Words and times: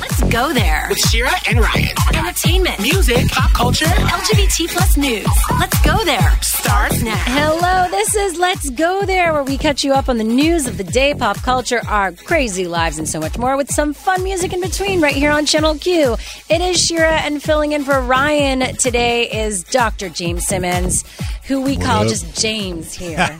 Let's 0.00 0.22
go 0.32 0.52
there. 0.52 0.86
With 0.88 0.98
Shira 0.98 1.30
and 1.48 1.60
Ryan. 1.60 1.94
Entertainment, 2.14 2.80
Music, 2.80 3.28
pop 3.28 3.52
culture. 3.52 3.84
LGBT 3.84 4.68
plus 4.70 4.96
news. 4.96 5.26
Let's 5.58 5.78
go 5.82 6.02
there. 6.04 6.38
Starts 6.42 7.02
now. 7.02 7.16
Hello, 7.16 7.90
this 7.90 8.14
is 8.14 8.38
Let's 8.38 8.70
Go 8.70 9.02
There, 9.04 9.32
where 9.32 9.42
we 9.42 9.58
catch 9.58 9.84
you 9.84 9.92
up 9.92 10.08
on 10.08 10.18
the 10.18 10.24
news 10.24 10.66
of 10.66 10.78
the 10.78 10.84
day, 10.84 11.14
pop 11.14 11.36
culture, 11.38 11.80
our 11.86 12.12
crazy 12.12 12.66
lives, 12.66 12.98
and 12.98 13.08
so 13.08 13.20
much 13.20 13.36
more 13.36 13.56
with 13.56 13.70
some 13.70 13.92
fun 13.92 14.22
music 14.22 14.52
in 14.52 14.60
between 14.60 15.00
right 15.00 15.14
here 15.14 15.30
on 15.30 15.44
Channel 15.46 15.74
Q. 15.76 16.16
It 16.48 16.60
is 16.60 16.82
Shira, 16.82 17.20
and 17.20 17.42
filling 17.42 17.72
in 17.72 17.84
for 17.84 18.00
Ryan 18.00 18.76
today 18.76 19.30
is 19.30 19.64
Dr. 19.64 20.08
James 20.08 20.46
Simmons, 20.46 21.04
who 21.44 21.62
we 21.62 21.76
call 21.76 22.02
up? 22.04 22.08
just 22.08 22.40
James 22.40 22.92
here. 22.92 23.18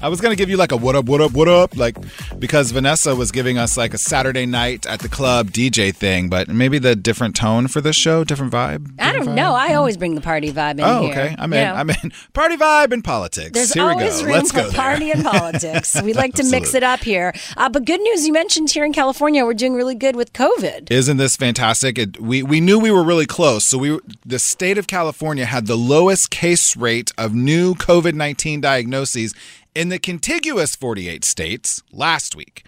I 0.00 0.08
was 0.08 0.20
gonna 0.20 0.36
give 0.36 0.48
you 0.50 0.56
like 0.56 0.72
a 0.72 0.76
what 0.76 0.94
up, 0.96 1.06
what 1.06 1.20
up, 1.20 1.32
what 1.32 1.48
up, 1.48 1.76
like 1.76 1.96
because 2.38 2.70
Vanessa 2.70 3.14
was 3.14 3.32
giving 3.32 3.58
us 3.58 3.76
like 3.76 3.92
a 3.94 3.98
Saturday 3.98 4.46
night 4.46 4.86
at 4.86 5.00
the 5.00 5.08
club 5.08 5.33
DJ 5.42 5.94
thing, 5.94 6.28
but 6.28 6.48
maybe 6.48 6.78
the 6.78 6.94
different 6.94 7.34
tone 7.34 7.66
for 7.68 7.80
this 7.80 7.96
show, 7.96 8.22
different 8.24 8.52
vibe. 8.52 8.94
I 8.98 9.12
don't 9.12 9.26
vibe? 9.28 9.34
know. 9.34 9.54
I 9.54 9.74
always 9.74 9.96
bring 9.96 10.14
the 10.14 10.20
party 10.20 10.52
vibe 10.52 10.74
in 10.78 10.80
Oh, 10.84 11.02
here. 11.02 11.10
okay. 11.12 11.36
I'm 11.38 11.52
You 11.52 11.58
in. 11.58 11.64
know? 11.64 11.74
I'm 11.74 11.90
in. 11.90 12.12
Party 12.32 12.56
vibe 12.56 12.92
and 12.92 13.02
politics. 13.02 13.50
There's 13.52 13.72
here 13.72 13.84
we 13.86 13.90
always 13.92 14.20
go. 14.20 14.24
room 14.26 14.32
Let's 14.34 14.52
for 14.52 14.70
party 14.72 15.10
and 15.10 15.24
politics. 15.24 16.00
We 16.02 16.12
like 16.22 16.34
to 16.34 16.44
mix 16.44 16.74
it 16.74 16.82
up 16.82 17.00
here. 17.00 17.32
Uh, 17.56 17.68
but 17.68 17.84
good 17.84 18.00
news, 18.00 18.26
you 18.26 18.32
mentioned 18.32 18.70
here 18.70 18.84
in 18.84 18.92
California, 18.92 19.44
we're 19.44 19.54
doing 19.54 19.74
really 19.74 19.94
good 19.94 20.14
with 20.16 20.32
COVID. 20.32 20.90
Isn't 20.90 21.16
this 21.16 21.36
fantastic? 21.36 21.98
It, 21.98 22.20
we 22.20 22.42
we 22.42 22.60
knew 22.60 22.78
we 22.78 22.90
were 22.90 23.02
really 23.02 23.26
close. 23.26 23.64
So 23.64 23.78
we 23.78 23.98
the 24.24 24.38
state 24.38 24.78
of 24.78 24.86
California 24.86 25.44
had 25.46 25.66
the 25.66 25.76
lowest 25.76 26.30
case 26.30 26.76
rate 26.76 27.10
of 27.18 27.34
new 27.34 27.74
COVID-19 27.74 28.60
diagnoses 28.60 29.34
in 29.74 29.88
the 29.88 29.98
contiguous 29.98 30.76
48 30.76 31.24
states 31.24 31.82
last 31.92 32.36
week. 32.36 32.64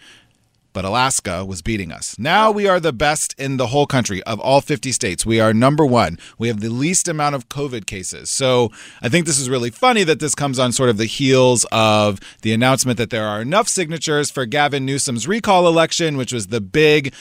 But 0.76 0.84
Alaska 0.84 1.42
was 1.42 1.62
beating 1.62 1.90
us. 1.90 2.18
Now 2.18 2.50
we 2.50 2.68
are 2.68 2.78
the 2.78 2.92
best 2.92 3.34
in 3.38 3.56
the 3.56 3.68
whole 3.68 3.86
country 3.86 4.22
of 4.24 4.38
all 4.38 4.60
50 4.60 4.92
states. 4.92 5.24
We 5.24 5.40
are 5.40 5.54
number 5.54 5.86
1. 5.86 6.18
We 6.38 6.48
have 6.48 6.60
the 6.60 6.68
least 6.68 7.08
amount 7.08 7.34
of 7.34 7.48
COVID 7.48 7.86
cases. 7.86 8.28
So 8.28 8.70
I 9.00 9.08
think 9.08 9.24
this 9.24 9.38
is 9.38 9.48
really 9.48 9.70
funny 9.70 10.04
that 10.04 10.20
this 10.20 10.34
comes 10.34 10.58
on 10.58 10.72
sort 10.72 10.90
of 10.90 10.98
the 10.98 11.06
heels 11.06 11.64
of 11.72 12.20
the 12.42 12.52
announcement 12.52 12.98
that 12.98 13.08
there 13.08 13.26
are 13.26 13.40
enough 13.40 13.68
signatures 13.68 14.30
for 14.30 14.44
Gavin 14.44 14.84
Newsom's 14.84 15.26
recall 15.26 15.66
election, 15.66 16.18
which 16.18 16.34
was 16.34 16.48
the 16.48 16.60
big 16.60 17.14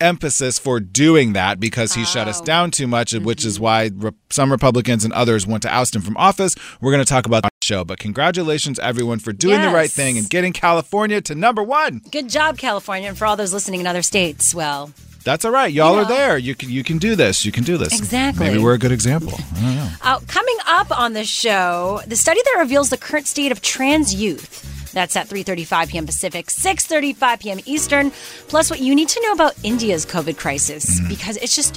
emphasis 0.00 0.58
for 0.58 0.80
doing 0.80 1.32
that 1.34 1.60
because 1.60 1.94
he 1.94 2.04
shut 2.04 2.28
us 2.28 2.40
down 2.40 2.70
too 2.70 2.86
much, 2.86 3.12
which 3.12 3.44
is 3.44 3.56
mm-hmm. 3.56 3.64
why 3.64 3.90
re- 3.94 4.12
some 4.30 4.50
Republicans 4.50 5.04
and 5.04 5.12
others 5.12 5.46
want 5.46 5.62
to 5.62 5.72
oust 5.72 5.94
him 5.94 6.02
from 6.02 6.16
office. 6.16 6.54
We're 6.80 6.92
going 6.92 7.04
to 7.04 7.08
talk 7.08 7.26
about 7.26 7.42
that 7.42 7.48
on 7.52 7.58
the 7.59 7.59
show. 7.70 7.84
But 7.84 7.98
congratulations, 7.98 8.78
everyone, 8.80 9.18
for 9.20 9.32
doing 9.32 9.60
the 9.60 9.68
right 9.70 9.90
thing 9.90 10.18
and 10.18 10.28
getting 10.28 10.52
California 10.52 11.20
to 11.22 11.34
number 11.34 11.62
one. 11.62 12.02
Good 12.10 12.28
job, 12.28 12.58
California, 12.58 13.08
and 13.08 13.16
for 13.16 13.26
all 13.26 13.36
those 13.36 13.52
listening 13.52 13.80
in 13.80 13.86
other 13.86 14.02
states. 14.02 14.54
Well, 14.54 14.90
That's 15.24 15.44
all 15.44 15.52
right. 15.52 15.72
Y'all 15.72 15.94
You 15.94 16.00
are 16.00 16.04
there. 16.08 16.36
You 16.38 16.54
can 16.54 16.68
you 16.70 16.82
can 16.82 16.98
do 16.98 17.14
this. 17.14 17.44
You 17.44 17.52
can 17.52 17.62
do 17.64 17.76
this. 17.76 17.96
Exactly. 17.98 18.46
Maybe 18.46 18.58
we're 18.62 18.74
a 18.74 18.78
good 18.78 18.90
example. 18.92 19.34
I 19.56 19.60
don't 19.60 19.76
know. 19.76 19.88
uh, 20.02 20.18
coming 20.26 20.56
up 20.66 20.88
on 20.98 21.12
the 21.12 21.24
show, 21.24 22.00
the 22.06 22.16
study 22.16 22.40
that 22.44 22.56
reveals 22.58 22.88
the 22.90 22.96
current 22.96 23.26
state 23.26 23.52
of 23.52 23.60
trans 23.62 24.14
youth. 24.14 24.66
That's 24.92 25.14
at 25.14 25.28
3:35 25.28 25.88
p.m. 25.90 26.06
Pacific, 26.06 26.46
6:35 26.46 27.40
p.m. 27.40 27.60
Eastern. 27.66 28.10
Plus, 28.48 28.70
what 28.70 28.80
you 28.80 28.94
need 28.96 29.08
to 29.10 29.20
know 29.24 29.32
about 29.32 29.54
India's 29.62 30.04
COVID 30.04 30.36
crisis 30.36 30.84
Mm-hmm. 30.90 31.08
because 31.08 31.36
it's 31.36 31.54
just 31.54 31.76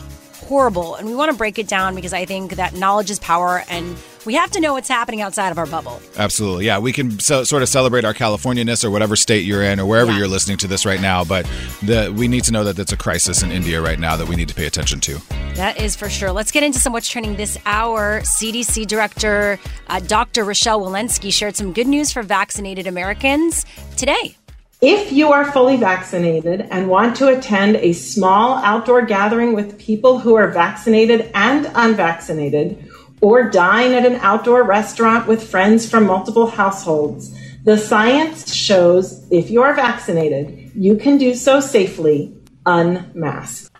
horrible, 0.50 0.96
and 0.96 1.06
we 1.08 1.14
want 1.16 1.30
to 1.32 1.38
break 1.38 1.60
it 1.60 1.68
down 1.68 1.94
because 1.96 2.14
I 2.14 2.26
think 2.26 2.56
that 2.56 2.74
knowledge 2.76 3.12
is 3.12 3.20
power, 3.20 3.64
and 3.70 3.96
we 4.26 4.34
have 4.36 4.52
to 4.52 4.60
know 4.60 4.74
what's 4.74 4.88
happening 4.88 5.22
outside 5.22 5.50
of 5.52 5.58
our 5.58 5.66
bubble. 5.66 6.02
Absolutely. 6.18 6.66
Yeah, 6.66 6.80
we 6.80 6.94
can 6.94 7.20
so, 7.20 7.44
sort 7.44 7.62
of 7.64 7.70
celebrate 7.70 8.06
our 8.06 8.14
Californianess 8.14 8.84
or 8.84 8.90
whatever 8.92 9.16
state 9.16 9.46
you're 9.46 9.64
in 9.64 9.80
or 9.80 9.86
wherever 9.86 10.12
Yeah. 10.12 10.20
you're 10.20 10.28
listening 10.28 10.58
to 10.60 10.68
this 10.68 10.86
right 10.86 11.02
now. 11.02 11.24
But 11.24 11.46
the, 11.82 12.14
we 12.16 12.28
need 12.28 12.44
to 12.46 12.52
know 12.52 12.64
that 12.64 12.80
it's 12.80 12.92
a 12.92 12.98
crisis 12.98 13.44
in 13.44 13.52
India 13.52 13.82
right 13.82 14.00
now 14.00 14.16
that 14.16 14.28
we 14.28 14.36
need 14.36 14.48
to 14.50 14.56
pay 14.56 14.66
attention 14.66 15.00
to. 15.02 15.20
That 15.56 15.80
is 15.80 15.96
for 15.96 16.10
sure. 16.10 16.32
Let's 16.32 16.52
get 16.52 16.64
into 16.64 16.80
some 16.80 16.94
what's 16.94 17.10
trending 17.10 17.36
this 17.36 17.58
hour. 17.66 18.22
CDC 18.22 18.88
Director 18.88 19.60
uh, 19.88 20.00
Dr. 20.00 20.44
Rochelle 20.44 20.82
Walensky 20.82 21.32
shared 21.32 21.56
some 21.56 21.74
good 21.74 21.88
news 21.88 22.12
for 22.12 22.24
vaccinated 22.24 22.88
Americans 22.88 23.66
today. 23.98 24.36
If 24.82 25.14
you 25.14 25.32
are 25.32 25.50
fully 25.50 25.78
vaccinated 25.78 26.62
and 26.70 26.90
want 26.90 27.16
to 27.18 27.28
attend 27.30 27.78
a 27.78 27.94
small 27.94 28.56
outdoor 28.58 29.04
gathering 29.04 29.54
with 29.54 29.78
people 29.80 30.20
who 30.20 30.36
are 30.36 30.50
vaccinated 30.50 31.32
and 31.34 31.72
unvaccinated, 31.74 32.90
or 33.24 33.50
dine 33.50 33.94
at 33.94 34.06
an 34.06 34.16
outdoor 34.16 34.64
restaurant 34.64 35.26
with 35.30 35.50
friends 35.50 35.90
from 35.90 36.06
multiple 36.06 36.46
households, 36.46 37.34
the 37.64 37.78
science 37.78 38.54
shows 38.54 39.26
if 39.32 39.50
you 39.50 39.64
are 39.64 39.74
vaccinated, 39.74 40.70
you 40.76 40.98
can 40.98 41.18
do 41.18 41.34
so 41.34 41.62
safely 41.62 42.36
unmasked. 42.66 43.74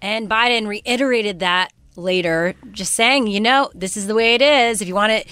And 0.00 0.30
Biden 0.30 0.68
reiterated 0.68 1.40
that 1.40 1.72
later, 1.96 2.54
just 2.70 2.94
saying, 2.94 3.26
you 3.26 3.40
know, 3.40 3.68
this 3.74 3.96
is 3.96 4.06
the 4.06 4.14
way 4.14 4.36
it 4.36 4.42
is. 4.42 4.80
If 4.80 4.86
you 4.86 4.94
want 4.94 5.10
to, 5.10 5.28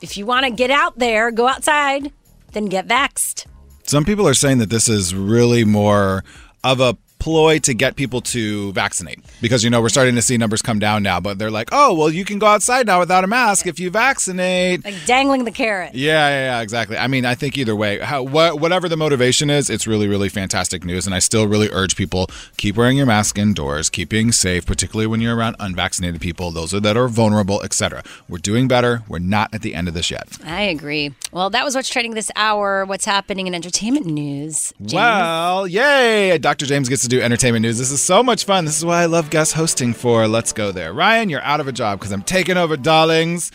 if 0.00 0.18
you 0.18 0.26
want 0.26 0.44
to 0.44 0.50
get 0.50 0.72
out 0.72 0.98
there, 0.98 1.30
go 1.30 1.46
outside, 1.46 2.10
then 2.54 2.64
get 2.64 2.88
vaxxed. 2.88 3.46
Some 3.84 4.04
people 4.04 4.26
are 4.26 4.34
saying 4.34 4.58
that 4.58 4.70
this 4.70 4.88
is 4.88 5.14
really 5.14 5.62
more 5.62 6.24
of 6.64 6.80
a 6.80 6.96
ploy 7.24 7.58
to 7.58 7.72
get 7.72 7.96
people 7.96 8.20
to 8.20 8.70
vaccinate 8.72 9.18
because 9.40 9.64
you 9.64 9.70
know 9.70 9.80
we're 9.80 9.88
starting 9.88 10.14
to 10.14 10.20
see 10.20 10.36
numbers 10.36 10.60
come 10.60 10.78
down 10.78 11.02
now 11.02 11.18
but 11.18 11.38
they're 11.38 11.50
like 11.50 11.70
oh 11.72 11.94
well 11.94 12.10
you 12.10 12.22
can 12.22 12.38
go 12.38 12.44
outside 12.46 12.86
now 12.86 12.98
without 13.00 13.24
a 13.24 13.26
mask 13.26 13.66
if 13.66 13.80
you 13.80 13.88
vaccinate 13.88 14.84
Like 14.84 14.94
dangling 15.06 15.44
the 15.44 15.50
carrot. 15.50 15.94
yeah 15.94 16.28
yeah, 16.28 16.44
yeah 16.56 16.60
exactly 16.60 16.98
i 16.98 17.06
mean 17.06 17.24
i 17.24 17.34
think 17.34 17.56
either 17.56 17.74
way 17.74 17.98
how, 17.98 18.22
wha- 18.22 18.54
whatever 18.54 18.90
the 18.90 18.98
motivation 18.98 19.48
is 19.48 19.70
it's 19.70 19.86
really 19.86 20.06
really 20.06 20.28
fantastic 20.28 20.84
news 20.84 21.06
and 21.06 21.14
i 21.14 21.18
still 21.18 21.46
really 21.48 21.70
urge 21.72 21.96
people 21.96 22.28
keep 22.58 22.76
wearing 22.76 22.98
your 22.98 23.06
mask 23.06 23.38
indoors 23.38 23.88
keep 23.88 24.10
being 24.10 24.30
safe 24.30 24.66
particularly 24.66 25.06
when 25.06 25.22
you're 25.22 25.34
around 25.34 25.56
unvaccinated 25.60 26.20
people 26.20 26.50
those 26.50 26.74
are 26.74 26.80
that 26.80 26.94
are 26.94 27.08
vulnerable 27.08 27.62
etc 27.62 28.02
we're 28.28 28.36
doing 28.36 28.68
better 28.68 29.02
we're 29.08 29.18
not 29.18 29.48
at 29.54 29.62
the 29.62 29.74
end 29.74 29.88
of 29.88 29.94
this 29.94 30.10
yet 30.10 30.28
I 30.44 30.62
agree. 30.64 31.14
Well, 31.32 31.48
that 31.50 31.64
was 31.64 31.74
what's 31.74 31.88
trending 31.88 32.14
this 32.14 32.30
hour. 32.36 32.84
What's 32.84 33.04
happening 33.06 33.46
in 33.46 33.54
entertainment 33.54 34.06
news? 34.06 34.72
James? 34.80 34.92
Well, 34.94 35.66
yay! 35.66 36.36
Dr. 36.38 36.66
James 36.66 36.88
gets 36.88 37.02
to 37.02 37.08
do 37.08 37.13
entertainment 37.22 37.62
news. 37.62 37.78
This 37.78 37.90
is 37.90 38.02
so 38.02 38.22
much 38.22 38.44
fun. 38.44 38.64
This 38.64 38.76
is 38.76 38.84
why 38.84 39.02
I 39.02 39.06
love 39.06 39.30
guest 39.30 39.52
hosting 39.52 39.94
for 39.94 40.26
Let's 40.28 40.52
Go 40.52 40.72
There. 40.72 40.92
Ryan, 40.92 41.28
you're 41.28 41.42
out 41.42 41.60
of 41.60 41.68
a 41.68 41.72
job 41.72 41.98
because 41.98 42.12
I'm 42.12 42.22
taking 42.22 42.56
over, 42.56 42.76
darlings. 42.76 43.50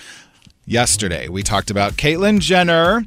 Yesterday, 0.70 1.30
we 1.30 1.42
talked 1.42 1.72
about 1.72 1.94
Caitlyn 1.94 2.38
Jenner 2.38 3.04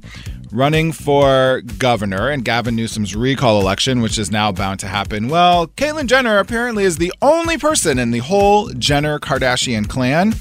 running 0.50 0.90
for 0.90 1.60
governor 1.78 2.28
and 2.28 2.44
Gavin 2.44 2.74
Newsom's 2.74 3.14
recall 3.14 3.60
election, 3.60 4.00
which 4.00 4.18
is 4.18 4.32
now 4.32 4.50
bound 4.50 4.80
to 4.80 4.88
happen. 4.88 5.28
Well, 5.28 5.68
Caitlyn 5.68 6.06
Jenner 6.06 6.38
apparently 6.38 6.82
is 6.82 6.96
the 6.96 7.12
only 7.22 7.56
person 7.58 8.00
in 8.00 8.10
the 8.10 8.18
whole 8.18 8.70
Jenner 8.70 9.20
Kardashian 9.20 9.88
clan 9.88 10.34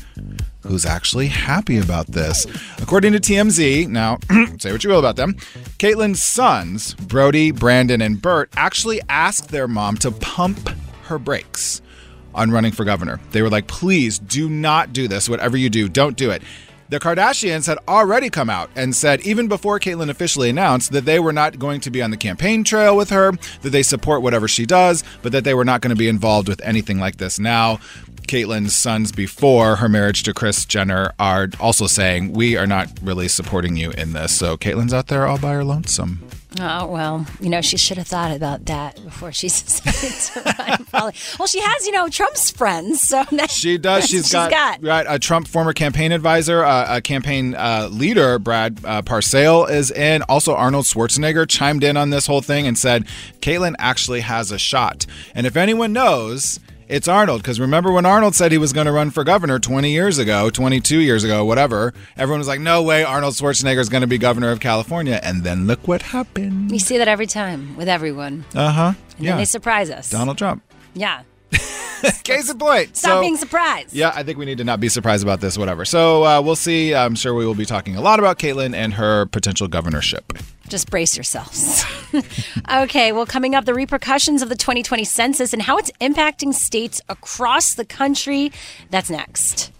who's 0.63 0.83
actually 0.83 1.27
happy 1.27 1.77
about 1.77 2.07
this. 2.07 2.47
According 2.81 3.13
to 3.13 3.19
TMZ, 3.19 3.87
now 3.87 4.17
say 4.57 4.71
what 4.71 4.83
you 4.83 4.89
will 4.89 4.97
about 4.97 5.15
them, 5.15 5.35
Caitlyn's 5.77 6.23
sons, 6.23 6.95
Brody, 6.95 7.51
Brandon, 7.51 8.01
and 8.01 8.19
Bert, 8.19 8.49
actually 8.57 8.99
asked 9.09 9.49
their 9.49 9.67
mom 9.67 9.95
to 9.97 10.09
pump 10.09 10.71
her 11.03 11.19
brakes 11.19 11.83
on 12.33 12.49
running 12.49 12.71
for 12.71 12.83
governor. 12.83 13.19
They 13.29 13.43
were 13.43 13.49
like, 13.49 13.67
please 13.67 14.17
do 14.17 14.49
not 14.49 14.91
do 14.91 15.07
this. 15.07 15.29
Whatever 15.29 15.55
you 15.55 15.69
do, 15.69 15.87
don't 15.87 16.17
do 16.17 16.31
it. 16.31 16.41
The 16.91 16.99
Kardashians 16.99 17.67
had 17.67 17.79
already 17.87 18.29
come 18.29 18.49
out 18.49 18.69
and 18.75 18.93
said, 18.93 19.21
even 19.21 19.47
before 19.47 19.79
Caitlyn 19.79 20.09
officially 20.09 20.49
announced, 20.49 20.91
that 20.91 21.05
they 21.05 21.19
were 21.19 21.31
not 21.31 21.57
going 21.57 21.79
to 21.79 21.89
be 21.89 22.01
on 22.01 22.11
the 22.11 22.17
campaign 22.17 22.65
trail 22.65 22.97
with 22.97 23.09
her, 23.11 23.31
that 23.61 23.69
they 23.69 23.81
support 23.81 24.21
whatever 24.21 24.45
she 24.45 24.65
does, 24.65 25.05
but 25.21 25.31
that 25.31 25.45
they 25.45 25.53
were 25.53 25.63
not 25.63 25.79
going 25.79 25.91
to 25.91 25.95
be 25.95 26.09
involved 26.09 26.49
with 26.49 26.59
anything 26.61 26.99
like 26.99 27.15
this. 27.15 27.39
Now, 27.39 27.79
Caitlyn's 28.31 28.73
sons 28.73 29.11
before 29.11 29.75
her 29.75 29.89
marriage 29.89 30.23
to 30.23 30.33
Kris 30.33 30.63
Jenner 30.63 31.11
are 31.19 31.49
also 31.59 31.85
saying, 31.85 32.31
we 32.31 32.55
are 32.55 32.65
not 32.65 32.87
really 33.01 33.27
supporting 33.27 33.75
you 33.75 33.91
in 33.91 34.13
this. 34.13 34.33
So 34.33 34.55
Caitlyn's 34.55 34.93
out 34.93 35.07
there 35.07 35.27
all 35.27 35.37
by 35.37 35.51
her 35.51 35.65
lonesome. 35.65 36.25
Oh 36.57 36.85
well, 36.85 37.25
you 37.41 37.49
know 37.49 37.59
she 37.59 37.75
should 37.75 37.97
have 37.97 38.07
thought 38.07 38.33
about 38.33 38.65
that 38.67 39.01
before 39.03 39.33
she 39.33 39.47
decided 39.49 40.11
to 40.11 40.63
run. 40.65 40.85
Probably. 40.85 41.13
Well, 41.39 41.47
she 41.47 41.59
has, 41.59 41.85
you 41.85 41.91
know, 41.91 42.07
Trump's 42.07 42.51
friends, 42.51 43.01
so 43.01 43.23
She 43.49 43.77
does. 43.77 44.05
she's 44.05 44.23
she's 44.23 44.31
got, 44.31 44.49
got. 44.49 44.81
right 44.81 45.05
a 45.09 45.19
Trump 45.19 45.47
former 45.49 45.73
campaign 45.73 46.13
advisor, 46.13 46.63
uh, 46.63 46.97
a 46.97 47.01
campaign 47.01 47.53
uh, 47.55 47.89
leader, 47.91 48.39
Brad 48.39 48.79
uh, 48.85 49.01
Parscale 49.01 49.69
is 49.69 49.91
in. 49.91 50.21
Also, 50.23 50.55
Arnold 50.55 50.85
Schwarzenegger 50.85 51.47
chimed 51.49 51.83
in 51.83 51.97
on 51.97 52.11
this 52.11 52.27
whole 52.27 52.41
thing 52.41 52.65
and 52.65 52.77
said 52.77 53.07
Caitlyn 53.41 53.75
actually 53.77 54.21
has 54.21 54.51
a 54.51 54.57
shot. 54.57 55.05
And 55.35 55.45
if 55.45 55.57
anyone 55.57 55.91
knows. 55.91 56.61
It's 56.91 57.07
Arnold, 57.07 57.41
because 57.41 57.57
remember 57.57 57.89
when 57.93 58.05
Arnold 58.05 58.35
said 58.35 58.51
he 58.51 58.57
was 58.57 58.73
going 58.73 58.85
to 58.85 58.91
run 58.91 59.11
for 59.11 59.23
governor 59.23 59.59
20 59.59 59.89
years 59.91 60.17
ago, 60.17 60.49
22 60.49 60.99
years 60.99 61.23
ago, 61.23 61.45
whatever? 61.45 61.93
Everyone 62.17 62.39
was 62.39 62.49
like, 62.49 62.59
no 62.59 62.83
way, 62.83 63.01
Arnold 63.05 63.33
Schwarzenegger 63.35 63.77
is 63.79 63.87
going 63.87 64.01
to 64.01 64.07
be 64.07 64.17
governor 64.17 64.51
of 64.51 64.59
California. 64.59 65.17
And 65.23 65.45
then 65.45 65.67
look 65.67 65.87
what 65.87 66.01
happened. 66.01 66.69
We 66.69 66.79
see 66.79 66.97
that 66.97 67.07
every 67.07 67.27
time 67.27 67.77
with 67.77 67.87
everyone, 67.87 68.43
Uh 68.53 68.71
huh. 68.73 68.93
and 69.15 69.25
Yeah. 69.25 69.31
then 69.31 69.37
they 69.37 69.45
surprise 69.45 69.89
us. 69.89 70.09
Donald 70.09 70.37
Trump. 70.37 70.63
Yeah, 70.93 71.21
Case 72.23 72.49
in 72.51 72.57
point. 72.59 72.97
stop 72.97 73.11
So- 73.11 73.21
being 73.21 73.37
surprised. 73.37 73.93
Yeah, 73.93 74.11
I 74.13 74.23
think 74.23 74.37
we 74.37 74.43
need 74.43 74.57
to 74.57 74.65
not 74.65 74.81
be 74.81 74.89
surprised 74.89 75.23
about 75.23 75.39
this, 75.39 75.57
whatever. 75.57 75.85
So 75.85 76.25
uh, 76.25 76.41
we'll 76.41 76.57
see. 76.57 76.93
I'm 76.93 77.15
sure 77.15 77.33
we 77.33 77.45
will 77.45 77.55
be 77.55 77.65
talking 77.65 77.95
a 77.95 78.01
lot 78.01 78.19
about 78.19 78.37
Caitlyn 78.37 78.75
and 78.75 78.95
her 78.95 79.27
potential 79.27 79.69
governorship. 79.69 80.33
Just 80.71 80.89
brace 80.89 81.17
yourselves. 81.17 81.83
okay, 82.73 83.11
well, 83.11 83.25
coming 83.25 83.55
up, 83.55 83.65
the 83.65 83.73
repercussions 83.73 84.41
of 84.41 84.47
the 84.47 84.55
2020 84.55 85.03
census 85.03 85.51
and 85.51 85.61
how 85.61 85.77
it's 85.77 85.91
impacting 85.99 86.53
states 86.53 87.01
across 87.09 87.73
the 87.73 87.83
country. 87.83 88.53
That's 88.89 89.09
next. 89.09 89.73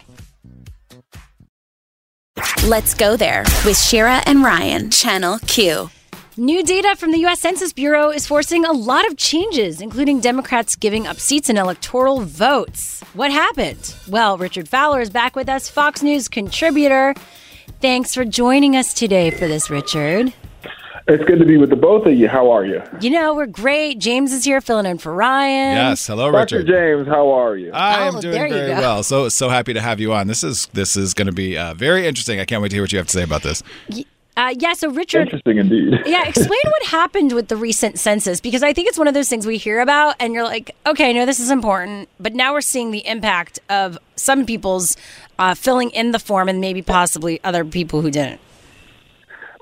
Let's 2.66 2.92
go 2.92 3.16
there 3.16 3.44
with 3.64 3.78
Shira 3.78 4.20
and 4.26 4.44
Ryan, 4.44 4.90
Channel 4.90 5.38
Q. 5.46 5.88
New 6.36 6.62
data 6.62 6.94
from 6.94 7.10
the 7.10 7.20
U.S. 7.20 7.40
Census 7.40 7.72
Bureau 7.72 8.10
is 8.10 8.26
forcing 8.26 8.66
a 8.66 8.72
lot 8.72 9.06
of 9.06 9.16
changes, 9.16 9.80
including 9.80 10.20
Democrats 10.20 10.76
giving 10.76 11.06
up 11.06 11.18
seats 11.18 11.48
in 11.48 11.56
electoral 11.56 12.20
votes. 12.20 13.02
What 13.14 13.30
happened? 13.30 13.94
Well, 14.08 14.36
Richard 14.36 14.68
Fowler 14.68 15.00
is 15.00 15.08
back 15.08 15.36
with 15.36 15.48
us, 15.48 15.70
Fox 15.70 16.02
News 16.02 16.28
contributor. 16.28 17.14
Thanks 17.80 18.12
for 18.12 18.26
joining 18.26 18.76
us 18.76 18.92
today 18.92 19.30
for 19.30 19.48
this, 19.48 19.70
Richard. 19.70 20.34
It's 21.08 21.24
good 21.24 21.40
to 21.40 21.44
be 21.44 21.56
with 21.56 21.70
the 21.70 21.76
both 21.76 22.06
of 22.06 22.14
you. 22.14 22.28
How 22.28 22.50
are 22.52 22.64
you? 22.64 22.80
You 23.00 23.10
know, 23.10 23.34
we're 23.34 23.46
great. 23.46 23.98
James 23.98 24.32
is 24.32 24.44
here 24.44 24.60
filling 24.60 24.86
in 24.86 24.98
for 24.98 25.12
Ryan. 25.12 25.76
Yes, 25.76 26.06
hello, 26.06 26.30
Dr. 26.30 26.58
Richard. 26.58 26.66
James, 26.68 27.08
how 27.08 27.30
are 27.32 27.56
you? 27.56 27.72
I 27.72 28.06
am 28.06 28.16
Oh, 28.16 28.20
doing 28.20 28.34
very 28.34 28.50
well. 28.70 29.02
So 29.02 29.28
so 29.28 29.48
happy 29.48 29.72
to 29.74 29.80
have 29.80 29.98
you 30.00 30.12
on. 30.12 30.28
This 30.28 30.44
is 30.44 30.66
this 30.72 30.96
is 30.96 31.12
going 31.14 31.26
to 31.26 31.32
be 31.32 31.58
uh, 31.58 31.74
very 31.74 32.06
interesting. 32.06 32.38
I 32.38 32.44
can't 32.44 32.62
wait 32.62 32.68
to 32.68 32.76
hear 32.76 32.82
what 32.84 32.92
you 32.92 32.98
have 32.98 33.08
to 33.08 33.12
say 33.12 33.24
about 33.24 33.42
this. 33.42 33.62
Uh, 34.34 34.54
yeah, 34.58 34.72
so 34.72 34.88
Richard, 34.90 35.22
Interesting 35.22 35.58
indeed. 35.58 35.92
yeah, 36.06 36.26
explain 36.26 36.48
what 36.64 36.82
happened 36.84 37.32
with 37.32 37.48
the 37.48 37.56
recent 37.56 37.98
census 37.98 38.40
because 38.40 38.62
I 38.62 38.72
think 38.72 38.88
it's 38.88 38.96
one 38.96 39.06
of 39.06 39.12
those 39.12 39.28
things 39.28 39.46
we 39.46 39.58
hear 39.58 39.80
about 39.80 40.14
and 40.20 40.32
you're 40.32 40.44
like, 40.44 40.74
okay, 40.86 41.12
no, 41.12 41.26
this 41.26 41.38
is 41.38 41.50
important, 41.50 42.08
but 42.18 42.32
now 42.32 42.54
we're 42.54 42.62
seeing 42.62 42.92
the 42.92 43.06
impact 43.06 43.58
of 43.68 43.98
some 44.16 44.46
people's 44.46 44.96
uh, 45.38 45.54
filling 45.54 45.90
in 45.90 46.12
the 46.12 46.18
form 46.18 46.48
and 46.48 46.62
maybe 46.62 46.80
possibly 46.80 47.40
other 47.44 47.62
people 47.62 48.00
who 48.00 48.10
didn't. 48.10 48.40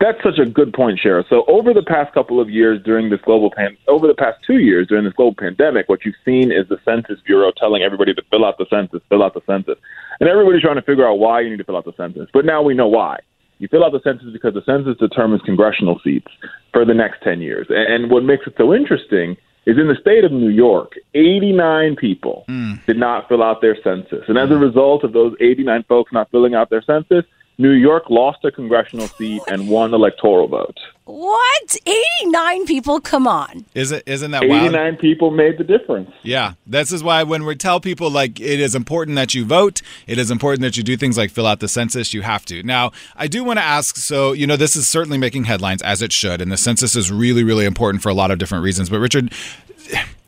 That's 0.00 0.22
such 0.22 0.38
a 0.38 0.46
good 0.46 0.72
point, 0.72 0.98
Shara. 0.98 1.28
So 1.28 1.44
over 1.46 1.74
the 1.74 1.82
past 1.82 2.14
couple 2.14 2.40
of 2.40 2.48
years 2.48 2.82
during 2.82 3.10
this 3.10 3.20
global 3.20 3.50
pan, 3.54 3.76
over 3.86 4.06
the 4.06 4.14
past 4.14 4.38
two 4.46 4.58
years 4.58 4.88
during 4.88 5.04
this 5.04 5.12
global 5.12 5.34
pandemic, 5.34 5.90
what 5.90 6.06
you've 6.06 6.14
seen 6.24 6.50
is 6.50 6.66
the 6.68 6.78
Census 6.86 7.20
Bureau 7.26 7.52
telling 7.54 7.82
everybody 7.82 8.14
to 8.14 8.22
fill 8.30 8.46
out 8.46 8.56
the 8.56 8.64
census, 8.70 9.02
fill 9.10 9.22
out 9.22 9.34
the 9.34 9.42
census, 9.46 9.76
and 10.18 10.28
everybody's 10.28 10.62
trying 10.62 10.76
to 10.76 10.82
figure 10.82 11.06
out 11.06 11.18
why 11.18 11.40
you 11.40 11.50
need 11.50 11.58
to 11.58 11.64
fill 11.64 11.76
out 11.76 11.84
the 11.84 11.92
census. 11.98 12.30
But 12.32 12.46
now 12.46 12.62
we 12.62 12.72
know 12.72 12.88
why. 12.88 13.18
You 13.58 13.68
fill 13.68 13.84
out 13.84 13.92
the 13.92 14.00
census 14.02 14.32
because 14.32 14.54
the 14.54 14.64
census 14.64 14.96
determines 14.96 15.42
congressional 15.42 16.00
seats 16.02 16.32
for 16.72 16.86
the 16.86 16.94
next 16.94 17.22
10 17.22 17.42
years. 17.42 17.66
And 17.68 18.10
what 18.10 18.24
makes 18.24 18.46
it 18.46 18.54
so 18.56 18.72
interesting 18.72 19.36
is 19.66 19.76
in 19.76 19.86
the 19.86 19.96
state 20.00 20.24
of 20.24 20.32
New 20.32 20.48
York, 20.48 20.94
89 21.14 21.96
people 21.96 22.44
hmm. 22.48 22.74
did 22.86 22.96
not 22.96 23.28
fill 23.28 23.42
out 23.42 23.60
their 23.60 23.76
census. 23.84 24.24
And 24.28 24.38
as 24.38 24.50
a 24.50 24.54
hmm. 24.54 24.62
result 24.62 25.04
of 25.04 25.12
those 25.12 25.34
89 25.40 25.84
folks 25.88 26.10
not 26.10 26.30
filling 26.30 26.54
out 26.54 26.70
their 26.70 26.80
census, 26.80 27.26
New 27.60 27.72
York 27.72 28.08
lost 28.08 28.42
a 28.44 28.50
congressional 28.50 29.06
seat 29.06 29.42
and 29.46 29.68
won 29.68 29.92
electoral 29.92 30.48
vote. 30.48 30.78
What? 31.04 31.76
89 32.22 32.64
people? 32.64 33.00
Come 33.00 33.26
on. 33.26 33.66
Is 33.74 33.92
it 33.92 34.02
isn't 34.06 34.30
that 34.30 34.48
wild? 34.48 34.62
89 34.62 34.96
people 34.96 35.30
made 35.30 35.58
the 35.58 35.64
difference. 35.64 36.10
Yeah, 36.22 36.54
this 36.66 36.90
is 36.90 37.04
why 37.04 37.22
when 37.22 37.44
we 37.44 37.54
tell 37.56 37.78
people 37.78 38.10
like 38.10 38.40
it 38.40 38.60
is 38.60 38.74
important 38.74 39.16
that 39.16 39.34
you 39.34 39.44
vote, 39.44 39.82
it 40.06 40.18
is 40.18 40.30
important 40.30 40.62
that 40.62 40.78
you 40.78 40.82
do 40.82 40.96
things 40.96 41.18
like 41.18 41.30
fill 41.30 41.46
out 41.46 41.60
the 41.60 41.68
census. 41.68 42.14
You 42.14 42.22
have 42.22 42.46
to. 42.46 42.62
Now, 42.62 42.92
I 43.14 43.26
do 43.26 43.44
want 43.44 43.58
to 43.58 43.64
ask. 43.64 43.96
So 43.96 44.32
you 44.32 44.46
know, 44.46 44.56
this 44.56 44.74
is 44.74 44.88
certainly 44.88 45.18
making 45.18 45.44
headlines 45.44 45.82
as 45.82 46.00
it 46.00 46.12
should, 46.12 46.40
and 46.40 46.50
the 46.50 46.56
census 46.56 46.96
is 46.96 47.12
really, 47.12 47.44
really 47.44 47.66
important 47.66 48.02
for 48.02 48.08
a 48.08 48.14
lot 48.14 48.30
of 48.30 48.38
different 48.38 48.64
reasons. 48.64 48.88
But 48.88 49.00
Richard. 49.00 49.34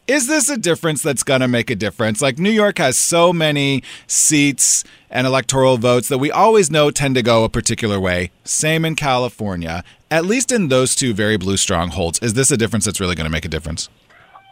Is 0.08 0.26
this 0.26 0.48
a 0.50 0.56
difference 0.56 1.00
that's 1.00 1.22
going 1.22 1.42
to 1.42 1.48
make 1.48 1.70
a 1.70 1.76
difference? 1.76 2.20
Like 2.20 2.36
New 2.36 2.50
York 2.50 2.78
has 2.78 2.98
so 2.98 3.32
many 3.32 3.84
seats 4.08 4.82
and 5.08 5.28
electoral 5.28 5.78
votes 5.78 6.08
that 6.08 6.18
we 6.18 6.28
always 6.28 6.72
know 6.72 6.90
tend 6.90 7.14
to 7.14 7.22
go 7.22 7.44
a 7.44 7.48
particular 7.48 8.00
way. 8.00 8.32
Same 8.42 8.84
in 8.84 8.96
California. 8.96 9.84
At 10.10 10.24
least 10.26 10.50
in 10.50 10.68
those 10.68 10.96
two 10.96 11.14
very 11.14 11.36
blue 11.36 11.56
strongholds, 11.56 12.18
is 12.18 12.34
this 12.34 12.50
a 12.50 12.56
difference 12.56 12.84
that's 12.84 12.98
really 12.98 13.14
going 13.14 13.26
to 13.26 13.30
make 13.30 13.44
a 13.44 13.48
difference? 13.48 13.88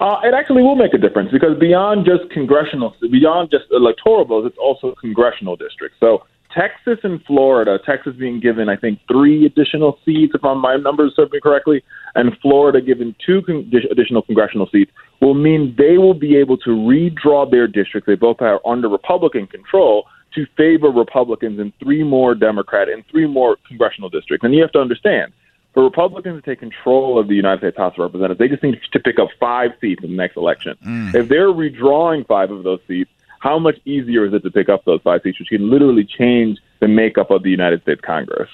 Uh, 0.01 0.21
it 0.23 0.35
actually 0.35 0.63
will 0.63 0.77
make 0.77 0.95
a 0.95 0.99
difference 0.99 1.33
because 1.33 1.59
beyond 1.59 2.07
just 2.07 2.31
congressional, 2.31 2.95
beyond 3.11 3.51
just 3.51 3.65
electoral 3.73 4.25
votes, 4.25 4.47
it's 4.47 4.59
also 4.59 4.95
congressional 5.01 5.57
districts. 5.57 5.99
So 5.99 6.25
Texas 6.55 6.99
and 7.03 7.23
Florida, 7.25 7.79
Texas 7.85 8.15
being 8.17 8.39
given, 8.39 8.69
I 8.69 8.77
think, 8.77 9.01
three 9.09 9.47
additional 9.47 9.99
seats, 10.05 10.33
if 10.35 10.43
my 10.43 10.77
numbers 10.77 11.13
serve 11.17 11.33
me 11.33 11.41
correctly, 11.41 11.83
and 12.15 12.37
Florida 12.41 12.81
given 12.81 13.15
two 13.25 13.43
con- 13.43 13.71
additional 13.91 14.23
congressional 14.23 14.69
seats, 14.71 14.91
will 15.21 15.35
mean 15.35 15.75
they 15.77 15.99
will 15.99 16.15
be 16.15 16.37
able 16.37 16.57
to 16.59 16.71
redraw 16.71 17.51
their 17.51 17.67
districts. 17.67 18.07
They 18.07 18.15
both 18.15 18.41
are 18.41 18.61
under 18.67 18.89
Republican 18.89 19.47
control 19.47 20.07
to 20.35 20.47
favor 20.57 20.89
Republicans 20.89 21.59
in 21.59 21.73
three 21.83 22.03
more 22.03 22.35
Democrat 22.35 22.89
and 22.89 23.05
three 23.11 23.27
more 23.27 23.57
congressional 23.67 24.09
districts. 24.09 24.45
And 24.45 24.55
you 24.55 24.63
have 24.63 24.73
to 24.73 24.81
understand, 24.81 25.33
for 25.75 25.85
Republicans 25.85 26.43
to 26.43 26.51
take 26.51 26.61
control 26.61 27.19
of 27.19 27.29
the 27.29 27.35
United 27.35 27.61
States 27.61 27.77
House 27.77 27.95
of 27.95 27.99
Representatives, 27.99 28.39
they 28.39 28.49
just 28.49 28.63
need 28.63 28.81
to 28.93 29.01
pick 29.01 29.19
up 29.19 29.29
five 29.39 29.73
seats 29.81 30.03
in 30.03 30.11
the 30.11 30.17
next 30.17 30.37
election. 30.37 30.77
Mm. 30.85 31.15
If 31.15 31.29
they're 31.29 31.49
redrawing 31.49 32.27
five 32.27 32.51
of 32.51 32.63
those 32.63 32.81
seats, 32.89 33.11
how 33.41 33.59
much 33.59 33.79
easier 33.85 34.27
is 34.27 34.35
it 34.35 34.43
to 34.43 34.51
pick 34.51 34.69
up 34.69 34.85
those 34.85 35.01
five 35.03 35.23
seats, 35.23 35.39
which 35.39 35.49
can 35.49 35.71
literally 35.71 36.05
change 36.05 36.59
the 36.79 36.89
makeup 36.89 37.31
of 37.31 37.43
the 37.43 37.51
United 37.51 37.83
States 37.83 38.01
Congress? 38.01 38.51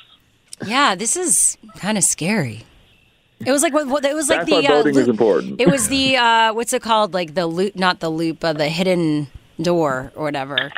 Yeah, 0.65 0.95
this 0.95 1.17
is 1.17 1.59
kind 1.77 1.99
of 1.99 2.05
scary. 2.05 2.65
It 3.45 3.53
was 3.53 3.63
like 3.63 3.73
what, 3.75 3.87
what 3.89 4.05
it 4.05 4.15
was 4.15 4.29
like 4.29 4.41
That's 4.41 4.51
the 4.51 4.57
why 4.57 4.67
voting 4.67 4.97
uh, 4.97 5.01
is 5.01 5.09
important. 5.09 5.61
It 5.61 5.69
was 5.69 5.89
the 5.89 6.17
uh, 6.17 6.55
what's 6.55 6.73
it 6.73 6.83
called? 6.83 7.13
Like 7.15 7.35
the 7.35 7.47
loop, 7.47 7.77
not 7.77 8.01
the 8.01 8.09
loop, 8.09 8.43
uh, 8.45 8.53
the 8.55 8.69
hidden 8.69 9.27
door 9.61 10.11
or 10.15 10.25
whatever. 10.25 10.73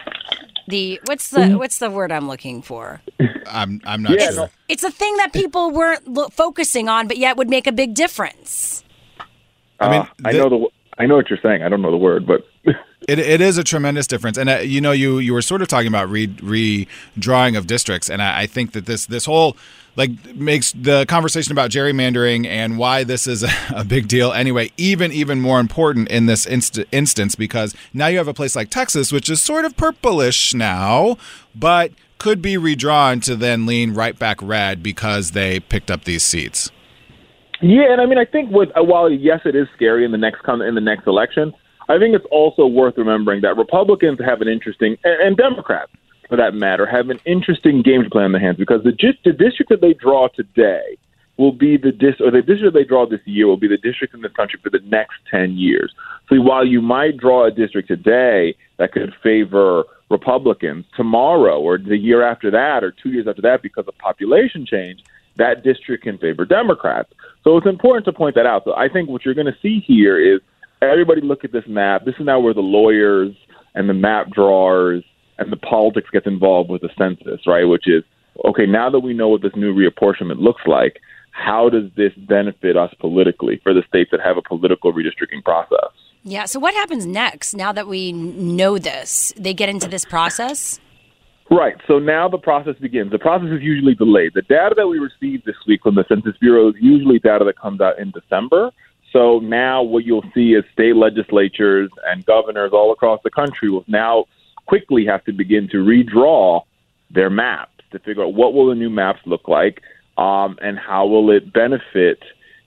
The 0.67 1.01
what's 1.07 1.31
the 1.31 1.51
what's 1.57 1.79
the 1.79 1.91
word 1.91 2.11
I'm 2.13 2.27
looking 2.29 2.61
for? 2.63 3.01
I'm 3.47 3.81
I'm 3.85 4.03
not 4.03 4.13
Yeah, 4.19 4.27
sure. 4.31 4.35
no, 4.37 4.49
It's 4.69 4.83
a 4.83 4.91
thing 4.91 5.17
that 5.19 5.33
people 5.33 5.71
weren't 5.71 6.07
lo- 6.09 6.29
focusing 6.29 6.89
on, 6.89 7.07
but 7.09 7.17
yet 7.17 7.37
would 7.37 7.49
make 7.49 7.67
a 7.67 7.73
big 7.73 7.95
difference. 7.95 8.85
I 9.81 9.91
mean, 9.91 10.01
Uh, 10.01 10.07
I 10.25 10.33
the- 10.33 10.39
know 10.39 10.49
the 10.51 10.69
I 10.99 11.07
know 11.07 11.15
what 11.15 11.31
you're 11.31 11.39
saying. 11.41 11.63
I 11.63 11.69
don't 11.69 11.81
know 11.81 11.93
the 11.93 11.97
word, 11.97 12.27
but 12.27 12.45
It, 13.09 13.21
it 13.21 13.41
is 13.41 13.57
a 13.57 13.65
tremendous 13.65 14.07
difference, 14.09 14.37
and 14.37 14.51
uh, 14.51 14.57
you 14.57 14.81
know, 14.81 14.91
you 14.93 15.21
you 15.21 15.33
were 15.33 15.41
sort 15.41 15.63
of 15.63 15.69
talking 15.69 15.87
about 15.87 16.11
re, 16.11 16.27
redrawing 16.27 17.57
of 17.57 17.67
districts, 17.67 18.11
and 18.11 18.21
I, 18.21 18.41
I 18.41 18.47
think 18.47 18.73
that 18.73 18.85
this 18.87 19.07
this 19.07 19.25
whole 19.25 19.57
like 19.99 20.35
makes 20.35 20.73
the 20.73 21.05
conversation 21.07 21.53
about 21.53 21.71
gerrymandering 21.71 22.47
and 22.47 22.79
why 22.79 23.05
this 23.05 23.27
is 23.27 23.43
a, 23.75 23.85
big 23.85 24.07
deal 24.07 24.33
anyway 24.33 24.71
even 24.77 25.13
even 25.13 25.41
more 25.41 25.61
important 25.61 26.09
in 26.09 26.27
this 26.27 26.47
inst- 26.47 26.79
instance 26.93 27.35
because 27.35 27.75
now 27.93 28.07
you 28.07 28.17
have 28.17 28.29
a 28.29 28.35
place 28.35 28.55
like 28.55 28.71
Texas, 28.71 29.11
which 29.13 29.29
is 29.29 29.43
sort 29.43 29.65
of 29.65 29.77
purplish 29.77 30.55
now, 30.55 31.17
but 31.55 31.91
could 32.19 32.41
be 32.41 32.57
redrawn 32.57 33.21
to 33.21 33.35
then 33.35 33.67
lean 33.67 33.93
right 33.93 34.19
back 34.19 34.41
red 34.41 34.83
because 34.83 35.33
they 35.33 35.61
picked 35.61 35.91
up 35.91 36.05
these 36.05 36.23
seats. 36.23 36.71
Yeah, 37.61 37.93
and 37.93 38.01
I 38.01 38.07
mean, 38.07 38.19
I 38.19 38.25
think 38.25 38.51
with 38.51 38.69
uh, 38.77 38.85
while 38.85 39.11
yes, 39.11 39.41
it 39.45 39.57
is 39.57 39.67
scary 39.75 40.05
in 40.05 40.13
the 40.13 40.19
next 40.19 40.43
come 40.43 40.63
in 40.63 40.75
the 40.75 40.81
next 40.81 41.07
election. 41.07 41.53
I 41.91 41.99
think 41.99 42.15
it's 42.15 42.27
also 42.31 42.67
worth 42.67 42.99
remembering 42.99 43.41
that 43.43 43.57
Republicans 43.57 44.19
have 44.23 44.43
an 44.43 44.49
interesting, 44.49 44.99
and, 45.05 45.23
and 45.23 45.37
Democrats, 45.37 45.91
for 46.29 46.37
that 46.37 46.55
matter, 46.55 46.87
have 46.87 47.11
an 47.11 47.21
interesting 47.25 47.83
game 47.83 48.05
to 48.05 48.11
play 48.11 48.25
on 48.25 48.33
their 48.33 48.41
hands 48.41 48.59
because 48.59 48.83
the 48.85 48.93
the 49.25 49.33
district 49.33 49.71
that 49.71 49.81
they 49.81 49.95
draw 49.95 50.29
today 50.29 50.97
will 51.37 51.53
be 51.53 51.77
the 51.77 51.93
dis 51.93 52.15
or 52.21 52.31
the 52.31 52.43
district 52.43 52.75
they 52.75 52.85
draw 52.85 53.07
this 53.07 53.21
year 53.25 53.47
will 53.47 53.57
be 53.57 53.69
the 53.69 53.79
district 53.79 54.15
in 54.15 54.21
this 54.23 54.33
country 54.33 54.59
for 54.63 54.71
the 54.71 54.81
next 54.85 55.15
ten 55.31 55.57
years. 55.57 55.95
So 56.29 56.37
while 56.41 56.67
you 56.67 56.83
might 56.83 57.17
draw 57.17 57.47
a 57.47 57.51
district 57.51 57.89
today 57.89 58.55
that 58.79 58.93
could 58.93 59.15
favor 59.23 59.85
Republicans. 60.11 60.85
Tomorrow 60.97 61.61
or 61.61 61.79
the 61.79 61.97
year 61.97 62.23
after 62.23 62.51
that 62.51 62.83
or 62.83 62.91
two 62.91 63.11
years 63.11 63.27
after 63.29 63.43
that, 63.43 63.63
because 63.63 63.87
of 63.87 63.97
population 63.99 64.67
change, 64.67 65.03
that 65.37 65.63
district 65.63 66.05
can 66.05 66.19
favor 66.19 66.45
Democrats. 66.45 67.13
So 67.45 67.57
it's 67.57 67.67
important 67.67 68.07
to 68.07 68.13
point 68.13 68.35
that 68.35 68.47
out. 68.47 68.65
So 68.65 68.75
I 68.75 68.89
think 68.89 69.09
what 69.09 69.25
you're 69.25 69.35
going 69.35 69.47
to 69.47 69.57
see 69.63 69.81
here 69.81 70.19
is 70.19 70.41
everybody 70.83 71.21
look 71.21 71.45
at 71.45 71.53
this 71.53 71.67
map. 71.67 72.05
This 72.05 72.15
is 72.19 72.27
now 72.27 72.41
where 72.41 72.55
the 72.55 72.61
lawyers 72.61 73.35
and 73.75 73.89
the 73.89 73.95
map 73.95 74.31
drawers 74.31 75.05
and 75.39 75.53
the 75.53 75.57
politics 75.57 76.11
gets 76.11 76.27
involved 76.27 76.71
with 76.71 76.83
the 76.83 76.91
census, 76.99 77.47
right? 77.47 77.65
Which 77.65 77.87
is 77.87 78.03
okay. 78.45 78.67
Now 78.67 78.91
that 78.91 79.01
we 79.01 79.15
know 79.15 79.29
what 79.29 79.43
this 79.43 79.55
new 79.57 79.75
reapportionment 79.75 80.41
looks 80.41 80.63
like, 80.67 81.01
how 81.31 81.69
does 81.69 81.91
this 81.97 82.13
benefit 82.17 82.77
us 82.77 82.93
politically 83.01 83.61
for 83.63 83.73
the 83.73 83.83
states 83.89 84.11
that 84.11 84.21
have 84.21 84.37
a 84.37 84.43
political 84.43 84.93
redistricting 84.93 85.43
process? 85.45 85.91
Yeah. 86.25 86.47
So 86.47 86.59
what 86.59 86.75
happens 86.75 87.07
next 87.07 87.55
now 87.55 87.73
that 87.73 87.87
we 87.87 88.13
know 88.13 88.79
this? 88.79 89.33
They 89.37 89.55
get 89.55 89.69
into 89.69 89.89
this 89.89 90.05
process? 90.05 90.81
Right. 91.51 91.77
So 91.87 91.99
now 91.99 92.29
the 92.29 92.39
process 92.39 92.75
begins. 92.81 93.11
The 93.11 93.19
process 93.19 93.49
is 93.51 93.63
usually 93.63 93.95
delayed. 93.95 94.33
The 94.35 94.43
data 94.43 94.75
that 94.77 94.87
we 94.87 94.99
received 94.99 95.47
this 95.47 95.57
week 95.67 95.83
from 95.83 95.95
the 95.95 96.05
Census 96.07 96.37
Bureau 96.39 96.69
is 96.69 96.75
usually 96.79 97.19
data 97.19 97.45
that 97.47 97.59
comes 97.59 97.81
out 97.81 97.99
in 97.99 98.11
December. 98.11 98.71
So 99.13 99.39
now 99.39 99.83
what 99.83 100.05
you'll 100.05 100.29
see 100.35 100.53
is 100.53 100.65
state 100.73 100.97
legislatures 100.97 101.91
and 102.07 102.27
governors 102.27 102.73
all 102.75 102.93
across 102.93 103.21
the 103.25 103.31
country 103.31 103.71
will 103.71 103.85
now 103.89 104.27
quickly 104.69 105.07
have 105.07 105.25
to 105.25 105.33
begin 105.33 105.69
to 105.73 105.79
redraw 105.79 106.61
their 107.11 107.31
maps 107.31 107.73
to 107.91 107.99
figure 108.01 108.23
out 108.23 108.35
what 108.35 108.53
will 108.53 108.69
the 108.69 108.75
new 108.75 108.91
maps 108.91 109.21
look 109.25 109.49
like 109.49 109.81
um, 110.19 110.59
and 110.61 110.79
how 110.79 111.07
will 111.07 111.31
it 111.31 111.53
benefit, 111.53 112.19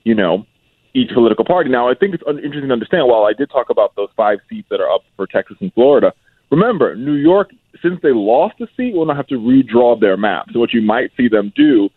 you 0.03 0.15
know, 0.15 0.46
each 0.93 1.10
political 1.13 1.46
party. 1.46 1.70
Now, 1.70 1.89
I 1.89 1.93
think 1.93 2.15
it's 2.15 2.24
interesting 2.27 2.67
to 2.67 2.74
understand. 2.74 3.08
While 3.08 3.24
I 3.24 3.34
did 3.34 3.50
talk 3.50 3.70
about 3.70 3.96
those 3.96 4.10
five 4.17 4.39
seats 4.50 4.67
that 4.72 4.81
are 4.81 4.91
up 4.91 5.01
for 5.15 5.27
Texas 5.27 5.58
and 5.62 5.72
Florida, 5.74 6.12
remember 6.50 6.96
New 6.96 7.13
York, 7.13 7.51
since 7.81 8.00
they 8.01 8.12
lost 8.12 8.55
a 8.62 8.67
seat, 8.75 8.96
will 8.96 9.05
not 9.05 9.15
have 9.15 9.27
to 9.27 9.36
redraw 9.36 10.00
their 10.00 10.17
map. 10.17 10.48
So 10.51 10.60
what 10.60 10.74
you 10.74 10.81
might 10.81 11.12
see 11.15 11.29
them 11.29 11.53
do 11.55 11.89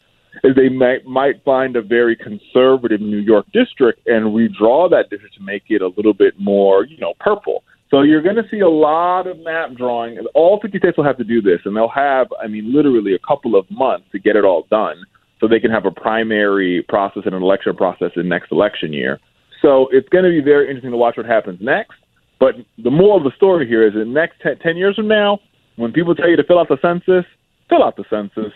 is 0.43 0.55
they 0.55 0.69
might 0.69 1.07
might 1.07 1.43
find 1.45 1.77
a 1.77 1.83
very 1.83 2.17
conservative 2.17 3.01
New 3.01 3.19
York 3.19 3.47
district 3.53 4.07
and 4.07 4.27
redraw 4.27 4.91
that 4.91 5.09
district 5.11 5.37
to 5.37 5.43
make 5.43 5.65
it 5.69 5.81
a 5.81 5.89
little 5.97 6.15
bit 6.15 6.35
more, 6.39 6.85
you 6.85 6.99
know, 6.99 7.15
purple. 7.21 7.63
So 7.91 8.03
you're 8.03 8.23
going 8.23 8.37
to 8.37 8.49
see 8.51 8.61
a 8.61 8.69
lot 8.69 9.27
of 9.27 9.39
map 9.41 9.75
drawing. 9.77 10.19
All 10.35 10.59
50 10.61 10.79
states 10.79 10.97
will 10.97 11.05
have 11.05 11.19
to 11.19 11.25
do 11.25 11.41
this, 11.41 11.61
and 11.65 11.77
they'll 11.77 11.89
have, 11.89 12.29
I 12.43 12.49
mean, 12.49 12.75
literally 12.75 13.15
a 13.15 13.19
couple 13.19 13.57
of 13.57 13.71
months 13.71 14.07
to 14.13 14.19
get 14.19 14.37
it 14.37 14.45
all 14.45 14.67
done 14.71 15.05
so 15.41 15.49
they 15.49 15.61
can 15.61 15.71
have 15.71 15.85
a 15.85 15.91
primary 15.91 16.85
process 16.89 17.23
and 17.27 17.35
an 17.35 17.43
election 17.43 17.77
process 17.77 18.11
in 18.17 18.29
next 18.29 18.51
election 18.51 18.93
year. 18.93 19.21
So 19.61 19.89
it's 19.93 20.09
going 20.09 20.25
to 20.25 20.31
be 20.31 20.41
very 20.41 20.69
interesting 20.69 20.91
to 20.91 20.97
watch 20.97 21.17
what 21.17 21.27
happens 21.27 21.59
next. 21.61 21.95
But 22.41 22.55
the 22.83 22.91
moral 22.91 23.19
of 23.19 23.25
the 23.25 23.33
story 23.37 23.67
here 23.67 23.87
is 23.87 23.95
that 23.95 24.07
next 24.07 24.41
10, 24.43 24.59
10 24.59 24.77
years 24.77 24.97
from 24.97 25.09
now, 25.09 25.39
when 25.77 25.93
people 25.93 26.15
tell 26.15 26.29
you 26.29 26.37
to 26.37 26.45
fill 26.45 26.59
out 26.59 26.69
the 26.69 26.79
census, 26.83 27.25
fill 27.69 27.83
out 27.83 27.97
the 27.97 28.05
census. 28.11 28.53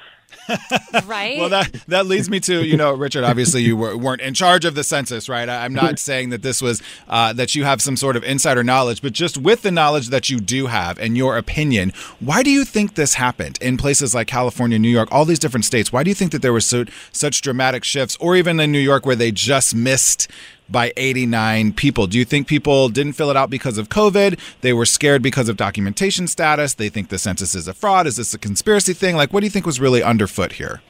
Right? 1.05 1.39
well, 1.39 1.49
that 1.49 1.73
that 1.89 2.07
leads 2.07 2.31
me 2.31 2.41
to 2.41 2.65
you 2.65 2.77
know, 2.77 2.93
Richard. 2.93 3.25
Obviously, 3.25 3.63
you 3.63 3.77
were, 3.77 3.97
weren't 3.97 4.21
in 4.21 4.35
charge 4.35 4.65
of 4.65 4.75
the 4.75 4.85
census, 4.85 5.29
right? 5.29 5.49
I, 5.49 5.65
am 5.65 5.75
not 5.75 5.99
saying 5.99 6.31
that 6.31 6.43
this 6.43 6.61
was 6.63 6.83
uh, 7.09 7.33
that 7.35 7.55
you 7.55 7.65
have 7.65 7.81
some 7.81 7.97
sort 7.97 8.17
of 8.17 8.25
insider 8.25 8.63
knowledge, 8.63 9.03
but 9.03 9.13
just 9.13 9.39
with 9.39 9.63
the 9.63 9.71
knowledge 9.71 10.09
that 10.09 10.31
you 10.31 10.39
do 10.39 10.67
have 10.67 10.99
and 10.99 11.17
your 11.17 11.37
opinion, 11.37 11.93
why 12.21 12.43
do 12.43 12.51
you 12.51 12.65
think 12.65 12.95
this 12.95 13.15
happened 13.15 13.59
in 13.61 13.77
places 13.77 14.15
like 14.15 14.27
California, 14.27 14.79
New 14.79 14.89
York, 14.89 15.09
all 15.11 15.25
these 15.25 15.39
different 15.39 15.65
states? 15.65 15.93
Why 15.93 16.03
do 16.03 16.11
you 16.11 16.15
think 16.15 16.33
that 16.33 16.43
there 16.43 16.53
were 16.53 16.61
so, 16.61 16.85
such 17.13 17.41
dramatic 17.41 17.85
shifts, 17.85 18.17
or 18.21 18.37
even 18.37 18.61
in 18.61 18.73
New 18.73 18.79
York 18.79 19.07
where 19.07 19.17
they 19.17 19.31
just 19.31 19.75
missed? 19.75 20.29
By 20.71 20.93
89 20.97 21.73
people. 21.73 22.07
Do 22.07 22.19
you 22.19 22.25
think 22.25 22.47
people 22.47 22.89
didn't 22.89 23.13
fill 23.15 23.31
it 23.31 23.37
out 23.37 23.51
because 23.51 23.79
of 23.79 23.89
COVID? 23.89 24.39
They 24.61 24.73
were 24.73 24.87
scared 24.87 25.23
because 25.23 25.49
of 25.49 25.57
documentation 25.57 26.27
status? 26.27 26.75
They 26.75 26.89
think 26.89 27.09
the 27.09 27.19
census 27.19 27.55
is 27.55 27.69
a 27.69 27.75
fraud? 27.75 28.07
Is 28.07 28.17
this 28.17 28.35
a 28.35 28.39
conspiracy 28.39 28.93
thing? 28.93 29.17
Like, 29.17 29.33
what 29.33 29.41
do 29.41 29.47
you 29.47 29.51
think 29.51 29.67
was 29.67 29.81
really 29.81 30.03
underfoot 30.03 30.53
here? 30.53 30.81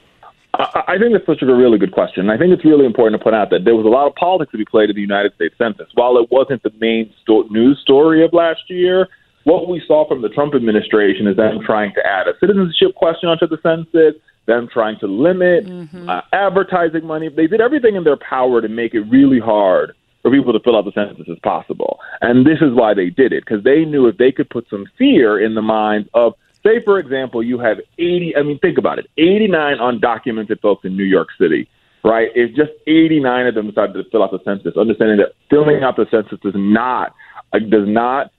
I 0.54 0.98
think 0.98 1.12
that's 1.12 1.26
such 1.26 1.42
a 1.42 1.54
really 1.54 1.78
good 1.78 1.92
question. 1.92 2.30
I 2.30 2.36
think 2.36 2.52
it's 2.52 2.64
really 2.64 2.84
important 2.84 3.20
to 3.20 3.22
point 3.22 3.36
out 3.36 3.50
that 3.50 3.64
there 3.64 3.76
was 3.76 3.86
a 3.86 3.88
lot 3.88 4.08
of 4.08 4.14
politics 4.16 4.50
to 4.50 4.58
be 4.58 4.64
played 4.64 4.90
in 4.90 4.96
the 4.96 5.02
United 5.02 5.32
States 5.34 5.54
Census. 5.56 5.86
While 5.94 6.18
it 6.18 6.28
wasn't 6.32 6.62
the 6.64 6.72
main 6.80 7.12
sto- 7.22 7.46
news 7.50 7.78
story 7.80 8.24
of 8.24 8.32
last 8.32 8.62
year, 8.68 9.08
what 9.44 9.68
we 9.68 9.80
saw 9.86 10.08
from 10.08 10.20
the 10.20 10.28
Trump 10.30 10.54
administration 10.54 11.28
is 11.28 11.36
them 11.36 11.60
trying 11.64 11.94
to 11.94 12.04
add 12.04 12.26
a 12.26 12.32
citizenship 12.40 12.94
question 12.96 13.28
onto 13.28 13.46
the 13.46 13.58
census, 13.62 14.20
them 14.48 14.68
trying 14.72 14.98
to 14.98 15.06
limit 15.06 15.66
mm-hmm. 15.66 16.08
uh, 16.08 16.22
advertising 16.32 17.06
money. 17.06 17.28
They 17.28 17.46
did 17.46 17.60
everything 17.60 17.94
in 17.94 18.02
their 18.02 18.16
power 18.16 18.60
to 18.60 18.68
make 18.68 18.94
it 18.94 19.02
really 19.02 19.38
hard 19.38 19.94
for 20.22 20.32
people 20.32 20.52
to 20.52 20.58
fill 20.64 20.76
out 20.76 20.84
the 20.84 20.92
census 20.92 21.28
as 21.30 21.38
possible. 21.44 22.00
And 22.20 22.44
this 22.44 22.58
is 22.60 22.74
why 22.74 22.94
they 22.94 23.10
did 23.10 23.32
it, 23.32 23.44
because 23.46 23.62
they 23.62 23.84
knew 23.84 24.08
if 24.08 24.16
they 24.16 24.32
could 24.32 24.50
put 24.50 24.68
some 24.68 24.86
fear 24.98 25.38
in 25.38 25.54
the 25.54 25.62
minds 25.62 26.08
of 26.14 26.34
Say, 26.64 26.82
for 26.84 26.98
example, 26.98 27.42
you 27.42 27.58
have 27.60 27.78
80, 27.98 28.34
I 28.36 28.42
mean, 28.42 28.58
think 28.58 28.78
about 28.78 28.98
it 28.98 29.06
89 29.16 29.78
undocumented 29.78 30.60
folks 30.60 30.84
in 30.84 30.96
New 30.96 31.04
York 31.04 31.28
City, 31.40 31.68
right? 32.02 32.28
If 32.34 32.54
just 32.56 32.72
89 32.86 33.46
of 33.46 33.54
them 33.54 33.68
decided 33.68 33.92
to 33.94 34.10
fill 34.10 34.24
out 34.24 34.32
the 34.32 34.40
census, 34.44 34.76
understanding 34.76 35.18
that 35.18 35.34
filling 35.48 35.82
out 35.84 35.96
the 35.96 36.06
census 36.10 36.38
does 36.40 36.54
not, 36.56 37.14
uh, 37.52 37.60
does 37.60 37.86
not 37.86 38.32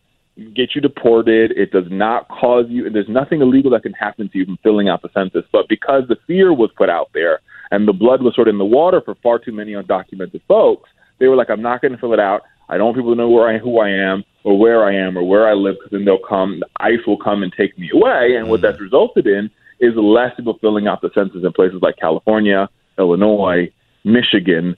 get 0.55 0.75
you 0.75 0.81
deported. 0.81 1.51
It 1.51 1.71
does 1.71 1.89
not 1.89 2.27
cause 2.27 2.65
you, 2.69 2.85
and 2.85 2.95
there's 2.95 3.09
nothing 3.09 3.41
illegal 3.41 3.71
that 3.71 3.83
can 3.83 3.93
happen 3.93 4.29
to 4.29 4.37
you 4.37 4.45
from 4.45 4.57
filling 4.63 4.89
out 4.89 5.01
the 5.01 5.09
census. 5.13 5.45
But 5.51 5.67
because 5.69 6.03
the 6.07 6.17
fear 6.27 6.53
was 6.53 6.71
put 6.77 6.89
out 6.89 7.09
there 7.13 7.39
and 7.71 7.87
the 7.87 7.93
blood 7.93 8.21
was 8.21 8.35
sort 8.35 8.47
of 8.47 8.53
in 8.53 8.57
the 8.59 8.65
water 8.65 9.01
for 9.01 9.15
far 9.15 9.39
too 9.39 9.51
many 9.51 9.73
undocumented 9.73 10.41
folks, 10.47 10.89
they 11.19 11.27
were 11.27 11.35
like, 11.35 11.49
I'm 11.49 11.61
not 11.61 11.81
going 11.81 11.91
to 11.91 11.97
fill 11.97 12.13
it 12.13 12.19
out. 12.19 12.43
I 12.69 12.77
don't 12.77 12.85
want 12.85 12.97
people 12.97 13.11
to 13.11 13.17
know 13.17 13.29
where 13.29 13.49
I, 13.49 13.57
who 13.57 13.79
I 13.79 13.89
am 13.89 14.23
or 14.43 14.57
where 14.57 14.85
I 14.85 14.95
am 14.95 15.17
or 15.17 15.23
where 15.23 15.47
I 15.47 15.53
live 15.53 15.75
because 15.75 15.91
then 15.91 16.05
they'll 16.05 16.19
come, 16.19 16.59
the 16.59 16.67
ICE 16.79 17.05
will 17.07 17.17
come 17.17 17.43
and 17.43 17.51
take 17.51 17.77
me 17.77 17.89
away. 17.93 18.35
And 18.37 18.49
what 18.49 18.59
mm. 18.59 18.63
that's 18.63 18.79
resulted 18.79 19.27
in 19.27 19.49
is 19.79 19.95
less 19.95 20.35
people 20.35 20.57
filling 20.59 20.87
out 20.87 21.01
the 21.01 21.09
census 21.13 21.43
in 21.43 21.51
places 21.53 21.81
like 21.81 21.97
California, 21.97 22.69
Illinois, 22.97 23.71
Michigan, 24.03 24.75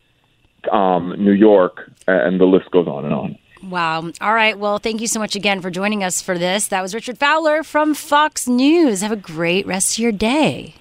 um, 0.71 1.15
New 1.17 1.33
York, 1.33 1.91
and 2.07 2.39
the 2.39 2.45
list 2.45 2.71
goes 2.71 2.87
on 2.87 3.05
and 3.05 3.13
on. 3.13 3.37
Wow. 3.63 4.11
All 4.21 4.33
right. 4.33 4.57
Well, 4.57 4.79
thank 4.79 5.01
you 5.01 5.07
so 5.07 5.19
much 5.19 5.35
again 5.35 5.61
for 5.61 5.69
joining 5.69 6.03
us 6.03 6.21
for 6.21 6.37
this. 6.37 6.67
That 6.67 6.81
was 6.81 6.93
Richard 6.95 7.17
Fowler 7.17 7.63
from 7.63 7.93
Fox 7.93 8.47
News. 8.47 9.01
Have 9.01 9.11
a 9.11 9.15
great 9.15 9.67
rest 9.67 9.95
of 9.95 9.99
your 9.99 10.11
day. 10.11 10.75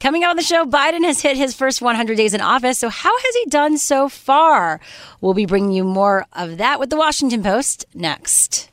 Coming 0.00 0.22
out 0.22 0.30
on 0.30 0.36
the 0.36 0.42
show, 0.42 0.66
Biden 0.66 1.02
has 1.04 1.22
hit 1.22 1.36
his 1.36 1.54
first 1.54 1.80
100 1.80 2.16
days 2.16 2.34
in 2.34 2.42
office. 2.42 2.78
So, 2.78 2.90
how 2.90 3.16
has 3.18 3.34
he 3.36 3.46
done 3.46 3.78
so 3.78 4.08
far? 4.10 4.78
We'll 5.22 5.32
be 5.32 5.46
bringing 5.46 5.70
you 5.70 5.82
more 5.82 6.26
of 6.34 6.58
that 6.58 6.78
with 6.78 6.90
the 6.90 6.96
Washington 6.96 7.42
Post 7.42 7.86
next. 7.94 8.68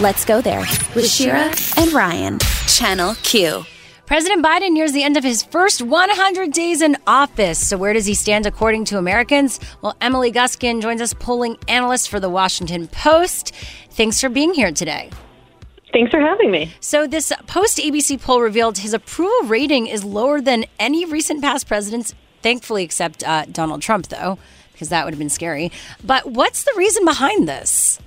Let's 0.00 0.24
go 0.24 0.40
there 0.40 0.64
with 0.94 1.06
Shira 1.06 1.52
and 1.76 1.92
Ryan, 1.92 2.38
Channel 2.66 3.14
Q. 3.16 3.64
President 4.12 4.44
Biden 4.44 4.72
nears 4.72 4.92
the 4.92 5.04
end 5.04 5.16
of 5.16 5.24
his 5.24 5.42
first 5.42 5.80
100 5.80 6.52
days 6.52 6.82
in 6.82 6.98
office. 7.06 7.66
So, 7.66 7.78
where 7.78 7.94
does 7.94 8.04
he 8.04 8.12
stand 8.12 8.44
according 8.44 8.84
to 8.84 8.98
Americans? 8.98 9.58
Well, 9.80 9.96
Emily 10.02 10.30
Guskin 10.30 10.82
joins 10.82 11.00
us, 11.00 11.14
polling 11.14 11.56
analyst 11.66 12.10
for 12.10 12.20
the 12.20 12.28
Washington 12.28 12.88
Post. 12.88 13.54
Thanks 13.88 14.20
for 14.20 14.28
being 14.28 14.52
here 14.52 14.70
today. 14.70 15.08
Thanks 15.94 16.10
for 16.10 16.20
having 16.20 16.50
me. 16.50 16.70
So, 16.80 17.06
this 17.06 17.32
post 17.46 17.78
ABC 17.78 18.20
poll 18.20 18.42
revealed 18.42 18.76
his 18.76 18.92
approval 18.92 19.48
rating 19.48 19.86
is 19.86 20.04
lower 20.04 20.42
than 20.42 20.66
any 20.78 21.06
recent 21.06 21.40
past 21.40 21.66
presidents, 21.66 22.14
thankfully, 22.42 22.84
except 22.84 23.26
uh, 23.26 23.46
Donald 23.46 23.80
Trump, 23.80 24.08
though, 24.08 24.36
because 24.74 24.90
that 24.90 25.06
would 25.06 25.14
have 25.14 25.18
been 25.18 25.30
scary. 25.30 25.72
But 26.04 26.30
what's 26.30 26.64
the 26.64 26.74
reason 26.76 27.06
behind 27.06 27.48
this? 27.48 27.98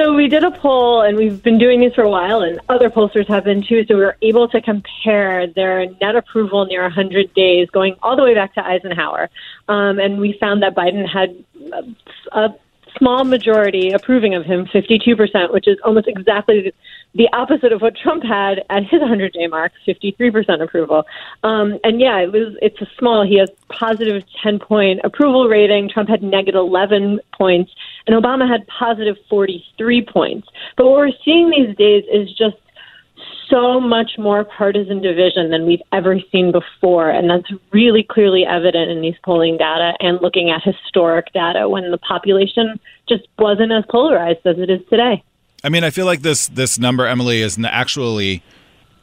So, 0.00 0.14
we 0.14 0.28
did 0.28 0.44
a 0.44 0.50
poll, 0.50 1.02
and 1.02 1.14
we've 1.14 1.42
been 1.42 1.58
doing 1.58 1.80
this 1.80 1.94
for 1.94 2.02
a 2.02 2.08
while, 2.08 2.40
and 2.40 2.58
other 2.70 2.88
pollsters 2.88 3.28
have 3.28 3.44
been 3.44 3.62
too. 3.62 3.84
So, 3.84 3.96
we 3.96 4.00
were 4.00 4.16
able 4.22 4.48
to 4.48 4.62
compare 4.62 5.46
their 5.46 5.90
net 6.00 6.16
approval 6.16 6.64
near 6.64 6.82
100 6.84 7.34
days, 7.34 7.68
going 7.68 7.96
all 8.02 8.16
the 8.16 8.22
way 8.22 8.34
back 8.34 8.54
to 8.54 8.64
Eisenhower. 8.64 9.28
Um, 9.68 9.98
and 9.98 10.18
we 10.18 10.38
found 10.40 10.62
that 10.62 10.74
Biden 10.74 11.06
had 11.06 11.44
a, 11.72 11.82
a 12.32 12.54
small 12.96 13.24
majority 13.24 13.90
approving 13.90 14.34
of 14.34 14.46
him, 14.46 14.64
52%, 14.66 15.52
which 15.52 15.68
is 15.68 15.76
almost 15.84 16.08
exactly 16.08 16.72
the 17.14 17.28
opposite 17.32 17.72
of 17.72 17.80
what 17.80 17.96
Trump 17.96 18.22
had 18.22 18.62
at 18.70 18.84
his 18.84 19.00
100 19.00 19.32
day 19.32 19.46
mark, 19.46 19.72
53% 19.86 20.62
approval. 20.62 21.04
Um, 21.42 21.78
and 21.82 22.00
yeah, 22.00 22.18
it 22.18 22.32
was 22.32 22.56
it's 22.62 22.80
a 22.80 22.86
small. 22.98 23.26
He 23.26 23.38
has 23.38 23.50
positive 23.68 24.22
10 24.42 24.58
point 24.60 25.00
approval 25.02 25.48
rating. 25.48 25.88
Trump 25.88 26.08
had 26.08 26.22
negative 26.22 26.60
11 26.60 27.20
points, 27.36 27.72
and 28.06 28.16
Obama 28.16 28.48
had 28.48 28.66
positive 28.66 29.16
43 29.28 30.06
points. 30.06 30.48
But 30.76 30.86
what 30.86 30.98
we're 30.98 31.12
seeing 31.24 31.50
these 31.50 31.76
days 31.76 32.04
is 32.12 32.28
just 32.36 32.56
so 33.50 33.80
much 33.80 34.12
more 34.16 34.44
partisan 34.44 35.02
division 35.02 35.50
than 35.50 35.66
we've 35.66 35.82
ever 35.92 36.18
seen 36.30 36.52
before. 36.52 37.10
And 37.10 37.28
that's 37.28 37.50
really 37.72 38.04
clearly 38.08 38.44
evident 38.46 38.90
in 38.90 39.02
these 39.02 39.16
polling 39.24 39.56
data 39.58 39.94
and 39.98 40.20
looking 40.22 40.50
at 40.50 40.62
historic 40.62 41.32
data 41.32 41.68
when 41.68 41.90
the 41.90 41.98
population 41.98 42.78
just 43.08 43.26
wasn't 43.38 43.72
as 43.72 43.84
polarized 43.90 44.46
as 44.46 44.58
it 44.58 44.70
is 44.70 44.80
today. 44.88 45.24
I 45.62 45.68
mean, 45.68 45.84
I 45.84 45.90
feel 45.90 46.06
like 46.06 46.22
this 46.22 46.48
this 46.48 46.78
number, 46.78 47.06
Emily, 47.06 47.42
is 47.42 47.58
actually 47.62 48.42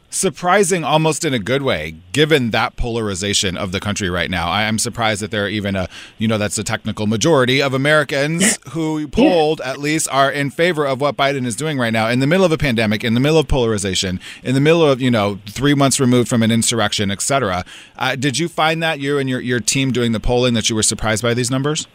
surprising 0.09 0.83
almost 0.85 1.25
in 1.25 1.33
a 1.33 1.39
good 1.39 1.61
way 1.61 1.93
given 2.13 2.51
that 2.51 2.77
polarization 2.77 3.57
of 3.57 3.71
the 3.71 3.79
country 3.79 4.09
right 4.09 4.31
now. 4.31 4.49
I, 4.49 4.63
am 4.63 4.79
surprised 4.79 5.21
that 5.21 5.31
there 5.31 5.43
are 5.45 5.49
even 5.49 5.75
a 5.75 5.89
you 6.17 6.29
know 6.29 6.37
that's 6.37 6.57
a 6.57 6.63
technical 6.63 7.07
majority 7.07 7.61
of 7.61 7.73
americans 7.73 8.57
who 8.69 9.07
polled 9.09 9.59
at 9.61 9.79
least 9.79 10.07
are 10.09 10.31
in 10.31 10.49
favor 10.49 10.85
of 10.85 11.01
what 11.01 11.17
biden 11.17 11.45
is 11.45 11.57
doing 11.57 11.77
right 11.77 11.91
now. 11.91 12.07
In 12.07 12.21
the 12.21 12.27
middle 12.27 12.45
of 12.45 12.53
a 12.53 12.57
pandemic 12.57 13.03
in 13.03 13.15
the 13.15 13.19
middle 13.19 13.37
of 13.37 13.49
polarization 13.49 14.21
in 14.43 14.55
the 14.55 14.61
middle 14.61 14.83
of 14.83 15.01
you 15.01 15.11
know 15.11 15.39
three 15.45 15.73
months 15.73 15.99
removed 15.99 16.29
from 16.29 16.41
an 16.41 16.51
insurrection 16.51 17.11
etc 17.11 17.65
uh, 17.97 18.15
did 18.15 18.39
you 18.39 18.47
find 18.47 18.81
that 18.81 18.99
you 18.99 19.17
and 19.17 19.29
your, 19.29 19.41
your 19.41 19.59
team 19.59 19.91
doing 19.91 20.13
the 20.13 20.21
polling 20.21 20.53
that 20.53 20.69
you 20.69 20.75
were 20.75 20.83
surprised 20.83 21.21
by 21.21 21.33
these 21.33 21.51
numbers 21.51 21.85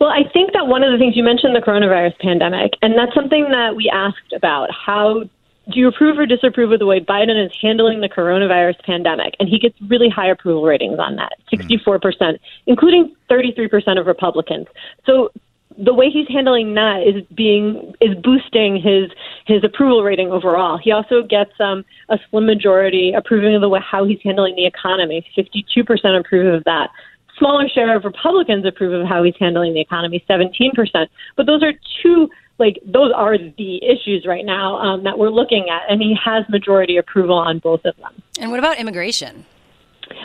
well, 0.00 0.10
I 0.10 0.28
think 0.32 0.52
that 0.52 0.66
one 0.66 0.82
of 0.82 0.92
the 0.92 0.98
things 0.98 1.16
you 1.16 1.24
mentioned 1.24 1.54
the 1.54 1.60
coronavirus 1.60 2.18
pandemic, 2.18 2.72
and 2.82 2.96
that's 2.96 3.14
something 3.14 3.48
that 3.50 3.76
we 3.76 3.90
asked 3.92 4.32
about. 4.34 4.70
How 4.70 5.24
do 5.72 5.80
you 5.80 5.88
approve 5.88 6.18
or 6.18 6.26
disapprove 6.26 6.70
of 6.72 6.78
the 6.78 6.86
way 6.86 7.00
Biden 7.00 7.44
is 7.44 7.52
handling 7.60 8.00
the 8.00 8.08
coronavirus 8.08 8.80
pandemic? 8.84 9.34
And 9.40 9.48
he 9.48 9.58
gets 9.58 9.74
really 9.82 10.08
high 10.08 10.28
approval 10.28 10.62
ratings 10.62 10.98
on 10.98 11.16
that 11.16 11.32
64%, 11.52 12.38
including 12.66 13.14
33% 13.30 13.98
of 13.98 14.06
Republicans. 14.06 14.66
So 15.04 15.30
the 15.78 15.92
way 15.92 16.10
he's 16.10 16.28
handling 16.28 16.74
that 16.74 17.02
is 17.02 17.22
being 17.34 17.94
is 18.00 18.14
boosting 18.16 18.80
his 18.80 19.10
his 19.46 19.62
approval 19.62 20.02
rating 20.02 20.30
overall. 20.30 20.78
He 20.78 20.90
also 20.90 21.22
gets 21.22 21.52
um, 21.60 21.84
a 22.08 22.18
slim 22.30 22.46
majority 22.46 23.12
approving 23.12 23.54
of 23.54 23.60
the 23.60 23.68
way 23.68 23.80
how 23.80 24.04
he's 24.04 24.20
handling 24.22 24.56
the 24.56 24.66
economy. 24.66 25.26
Fifty 25.34 25.66
two 25.74 25.84
percent 25.84 26.16
approve 26.16 26.54
of 26.54 26.64
that. 26.64 26.90
Smaller 27.38 27.68
share 27.68 27.96
of 27.96 28.04
Republicans 28.04 28.64
approve 28.64 28.98
of 28.98 29.06
how 29.06 29.22
he's 29.22 29.34
handling 29.38 29.74
the 29.74 29.80
economy, 29.80 30.24
seventeen 30.26 30.72
percent. 30.74 31.10
But 31.36 31.46
those 31.46 31.62
are 31.62 31.72
two 32.02 32.28
like 32.58 32.78
those 32.84 33.12
are 33.14 33.36
the 33.36 33.84
issues 33.84 34.24
right 34.26 34.44
now 34.44 34.76
um, 34.76 35.04
that 35.04 35.18
we're 35.18 35.30
looking 35.30 35.66
at, 35.70 35.90
and 35.90 36.00
he 36.00 36.16
has 36.22 36.44
majority 36.48 36.96
approval 36.96 37.36
on 37.36 37.58
both 37.58 37.84
of 37.84 37.96
them. 37.96 38.22
And 38.40 38.50
what 38.50 38.58
about 38.58 38.78
immigration? 38.78 39.44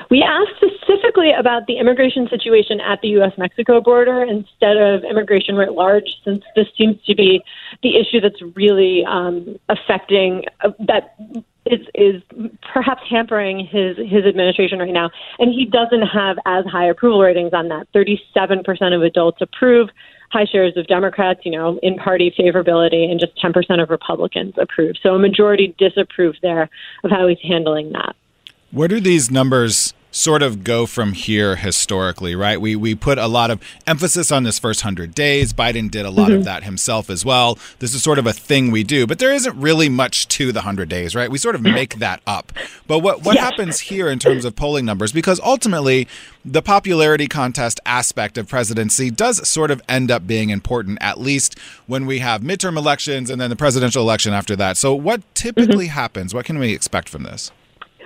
We 0.10 0.24
asked 0.24 0.52
specifically 0.58 1.32
about 1.32 1.66
the 1.68 1.78
immigration 1.78 2.28
situation 2.30 2.80
at 2.80 3.02
the 3.02 3.10
U.S. 3.10 3.32
Mexico 3.38 3.82
border 3.82 4.24
instead 4.24 4.78
of 4.78 5.04
immigration 5.04 5.56
writ 5.56 5.74
large, 5.74 6.04
since 6.24 6.44
this 6.56 6.68
seems 6.78 7.04
to 7.06 7.16
be 7.16 7.42
the 7.82 7.98
issue 7.98 8.22
that's 8.22 8.42
really 8.56 9.04
um, 9.08 9.58
affecting 9.70 10.44
uh, 10.64 10.70
that 10.80 11.16
is 11.66 11.80
is 11.94 12.22
perhaps 12.74 13.02
hampering 13.10 13.66
his 13.66 13.98
his 13.98 14.26
administration 14.26 14.80
right 14.80 14.94
now, 14.94 15.10
and 15.40 15.54
he 15.54 15.66
doesn't 15.66 16.02
have 16.02 16.38
as 16.46 16.66
high 16.66 16.88
approval 16.88 17.22
ratings 17.22 17.54
on 17.54 17.68
that. 17.70 17.88
Thirty 17.94 18.22
seven 18.34 18.64
percent 18.64 18.94
of 18.94 19.04
adults 19.04 19.42
approve, 19.42 19.90
high 20.32 20.46
shares 20.46 20.76
of 20.78 20.88
Democrats, 20.88 21.42
you 21.44 21.52
know, 21.52 21.78
in 21.84 21.96
party 21.96 22.34
favorability, 22.38 23.10
and 23.10 23.20
just 23.20 23.36
10% 23.44 23.82
of 23.82 23.90
Republicans 23.90 24.54
approve. 24.58 24.96
So 25.04 25.14
a 25.14 25.20
majority 25.20 25.76
disapprove 25.78 26.36
there 26.42 26.70
of 27.04 27.12
how 27.12 27.28
he's 27.28 27.40
handling 27.44 27.92
that. 27.92 28.16
Where 28.72 28.88
do 28.88 29.02
these 29.02 29.30
numbers 29.30 29.94
sort 30.12 30.44
of 30.44 30.64
go 30.64 30.86
from 30.86 31.14
here 31.14 31.56
historically, 31.56 32.36
right? 32.36 32.60
We 32.60 32.76
we 32.76 32.94
put 32.94 33.18
a 33.18 33.28
lot 33.28 33.50
of 33.50 33.62
emphasis 33.88 34.32
on 34.32 34.44
this 34.44 34.60
first 34.60 34.84
100 34.84 35.16
days. 35.16 35.54
Biden 35.54 35.90
did 35.90 36.06
a 36.06 36.10
lot 36.10 36.30
mm-hmm. 36.30 36.40
of 36.40 36.46
that 36.46 36.64
himself 36.64 37.10
as 37.10 37.26
well. 37.26 37.58
This 37.80 37.94
is 37.94 38.04
sort 38.04 38.20
of 38.20 38.28
a 38.28 38.34
thing 38.34 38.72
we 38.72 38.84
do, 38.84 39.08
but 39.08 39.20
there 39.20 39.34
isn't 39.34 39.56
really 39.58 39.90
much 39.90 40.28
to 40.30 40.52
the 40.52 40.60
100 40.60 40.90
days, 40.90 41.16
right? 41.16 41.32
We 41.32 41.38
sort 41.38 41.56
of 41.56 41.62
make 41.62 42.00
that 42.00 42.22
up. 42.28 42.52
But 42.88 43.00
what 43.00 43.24
what 43.24 43.36
yeah. 43.36 43.46
happens 43.46 43.80
here 43.80 44.10
in 44.10 44.20
terms 44.20 44.46
of 44.46 44.56
polling 44.56 44.86
numbers 44.86 45.12
because 45.12 45.40
ultimately 45.40 46.08
the 46.44 46.62
popularity 46.62 47.28
contest 47.28 47.80
aspect 47.86 48.38
of 48.38 48.48
presidency 48.48 49.10
does 49.10 49.48
sort 49.48 49.72
of 49.72 49.82
end 49.88 50.12
up 50.12 50.28
being 50.28 50.50
important 50.50 50.98
at 51.02 51.20
least 51.20 51.58
when 51.88 52.06
we 52.06 52.20
have 52.20 52.42
midterm 52.42 52.78
elections 52.78 53.30
and 53.30 53.40
then 53.40 53.50
the 53.50 53.56
presidential 53.56 54.04
election 54.04 54.34
after 54.34 54.56
that. 54.56 54.76
So 54.78 54.94
what 54.94 55.22
typically 55.36 55.86
mm-hmm. 55.86 55.94
happens? 55.94 56.34
What 56.34 56.46
can 56.46 56.60
we 56.60 56.74
expect 56.74 57.10
from 57.10 57.24
this? 57.24 57.52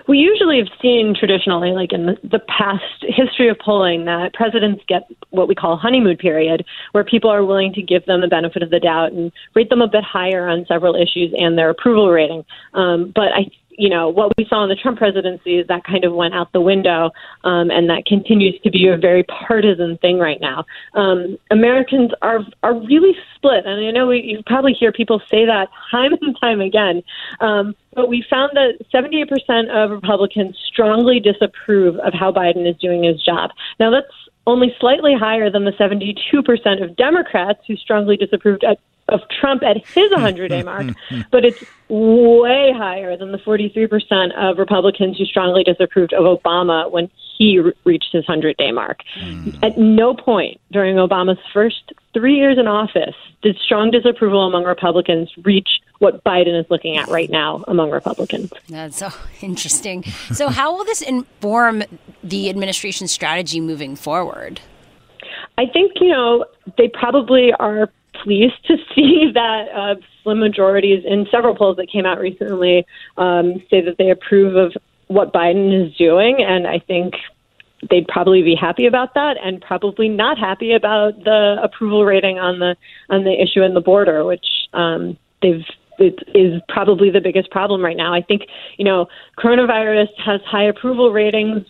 We 0.07 0.19
usually 0.19 0.57
have 0.59 0.67
seen 0.81 1.15
traditionally, 1.17 1.71
like 1.71 1.91
in 1.91 2.05
the, 2.05 2.17
the 2.24 2.39
past 2.39 2.83
history 3.01 3.50
of 3.50 3.57
polling, 3.57 4.05
that 4.05 4.33
presidents 4.33 4.83
get 4.88 5.09
what 5.31 5.47
we 5.47 5.55
call 5.55 5.74
a 5.74 5.77
honeymoon 5.77 6.17
period, 6.17 6.63
where 6.91 7.03
people 7.03 7.29
are 7.29 7.43
willing 7.43 7.74
to 7.74 7.81
give 7.81 8.05
them 8.05 8.21
the 8.21 8.27
benefit 8.27 8.62
of 8.62 8.69
the 8.69 8.79
doubt 8.79 9.13
and 9.13 9.31
rate 9.55 9.69
them 9.69 9.81
a 9.81 9.88
bit 9.88 10.03
higher 10.03 10.47
on 10.47 10.65
several 10.67 10.95
issues 10.95 11.33
and 11.38 11.57
their 11.57 11.69
approval 11.69 12.09
rating. 12.09 12.45
Um, 12.74 13.12
but 13.15 13.33
I 13.33 13.50
you 13.77 13.89
know, 13.89 14.10
what 14.10 14.32
we 14.38 14.46
saw 14.50 14.63
in 14.63 14.70
the 14.70 14.75
Trump 14.75 14.98
presidency 14.98 15.60
is 15.60 15.67
that 15.67 15.84
kind 15.84 16.03
of 16.03 16.13
went 16.13 16.34
out 16.34 16.51
the 16.53 16.62
window, 16.62 17.12
um, 17.44 17.70
and 17.70 17.89
that 17.89 18.05
continues 18.05 18.60
to 18.63 18.72
be 18.72 18.88
a 18.88 18.98
very 18.98 19.24
partisan 19.24 19.98
thing 19.98 20.20
right 20.20 20.39
now. 20.41 20.65
Um, 20.94 21.38
Americans 21.51 22.12
are 22.22 22.39
are 22.63 22.74
really 22.74 23.13
split, 23.36 23.65
and 23.65 23.86
I 23.86 23.91
know 23.91 24.07
we, 24.07 24.22
you 24.22 24.44
probably 24.46 24.74
hear 24.74 24.92
people 24.92 25.22
say 25.29 25.46
that 25.46 25.68
time 25.92 26.14
and 26.22 26.38
time 26.40 26.61
again. 26.61 27.03
Um, 27.40 27.75
but 27.94 28.09
we 28.09 28.25
found 28.29 28.51
that 28.55 28.74
78% 28.94 29.70
of 29.70 29.92
Republicans 29.92 30.57
strongly 30.68 31.22
disapprove 31.22 31.96
of 32.00 32.14
how 32.14 32.29
Biden 32.31 32.70
is 32.70 32.75
doing 32.77 33.03
his 33.03 33.24
job. 33.24 33.51
Now, 33.79 33.90
that's 33.90 34.07
only 34.48 34.75
slightly 34.79 35.16
higher 35.18 35.50
than 35.50 35.66
the 35.66 35.72
72% 35.72 36.83
of 36.83 36.96
Democrats 36.98 37.59
who 37.68 37.75
strongly 37.77 38.18
disapproved 38.18 38.64
at 38.64 38.79
of 39.09 39.22
Trump 39.39 39.63
at 39.63 39.77
his 39.77 40.11
100 40.11 40.50
day 40.50 40.63
mark, 40.72 40.87
but 41.31 41.46
it's 41.46 41.63
way 41.89 42.74
higher 42.75 43.15
than 43.18 43.31
the 43.31 43.37
43% 43.37 44.33
of 44.35 44.57
Republicans 44.57 45.18
who 45.18 45.25
strongly 45.25 45.63
disapproved 45.63 46.13
of 46.13 46.24
Obama 46.24 46.89
when 46.89 47.09
he 47.37 47.59
re- 47.59 47.74
reached 47.83 48.09
his 48.11 48.27
100 48.27 48.57
day 48.57 48.72
mark. 48.72 49.01
Mm. 49.20 49.59
At 49.61 49.77
no 49.77 50.15
point 50.15 50.59
during 50.72 50.96
Obama's 50.96 51.39
first 51.53 51.94
three 52.13 52.35
years 52.35 52.57
in 52.57 52.68
office 52.68 53.15
did 53.41 53.57
strong 53.57 53.91
disapproval 53.91 54.48
among 54.48 54.63
Republicans 54.63 55.29
reach 55.44 55.68
what 56.00 56.24
Biden 56.24 56.59
is 56.59 56.65
looking 56.70 56.98
at 56.98 57.07
right 57.09 57.29
now 57.29 57.63
among 57.68 57.91
Republicans. 57.91 58.51
That's 58.70 58.98
so 58.98 59.09
interesting. 59.41 60.03
So, 60.03 60.50
how 60.50 60.75
will 60.75 60.85
this 60.85 61.01
inform 61.01 61.83
the 62.24 62.50
administration's 62.50 63.11
strategy 63.11 63.59
moving 63.59 63.96
forward? 63.96 64.61
I 65.57 65.68
think, 65.68 65.94
you 66.01 66.09
know, 66.09 66.46
they 66.77 66.89
probably 66.89 67.53
are 67.53 67.89
pleased 68.23 68.65
to 68.67 68.77
see 68.95 69.31
that 69.33 69.65
uh, 69.75 69.95
slim 70.23 70.39
majorities 70.39 71.03
in 71.05 71.27
several 71.31 71.55
polls 71.55 71.77
that 71.77 71.91
came 71.91 72.05
out 72.05 72.19
recently 72.19 72.85
um, 73.17 73.61
say 73.69 73.81
that 73.81 73.95
they 73.97 74.09
approve 74.09 74.55
of 74.55 74.73
what 75.07 75.33
Biden 75.33 75.85
is 75.85 75.95
doing, 75.97 76.37
and 76.39 76.65
I 76.65 76.79
think 76.79 77.13
they'd 77.89 78.07
probably 78.07 78.41
be 78.41 78.55
happy 78.55 78.87
about 78.87 79.13
that, 79.13 79.37
and 79.43 79.61
probably 79.61 80.09
not 80.09 80.37
happy 80.37 80.73
about 80.73 81.23
the 81.23 81.57
approval 81.61 82.05
rating 82.05 82.39
on 82.39 82.59
the 82.59 82.75
on 83.09 83.23
the 83.23 83.33
issue 83.33 83.61
in 83.61 83.73
the 83.73 83.81
border, 83.81 84.25
which 84.25 84.45
um, 84.73 85.17
they've 85.41 85.63
it 85.97 86.19
is 86.33 86.61
probably 86.67 87.09
the 87.09 87.21
biggest 87.21 87.49
problem 87.51 87.83
right 87.83 87.97
now. 87.97 88.13
I 88.13 88.21
think, 88.21 88.43
you 88.77 88.85
know, 88.85 89.07
coronavirus 89.37 90.09
has 90.25 90.41
high 90.45 90.65
approval 90.65 91.11
ratings. 91.11 91.65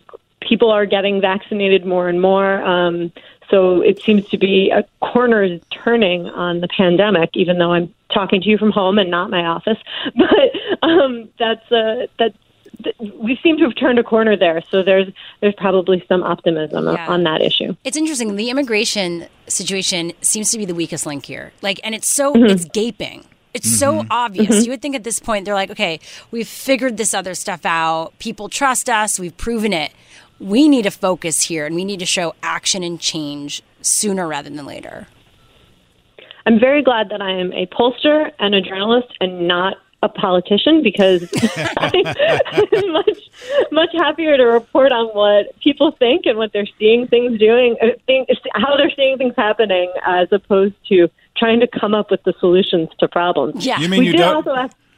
People 0.47 0.71
are 0.71 0.86
getting 0.86 1.21
vaccinated 1.21 1.86
more 1.86 2.10
and 2.10 2.21
more. 2.21 2.62
Um, 2.63 3.12
so 3.49 3.81
it 3.81 4.01
seems 4.01 4.27
to 4.29 4.38
be 4.38 4.71
a 4.71 4.84
corner 5.05 5.43
is 5.43 5.62
turning 5.71 6.27
on 6.27 6.62
the 6.62 6.67
pandemic, 6.67 7.31
even 7.34 7.58
though 7.58 7.73
I'm 7.73 7.93
talking 8.13 8.41
to 8.41 8.49
you 8.49 8.58
from 8.58 8.71
home 8.71 8.97
and 8.97 9.10
not 9.10 9.29
my 9.29 9.45
office. 9.45 9.77
But 10.15 10.88
um, 10.88 11.29
that's 11.38 11.71
uh, 11.71 12.08
that's 12.17 12.38
we 12.99 13.38
seem 13.41 13.58
to 13.58 13.63
have 13.63 13.75
turned 13.75 13.99
a 13.99 14.03
corner 14.03 14.36
there. 14.38 14.62
So 14.69 14.84
there's 14.84 15.08
there's 15.41 15.55
probably 15.55 16.03
some 16.08 16.23
optimism 16.23 16.86
yeah. 16.86 17.08
on 17.08 17.23
that 17.23 17.41
issue. 17.41 17.75
It's 17.84 17.97
interesting. 17.97 18.36
The 18.36 18.49
immigration 18.49 19.27
situation 19.47 20.13
seems 20.21 20.51
to 20.51 20.58
be 20.58 20.65
the 20.65 20.75
weakest 20.75 21.05
link 21.05 21.25
here. 21.25 21.53
Like, 21.62 21.79
and 21.84 21.95
it's 21.95 22.08
so 22.08 22.34
mm-hmm. 22.34 22.45
it's 22.45 22.65
gaping. 22.65 23.25
It's 23.53 23.67
mm-hmm. 23.67 24.01
so 24.01 24.05
obvious. 24.10 24.49
Mm-hmm. 24.49 24.65
You 24.65 24.71
would 24.71 24.81
think 24.81 24.95
at 24.95 25.03
this 25.03 25.19
point 25.19 25.45
they're 25.45 25.53
like, 25.53 25.71
okay, 25.71 25.99
we've 26.31 26.47
figured 26.47 26.97
this 26.97 27.13
other 27.13 27.34
stuff 27.34 27.65
out. 27.65 28.17
People 28.19 28.49
trust 28.49 28.89
us. 28.89 29.19
We've 29.19 29.36
proven 29.36 29.71
it 29.71 29.91
we 30.39 30.67
need 30.67 30.84
to 30.84 30.91
focus 30.91 31.43
here 31.43 31.65
and 31.65 31.76
we 31.76 31.86
need 31.86 32.00
to 32.00 32.06
show 32.06 32.36
action 32.43 32.84
and 32.84 33.00
change 33.00 33.62
sooner 33.82 34.28
rather 34.28 34.50
than 34.50 34.65
later. 34.65 35.08
I'm 36.45 36.60
very 36.60 36.84
glad 36.84 37.10
that 37.10 37.21
I 37.21 37.32
am 37.32 37.52
a 37.54 37.65
pollster 37.67 38.32
and 38.39 38.54
a 38.54 38.62
journalist 38.62 39.13
and 39.19 39.48
not 39.48 39.78
a 40.04 40.10
politician 40.10 40.84
because 40.84 41.28
I'm 41.78 42.91
much 42.91 43.19
much 43.71 43.89
happier 43.93 44.38
to 44.38 44.43
report 44.43 44.91
on 44.91 45.08
what 45.08 45.58
people 45.60 45.91
think 45.91 46.26
and 46.26 46.38
what 46.38 46.54
they're 46.54 46.67
seeing 46.78 47.08
things 47.08 47.39
doing, 47.39 47.76
uh, 47.82 47.88
how 48.54 48.78
they're 48.78 48.91
seeing 48.95 49.17
things 49.17 49.34
happening, 49.36 49.91
as 50.06 50.28
opposed 50.32 50.76
to 50.89 51.10
trying 51.36 51.60
to 51.60 51.67
come 51.67 51.95
up 51.95 52.12
with 52.12 52.24
the 52.24 52.34
solutions 52.39 52.89
to 53.00 53.08
problems. 53.08 53.65
Yeah, 53.65 53.80
you 53.80 53.89
mean 53.89 54.02
we 54.02 54.08
you 54.08 54.13
don't? 54.13 54.45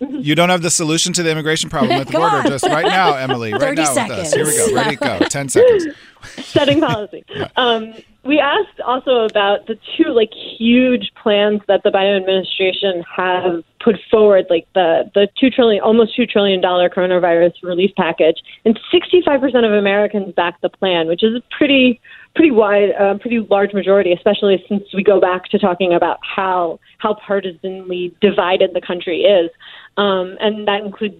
Ask, 0.01 0.11
you 0.25 0.35
don't 0.35 0.49
have 0.49 0.61
the 0.61 0.69
solution 0.69 1.13
to 1.13 1.23
the 1.23 1.31
immigration 1.31 1.69
problem 1.69 1.99
at 1.99 2.07
the 2.07 2.13
border. 2.13 2.37
On. 2.37 2.47
Just 2.47 2.65
right 2.65 2.85
now, 2.85 3.15
Emily. 3.17 3.53
Right 3.53 3.75
now 3.75 3.85
seconds. 3.85 4.09
with 4.09 4.19
us. 4.19 4.33
Here 4.33 4.45
we 4.45 4.71
go. 4.71 4.75
Ready 4.75 4.95
go. 4.95 5.19
Ten 5.29 5.49
seconds. 5.49 5.87
Setting 6.37 6.81
policy. 6.81 7.23
yeah. 7.29 7.47
um, 7.55 7.93
we 8.23 8.39
asked 8.39 8.81
also 8.85 9.25
about 9.25 9.67
the 9.67 9.79
two 9.95 10.11
like 10.11 10.31
huge 10.57 11.11
plans 11.21 11.61
that 11.67 11.81
the 11.83 11.89
Biden 11.89 12.17
administration 12.17 13.03
have 13.15 13.63
put 13.79 13.95
forward, 14.11 14.45
like 14.49 14.67
the 14.73 15.09
the 15.15 15.27
two 15.39 15.49
trillion, 15.49 15.81
almost 15.81 16.15
two 16.15 16.25
trillion 16.25 16.59
dollar 16.59 16.89
coronavirus 16.89 17.53
relief 17.63 17.91
package, 17.95 18.37
and 18.65 18.77
sixty 18.91 19.21
five 19.25 19.39
percent 19.39 19.65
of 19.65 19.71
Americans 19.71 20.33
back 20.35 20.59
the 20.61 20.69
plan, 20.69 21.07
which 21.07 21.23
is 21.23 21.35
a 21.35 21.41
pretty 21.55 22.01
pretty 22.35 22.51
wide, 22.51 22.91
uh, 22.99 23.17
pretty 23.17 23.39
large 23.39 23.73
majority, 23.73 24.13
especially 24.13 24.63
since 24.69 24.83
we 24.93 25.03
go 25.03 25.19
back 25.19 25.45
to 25.45 25.57
talking 25.57 25.93
about 25.93 26.19
how 26.21 26.79
how 26.99 27.15
partisanly 27.15 28.15
divided 28.21 28.71
the 28.73 28.81
country 28.81 29.21
is, 29.21 29.49
um, 29.97 30.37
and 30.39 30.67
that 30.67 30.83
includes 30.83 31.15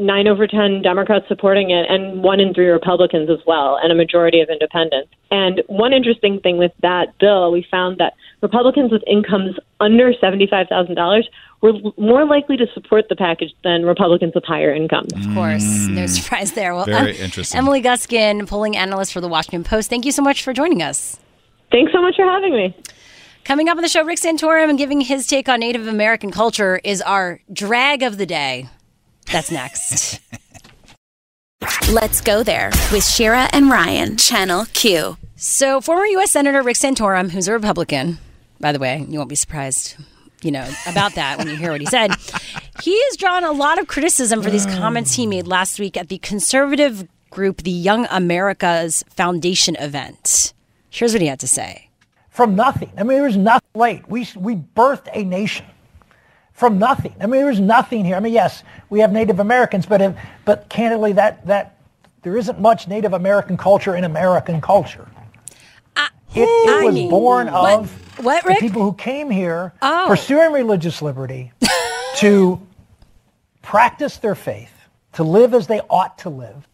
nine 0.00 0.26
over 0.26 0.46
10 0.46 0.80
Democrats 0.82 1.26
supporting 1.28 1.70
it 1.70 1.84
and 1.90 2.22
one 2.22 2.40
in 2.40 2.54
three 2.54 2.68
Republicans 2.68 3.28
as 3.28 3.38
well, 3.46 3.78
and 3.82 3.92
a 3.92 3.94
majority 3.94 4.40
of 4.40 4.48
independents. 4.48 5.12
And 5.30 5.62
one 5.66 5.92
interesting 5.92 6.40
thing 6.40 6.56
with 6.56 6.72
that 6.80 7.16
bill, 7.18 7.52
we 7.52 7.66
found 7.70 7.98
that 7.98 8.14
Republicans 8.40 8.90
with 8.90 9.02
incomes 9.06 9.56
under 9.78 10.12
$75,000 10.14 11.24
were 11.60 11.74
more 11.98 12.24
likely 12.24 12.56
to 12.56 12.66
support 12.72 13.10
the 13.10 13.16
package 13.16 13.52
than 13.62 13.84
Republicans 13.84 14.34
with 14.34 14.44
higher 14.44 14.74
incomes. 14.74 15.12
Of 15.12 15.34
course, 15.34 15.86
no 15.88 16.06
surprise 16.06 16.52
there. 16.52 16.74
Well, 16.74 16.86
Very 16.86 17.16
em- 17.18 17.24
interesting. 17.24 17.58
Emily 17.58 17.82
Guskin, 17.82 18.48
polling 18.48 18.78
analyst 18.78 19.12
for 19.12 19.20
the 19.20 19.28
Washington 19.28 19.64
Post. 19.64 19.90
Thank 19.90 20.06
you 20.06 20.12
so 20.12 20.22
much 20.22 20.42
for 20.42 20.54
joining 20.54 20.82
us. 20.82 21.20
Thanks 21.70 21.92
so 21.92 22.00
much 22.00 22.16
for 22.16 22.24
having 22.24 22.54
me. 22.54 22.74
Coming 23.50 23.68
up 23.68 23.78
on 23.78 23.82
the 23.82 23.88
show, 23.88 24.04
Rick 24.04 24.20
Santorum 24.20 24.68
and 24.68 24.78
giving 24.78 25.00
his 25.00 25.26
take 25.26 25.48
on 25.48 25.58
Native 25.58 25.88
American 25.88 26.30
culture 26.30 26.80
is 26.84 27.02
our 27.02 27.40
drag 27.52 28.04
of 28.04 28.16
the 28.16 28.24
day. 28.24 28.68
That's 29.32 29.50
next. 29.50 30.20
Let's 31.90 32.20
go 32.20 32.44
there 32.44 32.70
with 32.92 33.04
Shira 33.04 33.48
and 33.52 33.68
Ryan, 33.68 34.16
Channel 34.16 34.66
Q. 34.72 35.16
so, 35.34 35.80
former 35.80 36.06
U.S. 36.06 36.30
Senator 36.30 36.62
Rick 36.62 36.76
Santorum, 36.76 37.32
who's 37.32 37.48
a 37.48 37.52
Republican, 37.52 38.18
by 38.60 38.70
the 38.70 38.78
way, 38.78 39.04
you 39.08 39.18
won't 39.18 39.28
be 39.28 39.34
surprised, 39.34 39.96
you 40.42 40.52
know, 40.52 40.70
about 40.86 41.16
that 41.16 41.36
when 41.36 41.48
you 41.48 41.56
hear 41.56 41.72
what 41.72 41.80
he 41.80 41.88
said. 41.88 42.12
He 42.84 42.96
has 43.06 43.16
drawn 43.16 43.42
a 43.42 43.50
lot 43.50 43.80
of 43.80 43.88
criticism 43.88 44.42
for 44.42 44.50
these 44.50 44.66
oh. 44.66 44.78
comments 44.78 45.14
he 45.14 45.26
made 45.26 45.48
last 45.48 45.80
week 45.80 45.96
at 45.96 46.08
the 46.08 46.18
conservative 46.18 47.08
group, 47.30 47.64
the 47.64 47.70
Young 47.72 48.06
America's 48.12 49.02
Foundation 49.10 49.74
event. 49.74 50.54
Here's 50.88 51.12
what 51.12 51.20
he 51.20 51.26
had 51.26 51.40
to 51.40 51.48
say. 51.48 51.89
From 52.40 52.56
nothing. 52.56 52.90
I 52.96 53.02
mean, 53.02 53.18
there 53.18 53.26
was 53.26 53.36
nothing. 53.36 53.68
Wait, 53.74 54.08
we 54.08 54.26
we 54.34 54.54
birthed 54.56 55.08
a 55.12 55.24
nation 55.24 55.66
from 56.54 56.78
nothing. 56.78 57.14
I 57.20 57.26
mean, 57.26 57.42
there 57.42 57.50
was 57.50 57.60
nothing 57.60 58.02
here. 58.02 58.16
I 58.16 58.20
mean, 58.20 58.32
yes, 58.32 58.62
we 58.88 59.00
have 59.00 59.12
Native 59.12 59.40
Americans, 59.40 59.84
but 59.84 60.00
if, 60.00 60.16
but 60.46 60.66
candidly, 60.70 61.12
that 61.12 61.46
that 61.46 61.76
there 62.22 62.38
isn't 62.38 62.58
much 62.58 62.88
Native 62.88 63.12
American 63.12 63.58
culture 63.58 63.94
in 63.94 64.04
American 64.04 64.62
culture. 64.62 65.06
It, 66.32 66.40
it 66.42 66.84
was 66.86 66.94
mean, 66.94 67.10
born 67.10 67.48
of 67.48 67.90
what, 68.24 68.42
the 68.46 68.54
people 68.58 68.82
who 68.82 68.94
came 68.94 69.28
here 69.28 69.74
Oh. 69.82 70.06
pursuing 70.08 70.52
religious 70.52 71.02
liberty 71.02 71.52
to 72.18 72.58
practice 73.60 74.16
their 74.16 74.36
faith, 74.36 74.72
to 75.14 75.24
live 75.24 75.52
as 75.52 75.66
they 75.66 75.80
ought 75.90 76.16
to 76.18 76.30
live. 76.30 76.66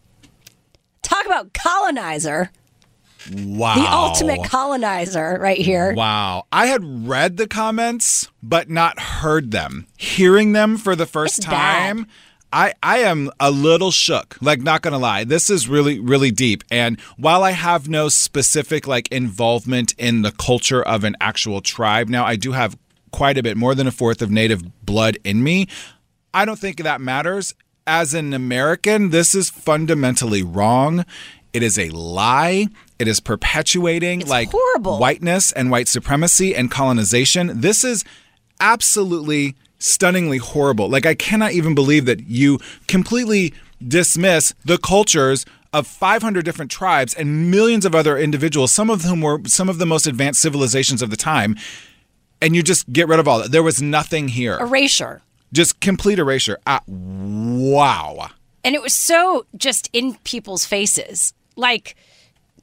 Talk 1.01 1.25
about 1.25 1.51
colonizer, 1.53 2.51
Wow. 3.33 3.75
the 3.75 3.87
ultimate 3.91 4.43
colonizer, 4.49 5.37
right 5.41 5.57
here. 5.57 5.93
Wow. 5.93 6.45
I 6.51 6.67
had 6.67 7.07
read 7.07 7.37
the 7.37 7.47
comments, 7.47 8.29
but 8.41 8.69
not 8.69 8.99
heard 8.99 9.51
them. 9.51 9.87
Hearing 9.97 10.53
them 10.53 10.77
for 10.77 10.95
the 10.95 11.05
first 11.05 11.39
It's 11.39 11.47
bad. 11.47 11.79
time, 11.95 12.07
I, 12.53 12.73
I 12.81 12.99
am 12.99 13.29
a 13.39 13.51
little 13.51 13.91
shook. 13.91 14.37
Like, 14.41 14.61
not 14.61 14.81
gonna 14.81 14.97
lie. 14.97 15.25
This 15.25 15.49
is 15.49 15.67
really, 15.67 15.99
really 15.99 16.31
deep. 16.31 16.63
And 16.71 16.99
while 17.17 17.43
I 17.43 17.51
have 17.51 17.89
no 17.89 18.07
specific 18.07 18.87
like 18.87 19.11
involvement 19.11 19.93
in 19.97 20.21
the 20.21 20.31
culture 20.31 20.81
of 20.81 21.03
an 21.03 21.15
actual 21.19 21.59
tribe, 21.61 22.07
now 22.07 22.25
I 22.25 22.37
do 22.37 22.53
have 22.53 22.77
quite 23.11 23.37
a 23.37 23.43
bit 23.43 23.57
more 23.57 23.75
than 23.75 23.87
a 23.87 23.91
fourth 23.91 24.21
of 24.21 24.31
native 24.31 24.85
blood 24.85 25.17
in 25.25 25.43
me. 25.43 25.67
I 26.33 26.45
don't 26.45 26.59
think 26.59 26.77
that 26.83 27.01
matters. 27.01 27.53
As 27.85 28.13
an 28.13 28.33
American, 28.33 29.09
this 29.11 29.33
is 29.33 29.49
fundamentally 29.49 30.43
wrong. 30.43 31.05
It 31.53 31.63
is 31.63 31.79
a 31.79 31.89
lie. 31.89 32.67
It 32.99 33.07
is 33.07 33.19
perpetuating 33.19 34.21
like 34.21 34.51
horrible. 34.51 34.97
whiteness 34.99 35.51
and 35.51 35.69
white 35.69 35.87
supremacy 35.87 36.55
and 36.55 36.71
colonization. 36.71 37.61
This 37.61 37.83
is 37.83 38.03
absolutely 38.59 39.55
stunningly 39.79 40.37
horrible. 40.37 40.89
Like 40.89 41.05
I 41.05 41.13
cannot 41.13 41.51
even 41.51 41.75
believe 41.75 42.05
that 42.05 42.27
you 42.27 42.59
completely 42.87 43.53
dismiss 43.85 44.53
the 44.65 44.77
cultures 44.77 45.45
of 45.73 45.85
500 45.85 46.43
different 46.43 46.71
tribes 46.71 47.13
and 47.13 47.51
millions 47.51 47.85
of 47.85 47.93
other 47.93 48.17
individuals, 48.17 48.71
some 48.71 48.89
of 48.89 49.03
whom 49.03 49.21
were 49.21 49.39
some 49.45 49.69
of 49.69 49.77
the 49.77 49.85
most 49.85 50.07
advanced 50.07 50.41
civilizations 50.41 51.01
of 51.01 51.11
the 51.11 51.17
time, 51.17 51.55
and 52.41 52.55
you 52.55 52.63
just 52.63 52.91
get 52.91 53.07
rid 53.07 53.19
of 53.19 53.27
all 53.27 53.39
that. 53.39 53.51
There 53.51 53.61
was 53.63 53.81
nothing 53.81 54.29
here. 54.29 54.57
Erasure. 54.59 55.21
Just 55.53 55.79
complete 55.79 56.19
erasure. 56.19 56.57
Ah, 56.65 56.81
wow. 56.87 58.29
And 58.63 58.75
it 58.75 58.81
was 58.81 58.93
so 58.93 59.45
just 59.55 59.89
in 59.93 60.15
people's 60.23 60.65
faces. 60.65 61.33
Like, 61.55 61.95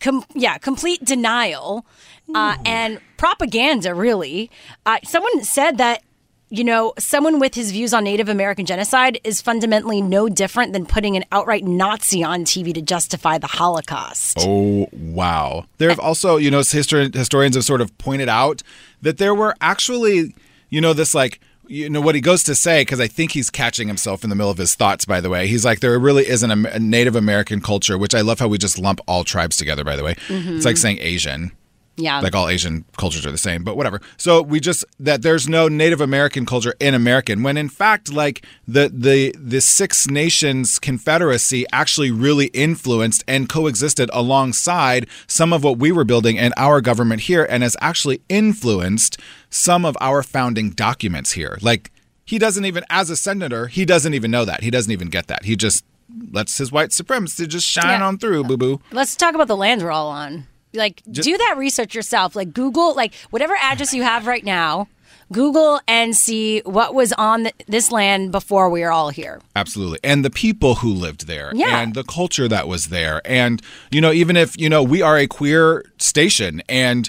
com- 0.04 0.24
yeah, 0.34 0.58
complete 0.58 1.04
denial 1.04 1.86
uh, 2.34 2.56
and 2.64 3.00
propaganda, 3.16 3.94
really. 3.94 4.50
Uh, 4.84 4.98
someone 5.02 5.42
said 5.42 5.78
that, 5.78 6.02
you 6.50 6.62
know, 6.62 6.92
someone 6.98 7.40
with 7.40 7.54
his 7.54 7.72
views 7.72 7.94
on 7.94 8.04
Native 8.04 8.28
American 8.28 8.66
genocide 8.66 9.18
is 9.24 9.40
fundamentally 9.40 10.02
no 10.02 10.28
different 10.28 10.72
than 10.74 10.84
putting 10.84 11.16
an 11.16 11.24
outright 11.32 11.64
Nazi 11.64 12.22
on 12.22 12.44
TV 12.44 12.72
to 12.74 12.82
justify 12.82 13.38
the 13.38 13.46
Holocaust. 13.46 14.38
Oh, 14.40 14.88
wow. 14.92 15.64
There 15.78 15.88
have 15.88 15.98
also, 15.98 16.36
you 16.36 16.50
know, 16.50 16.60
histor- 16.60 17.12
historians 17.12 17.56
have 17.56 17.64
sort 17.64 17.80
of 17.80 17.96
pointed 17.98 18.28
out 18.28 18.62
that 19.00 19.16
there 19.18 19.34
were 19.34 19.54
actually, 19.60 20.34
you 20.68 20.80
know, 20.80 20.92
this 20.92 21.14
like, 21.14 21.40
you 21.68 21.88
know, 21.90 22.00
what 22.00 22.14
he 22.14 22.20
goes 22.20 22.42
to 22.44 22.54
say, 22.54 22.82
because 22.82 23.00
I 23.00 23.06
think 23.06 23.32
he's 23.32 23.50
catching 23.50 23.88
himself 23.88 24.24
in 24.24 24.30
the 24.30 24.36
middle 24.36 24.50
of 24.50 24.58
his 24.58 24.74
thoughts, 24.74 25.04
by 25.04 25.20
the 25.20 25.30
way. 25.30 25.46
He's 25.46 25.64
like, 25.64 25.80
there 25.80 25.98
really 25.98 26.28
isn't 26.28 26.50
a, 26.50 26.78
Native 26.78 27.16
American 27.16 27.60
culture, 27.60 27.96
which 27.96 28.14
I 28.14 28.20
love 28.20 28.38
how 28.38 28.48
we 28.48 28.58
just 28.58 28.78
lump 28.78 29.00
all 29.06 29.24
tribes 29.24 29.56
together, 29.56 29.84
by 29.84 29.96
the 29.96 30.04
way. 30.04 30.12
It's 30.28 30.64
like 30.64 30.74
mm-hmm. 30.74 30.80
saying 30.80 30.98
Asian. 31.00 31.52
Yeah. 31.96 32.20
Like 32.20 32.34
all 32.34 32.48
Asian 32.48 32.84
cultures 32.96 33.24
are 33.24 33.30
the 33.30 33.38
same, 33.38 33.62
but 33.62 33.76
whatever. 33.76 34.00
So 34.16 34.42
we 34.42 34.58
just 34.58 34.84
that 34.98 35.22
there's 35.22 35.48
no 35.48 35.68
Native 35.68 36.00
American 36.00 36.44
culture 36.44 36.74
in 36.80 36.92
American 36.92 37.44
when 37.44 37.56
in 37.56 37.68
fact 37.68 38.12
like 38.12 38.44
the 38.66 38.90
the 38.92 39.32
the 39.38 39.60
Six 39.60 40.08
Nations 40.08 40.80
Confederacy 40.80 41.64
actually 41.72 42.10
really 42.10 42.46
influenced 42.46 43.22
and 43.28 43.48
coexisted 43.48 44.10
alongside 44.12 45.06
some 45.28 45.52
of 45.52 45.62
what 45.62 45.78
we 45.78 45.92
were 45.92 46.04
building 46.04 46.36
in 46.36 46.52
our 46.56 46.80
government 46.80 47.22
here 47.22 47.46
and 47.48 47.62
has 47.62 47.76
actually 47.80 48.20
influenced 48.28 49.16
some 49.54 49.84
of 49.84 49.96
our 50.00 50.22
founding 50.22 50.70
documents 50.70 51.32
here. 51.32 51.58
Like 51.62 51.92
he 52.24 52.38
doesn't 52.38 52.64
even 52.64 52.84
as 52.90 53.08
a 53.10 53.16
senator, 53.16 53.68
he 53.68 53.84
doesn't 53.84 54.12
even 54.14 54.30
know 54.30 54.44
that. 54.44 54.62
He 54.62 54.70
doesn't 54.70 54.90
even 54.92 55.08
get 55.08 55.28
that. 55.28 55.44
He 55.44 55.54
just 55.56 55.84
lets 56.32 56.58
his 56.58 56.72
white 56.72 56.92
supremacy 56.92 57.46
just 57.46 57.66
shine 57.66 58.00
Yeah. 58.00 58.06
on 58.06 58.18
through, 58.18 58.44
boo 58.44 58.56
boo. 58.56 58.80
Let's 58.92 59.14
talk 59.16 59.34
about 59.34 59.46
the 59.48 59.56
land 59.56 59.82
we're 59.82 59.90
all 59.92 60.08
on. 60.08 60.46
Like, 60.74 61.02
do 61.08 61.36
that 61.38 61.54
research 61.56 61.94
yourself. 61.94 62.34
Like, 62.34 62.52
Google, 62.52 62.94
like, 62.96 63.14
whatever 63.30 63.54
address 63.62 63.94
you 63.94 64.02
have 64.02 64.26
right 64.26 64.44
now, 64.44 64.88
Google 65.32 65.80
and 65.86 66.16
see 66.16 66.62
what 66.64 66.94
was 66.94 67.12
on 67.12 67.44
th- 67.44 67.54
this 67.68 67.92
land 67.92 68.32
before 68.32 68.68
we 68.68 68.82
are 68.82 68.90
all 68.90 69.10
here. 69.10 69.40
Absolutely. 69.54 70.00
And 70.02 70.24
the 70.24 70.30
people 70.30 70.76
who 70.76 70.92
lived 70.92 71.28
there 71.28 71.52
Yeah. 71.54 71.80
and 71.80 71.94
the 71.94 72.02
culture 72.02 72.48
that 72.48 72.66
was 72.66 72.86
there. 72.88 73.22
And, 73.24 73.62
you 73.92 74.00
know, 74.00 74.12
even 74.12 74.36
if, 74.36 74.58
you 74.60 74.68
know, 74.68 74.82
we 74.82 75.00
are 75.00 75.16
a 75.16 75.28
queer 75.28 75.84
station 75.98 76.60
and 76.68 77.08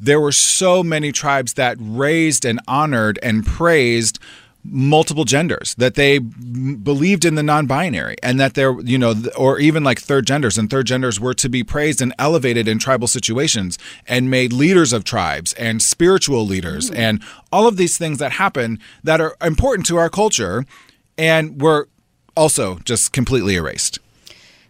there 0.00 0.20
were 0.20 0.32
so 0.32 0.82
many 0.82 1.12
tribes 1.12 1.54
that 1.54 1.76
raised 1.80 2.44
and 2.44 2.60
honored 2.68 3.18
and 3.22 3.44
praised 3.46 4.18
multiple 4.64 5.24
genders 5.24 5.74
that 5.76 5.94
they 5.94 6.18
believed 6.18 7.24
in 7.24 7.36
the 7.36 7.42
non-binary 7.42 8.16
and 8.22 8.38
that 8.38 8.54
there 8.54 8.78
you 8.80 8.98
know 8.98 9.14
or 9.36 9.58
even 9.58 9.84
like 9.84 9.98
third 9.98 10.26
genders 10.26 10.58
and 10.58 10.68
third 10.68 10.86
genders 10.86 11.18
were 11.18 11.32
to 11.32 11.48
be 11.48 11.62
praised 11.64 12.02
and 12.02 12.12
elevated 12.18 12.68
in 12.68 12.78
tribal 12.78 13.06
situations 13.06 13.78
and 14.06 14.30
made 14.30 14.52
leaders 14.52 14.92
of 14.92 15.04
tribes 15.04 15.54
and 15.54 15.80
spiritual 15.80 16.44
leaders 16.44 16.90
mm. 16.90 16.96
and 16.96 17.22
all 17.52 17.66
of 17.66 17.76
these 17.76 17.96
things 17.96 18.18
that 18.18 18.32
happen 18.32 18.78
that 19.02 19.20
are 19.20 19.36
important 19.42 19.86
to 19.86 19.96
our 19.96 20.10
culture 20.10 20.66
and 21.16 21.62
were 21.62 21.88
also 22.36 22.78
just 22.80 23.12
completely 23.12 23.54
erased 23.54 23.98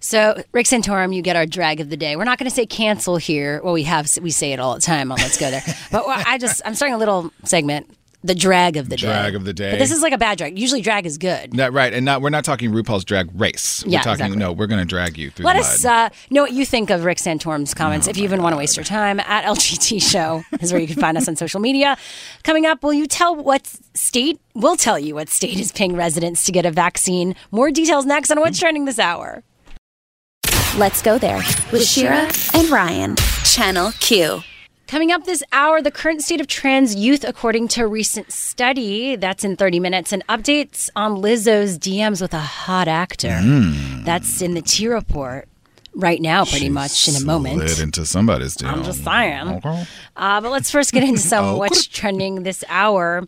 So, 0.00 0.42
Rick 0.52 0.66
Santorum, 0.66 1.14
you 1.14 1.22
get 1.22 1.36
our 1.36 1.46
drag 1.46 1.80
of 1.80 1.90
the 1.90 1.96
day. 1.96 2.14
We're 2.16 2.24
not 2.24 2.38
going 2.38 2.48
to 2.48 2.54
say 2.54 2.66
cancel 2.66 3.16
here. 3.16 3.60
Well, 3.64 3.74
we 3.74 3.82
have 3.84 4.08
we 4.22 4.30
say 4.30 4.52
it 4.52 4.60
all 4.60 4.74
the 4.74 4.80
time 4.80 5.10
on 5.10 5.18
Let's 5.18 5.38
Go 5.38 5.50
There. 5.50 5.62
But 5.90 6.06
well, 6.06 6.22
I 6.26 6.38
just 6.38 6.62
I'm 6.64 6.74
starting 6.74 6.94
a 6.94 6.98
little 6.98 7.32
segment, 7.44 7.90
the 8.22 8.34
drag 8.34 8.76
of 8.76 8.88
the 8.88 8.96
day. 8.96 9.06
Drag 9.06 9.34
of 9.34 9.44
the 9.44 9.52
day. 9.52 9.70
But 9.70 9.78
this 9.78 9.90
is 9.90 10.00
like 10.02 10.12
a 10.12 10.18
bad 10.18 10.38
drag. 10.38 10.58
Usually, 10.58 10.82
drag 10.82 11.06
is 11.06 11.18
good. 11.18 11.52
That 11.52 11.72
right, 11.72 11.92
and 11.92 12.04
not 12.04 12.20
we're 12.22 12.30
not 12.30 12.44
talking 12.44 12.70
RuPaul's 12.72 13.04
Drag 13.04 13.28
Race. 13.34 13.82
We're 13.84 13.92
Yeah, 13.92 13.98
talking 14.02 14.26
exactly. 14.26 14.36
no, 14.38 14.52
we're 14.52 14.66
going 14.66 14.80
to 14.80 14.86
drag 14.86 15.16
you 15.18 15.30
through 15.30 15.46
Let 15.46 15.54
the 15.54 15.60
us 15.60 15.84
uh, 15.84 16.10
know 16.30 16.42
what 16.42 16.52
you 16.52 16.64
think 16.66 16.90
of 16.90 17.04
Rick 17.04 17.18
Santorum's 17.18 17.74
comments. 17.74 18.06
Oh 18.06 18.10
if 18.10 18.16
you 18.18 18.24
even 18.24 18.42
want 18.42 18.52
to 18.52 18.56
waste 18.58 18.76
your 18.76 18.84
time, 18.84 19.18
at 19.20 19.44
LGT 19.44 20.00
Show 20.02 20.42
is 20.60 20.72
where 20.72 20.80
you 20.80 20.86
can 20.86 21.00
find 21.00 21.16
us 21.16 21.26
on 21.26 21.34
social 21.36 21.60
media. 21.60 21.96
Coming 22.44 22.66
up, 22.66 22.82
will 22.82 22.94
you 22.94 23.06
tell 23.06 23.34
what 23.34 23.66
state? 23.94 24.40
We'll 24.54 24.76
tell 24.76 24.98
you 24.98 25.14
what 25.14 25.28
state 25.28 25.58
is 25.58 25.72
paying 25.72 25.96
residents 25.96 26.44
to 26.46 26.52
get 26.52 26.66
a 26.66 26.70
vaccine. 26.70 27.34
More 27.50 27.70
details 27.70 28.04
next 28.06 28.30
on 28.30 28.38
what's 28.40 28.58
trending 28.58 28.84
this 28.84 28.98
hour. 28.98 29.42
Let's 30.78 31.02
go 31.02 31.18
there 31.18 31.38
with 31.72 31.84
Shira 31.84 32.30
and 32.54 32.70
Ryan, 32.70 33.16
Channel 33.44 33.90
Q. 33.98 34.42
Coming 34.86 35.10
up 35.10 35.24
this 35.24 35.42
hour, 35.52 35.82
the 35.82 35.90
current 35.90 36.22
state 36.22 36.40
of 36.40 36.46
trans 36.46 36.94
youth 36.94 37.24
according 37.24 37.66
to 37.68 37.82
a 37.82 37.86
recent 37.88 38.30
study. 38.32 39.16
That's 39.16 39.42
in 39.44 39.56
30 39.56 39.80
minutes. 39.80 40.12
And 40.12 40.24
updates 40.28 40.88
on 40.94 41.16
Lizzo's 41.16 41.78
DMs 41.78 42.22
with 42.22 42.32
a 42.32 42.38
hot 42.38 42.86
actor. 42.86 43.40
That's 44.04 44.40
in 44.40 44.54
the 44.54 44.62
T 44.62 44.86
report. 44.86 45.48
right 45.94 46.20
now, 46.22 46.44
pretty 46.44 46.68
much 46.68 47.08
in 47.08 47.16
a 47.16 47.24
moment. 47.24 47.68
Slid 47.68 47.82
into 47.82 48.06
somebody's 48.06 48.54
deal. 48.54 48.68
I'm 48.68 48.84
just 48.84 49.02
saying. 49.04 49.48
Okay. 49.48 49.84
Uh, 50.16 50.40
but 50.40 50.50
let's 50.52 50.70
first 50.70 50.92
get 50.92 51.02
into 51.02 51.18
some 51.20 51.44
Oh, 51.54 51.56
what's 51.58 51.86
trending 51.86 52.44
this 52.44 52.62
hour. 52.68 53.26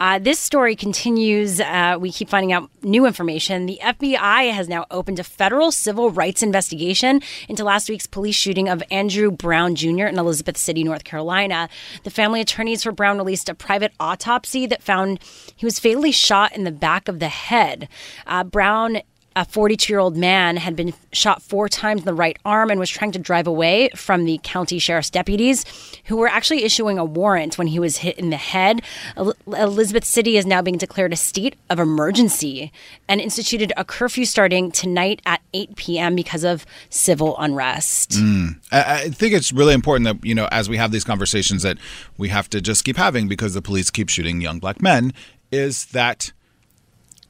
Uh, 0.00 0.18
this 0.18 0.38
story 0.38 0.76
continues. 0.76 1.60
Uh, 1.60 1.96
we 1.98 2.12
keep 2.12 2.28
finding 2.28 2.52
out 2.52 2.70
new 2.82 3.04
information. 3.04 3.66
The 3.66 3.80
FBI 3.82 4.52
has 4.52 4.68
now 4.68 4.86
opened 4.90 5.18
a 5.18 5.24
federal 5.24 5.72
civil 5.72 6.10
rights 6.10 6.42
investigation 6.42 7.20
into 7.48 7.64
last 7.64 7.88
week's 7.88 8.06
police 8.06 8.36
shooting 8.36 8.68
of 8.68 8.82
Andrew 8.92 9.30
Brown 9.32 9.74
Jr. 9.74 10.06
in 10.06 10.18
Elizabeth 10.18 10.56
City, 10.56 10.84
North 10.84 11.02
Carolina. 11.02 11.68
The 12.04 12.10
family 12.10 12.40
attorneys 12.40 12.84
for 12.84 12.92
Brown 12.92 13.18
released 13.18 13.48
a 13.48 13.54
private 13.54 13.92
autopsy 13.98 14.66
that 14.66 14.82
found 14.84 15.18
he 15.56 15.66
was 15.66 15.80
fatally 15.80 16.12
shot 16.12 16.54
in 16.54 16.62
the 16.62 16.70
back 16.70 17.08
of 17.08 17.18
the 17.18 17.28
head. 17.28 17.88
Uh, 18.26 18.44
Brown 18.44 19.00
a 19.38 19.44
42 19.44 19.92
year 19.92 20.00
old 20.00 20.16
man 20.16 20.56
had 20.56 20.74
been 20.74 20.92
shot 21.12 21.40
four 21.40 21.68
times 21.68 22.00
in 22.00 22.06
the 22.06 22.12
right 22.12 22.36
arm 22.44 22.70
and 22.70 22.80
was 22.80 22.90
trying 22.90 23.12
to 23.12 23.20
drive 23.20 23.46
away 23.46 23.88
from 23.94 24.24
the 24.24 24.40
county 24.42 24.80
sheriff's 24.80 25.10
deputies 25.10 25.64
who 26.06 26.16
were 26.16 26.26
actually 26.26 26.64
issuing 26.64 26.98
a 26.98 27.04
warrant 27.04 27.56
when 27.56 27.68
he 27.68 27.78
was 27.78 27.98
hit 27.98 28.18
in 28.18 28.30
the 28.30 28.36
head. 28.36 28.82
El- 29.16 29.36
Elizabeth 29.46 30.04
City 30.04 30.36
is 30.36 30.44
now 30.44 30.60
being 30.60 30.76
declared 30.76 31.12
a 31.12 31.16
state 31.16 31.54
of 31.70 31.78
emergency 31.78 32.72
and 33.08 33.20
instituted 33.20 33.72
a 33.76 33.84
curfew 33.84 34.24
starting 34.24 34.72
tonight 34.72 35.22
at 35.24 35.40
8 35.54 35.76
p.m. 35.76 36.16
because 36.16 36.42
of 36.42 36.66
civil 36.90 37.38
unrest. 37.38 38.14
Hmm. 38.18 38.46
I, 38.72 38.94
I 38.94 39.08
think 39.10 39.34
it's 39.34 39.52
really 39.52 39.72
important 39.72 40.04
that 40.06 40.26
you 40.26 40.34
know 40.34 40.48
as 40.50 40.68
we 40.68 40.78
have 40.78 40.90
these 40.90 41.04
conversations 41.04 41.62
that 41.62 41.78
we 42.16 42.28
have 42.30 42.50
to 42.50 42.60
just 42.60 42.84
keep 42.84 42.96
having 42.96 43.28
because 43.28 43.54
the 43.54 43.62
police 43.62 43.88
keep 43.88 44.08
shooting 44.08 44.40
young 44.40 44.58
black 44.58 44.82
men. 44.82 45.12
Is 45.52 45.86
that 45.86 46.32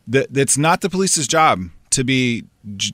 that 0.06 0.34
it's 0.34 0.56
not 0.56 0.80
the 0.80 0.88
police's 0.88 1.28
job 1.28 1.68
to 1.90 2.04
be 2.04 2.44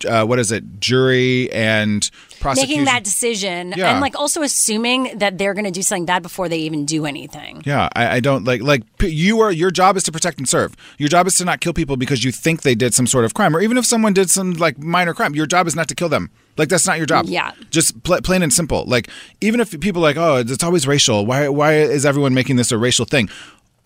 uh, 0.09 0.25
what 0.25 0.39
is 0.39 0.53
it 0.53 0.79
jury 0.79 1.51
and 1.53 2.09
prosecution 2.39 2.71
Making 2.71 2.85
that 2.85 3.03
decision 3.03 3.75
Yeah. 3.77 3.91
and 3.91 4.01
like 4.01 4.15
also 4.17 4.43
assuming 4.43 5.19
that 5.19 5.37
they're 5.37 5.53
going 5.55 5.65
to 5.65 5.71
do 5.73 5.83
something 5.83 6.05
bad 6.07 6.23
before 6.23 6.49
they 6.49 6.59
even 6.59 6.85
do 6.87 7.07
anything. 7.07 7.61
Yeah, 7.67 7.89
I, 7.97 8.17
I 8.17 8.21
don't 8.21 8.45
like 8.45 8.63
like 8.63 8.83
you 9.01 9.41
are. 9.41 9.51
Your 9.51 9.71
job 9.73 9.97
is 9.97 10.05
to 10.05 10.13
protect 10.13 10.39
and 10.39 10.49
serve. 10.49 10.77
Your 10.99 11.09
job 11.09 11.27
is 11.27 11.35
to 11.37 11.45
not 11.45 11.61
kill 11.61 11.73
people 11.73 11.97
because 11.97 12.23
you 12.23 12.31
think 12.31 12.63
they 12.63 12.75
did 12.77 12.95
some 12.95 13.07
sort 13.07 13.25
of 13.25 13.35
crime, 13.35 13.57
or 13.57 13.61
even 13.61 13.77
if 13.77 13.85
someone 13.85 14.13
did 14.13 14.31
some 14.31 14.53
like 14.53 14.79
minor 14.79 15.13
crime. 15.13 15.35
Your 15.35 15.47
job 15.47 15.67
is 15.67 15.75
not 15.75 15.89
to 15.89 15.95
kill 15.97 16.09
them. 16.09 16.31
Like 16.57 16.69
that's 16.69 16.87
not 16.87 16.99
your 16.99 17.07
job. 17.07 17.27
Yeah. 17.27 17.51
just 17.71 18.01
pl- 18.05 18.21
plain 18.23 18.43
and 18.43 18.53
simple. 18.53 18.85
Like 18.87 19.09
even 19.41 19.59
if 19.59 19.79
people 19.81 20.03
are 20.03 20.09
like, 20.09 20.17
oh, 20.17 20.37
it's 20.37 20.63
always 20.63 20.87
racial. 20.87 21.27
Why 21.27 21.49
why 21.49 21.75
is 21.75 22.07
everyone 22.07 22.33
making 22.35 22.57
this 22.57 22.71
a 22.71 22.79
racial 22.79 23.07
thing? 23.07 23.29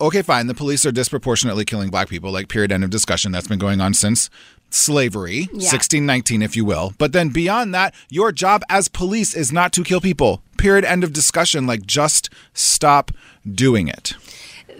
Okay, 0.01 0.21
fine. 0.21 0.47
The 0.47 0.53
police 0.53 0.85
are 0.85 0.93
disproportionately 0.93 1.65
killing 1.65 1.89
black 1.89 2.07
people. 2.09 2.31
Like 2.31 2.47
period. 2.47 2.71
End 2.71 2.83
of 2.83 2.89
discussion. 2.89 3.31
That's 3.31 3.47
been 3.47 3.59
going 3.59 3.81
on 3.81 3.93
since 3.93 4.29
slavery, 4.69 5.49
Yeah. 5.51 5.71
1619, 5.71 6.41
if 6.41 6.55
you 6.55 6.65
will. 6.65 6.93
But 6.97 7.11
then 7.13 7.29
beyond 7.29 7.73
that, 7.73 7.93
your 8.09 8.31
job 8.31 8.63
as 8.69 8.87
police 8.87 9.35
is 9.35 9.51
not 9.51 9.71
to 9.73 9.83
kill 9.83 10.01
people. 10.01 10.43
Period. 10.57 10.85
End 10.85 11.03
of 11.03 11.13
discussion. 11.13 11.65
Like 11.67 11.85
just 11.85 12.29
stop 12.53 13.11
doing 13.49 13.87
it. 13.87 14.13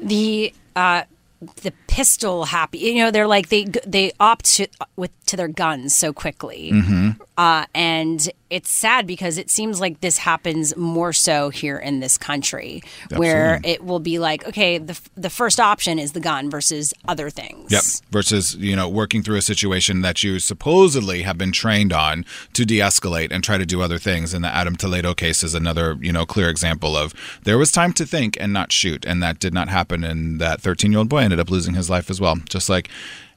the 0.01 0.53
uh 0.75 1.03
the 1.63 1.71
pistol 1.89 2.45
happy 2.45 2.77
you 2.77 2.95
know 3.03 3.09
they're 3.11 3.27
like 3.27 3.49
they 3.49 3.65
they 3.85 4.11
opt 4.19 4.45
to, 4.45 4.67
with 4.95 5.11
to 5.25 5.35
their 5.35 5.47
guns 5.47 5.93
so 5.93 6.13
quickly 6.13 6.71
Mm-hmm. 6.71 7.09
uh, 7.37 7.65
and 7.73 8.29
it's 8.49 8.69
sad 8.69 9.05
because 9.07 9.37
it 9.37 9.49
seems 9.49 9.79
like 9.79 10.01
this 10.01 10.17
happens 10.19 10.75
more 10.77 11.13
so 11.13 11.49
here 11.49 11.77
in 11.77 11.99
this 11.99 12.17
country 12.17 12.81
where 13.15 13.59
it 13.63 13.83
will 13.83 13.99
be 13.99 14.19
like 14.19 14.45
okay 14.47 14.77
the, 14.77 14.99
the 15.15 15.29
first 15.29 15.59
option 15.59 15.97
is 15.99 16.11
the 16.13 16.19
gun 16.19 16.49
versus 16.49 16.93
other 17.07 17.29
things 17.29 17.71
Yep. 17.71 17.83
Versus, 18.11 18.55
you 18.55 18.75
know, 18.75 18.89
working 18.89 19.21
through 19.23 19.37
a 19.37 19.41
situation 19.41 20.01
that 20.01 20.23
you 20.23 20.39
supposedly 20.39 21.21
have 21.23 21.37
been 21.37 21.51
trained 21.51 21.93
on 21.93 22.25
to 22.53 22.65
de 22.65 22.79
escalate 22.79 23.31
and 23.31 23.43
try 23.43 23.57
to 23.57 23.65
do 23.65 23.81
other 23.81 23.97
things. 23.99 24.33
And 24.33 24.43
the 24.43 24.49
Adam 24.53 24.75
Toledo 24.75 25.13
case 25.13 25.43
is 25.43 25.53
another, 25.53 25.97
you 26.01 26.11
know, 26.11 26.25
clear 26.25 26.49
example 26.49 26.97
of 26.97 27.13
there 27.43 27.57
was 27.57 27.71
time 27.71 27.93
to 27.93 28.05
think 28.05 28.37
and 28.39 28.51
not 28.51 28.71
shoot. 28.71 29.05
And 29.05 29.21
that 29.23 29.39
did 29.39 29.53
not 29.53 29.69
happen. 29.69 30.03
And 30.03 30.39
that 30.41 30.61
13 30.61 30.91
year 30.91 30.99
old 30.99 31.09
boy 31.09 31.19
ended 31.19 31.39
up 31.39 31.49
losing 31.51 31.75
his 31.79 31.89
life 31.89 32.09
as 32.11 32.21
well. 32.21 32.35
Just 32.47 32.69
like 32.69 32.87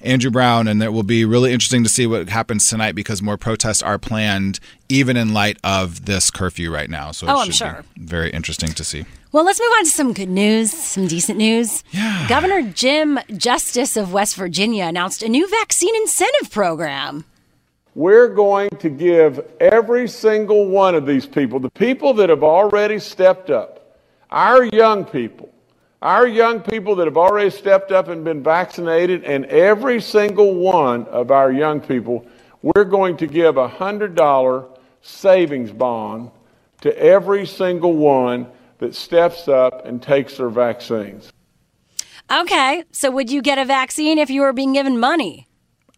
Andrew 0.02 0.30
Brown. 0.30 0.68
And 0.68 0.82
it 0.82 0.92
will 0.92 1.02
be 1.02 1.24
really 1.24 1.52
interesting 1.52 1.82
to 1.84 1.88
see 1.88 2.06
what 2.06 2.28
happens 2.28 2.68
tonight 2.68 2.94
because 2.94 3.22
more 3.22 3.38
protests 3.38 3.82
are 3.82 3.98
planned, 3.98 4.60
even 4.90 5.16
in 5.16 5.32
light 5.32 5.56
of 5.64 6.04
this 6.04 6.30
curfew 6.30 6.70
right 6.70 6.90
now. 6.90 7.10
So 7.12 7.26
it 7.26 7.30
Oh, 7.30 7.38
I'm 7.38 7.44
should 7.50 7.52
be 7.52 7.56
sure. 7.72 7.84
very 7.96 8.30
interesting 8.30 8.72
to 8.72 8.84
see. 8.84 9.04
Well, 9.32 9.44
let's 9.44 9.58
move 9.60 9.72
on 9.78 9.84
to 9.84 9.90
some 9.90 10.12
good 10.12 10.28
news, 10.28 10.70
some 10.72 11.06
decent 11.06 11.38
news. 11.38 11.82
Yeah. 11.90 12.26
Governor 12.28 12.62
Jim 12.62 13.18
Justice 13.36 13.96
of 13.96 14.12
West 14.12 14.36
Virginia 14.36 14.84
announced 14.84 15.22
a 15.22 15.28
new 15.28 15.48
vaccine 15.48 15.94
incentive 15.96 16.50
program. 16.50 17.24
We're 17.94 18.28
going 18.28 18.70
to 18.78 18.88
give 18.88 19.40
every 19.60 20.08
single 20.08 20.66
one 20.66 20.94
of 20.94 21.06
these 21.06 21.26
people, 21.26 21.60
the 21.60 21.70
people 21.70 22.14
that 22.14 22.30
have 22.30 22.42
already 22.42 22.98
stepped 22.98 23.50
up, 23.50 23.98
our 24.30 24.64
young 24.64 25.04
people, 25.04 25.51
our 26.02 26.26
young 26.26 26.60
people 26.60 26.96
that 26.96 27.06
have 27.06 27.16
already 27.16 27.50
stepped 27.50 27.92
up 27.92 28.08
and 28.08 28.24
been 28.24 28.42
vaccinated, 28.42 29.24
and 29.24 29.46
every 29.46 30.00
single 30.00 30.54
one 30.54 31.06
of 31.06 31.30
our 31.30 31.52
young 31.52 31.80
people, 31.80 32.26
we're 32.60 32.84
going 32.84 33.16
to 33.18 33.26
give 33.26 33.56
a 33.56 33.68
$100 33.68 34.78
savings 35.00 35.70
bond 35.70 36.30
to 36.80 36.96
every 36.98 37.46
single 37.46 37.94
one 37.94 38.48
that 38.78 38.94
steps 38.96 39.46
up 39.46 39.86
and 39.86 40.02
takes 40.02 40.36
their 40.36 40.48
vaccines. 40.48 41.32
Okay, 42.30 42.82
so 42.90 43.10
would 43.10 43.30
you 43.30 43.40
get 43.40 43.58
a 43.58 43.64
vaccine 43.64 44.18
if 44.18 44.28
you 44.28 44.40
were 44.40 44.52
being 44.52 44.72
given 44.72 44.98
money? 44.98 45.46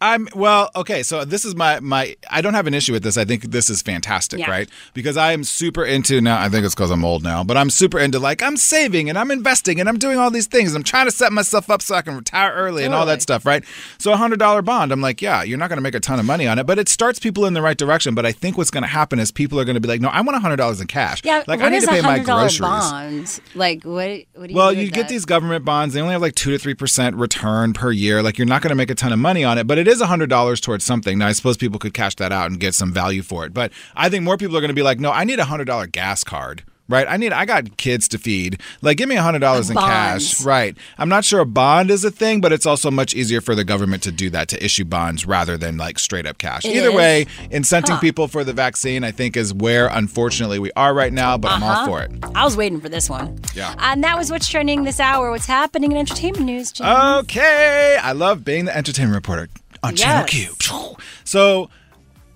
I'm 0.01 0.27
well, 0.35 0.69
okay. 0.75 1.03
So 1.03 1.23
this 1.23 1.45
is 1.45 1.55
my 1.55 1.79
my. 1.79 2.15
I 2.29 2.41
don't 2.41 2.53
have 2.53 2.67
an 2.67 2.73
issue 2.73 2.91
with 2.91 3.03
this. 3.03 3.17
I 3.17 3.23
think 3.23 3.43
this 3.43 3.69
is 3.69 3.81
fantastic, 3.81 4.39
Yeah. 4.41 4.49
right? 4.51 4.69
Because 4.93 5.15
I 5.15 5.31
am 5.31 5.43
super 5.45 5.85
into 5.85 6.19
now. 6.19 6.39
I 6.41 6.49
think 6.49 6.65
it's 6.65 6.75
because 6.75 6.91
I'm 6.91 7.05
old 7.05 7.23
now, 7.23 7.43
but 7.45 7.55
I'm 7.55 7.69
super 7.69 7.97
into 7.97 8.19
like 8.19 8.43
I'm 8.43 8.57
saving 8.57 9.07
and 9.09 9.17
I'm 9.17 9.31
investing 9.31 9.79
and 9.79 9.87
I'm 9.87 9.97
doing 9.97 10.17
all 10.17 10.29
these 10.29 10.47
things. 10.47 10.75
I'm 10.75 10.83
trying 10.83 11.05
to 11.05 11.11
set 11.11 11.31
myself 11.31 11.69
up 11.69 11.81
so 11.81 11.95
I 11.95 12.01
can 12.01 12.15
retire 12.17 12.51
early 12.53 12.83
and 12.83 12.93
all 12.93 13.05
that 13.05 13.21
stuff, 13.21 13.45
right? 13.45 13.63
So 13.97 14.11
a 14.11 14.17
hundred 14.17 14.39
dollar 14.39 14.61
bond. 14.61 14.91
I'm 14.91 15.01
like, 15.01 15.21
yeah, 15.21 15.43
you're 15.43 15.57
not 15.57 15.69
going 15.69 15.77
to 15.77 15.81
make 15.81 15.95
a 15.95 15.99
ton 16.01 16.19
of 16.19 16.25
money 16.25 16.45
on 16.45 16.59
it, 16.59 16.65
but 16.65 16.77
it 16.77 16.89
starts 16.89 17.17
people 17.17 17.45
in 17.45 17.53
the 17.53 17.61
right 17.61 17.77
direction. 17.77 18.15
But 18.15 18.25
I 18.25 18.33
think 18.33 18.57
what's 18.57 18.71
going 18.71 18.83
to 18.83 18.89
happen 18.89 19.17
is 19.19 19.31
people 19.31 19.59
are 19.61 19.65
going 19.65 19.75
to 19.75 19.81
be 19.81 19.87
like, 19.87 20.01
no, 20.01 20.09
I 20.09 20.19
want 20.21 20.35
a 20.35 20.39
hundred 20.41 20.57
dollars 20.57 20.81
in 20.81 20.87
cash. 20.87 21.21
Yeah, 21.23 21.43
like 21.47 21.61
I 21.61 21.69
need 21.69 21.81
to 21.81 21.87
pay 21.87 22.01
my 22.01 22.19
groceries. 22.19 22.59
bond? 22.59 23.39
Like 23.55 23.83
what? 23.83 23.95
What 24.33 24.47
do 24.47 24.53
you? 24.53 24.55
Well, 24.55 24.73
do 24.73 24.81
you 24.81 24.91
get 24.91 25.03
that? 25.03 25.09
these 25.09 25.23
government 25.25 25.63
bonds. 25.63 25.93
They 25.95 26.01
only 26.01 26.11
have 26.11 26.21
like 26.21 26.35
two 26.35 26.51
to 26.51 26.57
three 26.57 26.73
percent 26.75 27.15
return 27.15 27.71
per 27.71 27.91
year. 27.91 28.21
Like 28.21 28.37
you're 28.37 28.45
not 28.45 28.61
going 28.61 28.69
to 28.71 28.75
make 28.75 28.89
a 28.91 28.95
ton 28.95 29.13
of 29.13 29.19
money 29.19 29.43
on 29.45 29.57
it, 29.57 29.65
but 29.67 29.77
it 29.77 29.87
is 29.87 29.94
hundred 30.01 30.29
dollars 30.29 30.59
towards 30.61 30.83
something. 30.83 31.17
Now 31.17 31.27
I 31.27 31.31
suppose 31.33 31.57
people 31.57 31.79
could 31.79 31.93
cash 31.93 32.15
that 32.15 32.31
out 32.31 32.49
and 32.51 32.59
get 32.59 32.75
some 32.75 32.93
value 32.93 33.21
for 33.21 33.45
it. 33.45 33.53
But 33.53 33.71
I 33.95 34.09
think 34.09 34.23
more 34.23 34.37
people 34.37 34.55
are 34.57 34.61
going 34.61 34.69
to 34.69 34.73
be 34.75 34.83
like, 34.83 34.99
no, 34.99 35.11
I 35.11 35.23
need 35.23 35.39
a 35.39 35.45
hundred 35.45 35.65
dollar 35.65 35.87
gas 35.87 36.23
card. 36.23 36.63
Right, 36.87 37.07
I 37.09 37.17
need. 37.17 37.33
I 37.33 37.45
got 37.45 37.77
kids 37.77 38.07
to 38.09 38.19
feed. 38.19 38.61
Like, 38.83 38.97
give 38.97 39.09
me 39.09 39.15
a 39.15 39.21
hundred 39.23 39.39
dollars 39.39 39.71
in 39.71 39.75
cash. 39.75 40.39
Right. 40.45 40.77
I'm 40.99 41.09
not 41.09 41.25
sure 41.25 41.39
a 41.39 41.45
bond 41.45 41.89
is 41.89 42.05
a 42.05 42.11
thing, 42.11 42.41
but 42.41 42.53
it's 42.53 42.67
also 42.67 42.91
much 42.91 43.15
easier 43.15 43.41
for 43.41 43.55
the 43.55 43.63
government 43.63 44.03
to 44.03 44.11
do 44.11 44.29
that 44.29 44.49
to 44.49 44.63
issue 44.63 44.85
bonds 44.85 45.25
rather 45.25 45.57
than 45.57 45.77
like 45.77 45.97
straight 45.97 46.27
up 46.27 46.37
cash. 46.37 46.63
It 46.63 46.75
Either 46.77 46.89
is. 46.89 46.93
way, 46.95 47.25
incenting 47.51 47.89
Huh. 47.95 47.99
people 48.01 48.27
for 48.27 48.43
the 48.43 48.53
vaccine, 48.53 49.03
I 49.03 49.09
think, 49.09 49.35
is 49.35 49.51
where 49.51 49.87
unfortunately 49.87 50.59
we 50.59 50.71
are 50.75 50.93
right 50.93 51.11
now. 51.11 51.39
But 51.39 51.53
I'm 51.53 51.63
all 51.63 51.71
Uh-huh. 51.71 51.85
for 51.87 52.01
it. 52.03 52.11
I 52.35 52.45
was 52.45 52.55
waiting 52.55 52.79
for 52.79 52.87
this 52.89 53.09
one. 53.09 53.39
Yeah. 53.55 53.73
And 53.79 54.03
that 54.03 54.15
was 54.15 54.29
what's 54.29 54.47
trending 54.47 54.83
this 54.83 54.99
hour. 54.99 55.31
What's 55.31 55.47
happening 55.47 55.91
in 55.91 55.97
entertainment 55.97 56.45
news, 56.45 56.71
James? 56.71 56.87
Okay. 57.21 57.97
I 57.99 58.11
love 58.11 58.45
being 58.45 58.65
the 58.65 58.77
entertainment 58.77 59.15
reporter 59.15 59.49
on 59.85 59.95
Channel 59.95 60.25
Yes. 60.31 60.57
Q. 60.57 60.95
So 61.23 61.69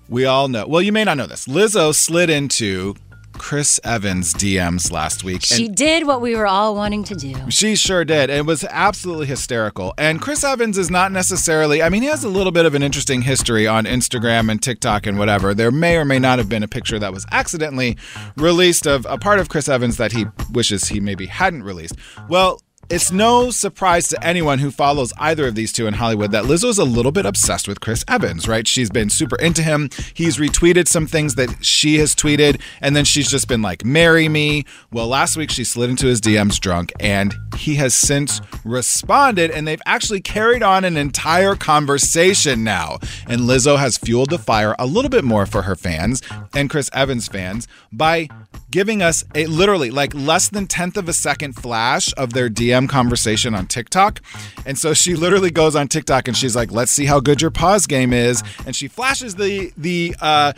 we 0.08 0.26
all 0.26 0.48
know. 0.48 0.66
Well, 0.68 0.82
you 0.82 0.92
may 0.92 1.04
not 1.04 1.18
know 1.18 1.28
this. 1.28 1.48
Lizzo 1.48 1.94
slid 1.94 2.30
into 2.30 2.96
Chris 3.34 3.80
Evans' 3.86 4.34
DMs 4.34 4.92
last 4.92 5.24
week. 5.24 5.42
she 5.46 5.70
did 5.70 6.06
what 6.06 6.20
we 6.20 6.36
were 6.36 6.48
all 6.48 6.76
wanting 6.76 7.06
to 7.06 7.16
do. 7.16 7.34
she 7.50 7.74
sure 7.76 8.04
did. 8.04 8.30
It 8.30 8.46
was 8.46 8.66
absolutely 8.66 9.28
hysterical. 9.28 9.94
And 9.98 10.20
Chris 10.20 10.44
Evans 10.44 10.78
is 10.78 10.90
not 10.92 11.14
necessarily, 11.14 11.82
I 11.82 11.88
mean, 11.88 12.02
he 12.02 12.10
has 12.10 12.26
a 12.26 12.28
little 12.28 12.52
bit 12.52 12.66
of 12.66 12.76
an 12.76 12.84
interesting 12.84 13.22
history 13.22 13.66
on 13.66 13.86
Instagram 13.86 14.52
and 14.52 14.62
TikTok 14.62 15.06
and 15.06 15.18
whatever. 15.18 15.54
There 15.54 15.72
may 15.72 15.96
or 15.96 16.04
may 16.04 16.20
not 16.20 16.38
have 16.40 16.50
been 16.50 16.64
a 16.64 16.68
picture 16.68 17.00
that 17.00 17.14
was 17.14 17.26
accidentally 17.32 17.96
released 18.36 18.86
of 18.86 19.06
a 19.10 19.18
part 19.18 19.40
of 19.40 19.48
Chris 19.48 19.70
Evans 19.70 19.96
that 19.98 20.12
he 20.12 20.26
wishes 20.52 20.90
he 20.90 21.00
maybe 21.00 21.28
hadn't 21.28 21.64
released. 21.64 21.96
Well, 22.28 22.62
it's 22.90 23.12
no 23.12 23.52
surprise 23.52 24.08
to 24.08 24.24
anyone 24.26 24.58
who 24.60 24.72
follows 24.72 25.14
either 25.20 25.48
of 25.48 25.56
these 25.56 25.72
two 25.72 25.86
in 25.86 25.94
Hollywood 25.94 26.32
that 26.32 26.46
Lizzo 26.46 26.70
is 26.70 26.80
a 26.80 26.84
little 26.84 27.12
bit 27.12 27.26
obsessed 27.26 27.68
with 27.68 27.80
Chris 27.80 28.04
Evans, 28.08 28.48
right? 28.48 28.68
She's 28.68 28.90
been 28.90 29.10
super 29.10 29.36
into 29.36 29.62
him. 29.62 29.90
He's 30.14 30.38
retweeted 30.38 30.88
some 30.88 31.06
things 31.06 31.36
that 31.36 31.64
she 31.64 32.00
has 32.00 32.16
tweeted, 32.16 32.60
and 32.82 32.96
then 32.96 33.06
she's 33.06 33.30
just 33.30 33.48
been 33.48 33.62
like, 33.62 33.86
marry 33.86 34.28
me. 34.28 34.66
Well, 34.92 35.08
last 35.08 35.38
week 35.38 35.52
she 35.52 35.64
slid 35.64 35.92
into 35.92 36.08
his 36.08 36.20
DMs 36.20 36.60
drunk, 36.60 36.92
and 37.00 37.36
he 37.58 37.76
has 37.76 37.94
since 37.94 38.42
responded, 38.66 39.52
and 39.52 39.68
they've 39.68 39.82
actually 39.86 40.22
carried 40.22 40.64
on 40.64 40.84
an 40.84 40.98
entire 40.98 41.56
conversation 41.56 42.64
now. 42.64 42.98
And 43.28 43.42
Lizzo 43.42 43.78
has 43.78 43.98
fueled 43.98 44.32
the 44.32 44.40
fire 44.40 44.76
a 44.80 44.88
little 44.88 45.10
bit 45.10 45.24
more 45.24 45.46
for 45.46 45.64
her 45.64 45.76
fans 45.76 46.24
and 46.56 46.70
Chris 46.70 46.90
Evans 46.94 47.28
fans 47.28 47.68
by 47.92 48.30
giving 48.72 49.02
us 49.02 49.24
a 49.36 49.46
literally 49.48 49.92
like 49.92 50.14
less 50.14 50.50
than 50.50 50.68
tenth 50.68 50.98
of 50.98 51.10
a 51.10 51.14
second 51.14 51.54
flash 51.54 52.14
of 52.14 52.34
their 52.34 52.50
DM 52.50 52.88
conversation 52.88 53.56
on 53.56 53.68
TikTok. 53.68 54.22
And 54.66 54.78
so 54.78 54.94
she 54.94 55.16
literally 55.16 55.52
goes 55.52 55.76
on 55.76 55.88
TikTok 55.88 56.28
and 56.28 56.38
she's 56.38 56.56
like, 56.56 56.72
"Let's 56.72 56.92
see 56.92 57.06
how 57.06 57.20
good 57.20 57.42
your 57.42 57.52
pause 57.52 57.88
game 57.88 58.14
is," 58.14 58.44
and 58.66 58.76
she 58.76 58.88
flashes 58.88 59.36
the 59.36 59.72
the 59.78 60.16
uh, 60.22 60.54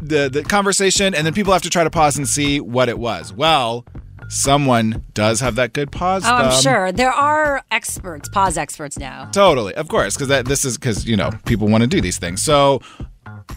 the 0.00 0.28
the 0.28 0.42
conversation, 0.42 1.14
and 1.14 1.26
then 1.26 1.34
people 1.34 1.52
have 1.52 1.62
to 1.62 1.70
try 1.70 1.84
to 1.84 1.90
pause 1.90 2.16
and 2.16 2.28
see 2.28 2.60
what 2.60 2.88
it 2.88 2.98
was. 2.98 3.32
Well, 3.32 3.84
someone 4.28 5.04
does 5.14 5.40
have 5.40 5.56
that 5.56 5.72
good 5.72 5.92
pause. 5.92 6.24
Oh, 6.26 6.32
I'm 6.32 6.62
sure 6.62 6.92
there 6.92 7.12
are 7.12 7.62
experts, 7.70 8.28
pause 8.28 8.56
experts 8.56 8.98
now. 8.98 9.28
Totally, 9.32 9.74
of 9.74 9.88
course, 9.88 10.14
because 10.14 10.28
that 10.28 10.46
this 10.46 10.64
is 10.64 10.78
because 10.78 11.06
you 11.06 11.16
know 11.16 11.30
people 11.44 11.68
want 11.68 11.82
to 11.82 11.86
do 11.86 12.00
these 12.00 12.18
things. 12.18 12.42
So, 12.42 12.80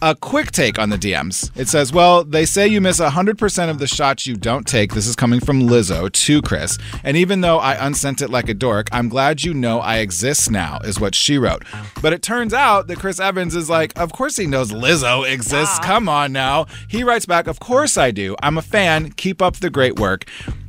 a 0.01 0.15
quick 0.15 0.51
take 0.51 0.77
on 0.79 0.89
the 0.89 0.97
DMs. 0.97 1.51
It 1.55 1.67
says, 1.67 1.91
"Well, 1.91 2.23
they 2.23 2.45
say 2.45 2.67
you 2.67 2.81
miss 2.81 2.99
hundred 2.99 3.37
percent 3.37 3.71
of 3.71 3.79
the 3.79 3.87
shots 3.87 4.25
you 4.27 4.35
don't 4.35 4.65
take." 4.65 4.93
This 4.93 5.07
is 5.07 5.15
coming 5.15 5.39
from 5.39 5.61
Lizzo 5.61 6.11
to 6.11 6.41
Chris, 6.41 6.77
and 7.03 7.17
even 7.17 7.41
though 7.41 7.59
I 7.59 7.73
unsent 7.85 8.21
it 8.21 8.29
like 8.29 8.49
a 8.49 8.53
dork, 8.53 8.87
I'm 8.91 9.09
glad 9.09 9.43
you 9.43 9.53
know 9.53 9.79
I 9.79 9.97
exist 9.97 10.51
now. 10.51 10.79
Is 10.83 10.99
what 10.99 11.15
she 11.15 11.37
wrote. 11.37 11.63
But 12.01 12.13
it 12.13 12.21
turns 12.21 12.53
out 12.53 12.87
that 12.87 12.99
Chris 12.99 13.19
Evans 13.19 13.55
is 13.55 13.69
like, 13.69 13.97
"Of 13.97 14.11
course 14.11 14.37
he 14.37 14.47
knows 14.47 14.71
Lizzo 14.71 15.29
exists. 15.29 15.77
Ah. 15.79 15.83
Come 15.83 16.09
on 16.09 16.31
now." 16.31 16.65
He 16.87 17.03
writes 17.03 17.25
back, 17.25 17.47
"Of 17.47 17.59
course 17.59 17.97
I 17.97 18.11
do. 18.11 18.35
I'm 18.41 18.57
a 18.57 18.61
fan. 18.61 19.11
Keep 19.11 19.41
up 19.41 19.57
the 19.57 19.69
great 19.69 19.99
work." 19.99 20.25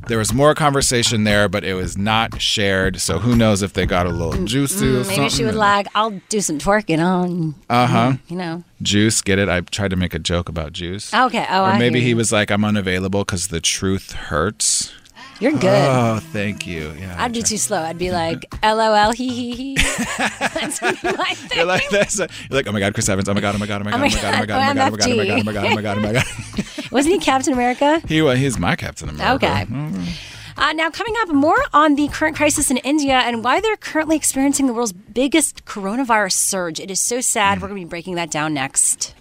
There 0.07 0.17
was 0.17 0.33
more 0.33 0.53
conversation 0.55 1.23
there, 1.23 1.47
but 1.49 1.63
it 1.63 1.73
was 1.73 1.97
not 1.97 2.41
shared. 2.41 2.99
So 3.01 3.19
who 3.19 3.35
knows 3.35 3.61
if 3.61 3.73
they 3.73 3.85
got 3.85 4.05
a 4.05 4.09
little 4.09 4.45
juicy 4.45 4.85
or 4.85 4.89
Mm, 4.89 4.95
something. 5.05 5.17
maybe 5.21 5.29
she 5.29 5.43
would 5.43 5.55
like, 5.55 5.87
I'll 5.95 6.19
do 6.29 6.39
some 6.41 6.59
twerking 6.59 7.03
on. 7.05 7.55
Uh 7.69 7.87
huh. 7.87 8.13
You 8.27 8.37
know. 8.37 8.63
Juice, 8.81 9.21
get 9.21 9.39
it? 9.39 9.49
I 9.49 9.61
tried 9.61 9.89
to 9.89 9.95
make 9.95 10.13
a 10.13 10.19
joke 10.19 10.49
about 10.49 10.71
Juice. 10.73 11.13
Okay. 11.13 11.45
Oh, 11.49 11.65
or 11.65 11.77
maybe 11.79 11.99
he 12.01 12.13
was 12.13 12.31
like, 12.31 12.51
I'm 12.51 12.63
unavailable 12.63 13.21
because 13.25 13.47
the 13.47 13.59
truth 13.59 14.11
hurts. 14.13 14.93
You're 15.39 15.51
good. 15.51 15.65
Oh, 15.65 16.19
thank 16.31 16.65
you. 16.65 16.93
Yeah. 16.99 17.15
I'd 17.17 17.31
be 17.31 17.43
too 17.43 17.57
slow. 17.57 17.79
I'd 17.81 17.97
be 17.97 18.11
like, 18.11 18.45
LOL, 18.63 19.11
hee 19.11 19.29
hee 19.29 19.55
hee. 19.55 19.75
That's 19.75 20.81
what 20.81 20.97
thing. 20.97 21.57
You're 21.57 21.65
like, 21.65 21.87
that's 21.89 22.19
a, 22.19 22.27
you're 22.49 22.57
like, 22.57 22.67
oh 22.67 22.71
my 22.71 22.79
God, 22.79 22.93
Chris 22.93 23.07
Evans. 23.07 23.29
Oh 23.29 23.33
my 23.33 23.41
God, 23.41 23.53
oh 23.55 23.59
my 23.59 23.67
God, 23.67 23.81
oh 23.81 23.83
my 23.83 23.91
God, 23.91 24.03
oh 24.03 24.09
my 24.09 24.09
God, 24.09 24.33
oh 24.33 24.39
my 24.39 24.45
God, 24.45 24.59
oh 24.59 24.73
my 24.73 24.75
God, 24.75 24.89
oh 24.89 24.95
my 24.95 24.97
God, 24.97 25.09
oh 25.09 25.15
my 25.15 25.25
God, 25.25 25.39
oh 25.39 25.43
my 25.43 25.53
God, 25.53 25.65
oh 25.65 25.75
my 25.75 25.81
God, 25.81 25.97
oh 25.97 26.01
my 26.01 26.13
God. 26.13 26.91
Wasn't 26.91 27.13
he 27.13 27.19
Captain 27.19 27.53
America? 27.53 28.01
He 28.07 28.21
was, 28.21 28.39
he's 28.39 28.57
my 28.57 28.75
Captain 28.75 29.09
America. 29.09 29.35
Okay. 29.35 29.67
Uh, 30.57 30.73
now, 30.73 30.89
coming 30.89 31.13
up, 31.19 31.29
more 31.29 31.63
on 31.71 31.93
the 31.93 32.07
current 32.07 32.35
crisis 32.35 32.71
in 32.71 32.77
India 32.77 33.13
and 33.13 33.43
why 33.43 33.61
they're 33.61 33.77
currently 33.77 34.15
experiencing 34.15 34.65
the 34.65 34.73
world's 34.73 34.91
biggest 34.91 35.65
coronavirus 35.65 36.33
surge. 36.33 36.79
It 36.79 36.89
is 36.89 36.99
so 36.99 37.21
sad. 37.21 37.61
We're 37.61 37.67
going 37.67 37.81
to 37.81 37.85
be 37.85 37.89
breaking 37.89 38.15
that 38.15 38.31
down 38.31 38.55
next. 38.55 39.13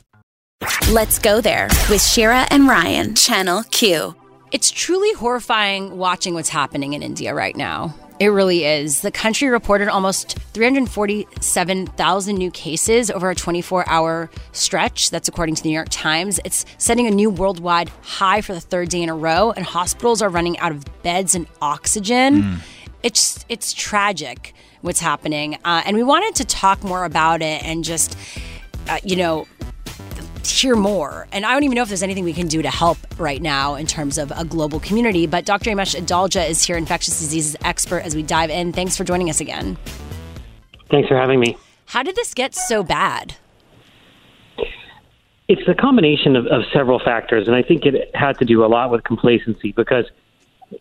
Let's 0.90 1.18
go 1.18 1.42
there 1.42 1.68
with 1.90 2.00
Shira 2.00 2.46
and 2.50 2.66
Ryan, 2.66 3.14
Channel 3.14 3.64
Q. 3.64 4.16
It's 4.56 4.70
truly 4.70 5.12
horrifying 5.12 5.98
watching 5.98 6.32
what's 6.32 6.48
happening 6.48 6.94
in 6.94 7.02
India 7.02 7.34
right 7.34 7.54
now. 7.54 7.94
It 8.18 8.28
really 8.28 8.64
is. 8.64 9.02
The 9.02 9.10
country 9.10 9.48
reported 9.48 9.88
almost 9.88 10.38
347,000 10.54 12.34
new 12.34 12.50
cases 12.50 13.10
over 13.10 13.28
a 13.28 13.34
24 13.34 13.86
hour 13.86 14.30
stretch. 14.52 15.10
That's 15.10 15.28
according 15.28 15.56
to 15.56 15.62
the 15.62 15.68
New 15.68 15.74
York 15.74 15.90
Times. 15.90 16.40
It's 16.42 16.64
setting 16.78 17.06
a 17.06 17.10
new 17.10 17.28
worldwide 17.28 17.90
high 18.00 18.40
for 18.40 18.54
the 18.54 18.60
third 18.62 18.88
day 18.88 19.02
in 19.02 19.10
a 19.10 19.14
row, 19.14 19.50
and 19.50 19.62
hospitals 19.62 20.22
are 20.22 20.30
running 20.30 20.58
out 20.60 20.72
of 20.72 20.86
beds 21.02 21.34
and 21.34 21.46
oxygen. 21.60 22.62
It's, 23.02 23.44
it's 23.50 23.74
tragic 23.74 24.54
what's 24.80 25.00
happening. 25.00 25.58
Uh, 25.66 25.82
and 25.84 25.94
we 25.98 26.02
wanted 26.02 26.34
to 26.36 26.46
talk 26.46 26.82
more 26.82 27.04
about 27.04 27.42
it 27.42 27.62
and 27.62 27.84
just, 27.84 28.16
uh, 28.88 29.00
you 29.04 29.16
know, 29.16 29.46
hear 30.50 30.76
more. 30.76 31.26
And 31.32 31.44
I 31.44 31.52
don't 31.52 31.64
even 31.64 31.76
know 31.76 31.82
if 31.82 31.88
there's 31.88 32.02
anything 32.02 32.24
we 32.24 32.32
can 32.32 32.48
do 32.48 32.62
to 32.62 32.70
help 32.70 32.98
right 33.18 33.40
now 33.40 33.74
in 33.74 33.86
terms 33.86 34.18
of 34.18 34.32
a 34.36 34.44
global 34.44 34.80
community. 34.80 35.26
But 35.26 35.44
Dr. 35.44 35.70
Amesh 35.70 35.94
Adalja 35.94 36.48
is 36.48 36.64
here, 36.64 36.76
infectious 36.76 37.18
diseases 37.18 37.56
expert, 37.64 38.00
as 38.00 38.14
we 38.14 38.22
dive 38.22 38.50
in. 38.50 38.72
Thanks 38.72 38.96
for 38.96 39.04
joining 39.04 39.30
us 39.30 39.40
again. 39.40 39.76
Thanks 40.90 41.08
for 41.08 41.16
having 41.16 41.40
me. 41.40 41.56
How 41.86 42.02
did 42.02 42.16
this 42.16 42.34
get 42.34 42.54
so 42.54 42.82
bad? 42.82 43.36
It's 45.48 45.62
a 45.68 45.74
combination 45.74 46.34
of, 46.34 46.46
of 46.46 46.62
several 46.72 46.98
factors, 46.98 47.46
and 47.46 47.54
I 47.54 47.62
think 47.62 47.86
it 47.86 48.10
had 48.14 48.38
to 48.38 48.44
do 48.44 48.64
a 48.64 48.66
lot 48.66 48.90
with 48.90 49.04
complacency 49.04 49.72
because 49.72 50.04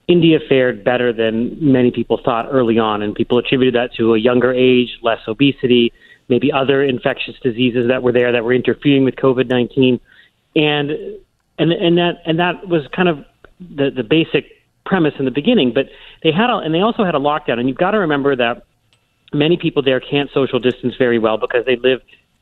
India 0.07 0.39
fared 0.49 0.83
better 0.83 1.13
than 1.13 1.57
many 1.71 1.91
people 1.91 2.19
thought 2.23 2.47
early 2.51 2.79
on, 2.79 3.03
and 3.03 3.13
people 3.13 3.37
attributed 3.37 3.75
that 3.75 3.93
to 3.95 4.15
a 4.15 4.17
younger 4.17 4.51
age, 4.51 4.97
less 5.03 5.19
obesity, 5.27 5.93
maybe 6.27 6.51
other 6.51 6.83
infectious 6.83 7.35
diseases 7.41 7.87
that 7.87 8.03
were 8.03 8.11
there 8.11 8.31
that 8.31 8.43
were 8.43 8.53
interfering 8.53 9.03
with 9.03 9.15
COVID 9.15 9.47
nineteen, 9.47 9.99
and 10.55 10.91
and 11.57 11.71
and 11.71 11.97
that 11.97 12.21
and 12.25 12.39
that 12.39 12.67
was 12.67 12.87
kind 12.95 13.09
of 13.09 13.25
the 13.59 13.89
the 13.89 14.03
basic 14.03 14.45
premise 14.85 15.13
in 15.19 15.25
the 15.25 15.31
beginning. 15.31 15.73
But 15.73 15.87
they 16.23 16.31
had 16.31 16.49
a, 16.49 16.57
and 16.57 16.73
they 16.73 16.81
also 16.81 17.03
had 17.03 17.15
a 17.15 17.19
lockdown, 17.19 17.59
and 17.59 17.67
you've 17.67 17.77
got 17.77 17.91
to 17.91 17.99
remember 17.99 18.35
that 18.35 18.65
many 19.33 19.57
people 19.57 19.81
there 19.81 19.99
can't 19.99 20.29
social 20.33 20.59
distance 20.59 20.95
very 20.97 21.19
well 21.19 21.37
because 21.37 21.65
they 21.65 21.75
live 21.75 22.01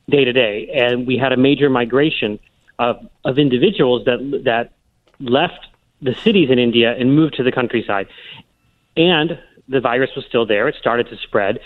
day 0.09 0.25
to 0.25 0.33
day, 0.33 0.69
and 0.73 1.07
we 1.07 1.17
had 1.17 1.31
a 1.31 1.37
major 1.37 1.69
migration 1.69 2.39
of 2.79 2.97
of 3.25 3.37
individuals 3.37 4.05
that 4.05 4.41
that 4.45 4.71
left 5.19 5.67
the 6.01 6.13
cities 6.15 6.49
in 6.49 6.59
India 6.59 6.95
and 6.97 7.15
moved 7.15 7.35
to 7.35 7.43
the 7.43 7.51
countryside, 7.51 8.07
and 8.97 9.39
the 9.67 9.79
virus 9.79 10.11
was 10.15 10.25
still 10.25 10.45
there. 10.45 10.67
It 10.67 10.75
started 10.79 11.07
to 11.09 11.17
spread. 11.17 11.59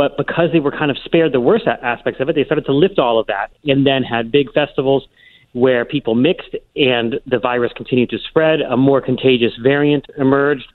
But 0.00 0.16
because 0.16 0.48
they 0.50 0.60
were 0.60 0.70
kind 0.70 0.90
of 0.90 0.96
spared 1.04 1.32
the 1.32 1.42
worst 1.42 1.66
aspects 1.66 2.22
of 2.22 2.30
it, 2.30 2.34
they 2.34 2.44
started 2.44 2.64
to 2.64 2.72
lift 2.72 2.98
all 2.98 3.18
of 3.18 3.26
that 3.26 3.52
and 3.64 3.86
then 3.86 4.02
had 4.02 4.32
big 4.32 4.50
festivals 4.54 5.06
where 5.52 5.84
people 5.84 6.14
mixed 6.14 6.56
and 6.74 7.20
the 7.26 7.38
virus 7.38 7.70
continued 7.76 8.08
to 8.08 8.18
spread. 8.30 8.62
A 8.62 8.78
more 8.78 9.02
contagious 9.02 9.52
variant 9.62 10.06
emerged, 10.16 10.72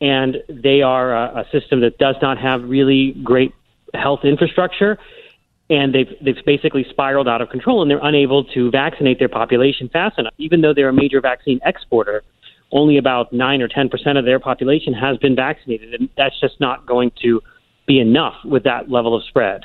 and 0.00 0.38
they 0.48 0.82
are 0.82 1.14
a, 1.14 1.42
a 1.42 1.44
system 1.52 1.82
that 1.82 1.98
does 1.98 2.16
not 2.20 2.36
have 2.36 2.64
really 2.64 3.12
great 3.22 3.52
health 3.94 4.24
infrastructure. 4.24 4.98
And 5.70 5.94
they've 5.94 6.12
they've 6.20 6.44
basically 6.44 6.84
spiraled 6.90 7.28
out 7.28 7.40
of 7.40 7.50
control, 7.50 7.80
and 7.80 7.88
they're 7.88 8.04
unable 8.04 8.42
to 8.54 8.72
vaccinate 8.72 9.20
their 9.20 9.28
population 9.28 9.88
fast 9.88 10.18
enough. 10.18 10.34
Even 10.38 10.62
though 10.62 10.74
they're 10.74 10.88
a 10.88 10.92
major 10.92 11.20
vaccine 11.20 11.60
exporter, 11.64 12.24
only 12.72 12.98
about 12.98 13.32
nine 13.32 13.62
or 13.62 13.68
ten 13.68 13.88
percent 13.88 14.18
of 14.18 14.24
their 14.24 14.40
population 14.40 14.92
has 14.92 15.16
been 15.18 15.36
vaccinated, 15.36 15.94
and 15.94 16.08
that's 16.16 16.40
just 16.40 16.58
not 16.58 16.84
going 16.86 17.12
to 17.22 17.40
be 17.86 18.00
enough 18.00 18.34
with 18.44 18.64
that 18.64 18.90
level 18.90 19.14
of 19.14 19.24
spread. 19.24 19.62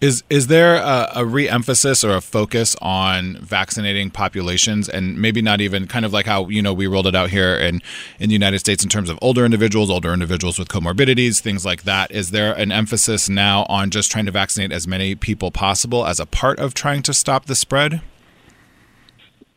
Is 0.00 0.22
is 0.28 0.48
there 0.48 0.74
a, 0.74 1.10
a 1.14 1.24
re-emphasis 1.24 2.04
or 2.04 2.14
a 2.14 2.20
focus 2.20 2.76
on 2.82 3.38
vaccinating 3.38 4.10
populations, 4.10 4.86
and 4.88 5.16
maybe 5.18 5.40
not 5.40 5.62
even 5.62 5.86
kind 5.86 6.04
of 6.04 6.12
like 6.12 6.26
how 6.26 6.48
you 6.48 6.60
know 6.60 6.74
we 6.74 6.86
rolled 6.86 7.06
it 7.06 7.14
out 7.14 7.30
here 7.30 7.54
in 7.54 7.80
in 8.18 8.28
the 8.28 8.34
United 8.34 8.58
States 8.58 8.82
in 8.82 8.90
terms 8.90 9.08
of 9.08 9.18
older 9.22 9.46
individuals, 9.46 9.88
older 9.88 10.12
individuals 10.12 10.58
with 10.58 10.68
comorbidities, 10.68 11.40
things 11.40 11.64
like 11.64 11.84
that. 11.84 12.10
Is 12.10 12.32
there 12.32 12.52
an 12.52 12.70
emphasis 12.70 13.30
now 13.30 13.64
on 13.70 13.88
just 13.90 14.10
trying 14.10 14.26
to 14.26 14.30
vaccinate 14.30 14.72
as 14.72 14.86
many 14.86 15.14
people 15.14 15.50
possible 15.50 16.04
as 16.04 16.20
a 16.20 16.26
part 16.26 16.58
of 16.58 16.74
trying 16.74 17.02
to 17.04 17.14
stop 17.14 17.46
the 17.46 17.54
spread? 17.54 18.02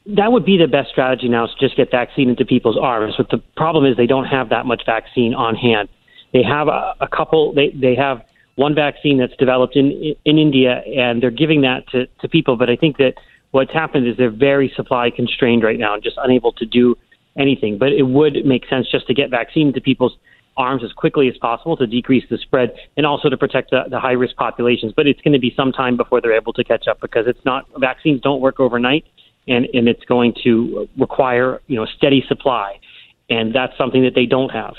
That 0.06 0.32
would 0.32 0.46
be 0.46 0.58
the 0.58 0.68
best 0.68 0.92
strategy 0.92 1.28
now 1.28 1.44
is 1.46 1.52
to 1.56 1.60
just 1.60 1.76
get 1.76 1.92
vaccine 1.92 2.30
into 2.30 2.46
people's 2.46 2.78
arms. 2.78 3.16
But 3.18 3.30
the 3.30 3.40
problem 3.58 3.86
is 3.86 3.98
they 3.98 4.08
don't 4.08 4.24
have 4.26 4.48
that 4.50 4.66
much 4.66 4.84
vaccine 4.86 5.34
on 5.34 5.56
hand. 5.56 5.90
They 6.38 6.44
have 6.44 6.68
a, 6.68 6.94
a 7.02 7.08
couple. 7.08 7.52
They 7.52 7.70
they 7.70 7.96
have 7.96 8.24
one 8.58 8.76
vaccine 8.76 9.18
that's 9.18 9.36
developed 9.38 9.76
in 9.76 10.16
in 10.24 10.38
India, 10.38 10.84
and 10.86 11.22
they're 11.22 11.32
giving 11.32 11.62
that 11.62 11.88
to 11.90 12.06
to 12.22 12.30
people. 12.30 12.58
But 12.58 12.70
I 12.70 12.76
think 12.76 12.98
that 12.98 13.16
what's 13.52 13.74
happened 13.74 14.08
is 14.08 14.18
they're 14.18 14.30
very 14.30 14.72
supply 14.76 15.10
constrained 15.10 15.64
right 15.64 15.80
now 15.80 15.96
and 15.96 16.04
just 16.04 16.18
unable 16.22 16.52
to 16.54 16.66
do 16.66 16.96
anything. 17.40 17.80
But 17.80 17.92
it 17.92 18.04
would 18.04 18.46
make 18.46 18.68
sense 18.70 18.86
just 18.92 19.08
to 19.08 19.16
get 19.16 19.32
vaccine 19.32 19.74
to 19.74 19.82
people's 19.82 20.16
arms 20.58 20.84
as 20.84 20.94
quickly 20.94 21.28
as 21.28 21.36
possible 21.38 21.76
to 21.78 21.88
decrease 21.88 22.26
the 22.30 22.38
spread 22.38 22.70
and 22.98 23.06
also 23.06 23.30
to 23.30 23.38
protect 23.38 23.72
the, 23.72 23.86
the 23.90 24.00
high 24.00 24.12
risk 24.24 24.36
populations. 24.36 24.94
But 24.96 25.08
it's 25.08 25.22
going 25.22 25.34
to 25.34 25.40
be 25.40 25.54
some 25.56 25.72
time 25.72 25.98
before 25.98 26.22
they're 26.22 26.38
able 26.38 26.54
to 26.54 26.64
catch 26.64 26.88
up 26.88 27.02
because 27.02 27.26
it's 27.26 27.46
not 27.46 27.66
vaccines 27.80 28.22
don't 28.22 28.42
work 28.42 28.60
overnight, 28.60 29.06
and 29.48 29.66
and 29.74 29.88
it's 29.88 30.06
going 30.06 30.36
to 30.44 30.88
require 31.00 31.62
you 31.66 31.78
know 31.78 31.88
steady 31.98 32.24
supply, 32.28 32.80
and 33.28 33.56
that's 33.56 33.76
something 33.76 34.04
that 34.04 34.14
they 34.14 34.28
don't 34.28 34.50
have. 34.50 34.76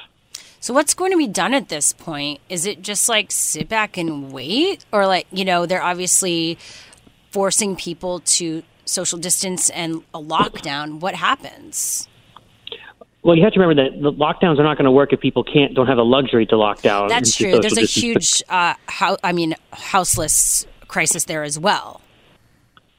So, 0.60 0.74
what's 0.74 0.94
going 0.94 1.12
to 1.12 1.18
be 1.18 1.28
done 1.28 1.54
at 1.54 1.68
this 1.68 1.92
point? 1.92 2.40
Is 2.48 2.66
it 2.66 2.82
just 2.82 3.08
like 3.08 3.30
sit 3.30 3.68
back 3.68 3.96
and 3.96 4.32
wait? 4.32 4.84
Or, 4.92 5.06
like, 5.06 5.26
you 5.30 5.44
know, 5.44 5.66
they're 5.66 5.82
obviously 5.82 6.58
forcing 7.30 7.76
people 7.76 8.20
to 8.20 8.62
social 8.84 9.18
distance 9.18 9.70
and 9.70 10.02
a 10.12 10.18
lockdown. 10.18 11.00
What 11.00 11.14
happens? 11.14 12.08
Well, 13.22 13.36
you 13.36 13.44
have 13.44 13.52
to 13.52 13.60
remember 13.60 13.82
that 13.82 14.00
the 14.00 14.12
lockdowns 14.12 14.58
are 14.58 14.62
not 14.62 14.78
going 14.78 14.86
to 14.86 14.90
work 14.90 15.12
if 15.12 15.20
people 15.20 15.44
can't 15.44 15.74
don't 15.74 15.86
have 15.86 15.96
the 15.96 16.04
luxury 16.04 16.46
to 16.46 16.56
lock 16.56 16.82
down. 16.82 17.08
That's 17.08 17.36
true. 17.36 17.60
There's 17.60 17.76
a 17.76 17.80
distance. 17.82 17.94
huge, 17.94 18.42
uh, 18.48 18.74
how, 18.86 19.16
I 19.22 19.32
mean, 19.32 19.54
houseless 19.72 20.66
crisis 20.86 21.24
there 21.24 21.42
as 21.42 21.58
well. 21.58 22.00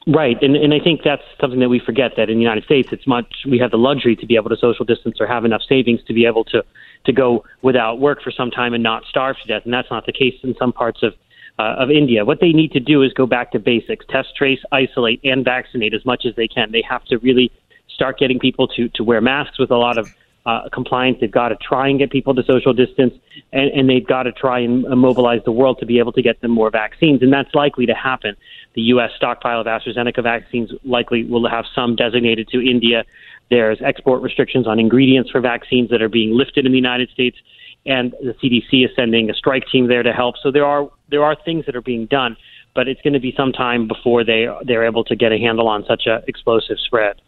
Right, 0.06 0.36
and 0.42 0.56
and 0.56 0.72
I 0.72 0.80
think 0.80 1.02
that's 1.04 1.22
something 1.40 1.60
that 1.60 1.68
we 1.68 1.78
forget 1.78 2.12
that 2.16 2.30
in 2.30 2.36
the 2.36 2.42
United 2.42 2.64
States, 2.64 2.88
it's 2.90 3.06
much 3.06 3.26
we 3.46 3.58
have 3.58 3.70
the 3.70 3.78
luxury 3.78 4.16
to 4.16 4.26
be 4.26 4.36
able 4.36 4.48
to 4.48 4.56
social 4.56 4.84
distance 4.84 5.20
or 5.20 5.26
have 5.26 5.44
enough 5.44 5.62
savings 5.68 6.00
to 6.04 6.14
be 6.14 6.24
able 6.24 6.44
to 6.44 6.64
to 7.04 7.12
go 7.12 7.44
without 7.62 8.00
work 8.00 8.22
for 8.22 8.30
some 8.30 8.50
time 8.50 8.74
and 8.74 8.82
not 8.82 9.04
starve 9.04 9.36
to 9.42 9.46
death, 9.46 9.62
and 9.64 9.72
that's 9.72 9.90
not 9.90 10.06
the 10.06 10.12
case 10.12 10.34
in 10.42 10.54
some 10.58 10.72
parts 10.72 11.02
of 11.02 11.14
uh, 11.58 11.76
of 11.78 11.90
India. 11.90 12.24
What 12.24 12.40
they 12.40 12.52
need 12.52 12.72
to 12.72 12.80
do 12.80 13.02
is 13.02 13.12
go 13.12 13.26
back 13.26 13.52
to 13.52 13.58
basics: 13.58 14.04
test, 14.08 14.36
trace, 14.36 14.60
isolate, 14.72 15.20
and 15.24 15.44
vaccinate 15.44 15.94
as 15.94 16.04
much 16.04 16.24
as 16.24 16.34
they 16.36 16.48
can. 16.48 16.72
They 16.72 16.82
have 16.88 17.04
to 17.06 17.18
really 17.18 17.50
start 17.88 18.18
getting 18.18 18.38
people 18.38 18.68
to 18.68 18.88
to 18.90 19.04
wear 19.04 19.20
masks 19.20 19.58
with 19.58 19.70
a 19.70 19.76
lot 19.76 19.98
of 19.98 20.08
uh, 20.46 20.68
compliance. 20.72 21.18
They've 21.20 21.30
got 21.30 21.50
to 21.50 21.56
try 21.56 21.88
and 21.88 21.98
get 21.98 22.10
people 22.10 22.34
to 22.34 22.42
social 22.44 22.72
distance, 22.72 23.14
and, 23.52 23.70
and 23.70 23.90
they've 23.90 24.06
got 24.06 24.24
to 24.24 24.32
try 24.32 24.60
and 24.60 24.86
uh, 24.86 24.96
mobilize 24.96 25.42
the 25.44 25.52
world 25.52 25.78
to 25.80 25.86
be 25.86 25.98
able 25.98 26.12
to 26.12 26.22
get 26.22 26.40
them 26.40 26.50
more 26.50 26.70
vaccines, 26.70 27.22
and 27.22 27.32
that's 27.32 27.54
likely 27.54 27.86
to 27.86 27.94
happen. 27.94 28.36
The 28.74 28.82
U.S. 28.82 29.10
stockpile 29.16 29.60
of 29.60 29.66
AstraZeneca 29.66 30.22
vaccines 30.22 30.70
likely 30.84 31.24
will 31.24 31.48
have 31.48 31.66
some 31.74 31.96
designated 31.96 32.48
to 32.48 32.60
India. 32.60 33.04
There's 33.50 33.80
export 33.82 34.22
restrictions 34.22 34.66
on 34.66 34.78
ingredients 34.78 35.30
for 35.30 35.40
vaccines 35.40 35.90
that 35.90 36.00
are 36.00 36.08
being 36.08 36.36
lifted 36.36 36.66
in 36.66 36.72
the 36.72 36.78
United 36.78 37.10
States, 37.10 37.36
and 37.84 38.12
the 38.22 38.34
CDC 38.34 38.84
is 38.84 38.90
sending 38.94 39.28
a 39.28 39.34
strike 39.34 39.64
team 39.70 39.88
there 39.88 40.02
to 40.02 40.12
help. 40.12 40.36
So 40.42 40.50
there 40.50 40.64
are 40.64 40.88
there 41.08 41.24
are 41.24 41.36
things 41.44 41.66
that 41.66 41.74
are 41.74 41.82
being 41.82 42.06
done, 42.06 42.36
but 42.74 42.86
it's 42.86 43.00
going 43.02 43.14
to 43.14 43.20
be 43.20 43.34
some 43.36 43.52
time 43.52 43.88
before 43.88 44.24
they 44.24 44.46
they're 44.64 44.84
able 44.84 45.04
to 45.04 45.16
get 45.16 45.32
a 45.32 45.38
handle 45.38 45.68
on 45.68 45.84
such 45.86 46.06
a 46.06 46.22
explosive 46.28 46.78
spread. 46.78 47.20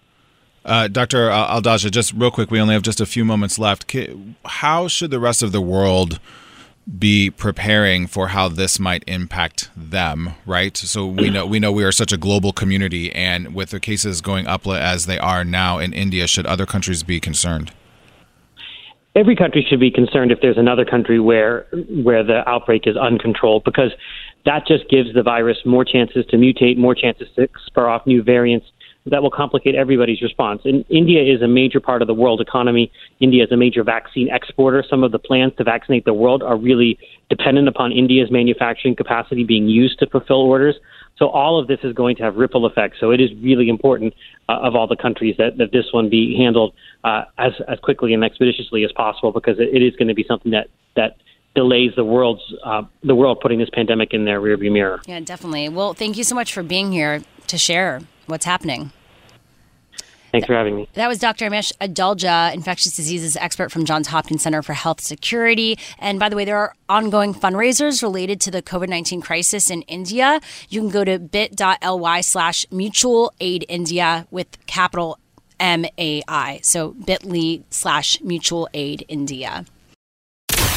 Uh, 0.64 0.86
Dr. 0.86 1.28
Adalja, 1.28 1.90
just 1.90 2.12
real 2.12 2.30
quick, 2.30 2.50
we 2.50 2.60
only 2.60 2.74
have 2.74 2.82
just 2.82 3.00
a 3.00 3.06
few 3.06 3.24
moments 3.24 3.58
left. 3.58 3.96
How 4.44 4.86
should 4.86 5.10
the 5.10 5.18
rest 5.18 5.42
of 5.42 5.50
the 5.50 5.60
world 5.60 6.20
be 6.98 7.30
preparing 7.30 8.06
for 8.06 8.28
how 8.28 8.48
this 8.48 8.80
might 8.80 9.04
impact 9.06 9.70
them, 9.76 10.34
right? 10.46 10.76
So 10.76 11.06
we 11.06 11.30
know 11.30 11.46
we 11.46 11.60
know 11.60 11.70
we 11.70 11.84
are 11.84 11.92
such 11.92 12.12
a 12.12 12.16
global 12.16 12.52
community, 12.52 13.12
and 13.12 13.54
with 13.54 13.70
the 13.70 13.80
cases 13.80 14.20
going 14.20 14.46
up 14.46 14.66
as 14.66 15.06
they 15.06 15.18
are 15.18 15.44
now 15.44 15.78
in 15.78 15.92
India, 15.92 16.26
should 16.26 16.46
other 16.46 16.66
countries 16.66 17.02
be 17.02 17.20
concerned? 17.20 17.72
Every 19.14 19.36
country 19.36 19.64
should 19.68 19.78
be 19.78 19.90
concerned 19.90 20.32
if 20.32 20.40
there's 20.40 20.58
another 20.58 20.84
country 20.84 21.20
where 21.20 21.66
where 21.88 22.24
the 22.24 22.48
outbreak 22.48 22.86
is 22.86 22.96
uncontrolled, 22.96 23.62
because 23.64 23.92
that 24.44 24.66
just 24.66 24.88
gives 24.88 25.14
the 25.14 25.22
virus 25.22 25.58
more 25.64 25.84
chances 25.84 26.26
to 26.30 26.36
mutate, 26.36 26.76
more 26.76 26.96
chances 26.96 27.28
to 27.36 27.48
spur 27.66 27.88
off 27.88 28.06
new 28.06 28.22
variants 28.22 28.66
that 29.06 29.22
will 29.22 29.30
complicate 29.30 29.74
everybody's 29.74 30.22
response. 30.22 30.62
And 30.64 30.84
India 30.88 31.22
is 31.22 31.42
a 31.42 31.48
major 31.48 31.80
part 31.80 32.02
of 32.02 32.08
the 32.08 32.14
world 32.14 32.40
economy. 32.40 32.92
India 33.20 33.44
is 33.44 33.50
a 33.50 33.56
major 33.56 33.82
vaccine 33.82 34.28
exporter. 34.30 34.84
Some 34.88 35.02
of 35.02 35.10
the 35.10 35.18
plans 35.18 35.52
to 35.58 35.64
vaccinate 35.64 36.04
the 36.04 36.14
world 36.14 36.42
are 36.42 36.56
really 36.56 36.98
dependent 37.28 37.66
upon 37.66 37.92
India's 37.92 38.30
manufacturing 38.30 38.94
capacity 38.94 39.44
being 39.44 39.66
used 39.66 39.98
to 39.98 40.06
fulfill 40.06 40.42
orders. 40.42 40.76
So 41.18 41.28
all 41.28 41.60
of 41.60 41.66
this 41.66 41.80
is 41.82 41.92
going 41.92 42.16
to 42.16 42.22
have 42.22 42.36
ripple 42.36 42.66
effects. 42.66 42.98
So 43.00 43.10
it 43.10 43.20
is 43.20 43.30
really 43.42 43.68
important 43.68 44.14
uh, 44.48 44.58
of 44.62 44.74
all 44.74 44.86
the 44.86 44.96
countries 44.96 45.34
that, 45.38 45.58
that 45.58 45.72
this 45.72 45.86
one 45.92 46.08
be 46.08 46.36
handled 46.36 46.74
uh, 47.04 47.24
as 47.38 47.52
as 47.68 47.78
quickly 47.80 48.14
and 48.14 48.24
expeditiously 48.24 48.84
as 48.84 48.92
possible 48.92 49.32
because 49.32 49.58
it, 49.58 49.68
it 49.74 49.82
is 49.82 49.94
going 49.96 50.08
to 50.08 50.14
be 50.14 50.24
something 50.26 50.52
that 50.52 50.68
that 50.96 51.16
delays 51.54 51.92
the 51.96 52.04
world's 52.04 52.42
uh, 52.64 52.82
the 53.02 53.14
world 53.14 53.40
putting 53.40 53.58
this 53.58 53.70
pandemic 53.70 54.14
in 54.14 54.24
their 54.24 54.40
rearview 54.40 54.72
mirror. 54.72 55.00
Yeah, 55.06 55.20
definitely. 55.20 55.68
Well, 55.68 55.92
thank 55.92 56.16
you 56.16 56.24
so 56.24 56.34
much 56.34 56.52
for 56.52 56.62
being 56.62 56.92
here 56.92 57.22
to 57.48 57.58
share 57.58 58.00
what's 58.26 58.44
happening. 58.44 58.92
Thanks 60.32 60.46
for 60.46 60.54
having 60.54 60.74
me. 60.76 60.88
That 60.94 61.08
was 61.08 61.18
Dr. 61.18 61.50
Amesh 61.50 61.72
Adalja, 61.78 62.54
infectious 62.54 62.96
diseases 62.96 63.36
expert 63.36 63.70
from 63.70 63.84
Johns 63.84 64.08
Hopkins 64.08 64.42
Center 64.42 64.62
for 64.62 64.72
Health 64.72 65.02
Security. 65.02 65.78
And 65.98 66.18
by 66.18 66.30
the 66.30 66.36
way, 66.36 66.46
there 66.46 66.56
are 66.56 66.74
ongoing 66.88 67.34
fundraisers 67.34 68.02
related 68.02 68.40
to 68.42 68.50
the 68.50 68.62
COVID 68.62 68.88
19 68.88 69.20
crisis 69.20 69.68
in 69.68 69.82
India. 69.82 70.40
You 70.70 70.80
can 70.80 70.88
go 70.88 71.04
to 71.04 71.18
bit.ly 71.18 72.22
slash 72.22 72.64
mutual 72.70 73.34
aid 73.40 73.66
India 73.68 74.26
with 74.30 74.64
capital 74.66 75.18
M 75.60 75.84
A 75.98 76.22
I. 76.26 76.60
So 76.62 76.92
bit.ly 76.92 77.64
slash 77.68 78.18
mutual 78.22 78.70
aid 78.72 79.04
India. 79.08 79.66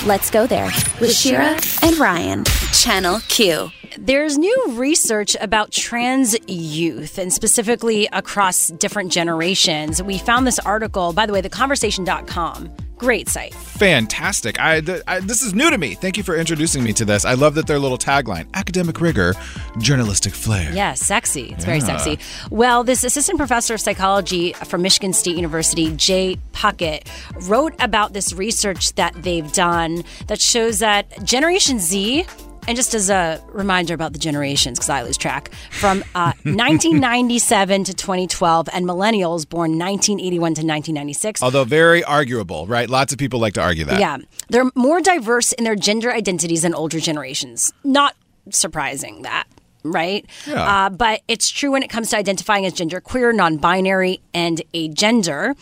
Let's 0.03 0.29
go 0.29 0.45
there 0.45 0.65
with 0.99 1.13
Shira 1.15 1.57
and 1.81 1.97
Ryan, 1.97 2.43
Channel 2.73 3.19
Q. 3.27 3.71
There's 3.97 4.37
new 4.37 4.65
research 4.71 5.35
about 5.39 5.71
trans 5.71 6.37
youth 6.47 7.17
and 7.17 7.31
specifically 7.31 8.07
across 8.07 8.67
different 8.67 9.11
generations. 9.11 10.03
We 10.03 10.17
found 10.17 10.45
this 10.45 10.59
article, 10.59 11.13
by 11.13 11.25
the 11.25 11.33
way, 11.33 11.41
theconversation.com. 11.41 12.84
Great 12.97 13.27
site. 13.29 13.53
Fantastic. 13.53 14.59
I, 14.59 14.81
th- 14.81 15.01
I, 15.07 15.19
this 15.19 15.41
is 15.41 15.53
new 15.53 15.69
to 15.69 15.77
me. 15.77 15.95
Thank 15.95 16.17
you 16.17 16.23
for 16.23 16.35
introducing 16.35 16.83
me 16.83 16.93
to 16.93 17.05
this. 17.05 17.25
I 17.25 17.33
love 17.33 17.55
that 17.55 17.67
their 17.67 17.79
little 17.79 17.97
tagline 17.97 18.47
academic 18.53 19.01
rigor, 19.01 19.33
journalistic 19.79 20.33
flair. 20.33 20.71
Yeah, 20.73 20.93
sexy. 20.93 21.51
It's 21.51 21.59
yeah. 21.59 21.65
very 21.65 21.79
sexy. 21.81 22.19
Well, 22.49 22.83
this 22.83 23.03
assistant 23.03 23.37
professor 23.37 23.73
of 23.73 23.81
psychology 23.81 24.53
from 24.53 24.81
Michigan 24.81 25.13
State 25.13 25.35
University, 25.35 25.89
Jae 25.91 26.39
Puckett, 26.53 27.07
wrote 27.49 27.73
about 27.79 28.13
this 28.13 28.33
research 28.33 28.93
that 28.93 29.13
they've 29.23 29.51
done 29.51 30.03
that 30.27 30.39
shows 30.39 30.79
that 30.79 31.23
Generation 31.23 31.79
Z 31.79 32.25
and 32.67 32.75
just 32.75 32.93
as 32.93 33.09
a 33.09 33.41
reminder 33.51 33.93
about 33.93 34.13
the 34.13 34.19
generations, 34.19 34.79
because 34.79 34.89
I 34.89 35.03
lose 35.03 35.17
track, 35.17 35.51
from 35.71 36.03
uh, 36.15 36.33
1997 36.43 37.83
to 37.85 37.93
2012, 37.93 38.69
and 38.73 38.85
millennials 38.85 39.47
born 39.47 39.77
1981 39.77 40.39
to 40.39 40.61
1996. 40.61 41.43
Although 41.43 41.63
very 41.63 42.03
arguable, 42.03 42.67
right? 42.67 42.89
Lots 42.89 43.13
of 43.13 43.19
people 43.19 43.39
like 43.39 43.53
to 43.53 43.61
argue 43.61 43.85
that. 43.85 43.99
Yeah. 43.99 44.17
They're 44.49 44.69
more 44.75 45.01
diverse 45.01 45.51
in 45.53 45.63
their 45.63 45.75
gender 45.75 46.11
identities 46.11 46.63
than 46.63 46.73
older 46.73 46.99
generations. 46.99 47.73
Not 47.83 48.15
surprising 48.49 49.23
that 49.23 49.47
right? 49.85 50.25
Yeah. 50.47 50.85
Uh, 50.85 50.89
but 50.89 51.21
it's 51.27 51.49
true 51.49 51.71
when 51.71 51.83
it 51.83 51.89
comes 51.89 52.09
to 52.09 52.17
identifying 52.17 52.65
as 52.65 52.73
gender 52.73 52.99
queer, 52.99 53.31
non 53.31 53.57
binary, 53.57 54.19
and 54.33 54.61
a 54.73 54.89
gender. 54.89 55.55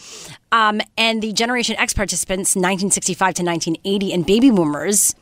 Um, 0.51 0.81
and 0.97 1.21
the 1.21 1.33
Generation 1.33 1.75
X 1.77 1.93
participants, 1.93 2.55
1965 2.55 3.17
to 3.35 3.43
1980, 3.43 4.13
and 4.13 4.25
baby 4.25 4.49
boomers, 4.49 5.15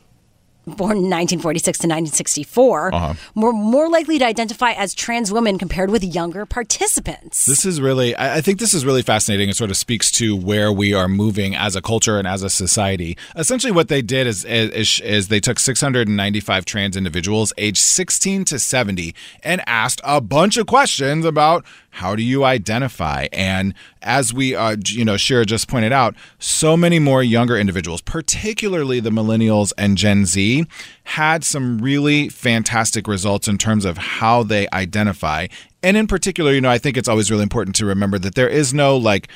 born 0.64 0.96
in 0.96 1.10
1946 1.10 1.78
to 1.78 1.86
1964 1.86 2.94
uh-huh. 2.94 3.14
were 3.34 3.52
more 3.52 3.88
likely 3.88 4.18
to 4.18 4.24
identify 4.24 4.72
as 4.72 4.94
trans 4.94 5.32
women 5.32 5.58
compared 5.58 5.90
with 5.90 6.04
younger 6.04 6.46
participants. 6.46 7.46
This 7.46 7.64
is 7.64 7.80
really, 7.80 8.16
I 8.16 8.40
think 8.40 8.58
this 8.58 8.72
is 8.72 8.86
really 8.86 9.02
fascinating. 9.02 9.48
It 9.48 9.56
sort 9.56 9.70
of 9.70 9.76
speaks 9.76 10.10
to 10.12 10.36
where 10.36 10.72
we 10.72 10.94
are 10.94 11.08
moving 11.08 11.56
as 11.56 11.74
a 11.74 11.82
culture 11.82 12.18
and 12.18 12.28
as 12.28 12.42
a 12.42 12.50
society. 12.50 13.16
Essentially, 13.36 13.72
what 13.72 13.88
they 13.88 14.02
did 14.02 14.26
is, 14.26 14.44
is, 14.44 15.00
is 15.00 15.28
they 15.28 15.40
took 15.40 15.58
695 15.58 16.64
trans 16.64 16.96
individuals 16.96 17.52
aged 17.58 17.78
16 17.78 18.44
to 18.46 18.58
70 18.58 19.14
and 19.42 19.62
asked 19.66 20.00
a 20.04 20.20
bunch 20.20 20.56
of 20.56 20.66
questions 20.66 21.24
about 21.24 21.64
how 21.96 22.16
do 22.16 22.22
you 22.22 22.42
identify? 22.44 23.26
And 23.32 23.74
as 24.00 24.32
we, 24.32 24.54
uh, 24.54 24.76
you 24.86 25.04
know, 25.04 25.18
Shira 25.18 25.44
just 25.44 25.68
pointed 25.68 25.92
out, 25.92 26.14
so 26.38 26.74
many 26.74 26.98
more 26.98 27.22
younger 27.22 27.56
individuals, 27.58 28.00
particularly 28.00 28.98
the 28.98 29.10
millennials 29.10 29.72
and 29.76 29.98
Gen 29.98 30.24
Z, 30.24 30.51
had 31.04 31.44
some 31.44 31.78
really 31.78 32.28
fantastic 32.28 33.06
results 33.06 33.48
in 33.48 33.58
terms 33.58 33.84
of 33.84 33.98
how 33.98 34.42
they 34.42 34.66
identify. 34.72 35.46
And 35.82 35.96
in 35.96 36.06
particular, 36.06 36.52
you 36.52 36.60
know, 36.60 36.70
I 36.70 36.78
think 36.78 36.96
it's 36.96 37.08
always 37.08 37.30
really 37.30 37.42
important 37.42 37.76
to 37.76 37.86
remember 37.86 38.18
that 38.18 38.34
there 38.34 38.48
is 38.48 38.72
no 38.72 38.96
like 38.96 39.28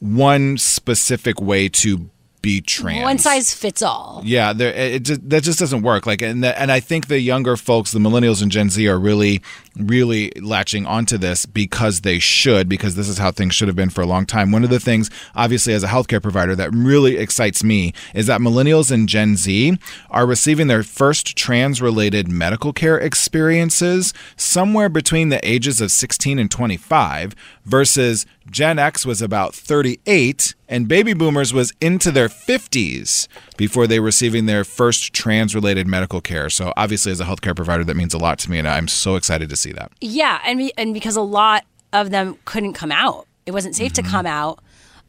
one 0.00 0.58
specific 0.58 1.40
way 1.40 1.68
to 1.68 2.10
be 2.42 2.60
trans. 2.60 3.02
One 3.02 3.18
size 3.18 3.54
fits 3.54 3.80
all. 3.80 4.20
Yeah, 4.22 4.52
there, 4.52 4.72
it, 4.74 5.08
it, 5.08 5.30
that 5.30 5.42
just 5.44 5.58
doesn't 5.58 5.80
work. 5.80 6.06
Like, 6.06 6.20
and 6.20 6.44
the, 6.44 6.58
and 6.60 6.70
I 6.70 6.78
think 6.78 7.06
the 7.06 7.18
younger 7.18 7.56
folks, 7.56 7.92
the 7.92 7.98
millennials 7.98 8.42
and 8.42 8.52
Gen 8.52 8.68
Z, 8.68 8.86
are 8.86 8.98
really, 8.98 9.40
really 9.76 10.32
latching 10.40 10.86
onto 10.86 11.18
this 11.18 11.46
because 11.46 12.02
they 12.02 12.18
should, 12.18 12.68
because 12.68 12.94
this 12.94 13.08
is 13.08 13.18
how 13.18 13.30
things 13.30 13.54
should 13.54 13.68
have 13.68 13.76
been 13.76 13.90
for 13.90 14.02
a 14.02 14.06
long 14.06 14.26
time. 14.26 14.52
One 14.52 14.64
of 14.64 14.70
the 14.70 14.80
things, 14.80 15.10
obviously, 15.34 15.72
as 15.74 15.82
a 15.82 15.88
healthcare 15.88 16.22
provider, 16.22 16.54
that 16.56 16.72
really 16.72 17.16
excites 17.16 17.64
me 17.64 17.92
is 18.14 18.26
that 18.26 18.40
millennials 18.40 18.90
and 18.90 19.08
Gen 19.08 19.36
Z 19.36 19.76
are 20.10 20.26
receiving 20.26 20.66
their 20.66 20.82
first 20.82 21.36
trans-related 21.36 22.28
medical 22.28 22.72
care 22.72 22.98
experiences 22.98 24.14
somewhere 24.36 24.88
between 24.88 25.28
the 25.28 25.46
ages 25.48 25.80
of 25.80 25.90
16 25.90 26.38
and 26.38 26.50
25, 26.50 27.34
versus 27.64 28.26
Gen 28.50 28.78
X 28.78 29.06
was 29.06 29.22
about 29.22 29.54
38 29.54 30.54
and 30.68 30.88
baby 30.88 31.14
boomers 31.14 31.54
was 31.54 31.72
into 31.80 32.10
their 32.10 32.28
50s 32.28 33.26
before 33.56 33.86
they 33.86 33.98
were 33.98 34.06
receiving 34.06 34.46
their 34.46 34.64
first 34.64 35.12
trans 35.12 35.54
related 35.54 35.86
medical 35.86 36.20
care. 36.20 36.50
So 36.50 36.72
obviously 36.76 37.12
as 37.12 37.20
a 37.20 37.24
healthcare 37.24 37.56
provider 37.56 37.84
that 37.84 37.96
means 37.96 38.12
a 38.12 38.18
lot 38.18 38.38
to 38.40 38.50
me 38.50 38.58
and 38.58 38.68
I'm 38.68 38.88
so 38.88 39.16
excited 39.16 39.48
to 39.48 39.56
see 39.56 39.63
that. 39.72 39.92
Yeah, 40.00 40.40
and 40.44 40.70
and 40.76 40.94
because 40.94 41.16
a 41.16 41.22
lot 41.22 41.64
of 41.92 42.10
them 42.10 42.38
couldn't 42.44 42.74
come 42.74 42.92
out. 42.92 43.26
It 43.46 43.52
wasn't 43.52 43.74
safe 43.74 43.92
mm-hmm. 43.92 44.04
to 44.04 44.10
come 44.10 44.26
out 44.26 44.60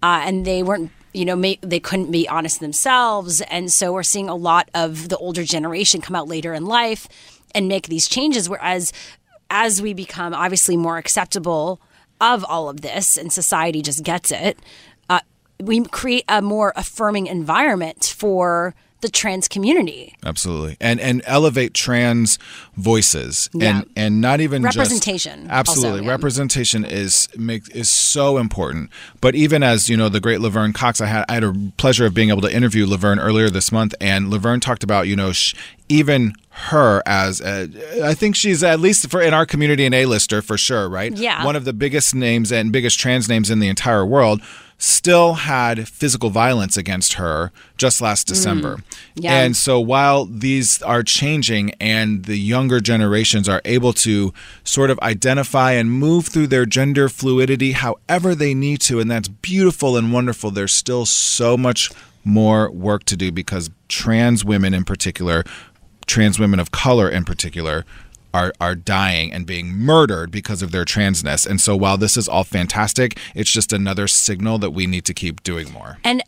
uh, 0.03 0.21
and 0.25 0.45
they 0.45 0.63
weren't 0.63 0.91
you 1.13 1.23
know, 1.23 1.37
may, 1.37 1.57
they 1.61 1.79
couldn't 1.79 2.11
be 2.11 2.27
honest 2.27 2.59
themselves. 2.59 3.39
And 3.39 3.71
so 3.71 3.93
we're 3.93 4.03
seeing 4.03 4.27
a 4.27 4.35
lot 4.35 4.69
of 4.73 5.07
the 5.07 5.15
older 5.15 5.45
generation 5.45 6.01
come 6.01 6.13
out 6.13 6.27
later 6.27 6.53
in 6.53 6.65
life 6.65 7.07
and 7.53 7.69
make 7.69 7.87
these 7.87 8.09
changes. 8.09 8.49
Whereas 8.49 8.91
as 9.49 9.81
we 9.81 9.93
become 9.93 10.33
obviously 10.33 10.75
more 10.75 10.97
acceptable 10.97 11.79
of 12.19 12.43
all 12.43 12.67
of 12.67 12.81
this 12.81 13.15
and 13.15 13.31
society 13.31 13.81
just 13.81 14.03
gets 14.03 14.29
it, 14.29 14.59
we 15.59 15.83
create 15.85 16.25
a 16.27 16.41
more 16.41 16.73
affirming 16.75 17.27
environment 17.27 18.13
for 18.17 18.75
the 19.05 19.11
trans 19.11 19.47
community. 19.47 20.15
Absolutely. 20.25 20.77
And 20.81 20.99
and 20.99 21.21
elevate 21.25 21.75
trans 21.75 22.39
voices 22.75 23.51
yeah. 23.53 23.77
and 23.77 23.89
and 23.95 24.19
not 24.19 24.41
even 24.41 24.63
just 24.63 24.75
representation. 24.75 25.41
Just, 25.41 25.51
absolutely. 25.51 25.99
Also, 25.99 26.03
yeah. 26.05 26.11
Representation 26.11 26.83
is 26.83 27.29
make 27.37 27.73
is 27.75 27.87
so 27.87 28.37
important. 28.39 28.89
But 29.21 29.35
even 29.35 29.61
as, 29.61 29.89
you 29.89 29.95
know, 29.95 30.09
the 30.09 30.19
great 30.19 30.41
Laverne 30.41 30.73
Cox 30.73 31.01
I 31.01 31.05
had 31.05 31.25
I 31.29 31.35
had 31.35 31.43
a 31.43 31.53
pleasure 31.77 32.07
of 32.07 32.15
being 32.15 32.29
able 32.29 32.41
to 32.41 32.51
interview 32.51 32.87
Laverne 32.87 33.19
earlier 33.19 33.51
this 33.51 33.71
month 33.71 33.93
and 34.01 34.31
Laverne 34.31 34.59
talked 34.59 34.83
about, 34.83 35.07
you 35.07 35.15
know, 35.15 35.31
sh- 35.31 35.53
even 35.87 36.33
her 36.49 37.03
as 37.05 37.41
a, 37.41 37.69
I 38.03 38.15
think 38.15 38.35
she's 38.35 38.63
at 38.63 38.79
least 38.79 39.07
for 39.11 39.21
in 39.21 39.35
our 39.35 39.45
community 39.45 39.85
an 39.85 39.93
A-lister 39.93 40.41
for 40.41 40.57
sure, 40.57 40.89
right? 40.89 41.15
Yeah. 41.15 41.45
One 41.45 41.55
of 41.55 41.65
the 41.65 41.73
biggest 41.73 42.15
names 42.15 42.51
and 42.51 42.71
biggest 42.71 42.99
trans 42.99 43.29
names 43.29 43.51
in 43.51 43.59
the 43.59 43.67
entire 43.67 44.03
world 44.05 44.41
still 44.77 45.35
had 45.35 45.87
physical 45.87 46.29
violence 46.29 46.75
against 46.77 47.13
her 47.13 47.51
just 47.77 48.01
last 48.01 48.27
mm. 48.27 48.29
December. 48.29 48.79
Yeah. 49.15 49.39
And 49.39 49.55
so 49.55 49.79
while 49.79 50.25
these 50.25 50.81
are 50.81 51.03
changing 51.03 51.71
and 51.79 52.25
the 52.25 52.37
younger 52.37 52.79
generations 52.79 53.47
are 53.47 53.61
able 53.65 53.93
to 53.93 54.33
sort 54.63 54.89
of 54.89 54.99
identify 54.99 55.71
and 55.71 55.91
move 55.91 56.27
through 56.27 56.47
their 56.47 56.65
gender 56.65 57.09
fluidity 57.09 57.71
however 57.71 58.35
they 58.35 58.53
need 58.53 58.81
to, 58.81 58.99
and 58.99 59.09
that's 59.09 59.27
beautiful 59.27 59.95
and 59.97 60.11
wonderful, 60.11 60.51
there's 60.51 60.73
still 60.73 61.05
so 61.05 61.55
much 61.57 61.91
more 62.23 62.69
work 62.71 63.03
to 63.05 63.15
do 63.15 63.31
because 63.31 63.69
trans 63.87 64.43
women 64.43 64.73
in 64.73 64.83
particular, 64.83 65.43
trans 66.07 66.39
women 66.39 66.59
of 66.59 66.71
color 66.71 67.09
in 67.09 67.23
particular, 67.23 67.85
are, 68.35 68.53
are 68.59 68.75
dying 68.75 69.31
and 69.31 69.45
being 69.45 69.71
murdered 69.71 70.29
because 70.29 70.61
of 70.61 70.71
their 70.71 70.83
transness. 70.83 71.47
And 71.47 71.61
so 71.61 71.73
while 71.77 71.97
this 71.97 72.17
is 72.17 72.27
all 72.27 72.43
fantastic, 72.43 73.17
it's 73.33 73.49
just 73.49 73.71
another 73.71 74.09
signal 74.09 74.57
that 74.57 74.71
we 74.71 74.87
need 74.87 75.05
to 75.05 75.13
keep 75.13 75.41
doing 75.41 75.71
more. 75.71 75.99
And 76.03 76.21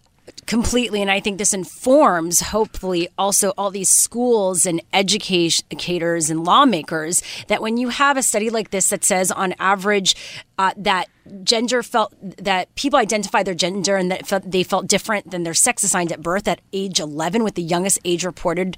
completely 0.46 1.02
and 1.02 1.10
i 1.12 1.20
think 1.20 1.38
this 1.38 1.54
informs 1.54 2.40
hopefully 2.40 3.08
also 3.18 3.54
all 3.58 3.72
these 3.72 3.90
schools 3.90 4.66
and 4.66 4.82
educators 4.94 6.30
and 6.30 6.44
lawmakers 6.44 7.22
that 7.48 7.62
when 7.62 7.78
you 7.78 7.90
have 7.90 8.18
a 8.18 8.24
study 8.24 8.50
like 8.50 8.70
this 8.72 8.90
that 8.90 9.04
says 9.04 9.32
on 9.32 9.54
average 9.60 10.16
uh, 10.58 10.72
that 10.78 11.08
gender 11.44 11.84
felt 11.84 12.14
that 12.22 12.74
people 12.76 12.98
identify 13.00 13.44
their 13.44 13.54
gender 13.54 13.96
and 13.96 14.12
that 14.12 14.26
felt, 14.26 14.50
they 14.50 14.64
felt 14.64 14.88
different 14.88 15.32
than 15.32 15.44
their 15.44 15.54
sex 15.54 15.84
assigned 15.84 16.12
at 16.12 16.22
birth 16.22 16.48
at 16.48 16.62
age 16.72 17.00
11 17.00 17.44
with 17.44 17.56
the 17.56 17.64
youngest 17.64 18.00
age 18.06 18.26
reported 18.26 18.78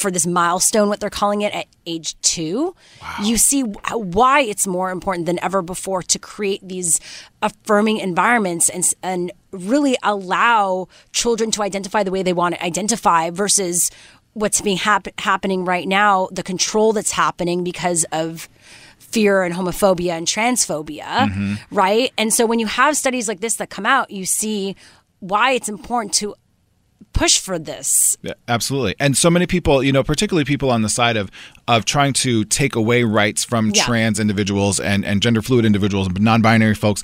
for 0.00 0.10
this 0.10 0.26
milestone, 0.26 0.88
what 0.88 0.98
they're 1.00 1.10
calling 1.10 1.42
it, 1.42 1.52
at 1.54 1.66
age 1.86 2.20
two, 2.22 2.74
you 3.22 3.36
see 3.36 3.62
why 3.62 4.40
it's 4.40 4.66
more 4.66 4.90
important 4.90 5.26
than 5.26 5.38
ever 5.42 5.62
before 5.62 6.02
to 6.02 6.18
create 6.18 6.60
these 6.66 6.98
affirming 7.42 7.98
environments 7.98 8.68
and 8.68 8.92
and 9.02 9.32
really 9.52 9.96
allow 10.02 10.88
children 11.12 11.50
to 11.52 11.62
identify 11.62 12.02
the 12.02 12.10
way 12.10 12.22
they 12.22 12.32
want 12.32 12.54
to 12.54 12.64
identify 12.64 13.30
versus 13.30 13.90
what's 14.32 14.60
being 14.60 14.76
hap- 14.76 15.18
happening 15.20 15.64
right 15.64 15.88
now, 15.88 16.28
the 16.32 16.42
control 16.42 16.92
that's 16.92 17.10
happening 17.12 17.64
because 17.64 18.04
of 18.12 18.48
fear 18.98 19.42
and 19.42 19.54
homophobia 19.54 20.12
and 20.12 20.26
transphobia, 20.28 21.02
Mm-hmm. 21.02 21.54
right? 21.74 22.12
And 22.16 22.32
so 22.32 22.46
when 22.46 22.60
you 22.60 22.66
have 22.66 22.96
studies 22.96 23.26
like 23.26 23.40
this 23.40 23.56
that 23.56 23.70
come 23.70 23.84
out, 23.86 24.10
you 24.12 24.24
see 24.24 24.76
why 25.18 25.50
it's 25.52 25.68
important 25.68 26.14
to 26.14 26.34
push 27.12 27.38
for 27.38 27.58
this. 27.58 28.16
Yeah, 28.22 28.34
absolutely. 28.48 28.94
And 28.98 29.16
so 29.16 29.30
many 29.30 29.46
people, 29.46 29.82
you 29.82 29.92
know, 29.92 30.02
particularly 30.04 30.44
people 30.44 30.70
on 30.70 30.82
the 30.82 30.88
side 30.88 31.16
of 31.16 31.30
of 31.68 31.84
trying 31.84 32.12
to 32.14 32.44
take 32.44 32.74
away 32.76 33.02
rights 33.04 33.44
from 33.44 33.70
Yeah. 33.74 33.84
trans 33.84 34.18
individuals 34.20 34.80
and 34.80 35.04
and 35.04 35.22
gender 35.22 35.42
fluid 35.42 35.64
individuals 35.64 36.06
and 36.06 36.20
non-binary 36.20 36.74
folks. 36.74 37.02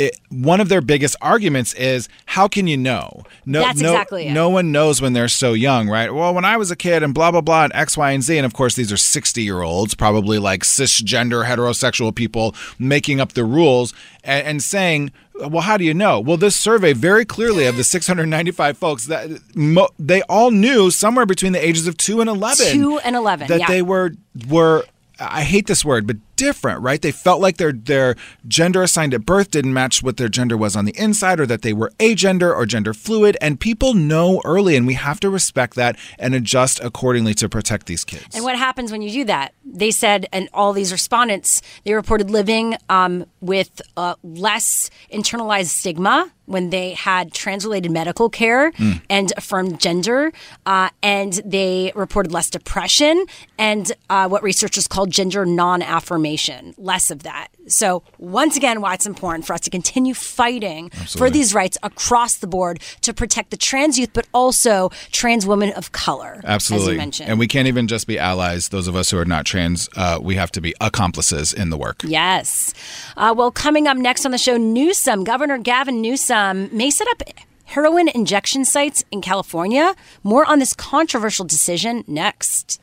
It, 0.00 0.18
one 0.30 0.60
of 0.60 0.68
their 0.68 0.80
biggest 0.80 1.14
arguments 1.20 1.74
is 1.74 2.08
how 2.26 2.48
can 2.48 2.66
you 2.66 2.76
know? 2.76 3.22
No, 3.44 3.60
That's 3.60 3.80
no, 3.80 3.92
exactly 3.92 4.28
it. 4.28 4.32
no 4.32 4.48
one 4.48 4.72
knows 4.72 5.02
when 5.02 5.12
they're 5.12 5.28
so 5.28 5.52
young, 5.52 5.88
right? 5.88 6.12
Well, 6.12 6.32
when 6.32 6.44
I 6.44 6.56
was 6.56 6.70
a 6.70 6.76
kid 6.76 7.02
and 7.02 7.12
blah 7.12 7.30
blah 7.30 7.42
blah 7.42 7.64
and 7.64 7.72
X, 7.74 7.96
Y, 7.96 8.10
and 8.10 8.22
Z, 8.22 8.36
and 8.38 8.46
of 8.46 8.54
course 8.54 8.74
these 8.74 8.90
are 8.90 8.96
sixty 8.96 9.42
year 9.42 9.60
olds, 9.62 9.94
probably 9.94 10.38
like 10.38 10.62
cisgender 10.62 11.44
heterosexual 11.44 12.14
people 12.14 12.54
making 12.78 13.20
up 13.20 13.34
the 13.34 13.44
rules 13.44 13.92
and, 14.24 14.46
and 14.46 14.62
saying, 14.62 15.12
well, 15.34 15.62
how 15.62 15.76
do 15.76 15.84
you 15.84 15.94
know? 15.94 16.20
Well, 16.20 16.36
this 16.36 16.56
survey 16.56 16.92
very 16.92 17.24
clearly 17.24 17.66
of 17.66 17.76
the 17.76 17.84
695 17.84 18.76
folks 18.76 19.06
that 19.06 19.30
mo- 19.54 19.88
they 19.98 20.22
all 20.22 20.50
knew 20.50 20.90
somewhere 20.90 21.26
between 21.26 21.52
the 21.52 21.64
ages 21.66 21.86
of 21.86 21.96
two 21.96 22.20
and 22.20 22.28
11 22.28 22.66
Two 22.72 22.98
and 23.00 23.16
11, 23.16 23.48
that 23.48 23.60
yeah. 23.60 23.66
they 23.66 23.82
were 23.82 24.12
were 24.48 24.84
I 25.20 25.42
hate 25.42 25.66
this 25.66 25.84
word, 25.84 26.06
but 26.06 26.16
different, 26.36 26.80
right? 26.80 27.02
They 27.02 27.12
felt 27.12 27.40
like 27.42 27.58
their 27.58 27.72
their 27.72 28.16
gender 28.48 28.82
assigned 28.82 29.12
at 29.12 29.26
birth 29.26 29.50
didn't 29.50 29.74
match 29.74 30.02
what 30.02 30.16
their 30.16 30.30
gender 30.30 30.56
was 30.56 30.74
on 30.74 30.86
the 30.86 30.96
inside, 30.98 31.38
or 31.38 31.46
that 31.46 31.60
they 31.60 31.74
were 31.74 31.92
agender 31.98 32.54
or 32.54 32.64
gender 32.64 32.94
fluid. 32.94 33.36
And 33.40 33.60
people 33.60 33.92
know 33.92 34.40
early, 34.44 34.76
and 34.76 34.86
we 34.86 34.94
have 34.94 35.20
to 35.20 35.28
respect 35.28 35.74
that 35.74 35.96
and 36.18 36.34
adjust 36.34 36.80
accordingly 36.80 37.34
to 37.34 37.48
protect 37.48 37.86
these 37.86 38.04
kids. 38.04 38.34
And 38.34 38.44
what 38.44 38.56
happens 38.56 38.90
when 38.90 39.02
you 39.02 39.10
do 39.10 39.24
that? 39.24 39.52
They 39.64 39.90
said, 39.90 40.26
and 40.32 40.48
all 40.54 40.72
these 40.72 40.92
respondents, 40.92 41.60
they 41.84 41.92
reported 41.92 42.30
living 42.30 42.76
um, 42.88 43.26
with 43.40 43.82
uh, 43.96 44.14
less 44.22 44.90
internalized 45.12 45.66
stigma 45.68 46.32
when 46.50 46.70
they 46.70 46.92
had 46.94 47.32
trans-related 47.32 47.90
medical 47.90 48.28
care 48.28 48.72
Mm. 48.72 49.00
and 49.08 49.32
affirmed 49.36 49.80
gender, 49.80 50.32
uh, 50.66 50.88
and 51.02 51.40
they 51.44 51.92
reported 51.94 52.32
less 52.32 52.50
depression 52.50 53.24
and 53.58 53.92
uh, 54.08 54.28
what 54.28 54.42
researchers 54.42 54.86
call 54.88 55.06
gender 55.06 55.44
non-affirmation, 55.46 56.74
less 56.78 57.10
of 57.10 57.22
that. 57.22 57.48
So 57.72 58.02
once 58.18 58.56
again, 58.56 58.80
why 58.80 58.94
it's 58.94 59.06
important 59.06 59.46
for 59.46 59.54
us 59.54 59.60
to 59.60 59.70
continue 59.70 60.14
fighting 60.14 60.90
for 60.90 61.30
these 61.30 61.54
rights 61.54 61.78
across 61.82 62.36
the 62.36 62.46
board 62.46 62.80
to 63.02 63.14
protect 63.14 63.50
the 63.50 63.56
trans 63.56 63.98
youth, 63.98 64.10
but 64.12 64.26
also 64.34 64.90
trans 65.12 65.46
women 65.46 65.70
of 65.72 65.92
color, 65.92 66.40
Absolutely. 66.44 66.86
as 66.86 66.92
you 66.92 66.98
mentioned. 66.98 67.28
And 67.30 67.38
we 67.38 67.46
can't 67.46 67.68
even 67.68 67.86
just 67.86 68.06
be 68.06 68.18
allies, 68.18 68.68
those 68.68 68.88
of 68.88 68.96
us 68.96 69.10
who 69.10 69.18
are 69.18 69.24
not 69.24 69.46
trans. 69.46 69.88
Uh, 69.96 70.18
we 70.20 70.34
have 70.36 70.50
to 70.52 70.60
be 70.60 70.74
accomplices 70.80 71.52
in 71.52 71.70
the 71.70 71.76
work. 71.76 72.02
Yes. 72.04 72.74
Uh, 73.16 73.34
well, 73.36 73.50
coming 73.50 73.86
up 73.86 73.96
next 73.96 74.24
on 74.24 74.32
the 74.32 74.38
show, 74.38 74.56
Newsom, 74.56 75.24
Governor 75.24 75.58
Gavin 75.58 76.00
Newsom 76.00 76.68
may 76.76 76.90
set 76.90 77.08
up 77.08 77.22
heroin 77.64 78.08
injection 78.08 78.64
sites 78.64 79.04
in 79.10 79.20
California. 79.20 79.94
More 80.22 80.44
on 80.44 80.58
this 80.58 80.74
controversial 80.74 81.44
decision 81.44 82.04
next. 82.06 82.80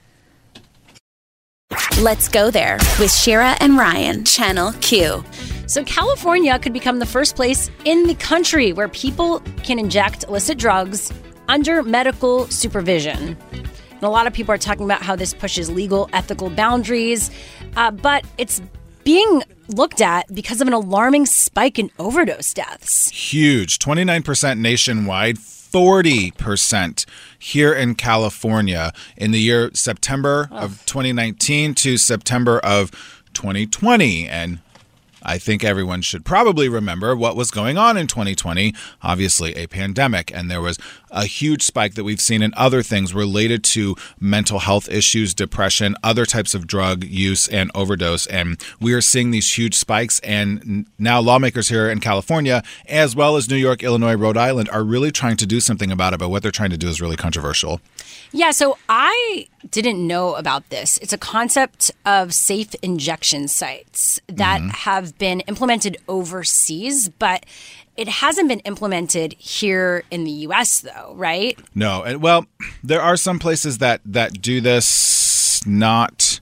Let's 1.99 2.27
go 2.27 2.51
there 2.51 2.77
with 2.99 3.11
Shira 3.11 3.57
and 3.59 3.75
Ryan, 3.75 4.23
Channel 4.23 4.71
Q. 4.81 5.23
So, 5.65 5.83
California 5.83 6.59
could 6.59 6.71
become 6.71 6.99
the 6.99 7.07
first 7.07 7.35
place 7.35 7.71
in 7.85 8.05
the 8.05 8.13
country 8.13 8.71
where 8.71 8.87
people 8.87 9.39
can 9.63 9.79
inject 9.79 10.23
illicit 10.25 10.59
drugs 10.59 11.11
under 11.47 11.81
medical 11.81 12.45
supervision. 12.49 13.35
And 13.51 14.03
a 14.03 14.09
lot 14.09 14.27
of 14.27 14.33
people 14.33 14.53
are 14.53 14.59
talking 14.59 14.85
about 14.85 15.01
how 15.01 15.15
this 15.15 15.33
pushes 15.33 15.71
legal, 15.71 16.07
ethical 16.13 16.51
boundaries, 16.51 17.31
uh, 17.75 17.89
but 17.89 18.23
it's 18.37 18.61
being 19.07 19.41
looked 19.69 20.01
at 20.01 20.25
because 20.35 20.59
of 20.59 20.67
an 20.67 20.73
alarming 20.73 21.25
spike 21.25 21.79
in 21.79 21.89
overdose 21.97 22.53
deaths. 22.53 23.09
Huge 23.09 23.79
29% 23.79 24.59
nationwide. 24.59 25.37
40% 25.37 27.05
here 27.37 27.73
in 27.73 27.95
California 27.95 28.91
in 29.15 29.31
the 29.31 29.39
year 29.39 29.69
September 29.73 30.49
of 30.51 30.85
2019 30.85 31.73
to 31.75 31.97
September 31.97 32.59
of 32.59 32.91
2020. 33.33 34.27
And 34.27 34.59
I 35.23 35.37
think 35.37 35.63
everyone 35.63 36.01
should 36.01 36.25
probably 36.25 36.69
remember 36.69 37.15
what 37.15 37.35
was 37.35 37.51
going 37.51 37.77
on 37.77 37.97
in 37.97 38.07
2020. 38.07 38.73
Obviously, 39.01 39.55
a 39.55 39.67
pandemic, 39.67 40.33
and 40.33 40.49
there 40.49 40.61
was 40.61 40.77
a 41.09 41.25
huge 41.25 41.63
spike 41.63 41.95
that 41.95 42.03
we've 42.03 42.21
seen 42.21 42.41
in 42.41 42.53
other 42.55 42.83
things 42.83 43.13
related 43.13 43.63
to 43.63 43.95
mental 44.19 44.59
health 44.59 44.89
issues, 44.89 45.33
depression, 45.33 45.95
other 46.03 46.25
types 46.25 46.53
of 46.53 46.67
drug 46.67 47.03
use 47.03 47.47
and 47.47 47.71
overdose. 47.73 48.27
And 48.27 48.61
we 48.79 48.93
are 48.93 49.01
seeing 49.01 49.31
these 49.31 49.57
huge 49.57 49.75
spikes. 49.75 50.19
And 50.19 50.85
now, 50.99 51.19
lawmakers 51.19 51.69
here 51.69 51.89
in 51.89 51.99
California, 51.99 52.63
as 52.87 53.15
well 53.15 53.35
as 53.35 53.49
New 53.49 53.55
York, 53.55 53.83
Illinois, 53.83 54.15
Rhode 54.15 54.37
Island, 54.37 54.69
are 54.69 54.83
really 54.83 55.11
trying 55.11 55.37
to 55.37 55.45
do 55.45 55.59
something 55.59 55.91
about 55.91 56.13
it. 56.13 56.19
But 56.19 56.29
what 56.29 56.43
they're 56.43 56.51
trying 56.51 56.71
to 56.71 56.77
do 56.77 56.87
is 56.87 57.01
really 57.01 57.17
controversial. 57.17 57.81
Yeah, 58.31 58.51
so 58.51 58.77
I 58.89 59.47
didn't 59.71 60.05
know 60.05 60.35
about 60.35 60.69
this. 60.69 60.97
It's 60.99 61.13
a 61.13 61.17
concept 61.17 61.91
of 62.05 62.33
safe 62.33 62.75
injection 62.81 63.47
sites 63.47 64.19
that 64.27 64.61
have 64.61 65.17
been 65.17 65.41
implemented 65.41 65.97
overseas, 66.07 67.09
but 67.09 67.45
it 67.95 68.07
hasn't 68.07 68.47
been 68.47 68.59
implemented 68.61 69.33
here 69.39 70.03
in 70.11 70.23
the 70.23 70.31
US 70.31 70.81
though, 70.81 71.13
right? 71.15 71.57
No, 71.73 72.03
and 72.03 72.21
well, 72.21 72.45
there 72.83 73.01
are 73.01 73.17
some 73.17 73.39
places 73.39 73.79
that 73.79 74.01
that 74.05 74.41
do 74.41 74.61
this 74.61 75.65
not 75.65 76.39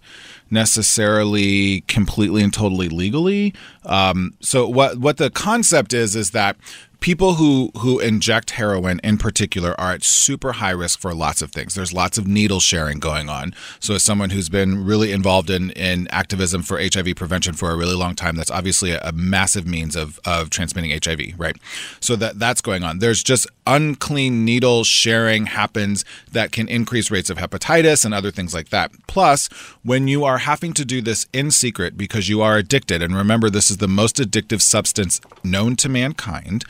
necessarily 0.52 1.82
completely 1.82 2.44
and 2.44 2.54
totally 2.54 2.90
legally. 2.90 3.54
Um, 3.86 4.34
so 4.42 4.68
what 4.68 5.00
what 5.00 5.18
the 5.18 5.30
concept 5.30 5.94
is 5.94 6.16
is 6.16 6.32
that 6.32 6.58
people 7.06 7.36
who 7.36 7.70
who 7.78 8.00
inject 8.00 8.50
heroin 8.50 9.00
in 9.04 9.16
particular 9.16 9.80
are 9.80 9.92
at 9.92 10.04
super 10.04 10.54
high 10.54 10.72
risk 10.72 11.00
for 11.00 11.14
lots 11.14 11.40
of 11.44 11.52
things. 11.52 11.76
There's 11.76 11.94
lots 11.94 12.18
of 12.18 12.26
needle 12.26 12.60
sharing 12.60 12.98
going 12.98 13.30
on. 13.30 13.54
So 13.80 13.94
as 13.94 14.02
someone 14.02 14.32
who's 14.32 14.50
been 14.50 14.84
really 14.84 15.12
involved 15.12 15.52
in 15.52 15.70
in 15.74 16.08
activism 16.08 16.64
for 16.64 16.80
HIV 16.80 17.16
prevention 17.16 17.54
for 17.54 17.70
a 17.70 17.78
really 17.78 17.94
long 17.94 18.16
time, 18.16 18.36
that's 18.36 18.50
obviously 18.50 18.90
a, 18.90 19.00
a 19.04 19.12
massive 19.12 19.68
means 19.68 19.96
of 19.96 20.20
of 20.26 20.50
transmitting 20.50 21.00
HIV, 21.00 21.40
right? 21.40 21.56
So 22.00 22.16
that 22.16 22.40
that's 22.40 22.60
going 22.60 22.82
on. 22.84 22.98
There's 22.98 23.22
just 23.22 23.46
unclean 23.68 24.44
needle 24.44 24.84
sharing 24.84 25.46
happens 25.46 26.06
that 26.32 26.52
can 26.52 26.68
increase 26.68 27.12
rates 27.12 27.30
of 27.30 27.38
hepatitis 27.38 28.04
and 28.04 28.16
other 28.16 28.32
things 28.32 28.52
like 28.52 28.70
that. 28.70 28.92
Plus, 29.06 29.48
when 29.84 30.08
you 30.08 30.24
are 30.24 30.40
having 30.40 30.74
to 30.74 30.84
do 30.84 31.04
this 31.04 31.28
in 31.34 31.52
secret 31.52 31.98
because 31.98 32.30
you 32.30 32.42
are 32.42 32.58
addicted, 32.58 33.04
and 33.04 33.16
remember 33.16 33.52
this 33.52 33.70
is 33.70 33.78
the 33.78 33.88
most 33.88 34.16
addictive 34.16 34.62
substance 34.62 35.22
known 35.44 35.76
to 35.76 35.88
mankind, 35.88 36.66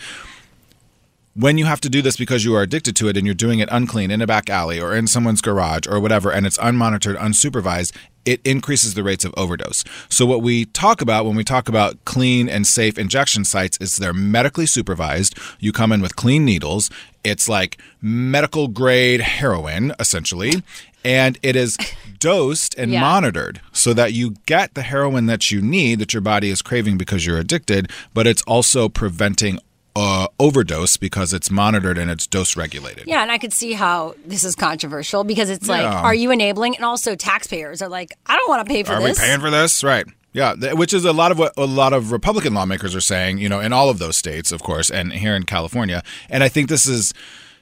when 1.35 1.57
you 1.57 1.65
have 1.65 1.81
to 1.81 1.89
do 1.89 2.01
this 2.01 2.15
because 2.15 2.45
you 2.45 2.55
are 2.55 2.61
addicted 2.61 2.95
to 2.95 3.09
it 3.09 3.17
and 3.17 3.25
you're 3.27 3.35
doing 3.35 3.59
it 3.59 3.67
unclean 3.71 4.09
in 4.09 4.21
a 4.21 4.27
back 4.27 4.49
alley 4.49 4.79
or 4.79 4.95
in 4.95 5.05
someone's 5.05 5.41
garage 5.41 5.85
or 5.87 5.99
whatever, 5.99 6.31
and 6.31 6.45
it's 6.45 6.57
unmonitored, 6.57 7.17
unsupervised, 7.17 7.91
it 8.23 8.39
increases 8.45 8.93
the 8.93 9.03
rates 9.03 9.25
of 9.25 9.33
overdose. 9.37 9.83
So 10.09 10.25
what 10.25 10.41
we 10.41 10.65
talk 10.65 11.01
about 11.01 11.25
when 11.25 11.35
we 11.35 11.43
talk 11.43 11.67
about 11.67 12.03
clean 12.05 12.47
and 12.47 12.65
safe 12.65 12.97
injection 12.97 13.43
sites 13.43 13.77
is 13.81 13.97
they're 13.97 14.13
medically 14.13 14.65
supervised. 14.65 15.37
You 15.59 15.71
come 15.73 15.91
in 15.91 16.01
with 16.01 16.15
clean 16.15 16.45
needles. 16.45 16.89
It's 17.23 17.49
like 17.49 17.77
medical 18.01 18.67
grade 18.67 19.19
heroin 19.21 19.93
essentially, 19.99 20.63
and 21.03 21.37
it 21.43 21.55
is 21.55 21.77
dosed 22.19 22.73
and 22.77 22.91
Yeah. 22.91 23.01
monitored 23.01 23.61
so 23.73 23.93
that 23.93 24.13
you 24.13 24.35
get 24.45 24.73
the 24.73 24.81
heroin 24.83 25.25
that 25.25 25.51
you 25.51 25.61
need 25.61 25.99
that 25.99 26.13
your 26.13 26.21
body 26.21 26.49
is 26.49 26.61
craving 26.61 26.97
because 26.97 27.25
you're 27.25 27.37
addicted, 27.37 27.91
but 28.13 28.25
it's 28.25 28.41
also 28.43 28.87
preventing 28.89 29.59
uh, 29.95 30.27
overdose 30.39 30.97
because 30.97 31.33
it's 31.33 31.49
monitored 31.49 31.97
and 31.97 32.11
it's 32.11 32.27
dose 32.27 32.55
regulated. 32.57 33.05
Yeah, 33.07 33.21
and 33.21 33.31
I 33.31 33.37
could 33.37 33.53
see 33.53 33.73
how 33.73 34.15
this 34.25 34.43
is 34.43 34.55
controversial 34.55 35.23
because 35.23 35.49
it's 35.49 35.69
like, 35.69 35.83
Yeah. 35.83 36.01
are 36.01 36.13
you 36.13 36.31
enabling? 36.31 36.75
And 36.75 36.83
also, 36.83 37.15
taxpayers 37.15 37.81
are 37.81 37.89
like, 37.89 38.13
I 38.25 38.35
don't 38.35 38.49
want 38.49 38.65
to 38.67 38.71
pay 38.71 38.83
for 38.83 38.93
Are 38.93 39.01
this. 39.01 39.17
Are 39.17 39.21
we 39.21 39.27
paying 39.27 39.39
for 39.39 39.49
this? 39.49 39.83
Right. 39.83 40.05
Yeah, 40.33 40.73
which 40.73 40.93
is 40.93 41.05
a 41.05 41.13
lot 41.13 41.31
of 41.31 41.39
what 41.39 41.53
a 41.55 41.63
lot 41.65 41.93
of 41.93 42.11
Republican 42.11 42.53
lawmakers 42.53 42.93
are 42.93 42.99
saying, 42.99 43.37
you 43.37 43.47
know, 43.47 43.61
in 43.61 43.71
all 43.71 43.89
of 43.89 43.99
those 43.99 44.17
states, 44.17 44.51
of 44.51 44.61
course, 44.61 44.89
and 44.89 45.13
here 45.13 45.33
in 45.33 45.43
California. 45.43 46.03
And 46.29 46.43
I 46.43 46.49
think 46.49 46.67
this 46.67 46.85
is 46.85 47.13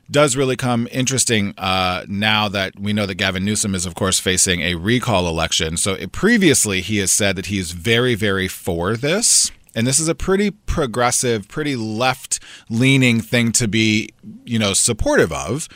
does 0.10 0.36
really 0.36 0.56
come 0.56 0.88
interesting 0.92 1.54
uh, 1.60 2.04
now 2.08 2.50
that 2.50 2.80
we 2.80 2.92
know 2.92 3.06
that 3.06 3.16
Gavin 3.16 3.46
Newsom 3.46 3.76
is, 3.76 3.86
of 3.86 3.94
course, 3.94 4.20
facing 4.20 4.62
a 4.62 4.74
recall 4.74 5.28
election. 5.28 5.78
So 5.78 5.94
it, 5.94 6.12
previously, 6.12 6.82
he 6.82 6.98
has 6.98 7.12
said 7.12 7.36
that 7.36 7.46
he 7.46 7.60
is 7.60 7.72
very, 7.74 8.16
very 8.16 8.48
for 8.48 8.98
this. 8.98 9.52
And 9.76 9.88
this 9.88 10.00
is 10.00 10.08
a 10.08 10.16
pretty 10.16 10.52
progressive, 10.52 11.48
pretty 11.48 11.76
left 11.76 12.40
leaning 12.70 13.22
thing 13.22 13.52
to 13.54 13.68
be, 13.68 14.10
you 14.46 14.60
know, 14.60 14.74
supportive 14.74 15.32
of. 15.32 15.68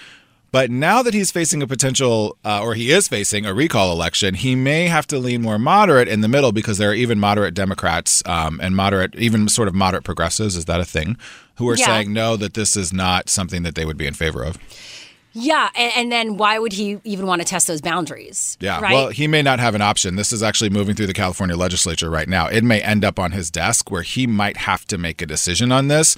But 0.52 0.72
now 0.72 1.04
that 1.04 1.14
he's 1.14 1.30
facing 1.30 1.62
a 1.62 1.68
potential, 1.68 2.38
uh, 2.46 2.62
or 2.62 2.74
he 2.74 2.90
is 2.90 3.08
facing 3.10 3.46
a 3.46 3.54
recall 3.54 3.92
election, 3.92 4.34
he 4.34 4.56
may 4.56 4.88
have 4.88 5.06
to 5.08 5.20
lean 5.20 5.42
more 5.42 5.60
moderate 5.60 6.08
in 6.08 6.22
the 6.22 6.28
middle 6.30 6.52
because 6.54 6.78
there 6.78 6.92
are 6.92 6.96
even 6.96 7.20
moderate 7.20 7.54
Democrats 7.54 8.24
um, 8.26 8.60
and 8.64 8.76
moderate, 8.76 9.14
even 9.16 9.50
sort 9.50 9.68
of 9.68 9.76
moderate 9.76 10.06
progressives. 10.06 10.56
Is 10.56 10.66
that 10.66 10.80
a 10.80 10.86
thing? 10.86 11.18
Who 11.58 11.68
are 11.70 11.76
Yeah. 11.76 11.86
saying 11.86 12.14
no, 12.14 12.38
that 12.38 12.54
this 12.54 12.78
is 12.78 12.94
not 12.94 13.30
something 13.30 13.64
that 13.64 13.76
they 13.76 13.84
would 13.84 13.98
be 13.98 14.08
in 14.08 14.14
favor 14.14 14.42
of. 14.44 14.58
Yeah, 15.34 15.70
and, 15.76 15.94
and 15.96 16.12
then 16.12 16.38
why 16.38 16.58
would 16.58 16.74
he 16.74 17.00
even 17.04 17.28
want 17.28 17.42
to 17.42 17.48
test 17.48 17.68
those 17.68 17.82
boundaries? 17.82 18.58
Yeah. 18.60 18.80
right. 18.82 18.94
Well, 18.94 19.10
he 19.10 19.28
may 19.28 19.42
not 19.42 19.60
have 19.60 19.76
an 19.76 19.82
option. 19.82 20.16
This 20.16 20.34
is 20.34 20.42
actually 20.42 20.70
moving 20.72 20.96
through 20.96 21.08
the 21.08 21.14
California 21.14 21.56
legislature 21.56 22.10
right 22.10 22.28
now. 22.28 22.48
It 22.48 22.64
may 22.64 22.82
end 22.82 23.06
up 23.06 23.20
on 23.20 23.32
his 23.32 23.52
desk 23.52 23.92
where 23.92 24.02
he 24.02 24.26
might 24.26 24.58
have 24.58 24.86
to 24.88 24.98
make 24.98 25.22
a 25.22 25.26
decision 25.26 25.72
on 25.72 25.88
this 25.90 26.18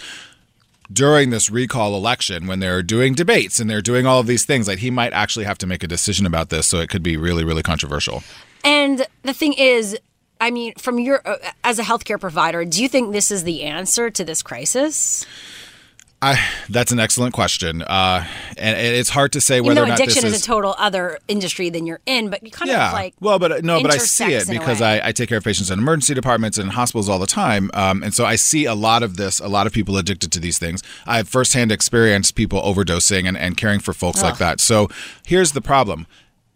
during 0.92 1.30
this 1.30 1.50
recall 1.50 1.96
election 1.96 2.48
when 2.48 2.60
they're 2.60 2.82
doing 2.82 3.14
debates 3.14 3.60
and 3.60 3.70
they're 3.70 3.82
doing 3.82 4.06
all 4.06 4.20
of 4.20 4.28
these 4.28 4.46
things. 4.46 4.68
Like 4.68 4.80
he 4.80 4.92
might 4.92 5.14
actually 5.14 5.46
have 5.46 5.58
to 5.60 5.68
make 5.68 5.84
a 5.84 5.88
decision 5.88 6.26
about 6.26 6.50
this. 6.50 6.68
So 6.68 6.80
it 6.80 6.90
could 6.90 7.04
be 7.04 7.18
really, 7.18 7.44
really 7.44 7.64
controversial. 7.64 8.24
And 8.64 9.06
the 9.24 9.34
thing 9.34 9.54
is, 9.54 9.98
I 10.42 10.52
mean, 10.52 10.74
from 10.78 11.00
your 11.00 11.22
uh, 11.28 11.38
as 11.64 11.80
a 11.80 11.84
healthcare 11.84 12.20
provider, 12.20 12.66
do 12.66 12.82
you 12.82 12.90
think 12.90 13.12
this 13.12 13.32
is 13.32 13.44
the 13.44 13.64
answer 13.64 14.10
to 14.10 14.24
this 14.24 14.42
crisis? 14.42 15.26
I, 16.22 16.38
that's 16.68 16.92
an 16.92 17.00
excellent 17.00 17.34
question. 17.34 17.82
Uh, 17.82 18.26
and, 18.58 18.78
and 18.78 18.96
it's 18.96 19.10
hard 19.10 19.32
to 19.34 19.42
say 19.42 19.62
whether 19.62 19.84
or 19.84 19.88
not 19.88 20.00
addiction 20.00 20.24
this 20.24 20.34
is, 20.36 20.42
a 20.42 20.46
total 20.46 20.76
other 20.78 21.18
industry 21.30 21.70
than 21.70 21.86
you're 21.86 22.02
in, 22.06 22.30
but 22.30 22.44
you 22.44 22.52
kind 22.52 22.70
yeah. 22.70 22.88
of 22.88 22.94
like 22.94 23.14
well, 23.22 23.40
but 23.40 23.64
no, 23.64 23.82
but 23.82 23.94
I 23.94 23.98
see 23.98 24.34
it 24.34 24.48
because. 24.48 24.82
I, 24.82 25.10
I 25.10 25.12
take 25.12 25.28
care 25.28 25.38
of 25.38 25.44
patients 25.44 25.72
in 25.72 25.80
emergency 25.80 26.14
departments 26.14 26.58
and 26.58 26.72
hospitals 26.72 27.10
all 27.10 27.20
the 27.20 27.28
time, 27.28 27.70
um, 27.74 28.02
and 28.02 28.14
so 28.14 28.26
I 28.26 28.36
see 28.36 28.66
a 28.66 28.76
lot 28.76 29.04
of 29.04 29.18
this. 29.18 29.40
A 29.40 29.48
lot 29.48 29.68
of 29.68 29.74
people 29.74 29.98
addicted 29.98 30.32
to 30.32 30.40
these 30.40 30.58
things. 30.58 30.82
I 31.06 31.18
have 31.18 31.28
firsthand 31.28 31.72
experienced 31.72 32.36
people 32.36 32.62
overdosing 32.62 33.28
and, 33.28 33.38
and 33.38 33.58
caring 33.58 33.82
for 33.82 33.94
folks 33.94 34.24
like 34.24 34.38
that. 34.38 34.62
So 34.62 34.88
here's 35.26 35.52
the 35.52 35.62
problem: 35.62 36.08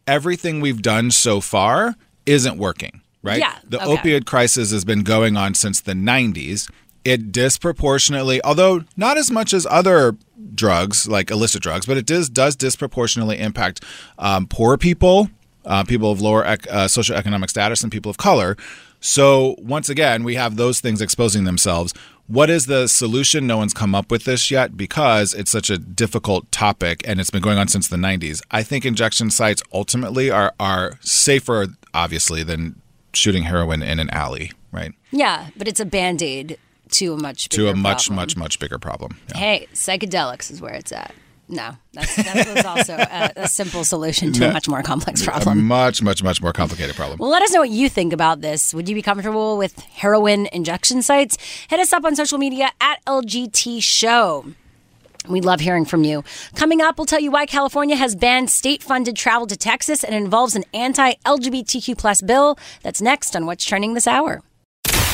everything 0.07 0.61
we've 0.61 0.81
done 0.81 1.11
so 1.11 1.41
far 1.41 1.95
isn't 2.25 2.57
working. 2.57 3.01
Right? 3.21 3.39
Yeah, 3.39 3.55
The 3.63 3.81
okay. 3.81 4.17
opioid 4.19 4.25
crisis 4.25 4.71
has 4.71 4.83
been 4.83 5.03
going 5.03 5.37
on 5.37 5.53
since 5.53 5.79
the 5.79 5.93
90s. 5.93 6.69
It 7.05 7.31
disproportionately, 7.31 8.41
although 8.43 8.83
not 8.95 9.17
as 9.17 9.29
much 9.29 9.53
as 9.53 9.67
other 9.69 10.15
drugs 10.55 11.07
like 11.07 11.31
illicit 11.31 11.61
drugs, 11.61 11.85
but 11.85 11.97
it 11.97 12.05
does 12.05 12.29
does 12.29 12.55
disproportionately 12.55 13.39
impact 13.39 13.83
um, 14.17 14.47
poor 14.47 14.77
people, 14.77 15.29
uh, 15.65 15.83
people 15.83 16.11
of 16.11 16.21
lower 16.21 16.43
ec- 16.45 16.67
uh, 16.71 16.85
socioeconomic 16.87 17.49
status, 17.49 17.83
and 17.83 17.91
people 17.91 18.09
of 18.09 18.17
color. 18.17 18.55
So 18.99 19.55
once 19.59 19.89
again, 19.89 20.23
we 20.23 20.35
have 20.35 20.55
those 20.55 20.79
things 20.79 21.01
exposing 21.01 21.43
themselves. 21.43 21.93
What 22.27 22.49
is 22.49 22.67
the 22.67 22.87
solution? 22.87 23.45
No 23.45 23.57
one's 23.57 23.73
come 23.73 23.93
up 23.93 24.09
with 24.09 24.23
this 24.23 24.49
yet 24.49 24.77
because 24.77 25.33
it's 25.33 25.51
such 25.51 25.69
a 25.69 25.77
difficult 25.77 26.49
topic 26.53 27.05
and 27.05 27.19
it's 27.19 27.29
been 27.29 27.41
going 27.41 27.57
on 27.57 27.67
since 27.67 27.89
the 27.89 27.97
90s. 27.97 28.41
I 28.49 28.63
think 28.63 28.85
injection 28.85 29.29
sites 29.29 29.61
ultimately 29.73 30.31
are 30.31 30.53
are 30.57 30.97
safer, 31.01 31.67
obviously, 31.93 32.43
than 32.43 32.81
shooting 33.13 33.43
heroin 33.43 33.83
in 33.83 33.99
an 33.99 34.09
alley, 34.11 34.53
right? 34.71 34.93
yeah, 35.11 35.49
but 35.57 35.67
it's 35.67 35.81
a 35.81 35.85
band 35.85 36.21
aid 36.21 36.57
to 36.93 37.13
a 37.13 37.17
much 37.17 37.49
to 37.49 37.67
a 37.69 37.75
much, 37.75 38.05
problem. 38.07 38.15
much, 38.15 38.37
much 38.37 38.59
bigger 38.59 38.79
problem. 38.79 39.17
Hey, 39.35 39.67
psychedelics 39.73 40.51
is 40.51 40.61
where 40.61 40.73
it's 40.73 40.91
at. 40.91 41.13
No, 41.49 41.71
that's, 41.91 42.15
that 42.15 42.47
was 42.55 42.65
also 42.65 42.95
a, 42.95 43.31
a 43.35 43.47
simple 43.47 43.83
solution 43.83 44.31
to 44.33 44.49
a 44.49 44.53
much 44.53 44.69
more 44.69 44.81
complex 44.81 45.21
A 45.21 45.25
problem. 45.25 45.65
much, 45.65 46.01
much, 46.01 46.23
much 46.23 46.41
more 46.41 46.53
complicated 46.53 46.95
problem. 46.95 47.19
Well, 47.19 47.29
let 47.29 47.43
us 47.43 47.51
know 47.51 47.59
what 47.59 47.69
you 47.69 47.89
think 47.89 48.13
about 48.13 48.41
this. 48.41 48.73
Would 48.73 48.87
you 48.87 48.95
be 48.95 49.01
comfortable 49.01 49.57
with 49.57 49.77
heroin 49.79 50.47
injection 50.53 51.01
sites? 51.01 51.37
Hit 51.69 51.79
us 51.81 51.91
up 51.91 52.05
on 52.05 52.15
social 52.15 52.37
media 52.37 52.69
at 52.79 53.03
LGT 53.05 53.83
Show. 53.83 54.45
We 55.29 55.41
love 55.41 55.59
hearing 55.59 55.85
from 55.85 56.03
you. 56.03 56.23
Coming 56.55 56.81
up, 56.81 56.97
we'll 56.97 57.05
tell 57.05 57.21
you 57.21 57.31
why 57.31 57.45
California 57.45 57.95
has 57.95 58.15
banned 58.15 58.49
state-funded 58.49 59.15
travel 59.15 59.47
to 59.47 59.55
Texas 59.55 60.03
and 60.03 60.15
involves 60.15 60.55
an 60.55 60.63
anti-LGBTQ 60.73 61.97
plus 61.97 62.21
bill. 62.21 62.57
That's 62.81 63.01
next 63.01 63.35
on 63.35 63.45
What's 63.45 63.63
Trending 63.63 63.93
this 63.93 64.07
hour. 64.07 64.41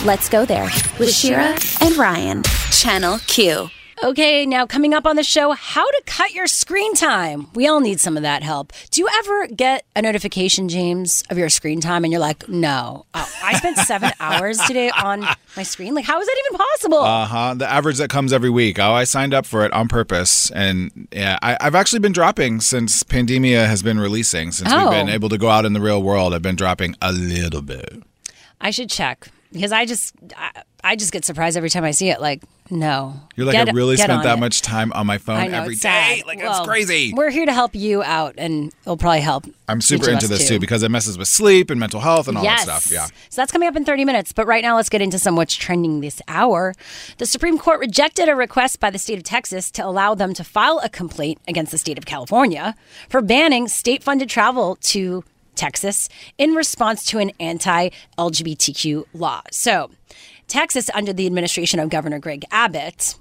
Let's 0.06 0.30
go 0.30 0.46
there 0.46 0.70
with 0.98 1.14
Shira 1.14 1.58
and 1.82 1.98
Ryan. 1.98 2.44
Channel 2.72 3.20
Q. 3.28 3.70
Okay, 4.02 4.46
now 4.46 4.66
coming 4.66 4.94
up 4.94 5.06
on 5.06 5.18
the 5.18 5.24
show, 5.24 5.52
how 5.52 5.86
to 5.86 6.02
cut 6.06 6.32
your 6.34 6.48
screen 6.48 6.94
time. 6.96 7.48
We 7.54 7.68
all 7.68 7.82
need 7.82 8.00
some 8.00 8.16
of 8.16 8.24
that 8.24 8.42
help. 8.42 8.72
Do 8.92 9.02
you 9.02 9.10
ever 9.20 9.48
get 9.48 9.84
a 9.98 10.02
notification, 10.02 10.70
James, 10.70 11.26
of 11.30 11.38
your 11.38 11.50
screen 11.50 11.82
time 11.82 12.06
and 12.06 12.14
you're 12.14 12.22
like, 12.22 12.48
no, 12.48 13.08
oh, 13.14 13.30
I 13.44 13.58
spent 13.58 13.76
seven 13.80 14.12
hours 14.22 14.58
today 14.60 14.90
on 14.90 15.28
my 15.58 15.64
screen? 15.64 15.94
Like, 15.96 16.06
how 16.06 16.22
is 16.22 16.28
that 16.28 16.44
even 16.48 16.58
possible? 16.58 17.00
Uh 17.00 17.26
huh. 17.26 17.54
The 17.56 17.70
average 17.70 17.98
that 17.98 18.10
comes 18.10 18.32
every 18.32 18.50
week. 18.50 18.80
Oh, 18.80 18.94
I 18.94 19.04
signed 19.04 19.34
up 19.34 19.46
for 19.46 19.66
it 19.66 19.74
on 19.74 19.90
purpose, 19.90 20.50
and 20.52 21.10
yeah, 21.12 21.38
I, 21.42 21.58
I've 21.60 21.76
actually 21.76 22.00
been 22.00 22.14
dropping 22.14 22.62
since 22.62 23.04
Pandemia 23.04 23.66
has 23.68 23.84
been 23.84 24.00
releasing. 24.00 24.54
Since 24.54 24.72
Oh. 24.72 24.80
we've 24.84 24.92
been 24.92 25.10
able 25.10 25.28
to 25.28 25.38
go 25.38 25.50
out 25.50 25.66
in 25.66 25.74
the 25.74 25.82
real 25.82 26.02
world, 26.02 26.34
I've 26.34 26.42
been 26.42 26.56
dropping 26.56 26.96
a 27.02 27.12
little 27.12 27.62
bit. 27.62 28.02
I 28.62 28.72
should 28.72 28.90
check 28.90 29.28
because 29.52 29.72
I 29.72 29.86
just, 29.86 30.16
I, 30.36 30.64
I 30.84 30.96
just 30.96 31.12
get 31.12 31.26
surprised 31.26 31.58
every 31.58 31.70
time 31.70 31.84
I 31.84 31.92
see 31.92 32.10
it. 32.10 32.22
Like, 32.22 32.44
no. 32.70 33.20
You're 33.36 33.48
like, 33.48 33.54
Get- 33.54 33.70
I 33.70 33.72
really 33.72 33.98
spent 33.98 34.24
that 34.24 34.38
it. 34.38 34.40
much 34.40 34.62
time 34.62 34.94
on 34.94 35.08
my 35.08 35.18
phone 35.18 35.52
know, 35.52 35.62
every 35.62 35.74
it's 35.74 35.82
sad. 35.82 36.26
Like 36.26 36.38
Well, 36.40 36.54
that's 36.54 36.68
crazy. 36.68 37.14
We're 37.14 37.32
here 37.32 37.46
to 37.46 37.54
help 37.54 37.74
you 37.74 38.04
out, 38.04 38.36
and 38.38 38.72
it'll 38.84 38.98
probably 38.98 39.22
help. 39.22 39.46
I'm 39.68 39.82
super 39.82 40.10
into 40.10 40.28
this 40.28 40.48
too 40.48 40.60
because 40.60 40.84
it 40.84 40.90
messes 40.90 41.18
with 41.18 41.28
sleep 41.28 41.70
and 41.70 41.80
mental 41.80 42.00
health 42.00 42.28
and 42.28 42.38
all 42.38 42.44
yes. 42.44 42.66
that 42.66 42.82
stuff. 42.82 42.92
Yeah. 42.92 43.06
So 43.30 43.42
that's 43.42 43.52
coming 43.52 43.68
up 43.68 43.76
in 43.76 43.86
30 43.86 44.06
minutes. 44.06 44.34
But 44.34 44.46
right 44.46 44.62
now, 44.62 44.76
let's 44.76 44.90
get 44.90 45.02
into 45.02 45.18
some 45.18 45.36
what's 45.36 45.56
trending 45.56 46.02
this 46.02 46.22
hour. 46.28 46.76
The 47.18 47.26
Supreme 47.26 47.58
Court 47.58 47.80
rejected 47.80 48.30
a 48.30 48.36
request 48.36 48.80
by 48.80 48.90
the 48.90 49.00
state 49.00 49.18
of 49.18 49.24
Texas 49.24 49.72
to 49.72 49.86
allow 49.86 50.14
them 50.14 50.34
to 50.36 50.44
file 50.44 50.80
a 50.84 50.90
complaint 50.90 51.40
against 51.48 51.72
the 51.72 51.78
state 51.78 51.98
of 51.98 52.06
California 52.06 52.76
for 53.10 53.22
banning 53.22 53.68
state 53.68 54.04
funded 54.04 54.30
travel 54.30 54.78
to 54.82 55.24
Texas 55.60 56.10
in 56.38 56.54
response 56.54 57.06
to 57.06 57.20
an 57.20 57.32
anti 57.40 57.90
LGBTQ 58.18 59.06
law. 59.14 59.42
So, 59.52 59.92
Texas, 60.48 60.90
under 60.94 61.14
the 61.14 61.28
administration 61.28 61.80
of 61.80 61.90
Governor 61.90 62.18
Greg 62.18 62.46
Abbott, 62.50 63.16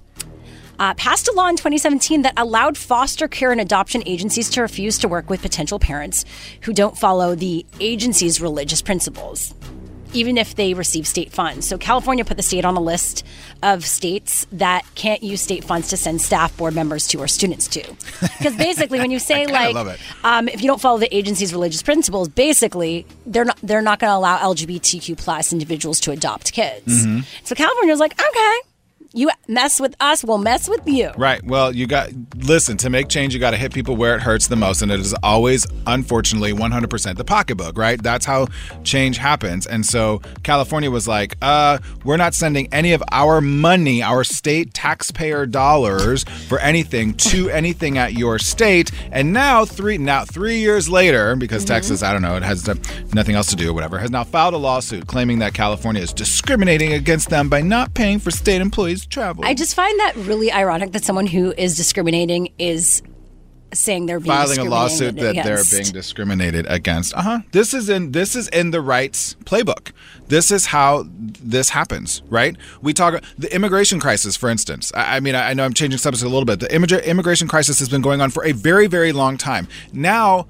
uh, 0.79 0.93
passed 0.93 1.27
a 1.27 1.33
law 1.33 1.49
in 1.49 1.57
2017 1.57 2.21
that 2.21 2.33
allowed 2.37 2.77
foster 2.77 3.27
care 3.27 3.51
and 3.51 3.59
adoption 3.59 4.01
agencies 4.05 4.49
to 4.51 4.61
refuse 4.61 4.97
to 4.99 5.07
work 5.07 5.29
with 5.29 5.41
potential 5.41 5.77
parents 5.77 6.23
who 6.61 6.73
don't 6.73 6.97
follow 6.97 7.35
the 7.35 7.65
agency's 7.79 8.39
religious 8.39 8.81
principles, 8.81 9.53
even 10.13 10.37
if 10.37 10.55
they 10.55 10.73
receive 10.73 11.07
state 11.07 11.31
funds. 11.31 11.67
So 11.67 11.77
California 11.77 12.25
put 12.25 12.37
the 12.37 12.43
state 12.43 12.65
on 12.65 12.75
a 12.75 12.81
list 12.81 13.25
of 13.63 13.85
states 13.85 14.45
that 14.53 14.83
can't 14.95 15.21
use 15.23 15.41
state 15.41 15.63
funds 15.63 15.89
to 15.89 15.97
send 15.97 16.21
staff, 16.21 16.55
board 16.57 16.75
members 16.75 17.07
to, 17.07 17.19
or 17.19 17.27
students 17.27 17.67
to. 17.69 17.83
Because 18.39 18.55
basically, 18.55 18.99
when 18.99 19.11
you 19.11 19.19
say 19.19 19.47
like, 19.47 19.75
um, 20.23 20.47
if 20.47 20.61
you 20.61 20.67
don't 20.67 20.79
follow 20.79 20.97
the 20.97 21.13
agency's 21.13 21.51
religious 21.51 21.83
principles, 21.83 22.29
basically 22.29 23.05
they're 23.25 23.43
not 23.43 23.57
they're 23.61 23.81
not 23.81 23.99
going 23.99 24.09
to 24.11 24.15
allow 24.15 24.37
LGBTQ 24.37 25.17
plus 25.17 25.51
individuals 25.51 25.99
to 26.01 26.11
adopt 26.11 26.53
kids. 26.53 27.05
Mhm. 27.05 27.25
So 27.43 27.53
California 27.55 27.91
was 27.91 27.99
like, 27.99 28.13
okay, 28.13 28.55
You 29.13 29.29
mess 29.47 29.79
with 29.79 29.95
us, 29.99 30.23
we'll 30.23 30.37
mess 30.37 30.67
with 30.67 30.87
you. 30.87 31.11
Right. 31.17 31.43
Well, 31.43 31.75
you 31.75 31.87
got 31.87 32.09
listen 32.35 32.77
to 32.77 32.89
make 32.89 33.07
change. 33.07 33.33
You 33.33 33.39
got 33.39 33.51
to 33.51 33.57
hit 33.57 33.73
people 33.73 33.95
where 33.95 34.15
it 34.15 34.21
hurts 34.21 34.47
the 34.47 34.55
most, 34.55 34.81
and 34.81 34.91
it 34.91 34.99
is 34.99 35.13
always, 35.23 35.65
unfortunately, 35.87 36.53
100% 36.53 37.15
the 37.17 37.23
pocketbook. 37.23 37.77
Right. 37.77 38.01
That's 38.01 38.25
how 38.25 38.47
change 38.83 39.17
happens. 39.17 39.65
And 39.65 39.85
so 39.85 40.21
California 40.43 40.91
was 40.91 41.07
like, 41.07 41.37
uh, 41.41 41.79
we're 42.03 42.17
not 42.17 42.33
sending 42.33 42.71
any 42.73 42.93
of 42.93 43.03
our 43.11 43.41
money, 43.41 44.03
our 44.03 44.23
state 44.23 44.73
taxpayer 44.73 45.45
dollars, 45.45 46.23
for 46.47 46.59
anything 46.59 47.13
to 47.15 47.49
anything 47.59 47.97
at 47.97 48.13
your 48.13 48.39
state. 48.39 48.91
And 49.11 49.33
now 49.33 49.65
three 49.65 49.97
now 49.97 50.25
three 50.25 50.57
years 50.57 50.89
later, 50.89 51.35
because 51.35 51.59
Mm-hmm. 51.59 51.75
Texas, 51.75 52.03
I 52.03 52.13
don't 52.13 52.21
know, 52.21 52.35
it 52.35 52.43
has 52.43 52.67
nothing 53.13 53.35
else 53.35 53.47
to 53.47 53.55
do 53.55 53.69
or 53.69 53.73
whatever, 53.73 53.99
has 53.99 54.09
now 54.09 54.23
filed 54.23 54.53
a 54.53 54.57
lawsuit 54.57 55.07
claiming 55.07 55.39
that 55.39 55.53
California 55.53 56.01
is 56.01 56.13
discriminating 56.13 56.93
against 56.93 57.29
them 57.29 57.49
by 57.49 57.61
not 57.61 57.93
paying 57.93 58.17
for 58.17 58.31
state 58.31 58.61
employees' 58.61 58.98
travel. 59.05 59.45
I 59.45 59.53
just 59.53 59.75
find 59.75 59.99
that 59.99 60.15
really 60.15 60.51
ironic 60.51 60.91
that 60.93 61.03
someone 61.05 61.27
who 61.27 61.53
is 61.57 61.75
discriminating 61.77 62.49
is 62.57 63.01
saying 63.73 64.05
they're 64.07 64.19
being 64.19 64.35
filing 64.35 64.59
a 64.59 64.63
lawsuit 64.63 65.15
that 65.17 65.35
discriminated 65.35 65.45
they're 65.45 65.79
being 65.79 65.93
discriminated 65.93 66.65
against. 66.69 67.13
Uh 67.13 67.21
huh. 67.21 67.39
This 67.51 67.73
is 67.73 67.89
in 67.89 68.11
this 68.11 68.35
is 68.35 68.47
in 68.49 68.71
the 68.71 68.81
rights 68.81 69.35
playbook. 69.45 69.91
This 70.27 70.51
is 70.51 70.67
how 70.67 71.05
this 71.07 71.69
happens, 71.69 72.21
right? 72.29 72.55
We 72.81 72.93
talk 72.93 73.23
the 73.37 73.53
immigration 73.53 73.99
crisis, 73.99 74.35
for 74.35 74.49
instance. 74.49 74.91
I, 74.95 75.17
I 75.17 75.19
mean, 75.19 75.35
I, 75.35 75.51
I 75.51 75.53
know 75.53 75.65
I'm 75.65 75.73
changing 75.73 75.97
subject 75.99 76.23
a 76.23 76.29
little 76.29 76.45
bit. 76.45 76.59
The 76.59 76.67
immig- 76.67 77.05
immigration 77.05 77.47
crisis 77.47 77.79
has 77.79 77.89
been 77.89 78.01
going 78.01 78.21
on 78.21 78.29
for 78.29 78.45
a 78.45 78.51
very, 78.51 78.87
very 78.87 79.11
long 79.11 79.37
time. 79.37 79.67
Now, 79.93 80.47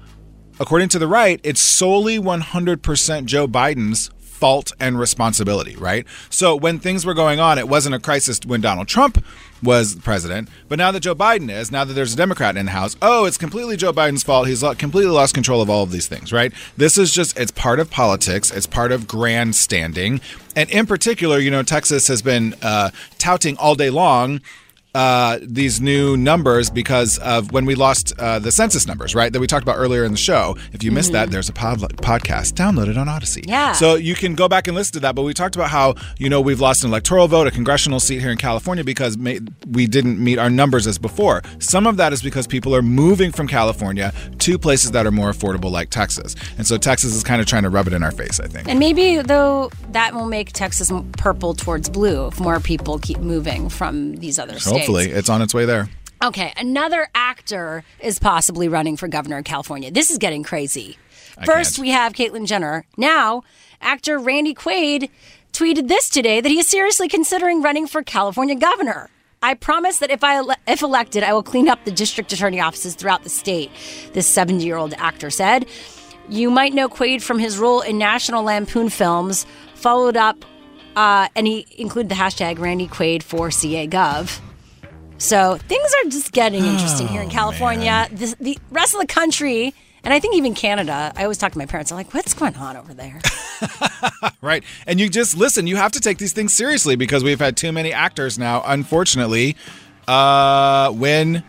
according 0.58 0.90
to 0.90 0.98
the 0.98 1.08
right, 1.08 1.40
it's 1.42 1.60
solely 1.60 2.18
100% 2.18 3.24
Joe 3.24 3.48
Biden's 3.48 4.10
fault 4.40 4.72
and 4.80 4.98
responsibility, 4.98 5.76
right? 5.76 6.06
So 6.30 6.56
when 6.56 6.78
things 6.78 7.04
were 7.04 7.14
going 7.14 7.38
on, 7.38 7.58
it 7.58 7.68
wasn't 7.68 7.94
a 7.94 7.98
crisis 7.98 8.40
when 8.44 8.62
Donald 8.62 8.88
Trump 8.88 9.22
was 9.62 9.94
president, 9.96 10.48
but 10.70 10.78
now 10.78 10.90
that 10.90 11.00
Joe 11.00 11.14
Biden 11.14 11.50
is, 11.50 11.70
now 11.70 11.84
that 11.84 11.92
there's 11.92 12.14
a 12.14 12.16
Democrat 12.16 12.56
in 12.56 12.64
the 12.64 12.72
House, 12.72 12.96
oh, 13.02 13.26
it's 13.26 13.36
completely 13.36 13.76
Joe 13.76 13.92
Biden's 13.92 14.22
fault. 14.22 14.48
He's 14.48 14.62
completely 14.78 15.12
lost 15.12 15.34
control 15.34 15.60
of 15.60 15.68
all 15.68 15.82
of 15.82 15.90
these 15.90 16.08
things, 16.08 16.32
right? 16.32 16.52
This 16.78 16.96
is 16.96 17.12
just, 17.12 17.38
it's 17.38 17.50
part 17.50 17.78
of 17.78 17.90
politics, 17.90 18.50
it's 18.50 18.66
part 18.66 18.90
of 18.90 19.06
grandstanding. 19.06 20.22
And 20.56 20.70
in 20.70 20.86
particular, 20.86 21.38
you 21.38 21.50
know, 21.50 21.62
Texas 21.62 22.08
has 22.08 22.22
been 22.22 22.54
uh, 22.62 22.90
touting 23.18 23.58
all 23.58 23.74
day 23.74 23.90
long 23.90 24.40
uh, 24.94 25.38
these 25.42 25.80
new 25.80 26.16
numbers 26.16 26.70
because 26.70 27.18
of 27.18 27.52
when 27.52 27.64
we 27.64 27.74
lost 27.74 28.12
uh, 28.18 28.38
the 28.38 28.50
census 28.50 28.86
numbers, 28.86 29.14
right? 29.14 29.32
That 29.32 29.40
we 29.40 29.46
talked 29.46 29.62
about 29.62 29.76
earlier 29.76 30.04
in 30.04 30.12
the 30.12 30.18
show. 30.18 30.56
If 30.72 30.82
you 30.82 30.90
missed 30.90 31.12
that, 31.12 31.30
there's 31.30 31.48
a 31.48 31.52
pod- 31.52 31.78
podcast. 31.98 32.54
Download 32.54 32.88
it 32.88 32.96
on 32.96 33.06
Audacy. 33.06 33.44
Yeah. 33.46 33.72
So 33.72 33.94
you 33.94 34.14
can 34.14 34.34
go 34.34 34.48
back 34.48 34.66
and 34.66 34.76
listen 34.76 34.94
to 34.94 35.00
that. 35.00 35.14
But 35.14 35.22
we 35.22 35.34
talked 35.34 35.54
about 35.54 35.70
how, 35.70 35.94
you 36.18 36.28
know, 36.28 36.40
we've 36.40 36.60
lost 36.60 36.82
an 36.84 36.90
electoral 36.90 37.28
vote, 37.28 37.46
a 37.46 37.50
congressional 37.50 38.00
seat 38.00 38.20
here 38.20 38.30
in 38.30 38.38
California 38.38 38.84
because 38.84 39.16
ma- 39.16 39.38
we 39.70 39.86
didn't 39.86 40.22
meet 40.22 40.38
our 40.38 40.50
numbers 40.50 40.86
as 40.86 40.98
before. 40.98 41.42
Some 41.58 41.86
of 41.86 41.96
that 41.98 42.12
is 42.12 42.22
because 42.22 42.46
people 42.46 42.74
are 42.74 42.82
moving 42.82 43.30
from 43.32 43.46
California 43.46 44.12
to 44.38 44.58
places 44.58 44.90
that 44.92 45.06
are 45.06 45.10
more 45.12 45.30
affordable, 45.30 45.70
like 45.70 45.90
Texas. 45.90 46.34
And 46.58 46.66
so 46.66 46.76
Texas 46.78 47.14
is 47.14 47.22
kind 47.22 47.40
of 47.40 47.46
trying 47.46 47.62
to 47.62 47.70
rub 47.70 47.86
it 47.86 47.92
in 47.92 48.02
our 48.02 48.12
face, 48.12 48.40
I 48.40 48.46
think. 48.46 48.68
And 48.68 48.78
maybe 48.78 49.22
though 49.22 49.70
that 49.92 50.14
will 50.14 50.26
make 50.26 50.52
Texas 50.52 50.90
purple 51.12 51.54
towards 51.54 51.88
blue 51.88 52.26
if 52.26 52.40
more 52.40 52.60
people 52.60 52.98
keep 52.98 53.18
moving 53.18 53.68
from 53.68 54.16
these 54.16 54.38
other 54.38 54.58
states. 54.58 54.79
Hopefully, 54.80 55.10
it's 55.10 55.28
on 55.28 55.42
its 55.42 55.54
way 55.54 55.64
there. 55.64 55.88
Okay, 56.22 56.52
another 56.58 57.08
actor 57.14 57.82
is 58.00 58.18
possibly 58.18 58.68
running 58.68 58.96
for 58.96 59.08
governor 59.08 59.38
of 59.38 59.44
California. 59.44 59.90
This 59.90 60.10
is 60.10 60.18
getting 60.18 60.42
crazy. 60.42 60.98
First, 61.46 61.78
we 61.78 61.90
have 61.90 62.12
Caitlyn 62.12 62.46
Jenner. 62.46 62.84
Now, 62.98 63.42
actor 63.80 64.18
Randy 64.18 64.54
Quaid 64.54 65.08
tweeted 65.52 65.88
this 65.88 66.10
today 66.10 66.42
that 66.42 66.48
he 66.50 66.58
is 66.58 66.68
seriously 66.68 67.08
considering 67.08 67.62
running 67.62 67.86
for 67.86 68.02
California 68.02 68.54
governor. 68.54 69.08
I 69.42 69.54
promise 69.54 69.98
that 70.00 70.10
if 70.10 70.22
I 70.22 70.36
ele- 70.36 70.54
if 70.66 70.82
elected, 70.82 71.22
I 71.22 71.32
will 71.32 71.42
clean 71.42 71.66
up 71.68 71.82
the 71.86 71.90
district 71.90 72.30
attorney 72.34 72.60
offices 72.60 72.94
throughout 72.94 73.22
the 73.22 73.30
state. 73.30 73.70
This 74.12 74.26
70 74.26 74.62
year 74.64 74.76
old 74.76 74.92
actor 74.98 75.30
said. 75.30 75.64
You 76.28 76.50
might 76.50 76.74
know 76.74 76.88
Quaid 76.90 77.22
from 77.22 77.38
his 77.38 77.56
role 77.58 77.80
in 77.80 77.96
National 77.96 78.44
Lampoon 78.44 78.90
films, 78.90 79.46
followed 79.74 80.16
up, 80.18 80.44
uh, 80.94 81.28
and 81.34 81.46
he 81.46 81.66
included 81.78 82.10
the 82.10 82.14
hashtag 82.14 82.58
Randy 82.58 82.86
Quaid 82.86 83.22
for 83.22 83.50
CA 83.50 83.88
Gov. 83.88 84.38
So 85.20 85.56
things 85.68 85.94
are 85.98 86.10
just 86.10 86.32
getting 86.32 86.64
interesting 86.64 87.06
here 87.06 87.20
in 87.20 87.28
California. 87.28 88.08
The, 88.10 88.34
the 88.40 88.58
rest 88.70 88.94
of 88.94 89.00
the 89.02 89.06
country, 89.06 89.74
and 90.02 90.14
I 90.14 90.18
think 90.18 90.34
even 90.34 90.54
Canada, 90.54 91.12
I 91.14 91.24
always 91.24 91.36
talk 91.36 91.52
to 91.52 91.58
my 91.58 91.66
parents. 91.66 91.92
I'm 91.92 91.98
like, 91.98 92.14
what's 92.14 92.32
going 92.32 92.56
on 92.56 92.76
over 92.76 92.94
there? 92.94 93.20
Right. 94.42 94.64
And 94.86 94.98
you 94.98 95.10
just 95.10 95.36
listen, 95.36 95.66
you 95.66 95.76
have 95.76 95.92
to 95.92 96.00
take 96.00 96.16
these 96.16 96.32
things 96.32 96.54
seriously 96.54 96.96
because 96.96 97.22
we've 97.22 97.38
had 97.38 97.58
too 97.58 97.72
many 97.72 97.92
actors 97.92 98.38
now, 98.38 98.62
unfortunately, 98.64 99.54
uh, 100.08 100.90
win 100.94 101.42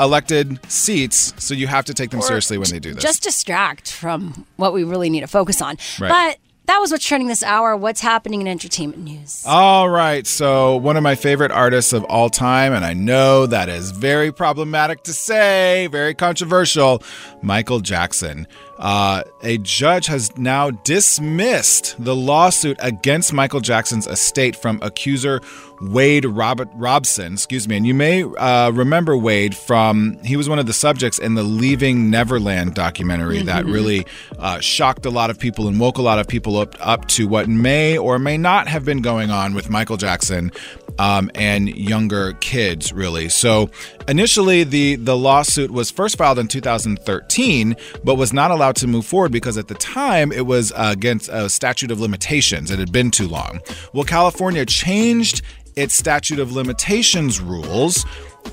elected 0.00 0.58
seats. 0.70 1.34
So 1.36 1.52
you 1.52 1.66
have 1.66 1.84
to 1.84 1.94
take 1.94 2.10
them 2.10 2.22
seriously 2.22 2.56
when 2.56 2.70
they 2.70 2.78
do 2.78 2.94
this. 2.94 3.02
Just 3.02 3.22
distract 3.22 3.92
from 3.92 4.46
what 4.56 4.72
we 4.72 4.84
really 4.84 5.10
need 5.10 5.20
to 5.20 5.26
focus 5.26 5.60
on. 5.60 5.76
Right. 6.00 6.38
That 6.70 6.78
was 6.80 6.92
what's 6.92 7.04
trending 7.04 7.26
this 7.26 7.42
hour. 7.42 7.76
What's 7.76 8.00
happening 8.00 8.42
in 8.42 8.46
entertainment 8.46 9.02
news? 9.02 9.42
All 9.44 9.90
right. 9.90 10.24
So, 10.24 10.76
one 10.76 10.96
of 10.96 11.02
my 11.02 11.16
favorite 11.16 11.50
artists 11.50 11.92
of 11.92 12.04
all 12.04 12.30
time, 12.30 12.72
and 12.72 12.84
I 12.84 12.92
know 12.92 13.46
that 13.46 13.68
is 13.68 13.90
very 13.90 14.30
problematic 14.30 15.02
to 15.02 15.12
say, 15.12 15.88
very 15.88 16.14
controversial, 16.14 17.02
Michael 17.42 17.80
Jackson. 17.80 18.46
Uh, 18.80 19.22
a 19.42 19.58
judge 19.58 20.06
has 20.06 20.36
now 20.38 20.70
dismissed 20.70 22.02
the 22.02 22.16
lawsuit 22.16 22.78
against 22.80 23.32
Michael 23.32 23.60
Jackson's 23.60 24.06
estate 24.06 24.56
from 24.56 24.78
accuser 24.82 25.40
Wade 25.82 26.24
Robert 26.24 26.68
Robson. 26.74 27.34
Excuse 27.34 27.68
me. 27.68 27.76
And 27.76 27.86
you 27.86 27.94
may 27.94 28.22
uh, 28.24 28.70
remember 28.70 29.16
Wade 29.16 29.54
from, 29.54 30.18
he 30.24 30.36
was 30.36 30.48
one 30.48 30.58
of 30.58 30.66
the 30.66 30.72
subjects 30.72 31.18
in 31.18 31.34
the 31.34 31.42
Leaving 31.42 32.10
Neverland 32.10 32.74
documentary 32.74 33.42
that 33.42 33.64
Mhm. 33.64 33.72
really 33.72 34.06
uh, 34.38 34.60
shocked 34.60 35.04
a 35.06 35.10
lot 35.10 35.28
of 35.30 35.38
people 35.38 35.68
and 35.68 35.78
woke 35.78 35.98
a 35.98 36.02
lot 36.02 36.18
of 36.18 36.26
people 36.26 36.58
up, 36.58 36.74
up 36.80 37.06
to 37.08 37.28
what 37.28 37.48
may 37.48 37.96
or 37.98 38.18
may 38.18 38.36
not 38.38 38.66
have 38.68 38.84
been 38.84 39.00
going 39.02 39.30
on 39.30 39.54
with 39.54 39.68
Michael 39.70 39.96
Jackson 39.98 40.50
um, 40.98 41.30
and 41.34 41.68
younger 41.68 42.34
kids, 42.34 42.92
really. 42.92 43.28
So 43.28 43.70
initially, 44.08 44.64
the, 44.64 44.96
the 44.96 45.16
lawsuit 45.16 45.70
was 45.70 45.90
first 45.90 46.18
filed 46.18 46.38
in 46.38 46.48
2013, 46.48 47.76
but 48.04 48.16
was 48.16 48.32
not 48.32 48.50
allowed 48.50 48.76
to 48.76 48.86
move 48.86 49.06
forward 49.06 49.32
because 49.32 49.56
at 49.58 49.68
the 49.68 49.74
time 49.74 50.32
it 50.32 50.46
was 50.46 50.72
uh, 50.72 50.88
against 50.92 51.28
a 51.28 51.48
statute 51.48 51.90
of 51.90 52.00
limitations. 52.00 52.70
It 52.70 52.78
had 52.78 52.92
been 52.92 53.10
too 53.10 53.28
long. 53.28 53.60
Well, 53.92 54.04
California 54.04 54.66
changed 54.66 55.42
its 55.76 55.94
statute 55.94 56.38
of 56.38 56.52
limitations 56.52 57.40
rules 57.40 58.04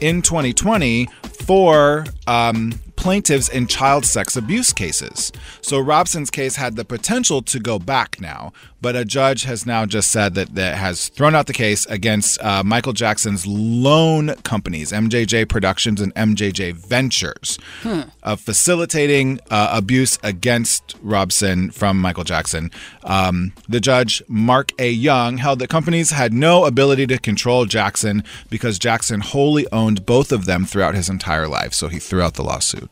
in 0.01 0.21
2020 0.21 1.07
for 1.45 2.05
um, 2.27 2.73
plaintiffs 2.97 3.47
in 3.47 3.67
child 3.67 4.05
sex 4.05 4.35
abuse 4.35 4.73
cases. 4.73 5.31
So 5.61 5.79
Robson's 5.79 6.29
case 6.29 6.57
had 6.57 6.75
the 6.75 6.83
potential 6.83 7.41
to 7.43 7.59
go 7.59 7.79
back 7.79 8.19
now, 8.19 8.51
but 8.81 8.95
a 8.95 9.05
judge 9.05 9.43
has 9.43 9.65
now 9.65 9.85
just 9.85 10.11
said 10.11 10.33
that 10.35 10.55
that 10.55 10.75
has 10.77 11.07
thrown 11.09 11.33
out 11.35 11.47
the 11.47 11.53
case 11.53 11.85
against 11.85 12.41
uh, 12.43 12.63
Michael 12.63 12.93
Jackson's 12.93 13.47
loan 13.47 14.35
companies, 14.43 14.91
MJJ 14.91 15.47
Productions 15.47 16.01
and 16.01 16.13
MJJ 16.15 16.73
Ventures, 16.73 17.57
Hmm. 17.83 18.01
of 18.23 18.41
facilitating 18.41 19.39
uh, 19.49 19.69
abuse 19.71 20.17
against 20.23 20.95
Robson 21.01 21.71
from 21.71 21.99
Michael 22.01 22.23
Jackson. 22.23 22.71
Um, 23.03 23.53
the 23.69 23.79
judge, 23.79 24.21
Mark 24.27 24.71
A. 24.79 24.89
Young, 24.89 25.37
held 25.37 25.59
that 25.59 25.69
companies 25.69 26.11
had 26.11 26.33
no 26.33 26.65
ability 26.65 27.07
to 27.07 27.17
control 27.17 27.65
Jackson 27.65 28.23
because 28.49 28.77
Jackson 28.79 29.21
wholly 29.21 29.65
owned 29.71 30.05
both 30.05 30.31
of 30.31 30.45
them 30.45 30.65
throughout 30.65 30.95
his 30.95 31.09
entire 31.09 31.47
life. 31.47 31.73
So 31.73 31.87
he 31.87 31.99
threw 31.99 32.21
out 32.21 32.33
the 32.35 32.43
lawsuit. 32.43 32.86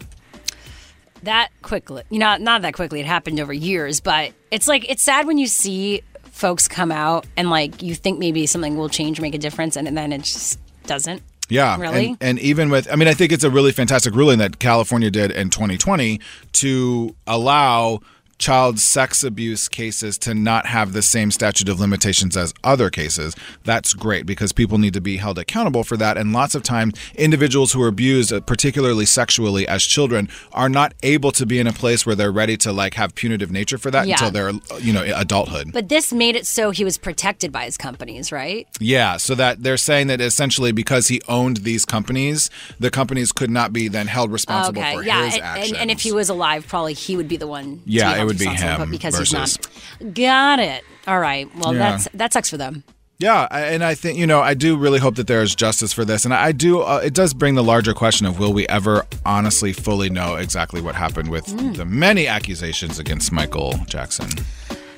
That 1.26 1.50
quickly. 1.62 2.04
You 2.10 2.20
know, 2.20 2.38
not 2.38 2.62
that 2.64 2.74
quickly. 2.74 3.00
It 3.00 3.06
happened 3.06 3.40
over 3.40 3.54
years, 3.54 4.00
but 4.00 4.32
it's 4.52 4.68
like 4.68 4.90
it's 4.90 5.04
sad 5.04 5.28
when 5.28 5.38
you 5.38 5.48
see 5.48 6.02
folks 6.32 6.68
come 6.68 6.92
out 6.92 7.26
and 7.38 7.50
like 7.50 7.82
you 7.82 7.96
think 7.96 8.20
maybe 8.20 8.46
something 8.46 8.76
will 8.78 8.90
change, 8.90 9.22
make 9.22 9.36
a 9.36 9.38
difference, 9.38 9.76
and 9.76 9.86
then 9.96 10.12
it 10.12 10.24
just 10.24 10.60
doesn't. 10.86 11.22
Yeah, 11.48 11.78
Really? 11.80 12.08
and, 12.08 12.18
and 12.22 12.40
even 12.40 12.72
with, 12.72 12.92
I 12.92 12.96
mean, 12.96 13.08
I 13.08 13.14
think 13.14 13.32
it's 13.32 13.44
a 13.44 13.52
really 13.52 13.72
fantastic 13.72 14.16
ruling 14.16 14.40
that 14.40 14.58
California 14.58 15.12
did 15.12 15.30
in 15.30 15.52
2020 15.52 16.20
to 16.54 17.16
allow 17.28 18.00
child 18.38 18.80
sex 18.80 19.24
abuse 19.24 19.70
cases 19.70 20.18
to 20.18 20.34
not 20.34 20.66
have 20.66 20.94
the 20.94 21.02
same 21.02 21.32
statute 21.32 21.70
of 21.70 21.80
limitations 21.80 22.36
as 22.36 22.54
other 22.64 22.90
cases. 22.90 23.36
That's 23.64 23.94
great 23.94 24.26
because 24.26 24.52
people 24.52 24.78
need 24.78 24.94
to 24.94 25.02
be 25.02 25.18
held 25.18 25.40
accountable 25.40 25.84
for 25.84 25.96
that. 25.98 26.18
And 26.18 26.34
lots 26.34 26.54
of 26.56 26.62
times, 26.64 26.96
individuals 27.16 27.72
who 27.72 27.82
are 27.82 27.88
abused, 27.88 28.34
uh, 28.34 28.42
particularly 28.42 29.06
sexually 29.06 29.68
as 29.68 29.84
children, 29.84 30.28
are 30.52 30.70
not 30.70 30.94
able 31.04 31.32
to 31.32 31.46
be 31.46 31.60
in 31.60 31.68
a 31.68 31.74
place 31.74 32.06
where 32.06 32.16
they're 32.16 32.32
ready 32.32 32.58
to 32.58 32.74
like 32.74 32.96
have 32.96 33.16
punitive 33.16 33.52
nature 33.52 33.78
for 33.78 33.90
that 33.92 34.08
Yeah. 34.08 34.16
until 34.16 34.32
they're, 34.32 34.52
you 34.82 34.92
know, 34.92 35.04
adulthood. 35.16 35.72
But 35.72 35.90
this 35.90 36.12
made 36.12 36.36
it 36.36 36.46
so 36.46 36.72
he 36.72 36.84
was 36.84 36.98
protected 36.98 37.52
by 37.52 37.66
his 37.66 37.78
companies, 37.78 38.32
right? 38.32 38.68
Yeah, 38.80 39.18
so 39.18 39.36
that 39.36 39.64
they're 39.64 39.78
saying 39.78 40.08
that 40.08 40.20
essentially 40.20 40.72
because 40.74 41.08
he 41.08 41.22
owned 41.28 41.58
these 41.58 41.86
companies, 41.86 42.50
the 42.80 42.92
companies 42.92 43.32
could 43.32 43.50
not 43.50 43.72
be 43.72 43.88
then 43.88 44.08
held 44.08 44.32
responsible 44.32 44.82
okay, 44.82 44.96
for 44.96 45.04
yeah, 45.04 45.26
his 45.26 45.36
and, 45.36 45.44
actions. 45.44 45.72
and, 45.72 45.82
and 45.82 45.92
if 45.92 46.02
he 46.02 46.12
was 46.12 46.30
alive, 46.30 46.68
probably 46.68 46.94
he 46.94 47.16
would 47.16 47.28
be 47.28 47.38
the 47.38 47.48
one. 47.48 47.78
to 47.78 47.82
Yeah, 47.86 48.25
it 48.26 48.28
would 48.28 48.40
be 48.40 48.46
him 48.46 48.80
but 48.80 48.90
because 48.92 49.18
versus- 49.18 49.58
he's 49.58 50.02
not. 50.02 50.14
Got 50.14 50.60
it. 50.60 50.84
All 51.08 51.20
right. 51.20 51.48
Well, 51.58 51.74
Yeah. 51.74 51.92
that's 51.92 52.08
that 52.14 52.34
sucks 52.34 52.50
for 52.50 52.58
them. 52.58 52.84
Yeah, 53.18 53.48
and 53.50 53.82
I 53.82 53.96
think 53.96 54.18
you 54.18 54.28
know 54.28 54.42
I 54.42 54.56
do 54.56 54.76
really 54.76 55.00
hope 55.00 55.16
that 55.16 55.28
there 55.28 55.42
is 55.42 55.56
justice 55.56 55.94
for 55.94 56.04
this, 56.04 56.26
and 56.26 56.34
I 56.34 56.52
do. 56.52 56.82
Uh, 56.82 57.00
it 57.02 57.14
does 57.14 57.34
bring 57.34 57.56
the 57.56 57.64
larger 57.64 57.94
question 57.94 58.26
of 58.28 58.40
will 58.40 58.52
we 58.52 58.68
ever 58.68 59.06
honestly 59.26 59.72
fully 59.72 60.10
know 60.10 60.36
exactly 60.36 60.82
what 60.82 60.96
happened 60.96 61.30
with 61.32 61.46
Mm. 61.46 61.78
the 61.78 61.86
many 61.86 62.28
accusations 62.28 63.00
against 63.00 63.32
Michael 63.32 63.80
Jackson. 63.88 64.28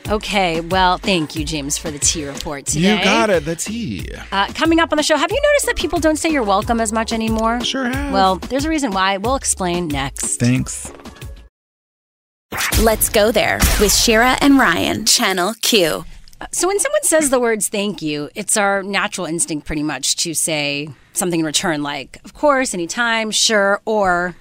Okay, 0.09 0.61
well, 0.61 0.97
thank 0.97 1.35
you, 1.35 1.43
James, 1.43 1.77
for 1.77 1.91
the 1.91 1.99
tea 1.99 2.25
report 2.25 2.65
today. 2.65 2.97
You 2.97 3.03
got 3.03 3.29
it. 3.29 3.43
The 3.43 3.57
tea. 3.57 4.07
Uh, 4.31 4.47
coming 4.53 4.79
up 4.79 4.91
on 4.93 4.97
the 4.97 5.03
show, 5.03 5.17
have 5.17 5.29
you 5.29 5.39
noticed 5.51 5.65
that 5.65 5.75
people 5.75 5.99
don't 5.99 6.15
say 6.15 6.29
you're 6.29 6.43
welcome 6.43 6.79
as 6.79 6.93
much 6.93 7.11
anymore? 7.11 7.59
Sure 7.61 7.89
have. 7.89 8.13
Well, 8.13 8.37
there's 8.37 8.63
a 8.63 8.69
reason 8.69 8.91
why. 8.91 9.17
We'll 9.17 9.35
explain 9.35 9.89
next. 9.89 10.37
Thanks. 10.37 10.91
Let's 12.81 13.09
go 13.09 13.31
there 13.31 13.59
with 13.79 13.93
Shira 13.93 14.37
and 14.41 14.57
Ryan, 14.57 15.05
Channel 15.05 15.53
Q. 15.61 16.05
So 16.51 16.67
when 16.67 16.79
someone 16.79 17.03
says 17.03 17.29
the 17.29 17.39
words 17.39 17.67
thank 17.67 18.01
you, 18.01 18.29
it's 18.35 18.55
our 18.55 18.83
natural 18.83 19.27
instinct 19.27 19.65
pretty 19.67 19.83
much 19.83 20.15
to 20.17 20.33
say 20.33 20.89
something 21.13 21.39
in 21.39 21.45
return 21.45 21.81
like, 21.83 22.19
of 22.23 22.33
course, 22.33 22.73
anytime, 22.73 23.31
sure, 23.31 23.81
or 23.85 24.35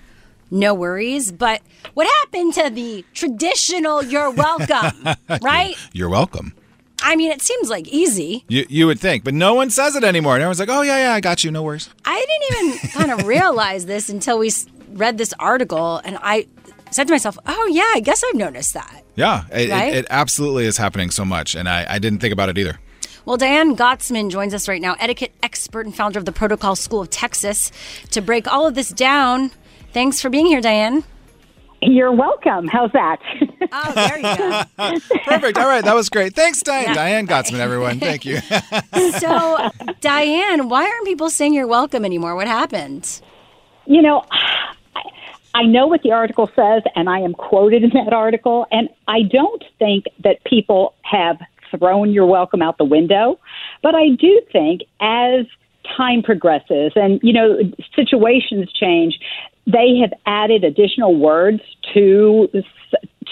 no 0.50 0.74
worries. 0.74 1.32
But 1.32 1.62
what 1.94 2.06
happened 2.06 2.54
to 2.54 2.70
the 2.70 3.04
traditional 3.14 4.04
you're 4.04 4.30
welcome, 4.30 5.08
right? 5.42 5.74
You're 5.92 6.10
welcome. 6.10 6.54
I 7.02 7.16
mean, 7.16 7.30
it 7.30 7.42
seems 7.42 7.70
like 7.70 7.88
easy. 7.88 8.44
You 8.48 8.66
you 8.68 8.86
would 8.86 9.00
think, 9.00 9.24
but 9.24 9.34
no 9.34 9.54
one 9.54 9.70
says 9.70 9.96
it 9.96 10.04
anymore. 10.04 10.34
And 10.34 10.42
everyone's 10.42 10.60
like, 10.60 10.70
"Oh 10.70 10.82
yeah, 10.82 11.08
yeah, 11.08 11.14
I 11.14 11.20
got 11.20 11.44
you. 11.44 11.50
No 11.50 11.62
worries." 11.62 11.88
I 12.04 12.24
didn't 12.50 12.68
even 12.68 12.88
kind 12.90 13.10
of 13.20 13.26
realize 13.26 13.86
this 13.86 14.08
until 14.08 14.38
we 14.38 14.50
read 14.92 15.18
this 15.18 15.34
article, 15.38 16.00
and 16.04 16.18
I 16.22 16.46
said 16.90 17.06
to 17.08 17.12
myself, 17.12 17.38
oh, 17.46 17.66
yeah, 17.72 17.90
I 17.94 18.00
guess 18.00 18.22
I've 18.26 18.34
noticed 18.36 18.74
that. 18.74 19.02
Yeah, 19.16 19.44
it, 19.52 19.70
Right? 19.70 19.92
it, 19.92 19.96
it 19.98 20.06
absolutely 20.10 20.66
is 20.66 20.76
happening 20.76 21.10
so 21.10 21.24
much, 21.24 21.54
and 21.54 21.68
I, 21.68 21.86
I 21.88 21.98
didn't 21.98 22.20
think 22.20 22.32
about 22.32 22.48
it 22.48 22.58
either. 22.58 22.78
Well, 23.24 23.36
Diane 23.36 23.76
Gottsman 23.76 24.30
joins 24.30 24.54
us 24.54 24.68
right 24.68 24.80
now, 24.80 24.94
etiquette 25.00 25.32
expert 25.42 25.84
and 25.84 25.94
founder 25.94 26.18
of 26.18 26.24
the 26.26 26.32
Protocol 26.32 26.76
School 26.76 27.00
of 27.02 27.10
Texas, 27.10 27.72
to 28.10 28.20
break 28.20 28.46
all 28.50 28.66
of 28.66 28.74
this 28.74 28.90
down. 28.90 29.50
Thanks 29.92 30.20
for 30.22 30.30
being 30.30 30.46
here, 30.46 30.60
Diane. 30.60 31.02
You're 31.82 32.12
welcome. 32.12 32.68
How's 32.68 32.92
that? 32.92 33.18
Oh, 33.72 33.92
there 33.94 34.16
you 34.18 34.36
go. 34.36 34.62
Perfect. 35.24 35.58
All 35.58 35.66
right, 35.66 35.82
that 35.84 35.94
was 35.94 36.08
great. 36.08 36.36
Thanks, 36.36 36.62
Diane. 36.62 36.94
Diane 36.94 37.26
Gottsman, 37.26 37.58
everyone. 37.58 37.98
Thank 37.98 38.24
you. 38.24 38.38
so, 39.18 39.70
Diane, 40.00 40.68
why 40.68 40.84
aren't 40.84 41.04
people 41.04 41.30
saying 41.30 41.52
you're 41.52 41.66
welcome 41.66 42.04
anymore? 42.04 42.36
What 42.36 42.46
happened? 42.46 43.20
You 43.86 44.02
know, 44.02 44.24
I- 45.56 45.66
know 45.66 45.86
what 45.86 46.02
the 46.02 46.12
article 46.12 46.50
says, 46.54 46.82
and 46.94 47.08
I 47.08 47.20
am 47.20 47.32
quoted 47.32 47.82
in 47.82 47.90
that 47.90 48.12
article, 48.12 48.66
and 48.70 48.88
I 49.08 49.22
don't 49.22 49.64
think 49.78 50.04
that 50.22 50.44
people 50.44 50.94
have 51.02 51.38
thrown 51.78 52.12
your 52.12 52.26
welcome 52.26 52.62
out 52.62 52.78
the 52.78 52.84
window, 52.84 53.38
but 53.82 53.94
I 53.94 54.10
do 54.10 54.40
think 54.52 54.82
as 55.00 55.46
time 55.96 56.22
progresses 56.22 56.92
and 56.96 57.20
you 57.22 57.32
know 57.32 57.58
situations 57.94 58.72
change 58.72 59.20
they 59.68 59.96
have 60.00 60.12
added 60.26 60.64
additional 60.64 61.14
words 61.14 61.60
to 61.94 62.48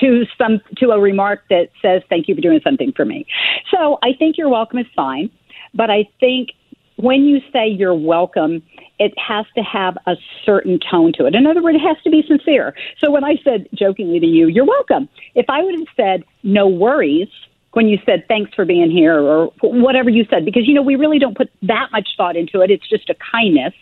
to 0.00 0.24
some 0.38 0.60
to 0.76 0.90
a 0.90 1.00
remark 1.00 1.42
that 1.50 1.70
says 1.82 2.00
thank 2.08 2.28
you 2.28 2.34
for 2.36 2.40
doing 2.40 2.60
something 2.62 2.92
for 2.92 3.04
me. 3.04 3.26
So 3.72 3.98
i 4.04 4.12
think 4.12 4.38
your 4.38 4.48
welcome 4.48 4.78
is 4.78 4.86
fine 4.94 5.30
but 5.74 5.90
i 5.90 6.08
think 6.20 6.50
when 6.96 7.24
you 7.24 7.40
say 7.52 7.68
you're 7.68 7.94
welcome, 7.94 8.62
it 8.98 9.12
has 9.18 9.46
to 9.56 9.62
have 9.62 9.96
a 10.06 10.16
certain 10.44 10.78
tone 10.78 11.12
to 11.14 11.26
it. 11.26 11.34
In 11.34 11.46
other 11.46 11.62
words, 11.62 11.76
it 11.76 11.86
has 11.86 12.00
to 12.04 12.10
be 12.10 12.22
sincere. 12.26 12.74
So 12.98 13.10
when 13.10 13.24
I 13.24 13.36
said 13.42 13.68
jokingly 13.74 14.20
to 14.20 14.26
you, 14.26 14.48
you're 14.48 14.64
welcome, 14.64 15.08
if 15.34 15.46
I 15.48 15.62
would 15.62 15.74
have 15.78 15.88
said 15.96 16.24
no 16.42 16.68
worries 16.68 17.28
when 17.72 17.88
you 17.88 17.98
said 18.06 18.24
thanks 18.28 18.54
for 18.54 18.64
being 18.64 18.90
here 18.90 19.20
or 19.20 19.46
whatever 19.60 20.08
you 20.08 20.24
said, 20.30 20.44
because, 20.44 20.66
you 20.66 20.74
know, 20.74 20.82
we 20.82 20.94
really 20.94 21.18
don't 21.18 21.36
put 21.36 21.50
that 21.62 21.88
much 21.90 22.08
thought 22.16 22.36
into 22.36 22.60
it, 22.60 22.70
it's 22.70 22.88
just 22.88 23.10
a 23.10 23.16
kindness. 23.32 23.74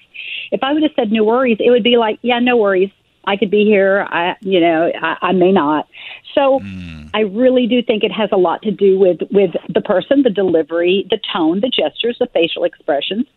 If 0.51 0.63
I 0.63 0.73
would 0.73 0.83
have 0.83 0.93
said 0.97 1.13
no 1.13 1.25
worries, 1.25 1.59
it 1.61 1.71
would 1.71 1.85
be 1.85 1.99
like, 1.99 2.19
yeah, 2.23 2.39
no 2.39 2.57
worries. 2.57 2.91
I 3.25 3.37
could 3.37 3.51
be 3.51 3.65
here. 3.65 4.07
I, 4.09 4.35
you 4.41 4.61
know, 4.61 4.91
I, 5.01 5.17
I 5.29 5.33
may 5.33 5.53
not. 5.53 5.87
So 6.35 6.61
hmm. 6.61 7.07
I 7.15 7.21
really 7.21 7.67
do 7.67 7.83
think 7.83 8.03
it 8.03 8.11
has 8.11 8.31
a 8.33 8.37
lot 8.37 8.63
to 8.63 8.71
do 8.71 8.99
with 8.99 9.19
with 9.31 9.51
the 9.69 9.81
person, 9.81 10.23
the 10.23 10.31
delivery, 10.31 11.07
the 11.11 11.19
tone, 11.33 11.61
the 11.61 11.69
gestures, 11.69 12.17
the 12.19 12.27
facial 12.33 12.65
expressions. 12.65 13.27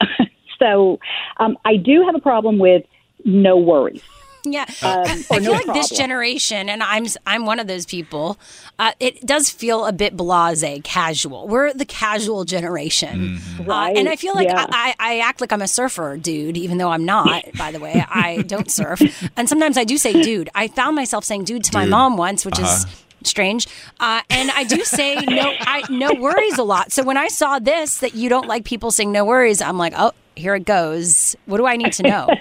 so 0.59 0.99
um, 1.37 1.57
I 1.65 1.75
do 1.77 2.03
have 2.05 2.15
a 2.15 2.19
problem 2.19 2.57
with 2.59 2.83
no 3.23 3.57
worries. 3.57 4.01
Yeah, 4.47 4.65
Um, 4.83 5.01
I 5.07 5.15
feel 5.17 5.41
no 5.41 5.51
like 5.53 5.65
this 5.73 5.89
generation, 5.89 6.69
and 6.69 6.83
I'm 6.83 7.07
I'm 7.25 7.47
one 7.47 7.59
of 7.59 7.65
those 7.65 7.87
people. 7.87 8.37
Uh, 8.77 8.91
it 8.99 9.25
does 9.25 9.49
feel 9.49 9.87
a 9.87 9.91
bit 9.91 10.15
blasé, 10.15 10.83
casual. 10.83 11.47
We're 11.47 11.73
the 11.73 11.83
casual 11.85 12.43
generation, 12.45 13.39
uh, 13.67 13.91
and 13.95 14.07
I 14.07 14.15
feel 14.15 14.35
like 14.35 14.47
yeah. 14.47 14.67
I, 14.69 14.93
I 14.99 15.17
act 15.21 15.41
like 15.41 15.51
I'm 15.51 15.63
a 15.63 15.67
surfer, 15.67 16.15
dude, 16.17 16.57
even 16.57 16.77
though 16.77 16.91
I'm 16.91 17.05
not. 17.05 17.43
By 17.57 17.71
the 17.71 17.79
way, 17.79 18.05
I 18.07 18.43
don't 18.47 18.69
surf, 18.69 19.01
and 19.35 19.49
sometimes 19.49 19.79
I 19.79 19.83
do 19.83 19.97
say 19.97 20.21
dude. 20.21 20.49
I 20.53 20.67
found 20.67 20.95
myself 20.95 21.23
saying 21.23 21.45
dude 21.45 21.63
to 21.63 21.73
my 21.75 21.87
mom 21.87 22.15
once, 22.15 22.45
which 22.45 22.59
is 22.59 22.65
Uh-huh. 22.65 22.95
strange. 23.23 23.67
Uh, 23.99 24.21
and 24.29 24.51
I 24.51 24.63
do 24.65 24.83
say 24.83 25.15
no, 25.25 25.53
I 25.59 25.81
no 25.89 26.13
worries 26.13 26.59
a 26.59 26.63
lot. 26.63 26.91
So 26.91 27.01
when 27.01 27.17
I 27.17 27.29
saw 27.29 27.57
this 27.57 27.97
that 27.97 28.13
you 28.13 28.29
don't 28.29 28.47
like 28.47 28.63
people 28.63 28.91
saying 28.91 29.11
no 29.11 29.25
worries, 29.25 29.59
I'm 29.59 29.79
like, 29.79 29.93
oh, 29.97 30.11
here 30.35 30.55
it 30.55 30.65
goes. 30.65 31.35
What 31.45 31.57
do 31.57 31.65
I 31.65 31.77
need 31.77 31.93
to 31.93 32.03
know? 32.03 32.27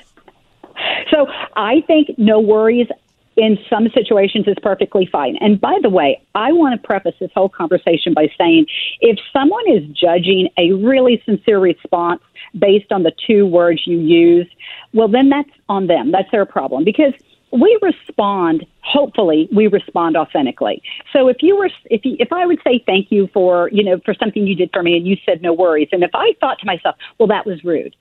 So 1.10 1.26
I 1.54 1.82
think 1.86 2.18
no 2.18 2.40
worries 2.40 2.88
in 3.36 3.58
some 3.68 3.88
situations 3.92 4.46
is 4.46 4.56
perfectly 4.62 5.08
fine. 5.10 5.36
And 5.40 5.60
by 5.60 5.78
the 5.82 5.90
way, 5.90 6.20
I 6.34 6.52
want 6.52 6.80
to 6.80 6.86
preface 6.86 7.14
this 7.20 7.30
whole 7.34 7.48
conversation 7.48 8.14
by 8.14 8.28
saying 8.38 8.66
if 9.00 9.18
someone 9.32 9.64
is 9.68 9.84
judging 9.88 10.48
a 10.56 10.72
really 10.72 11.22
sincere 11.24 11.58
response 11.58 12.20
based 12.58 12.92
on 12.92 13.02
the 13.02 13.12
two 13.26 13.46
words 13.46 13.82
you 13.86 13.98
use, 13.98 14.48
well, 14.92 15.08
then 15.08 15.28
that's 15.28 15.50
on 15.68 15.86
them. 15.86 16.12
That's 16.12 16.30
their 16.30 16.46
problem 16.46 16.84
because 16.84 17.12
we 17.52 17.78
respond 17.82 18.66
hopefully 18.82 19.48
we 19.54 19.66
respond 19.66 20.16
authentically 20.16 20.82
so 21.12 21.28
if 21.28 21.36
you 21.40 21.56
were 21.56 21.70
if 21.86 22.04
you, 22.04 22.16
if 22.18 22.32
i 22.32 22.44
would 22.44 22.58
say 22.64 22.82
thank 22.86 23.10
you 23.10 23.28
for 23.32 23.70
you 23.70 23.82
know 23.82 24.00
for 24.04 24.14
something 24.14 24.46
you 24.46 24.54
did 24.54 24.70
for 24.72 24.82
me 24.82 24.96
and 24.96 25.06
you 25.06 25.16
said 25.24 25.40
no 25.42 25.52
worries 25.52 25.88
and 25.92 26.02
if 26.02 26.10
i 26.14 26.32
thought 26.40 26.58
to 26.58 26.66
myself 26.66 26.96
well 27.18 27.28
that 27.28 27.46
was 27.46 27.62
rude 27.64 27.94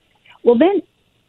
well 0.43 0.57
then 0.57 0.81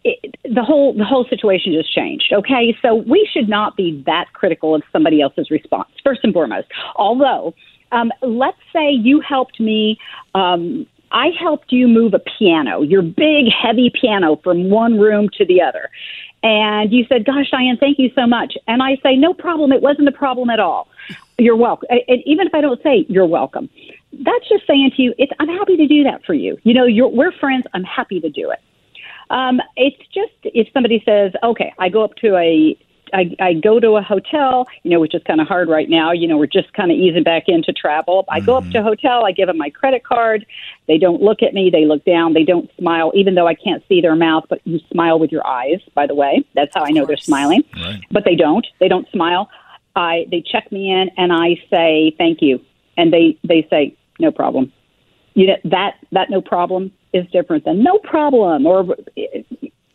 it, 0.05 0.37
the 0.45 0.63
whole 0.63 0.93
the 0.93 1.05
whole 1.05 1.25
situation 1.29 1.73
just 1.73 1.93
changed. 1.93 2.33
Okay, 2.33 2.77
so 2.83 2.95
we 2.95 3.29
should 3.33 3.49
not 3.49 3.77
be 3.77 4.03
that 4.07 4.27
critical 4.35 4.75
of 4.75 4.83
somebody 4.93 5.21
else's 5.21 5.51
response 5.51 5.89
first 6.05 6.21
and 6.23 6.33
foremost. 6.33 6.69
Although, 6.97 7.55
um, 7.91 8.13
let's 8.23 8.59
say 8.73 8.91
you 8.91 9.21
helped 9.21 9.59
me. 9.59 9.99
Um, 10.35 10.87
I 11.13 11.29
helped 11.39 11.71
you 11.71 11.87
move 11.87 12.13
a 12.13 12.19
piano, 12.19 12.83
your 12.83 13.01
big 13.01 13.45
heavy 13.49 13.91
piano, 14.01 14.41
from 14.43 14.69
one 14.69 14.99
room 14.99 15.29
to 15.39 15.45
the 15.45 15.63
other, 15.63 15.89
and 16.45 16.93
you 16.93 17.05
said, 17.09 17.25
"Gosh, 17.25 17.51
Diane, 17.51 17.77
thank 17.79 17.99
you 17.99 18.13
so 18.15 18.27
much." 18.27 18.57
And 18.69 18.81
I 18.83 18.97
say, 19.03 19.17
"No 19.17 19.35
problem. 19.35 19.73
It 19.73 19.83
wasn't 19.83 20.07
a 20.07 20.13
problem 20.13 20.51
at 20.51 20.61
all. 20.61 20.87
You're 21.39 21.57
welcome." 21.57 21.89
And 21.91 22.23
even 22.25 22.47
if 22.47 22.55
I 22.55 22.61
don't 22.61 22.81
say 22.83 23.05
you're 23.09 23.27
welcome, 23.27 23.69
that's 24.13 24.49
just 24.49 24.65
saying 24.67 24.93
to 24.97 25.03
you, 25.03 25.15
it's, 25.19 25.33
"I'm 25.41 25.49
happy 25.49 25.77
to 25.77 25.89
do 25.89 26.05
that 26.05 26.25
for 26.25 26.35
you." 26.35 26.59
You 26.63 26.75
know, 26.75 26.85
you're, 26.85 27.09
we're 27.09 27.33
friends. 27.33 27.67
I'm 27.75 27.83
happy 27.83 28.21
to 28.21 28.31
do 28.31 28.53
it. 28.53 28.61
Um, 29.31 29.61
it's 29.77 29.99
just 30.13 30.33
if 30.43 30.69
somebody 30.73 31.03
says, 31.05 31.33
okay, 31.43 31.73
I 31.79 31.89
go 31.89 32.05
up 32.05 32.15
to 32.17 32.37
a, 32.37 32.79
I, 33.15 33.35
I 33.41 33.53
go 33.55 33.81
to 33.81 33.97
a 33.97 34.03
hotel, 34.03 34.67
you 34.83 34.91
know, 34.91 35.01
which 35.01 35.15
is 35.15 35.23
kind 35.27 35.41
of 35.41 35.47
hard 35.47 35.69
right 35.69 35.89
now. 35.89 36.13
You 36.13 36.27
know, 36.29 36.37
we're 36.37 36.47
just 36.47 36.73
kind 36.75 36.91
of 36.91 36.97
easing 36.99 37.23
back 37.23 37.45
into 37.47 37.73
travel. 37.73 38.25
I 38.29 38.41
go 38.41 38.57
up 38.57 38.69
to 38.71 38.79
a 38.79 38.83
hotel, 38.83 39.25
I 39.25 39.33
give 39.33 39.47
them 39.47 39.59
my 39.59 39.71
credit 39.71 40.05
card. 40.05 40.45
They 40.89 40.99
don't 40.99 41.23
look 41.23 41.43
at 41.43 41.55
me. 41.55 41.71
They 41.71 41.87
look 41.87 42.05
down. 42.05 42.35
They 42.35 42.45
don't 42.45 42.71
smile, 42.77 43.13
even 43.15 43.35
though 43.35 43.47
I 43.47 43.55
can't 43.55 43.83
see 43.89 44.01
their 44.01 44.17
mouth, 44.17 44.45
but 44.49 44.61
you 44.65 44.81
smile 44.91 45.19
with 45.19 45.33
your 45.33 45.47
eyes, 45.47 45.81
by 45.95 46.07
the 46.07 46.15
way. 46.15 46.45
That's 46.55 46.73
how 46.75 46.85
I 46.85 46.91
know 46.91 47.07
they're 47.07 47.17
smiling. 47.17 47.63
But 48.11 48.25
they 48.25 48.35
don't. 48.35 48.67
They 48.81 48.89
don't 48.89 49.09
smile. 49.11 49.49
I, 49.97 50.27
they 50.31 50.43
check 50.43 50.71
me 50.73 50.91
in 50.91 51.11
and 51.17 51.33
I 51.33 51.57
say, 51.71 52.15
thank 52.19 52.43
you. 52.43 52.61
And 52.97 53.13
they, 53.13 53.39
they 53.45 53.67
say, 53.71 53.97
no 54.19 54.31
problem 54.31 54.73
you 55.35 55.49
know 55.49 55.57
that 55.65 55.97
that 56.13 56.31
no 56.31 56.41
problem 56.41 56.93
is 57.13 57.27
different 57.31 57.65
than 57.65 57.83
no 57.83 57.99
problem 57.99 58.67
or 58.67 58.97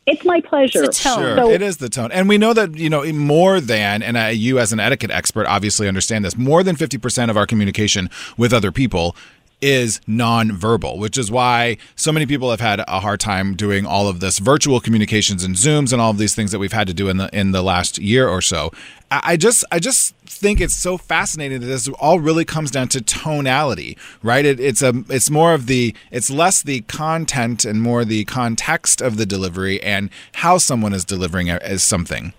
it's 0.10 0.26
my 0.26 0.42
pleasure. 0.42 0.92
Sure, 0.92 1.38
So- 1.38 1.50
it 1.52 1.62
is 1.62 1.78
the 1.78 1.90
tone, 1.90 2.12
and 2.12 2.28
we 2.28 2.38
know 2.38 2.54
that 2.54 2.76
you 2.76 2.90
know 2.90 3.04
more 3.14 3.60
than, 3.62 4.02
and 4.04 4.18
uh, 4.18 4.26
you 4.26 4.60
as 4.60 4.72
an 4.74 4.80
etiquette 4.80 5.12
expert 5.12 5.46
obviously 5.48 5.88
understand 5.88 6.26
this. 6.26 6.36
More 6.38 6.64
than 6.64 6.76
fifty 6.76 6.98
percent 6.98 7.32
of 7.32 7.38
our 7.38 7.46
communication 7.46 8.10
with 8.38 8.54
other 8.54 8.72
people 8.72 9.16
is 9.62 10.00
nonverbal, 10.08 10.98
which 10.98 11.18
is 11.18 11.30
why 11.30 11.78
so 11.96 12.12
many 12.12 12.26
people 12.26 12.50
have 12.50 12.62
had 12.62 12.80
a 12.88 13.00
hard 13.00 13.20
time 13.20 13.56
doing 13.56 13.86
all 13.86 14.08
of 14.08 14.20
this 14.20 14.40
virtual 14.40 14.80
communications 14.80 15.44
and 15.44 15.56
Zooms 15.56 15.92
and 15.92 16.02
all 16.02 16.12
of 16.12 16.18
these 16.18 16.36
things 16.36 16.52
that 16.52 16.60
we've 16.60 16.74
had 16.74 16.88
to 16.88 16.94
do 16.94 17.10
in 17.10 17.18
the 17.18 17.30
in 17.38 17.52
the 17.52 17.62
last 17.62 17.98
year 17.98 18.28
or 18.28 18.42
so. 18.42 18.72
I 19.12 19.38
just 19.38 19.66
I 19.72 19.80
just 19.80 20.16
think 20.26 20.62
it's 20.62 20.76
so 20.76 20.98
fascinating 20.98 21.62
that 21.62 21.66
this 21.66 21.88
all 22.00 22.20
really 22.20 22.46
comes 22.46 22.70
down 22.70 22.90
to 22.90 23.02
tonality, 23.02 23.98
right? 24.22 24.46
It, 24.46 24.60
it's 24.60 24.82
a 24.82 25.04
it's 25.10 25.30
more 25.30 25.54
of 25.54 25.66
the 25.66 25.96
it's 26.12 26.30
less 26.30 26.62
the 26.62 26.82
content 26.82 27.66
and 27.66 27.82
more 27.82 28.06
the 28.06 28.26
context 28.26 29.02
of 29.02 29.18
the 29.18 29.26
delivery 29.26 29.82
and 29.82 30.10
how 30.36 30.60
someone 30.60 30.94
is 30.94 31.04
delivering 31.04 31.48
it 31.48 31.62
as 31.64 31.84
something. 31.84 32.34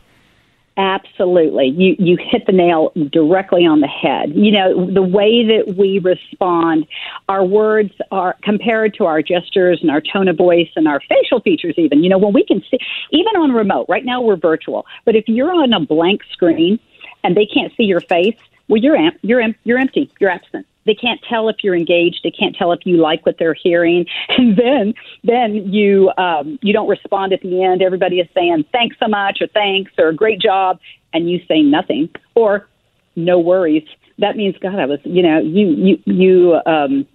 Absolutely. 0.77 1.67
You 1.69 1.97
you 1.99 2.17
hit 2.17 2.47
the 2.47 2.53
nail 2.53 2.93
directly 3.11 3.67
on 3.67 3.81
the 3.81 3.89
head. 3.89 4.33
You 4.35 4.53
know, 4.53 4.91
the 4.91 5.03
way 5.03 5.45
that 5.45 5.77
we 5.77 5.99
respond, 5.99 6.87
our 7.29 7.45
words 7.45 7.93
are 8.11 8.37
compared 8.43 8.95
to 8.95 9.05
our 9.05 9.21
gestures 9.21 9.81
and 9.83 9.91
our 9.91 10.01
tone 10.01 10.29
of 10.29 10.37
voice 10.37 10.71
and 10.77 10.89
our 10.89 11.01
facial 11.09 11.41
features 11.41 11.75
even. 11.77 12.03
You 12.03 12.09
know, 12.09 12.19
when 12.19 12.33
we 12.33 12.45
can 12.45 12.63
see 12.71 12.79
even 13.11 13.37
on 13.37 13.53
remote, 13.53 13.87
right 13.89 14.05
now 14.05 14.23
we're 14.23 14.37
virtual, 14.37 14.87
but 15.05 15.17
if 15.17 15.25
you're 15.29 15.53
on 15.53 15.73
a 15.73 15.81
blank 15.81 16.23
screen 16.33 16.79
and 17.25 17.37
they 17.37 17.47
can't 17.47 17.73
see 17.77 17.85
your 17.85 18.01
face, 18.01 18.39
well 18.69 18.81
you're 18.81 18.97
you're 19.23 19.43
you're 19.65 19.79
empty. 19.79 20.11
You're 20.21 20.31
absent 20.31 20.67
they 20.87 20.95
can't 20.95 21.21
tell 21.29 21.49
if 21.49 21.57
you're 21.63 21.77
engaged. 21.77 22.21
They 22.25 22.31
can't 22.31 22.57
tell 22.57 22.73
if 22.73 22.81
you 22.85 22.97
like 22.97 23.25
what 23.27 23.37
they're 23.39 23.55
hearing. 23.55 24.07
And 24.39 24.57
then 24.57 24.95
then 25.23 25.55
you 25.73 26.11
um, 26.17 26.59
you 26.63 26.73
don't 26.73 26.89
respond 26.89 27.33
at 27.33 27.41
the 27.43 27.63
end. 27.63 27.83
Everybody 27.83 28.21
is 28.21 28.29
saying 28.35 28.65
thanks 28.73 28.97
so 28.99 29.09
much 29.09 29.39
or 29.41 29.49
thanks 29.49 29.93
or 29.99 30.13
great 30.13 30.41
job, 30.41 30.79
and 31.13 31.29
you 31.31 31.41
say 31.47 31.63
nothing 31.63 32.09
or 32.35 32.69
no 33.17 33.39
worries. 33.39 33.87
That 34.19 34.37
means 34.37 34.57
God, 34.59 34.79
I 34.79 34.87
was 34.87 35.01
you 35.05 35.23
know 35.23 35.41
you 35.41 35.69
you 35.69 36.03
you. 36.07 36.61
Um, 36.67 37.07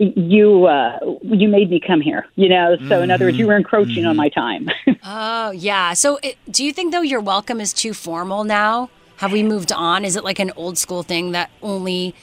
you 0.00 0.66
uh, 0.66 0.98
you 1.24 1.48
made 1.48 1.70
me 1.70 1.80
come 1.84 2.00
here, 2.00 2.24
you 2.36 2.48
know. 2.48 2.76
So 2.88 3.02
in 3.02 3.10
other 3.10 3.24
words, 3.26 3.36
you 3.36 3.48
were 3.48 3.56
encroaching 3.56 4.06
on 4.06 4.16
my 4.16 4.28
time. 4.28 4.68
Oh, 5.04 5.52
yeah. 5.52 5.94
So 5.94 6.18
it, 6.22 6.36
do 6.50 6.64
you 6.64 6.72
think, 6.72 6.92
though, 6.92 7.02
your 7.02 7.20
welcome 7.20 7.60
is 7.60 7.72
too 7.72 7.94
formal 7.94 8.44
now? 8.44 8.90
Have 9.18 9.32
we 9.32 9.42
moved 9.42 9.72
on? 9.72 10.04
Is 10.04 10.16
it 10.16 10.24
like 10.24 10.38
an 10.38 10.52
old 10.54 10.76
school 10.76 11.02
thing 11.02 11.32
that 11.32 11.50
only 11.62 12.14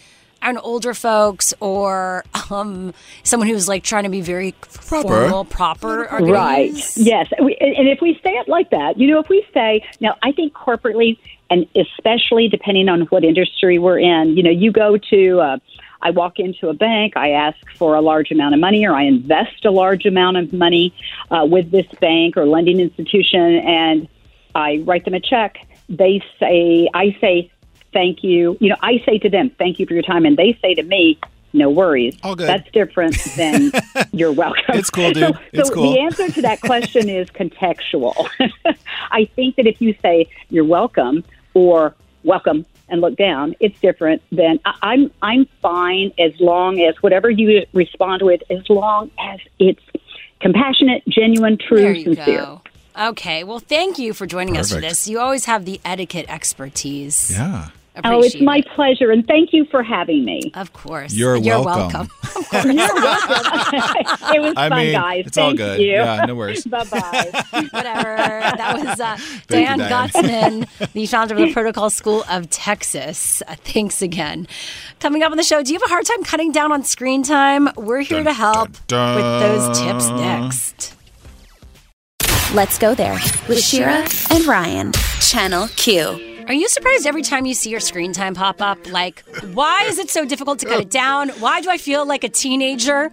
on 0.45 0.57
older 0.57 0.93
folks 0.93 1.53
or 1.59 2.23
um, 2.49 2.93
someone 3.23 3.49
who's 3.49 3.67
like 3.67 3.83
trying 3.83 4.03
to 4.03 4.09
be 4.09 4.21
very 4.21 4.53
formal, 4.61 5.45
proper? 5.45 6.05
Are 6.07 6.23
right. 6.23 6.71
use? 6.71 6.97
Yes. 6.97 7.31
We, 7.41 7.55
and 7.59 7.75
and 7.75 7.87
if 7.87 8.01
we 8.01 8.19
say 8.23 8.31
it 8.31 8.47
like 8.47 8.69
that, 8.71 8.97
you 8.97 9.07
know, 9.07 9.19
if 9.19 9.29
we 9.29 9.45
say, 9.53 9.83
now, 9.99 10.15
I 10.23 10.31
think 10.31 10.53
corporately, 10.53 11.17
and 11.49 11.67
especially 11.75 12.47
depending 12.47 12.89
on 12.89 13.01
what 13.01 13.23
industry 13.23 13.79
we're 13.79 13.99
in, 13.99 14.35
you 14.37 14.43
know, 14.43 14.51
you 14.51 14.71
go 14.71 14.97
to, 14.97 15.39
uh, 15.39 15.57
I 16.01 16.11
walk 16.11 16.39
into 16.39 16.69
a 16.69 16.73
bank, 16.73 17.17
I 17.17 17.31
ask 17.31 17.57
for 17.75 17.95
a 17.95 18.01
large 18.01 18.31
amount 18.31 18.53
of 18.53 18.59
money, 18.59 18.85
or 18.85 18.93
I 18.93 19.03
invest 19.03 19.65
a 19.65 19.71
large 19.71 20.05
amount 20.05 20.37
of 20.37 20.53
money 20.53 20.93
uh, 21.31 21.45
with 21.49 21.71
this 21.71 21.87
bank 21.99 22.37
or 22.37 22.45
lending 22.45 22.79
institution, 22.79 23.57
and 23.59 24.07
I 24.53 24.83
write 24.85 25.05
them 25.05 25.15
a 25.15 25.19
check. 25.19 25.57
They 25.89 26.23
say, 26.39 26.89
I 26.93 27.17
say, 27.21 27.51
thank 27.95 28.23
you. 28.23 28.57
You 28.59 28.69
know, 28.69 28.75
I 28.83 29.01
say 29.05 29.17
to 29.19 29.29
them, 29.29 29.49
thank 29.57 29.79
you 29.79 29.87
for 29.87 29.93
your 29.93 30.03
time, 30.03 30.25
and 30.25 30.35
they 30.37 30.55
say 30.61 30.75
to 30.75 30.83
me, 30.83 31.17
no 31.53 31.69
worries. 31.69 32.15
All 32.21 32.35
good. 32.35 32.49
That's 32.49 32.69
different 32.71 33.17
than 33.37 33.71
you're 34.11 34.33
welcome. 34.33 34.75
It's 34.75 34.89
cool, 34.89 35.11
dude. 35.13 35.33
So, 35.35 35.39
It's 35.53 35.69
so 35.69 35.73
cool. 35.73 35.93
the 35.93 35.99
answer 36.01 36.29
to 36.29 36.41
that 36.41 36.59
question 36.59 37.07
is 37.09 37.29
contextual. 37.29 38.27
I 39.11 39.25
think 39.37 39.55
that 39.55 39.65
if 39.65 39.81
you 39.81 39.95
say 40.01 40.27
you're 40.49 40.65
welcome 40.65 41.23
or 41.53 41.95
welcome 42.25 42.65
and 42.89 42.99
look 42.99 43.15
down, 43.15 43.55
it's 43.61 43.79
different 43.79 44.21
than 44.33 44.59
I, 44.65 44.73
I'm. 44.83 45.11
I'm 45.21 45.45
fine 45.61 46.11
as 46.19 46.33
long 46.41 46.81
as 46.81 47.01
whatever 47.01 47.29
you 47.29 47.65
respond 47.73 48.21
with, 48.21 48.41
as 48.49 48.69
long 48.69 49.09
as 49.17 49.39
it's 49.57 49.81
compassionate, 50.41 51.03
genuine, 51.07 51.57
true, 51.57 51.77
There 51.79 51.93
you 51.93 52.03
sincere. 52.15 52.37
go. 52.37 52.61
Okay. 53.11 53.45
Well, 53.45 53.59
thank 53.59 53.97
you 53.97 54.13
for 54.13 54.25
joining 54.27 54.57
us 54.57 54.73
for 54.73 54.81
this. 54.81 55.07
You 55.07 55.19
always 55.19 55.45
have 55.45 55.63
the 55.63 55.79
etiquette 55.85 56.25
expertise. 56.27 57.31
Yeah. 57.31 57.69
Oh, 58.03 58.21
it's 58.21 58.39
my 58.41 58.57
it. 58.57 58.67
pleasure, 58.75 59.11
and 59.11 59.25
thank 59.25 59.53
you 59.53 59.65
for 59.65 59.81
having 59.81 60.25
me. 60.25 60.51
Of 60.53 60.73
course. 60.73 61.13
You're 61.13 61.37
You're 61.37 61.63
welcome. 61.63 62.09
welcome. 62.53 62.71
You're 62.77 62.93
welcome. 62.95 63.41
it 64.35 64.41
was 64.41 64.53
I 64.57 64.69
fun, 64.69 64.77
mean, 64.79 64.91
guys. 64.91 65.27
it's 65.27 65.37
all 65.37 65.47
Thank 65.49 65.57
good. 65.59 65.79
You. 65.81 65.91
Yeah, 65.93 66.25
no 66.25 66.35
worries. 66.35 66.65
bye 66.65 66.83
bye. 66.83 67.31
Whatever. 67.71 68.17
That 68.57 68.79
was 68.83 68.99
uh, 68.99 69.15
Thank 69.17 69.67
Dan 69.67 69.79
you, 69.79 69.85
Diane. 69.87 70.09
Gottsman, 70.09 70.91
the 70.93 71.05
founder 71.05 71.35
of 71.35 71.39
the 71.39 71.53
Protocol 71.53 71.89
School 71.89 72.25
of 72.29 72.49
Texas. 72.49 73.41
Uh, 73.47 73.55
thanks 73.55 74.01
again. 74.01 74.47
Coming 74.99 75.23
up 75.23 75.31
on 75.31 75.37
the 75.37 75.43
show, 75.43 75.63
do 75.63 75.71
you 75.71 75.79
have 75.79 75.87
a 75.87 75.89
hard 75.89 76.05
time 76.05 76.23
cutting 76.23 76.51
down 76.51 76.71
on 76.71 76.83
screen 76.83 77.23
time? 77.23 77.69
We're 77.77 78.01
here 78.01 78.23
to 78.23 78.33
help 78.33 78.71
dun, 78.87 79.15
with 79.15 79.41
those 79.41 79.79
tips 79.79 80.09
next. 80.09 80.95
Let's 82.53 82.77
go 82.77 82.93
there 82.95 83.19
with 83.47 83.61
Shira 83.61 84.05
and 84.31 84.45
Ryan, 84.45 84.91
Channel 85.19 85.67
Q. 85.69 86.34
Are 86.47 86.53
you 86.53 86.67
surprised 86.69 87.07
every 87.07 87.23
time 87.23 87.47
you 87.47 87.55
see 87.55 87.71
your 87.71 87.79
screen 87.79 88.13
time 88.13 88.35
pop 88.35 88.61
up? 88.61 88.91
Like, 88.91 89.23
why 89.53 89.83
is 89.87 89.97
it 89.97 90.11
so 90.11 90.25
difficult 90.25 90.59
to 90.59 90.67
cut 90.67 90.79
it 90.79 90.91
down? 90.91 91.29
Why 91.39 91.59
do 91.61 91.71
I 91.71 91.77
feel 91.77 92.05
like 92.05 92.23
a 92.23 92.29
teenager? 92.29 93.11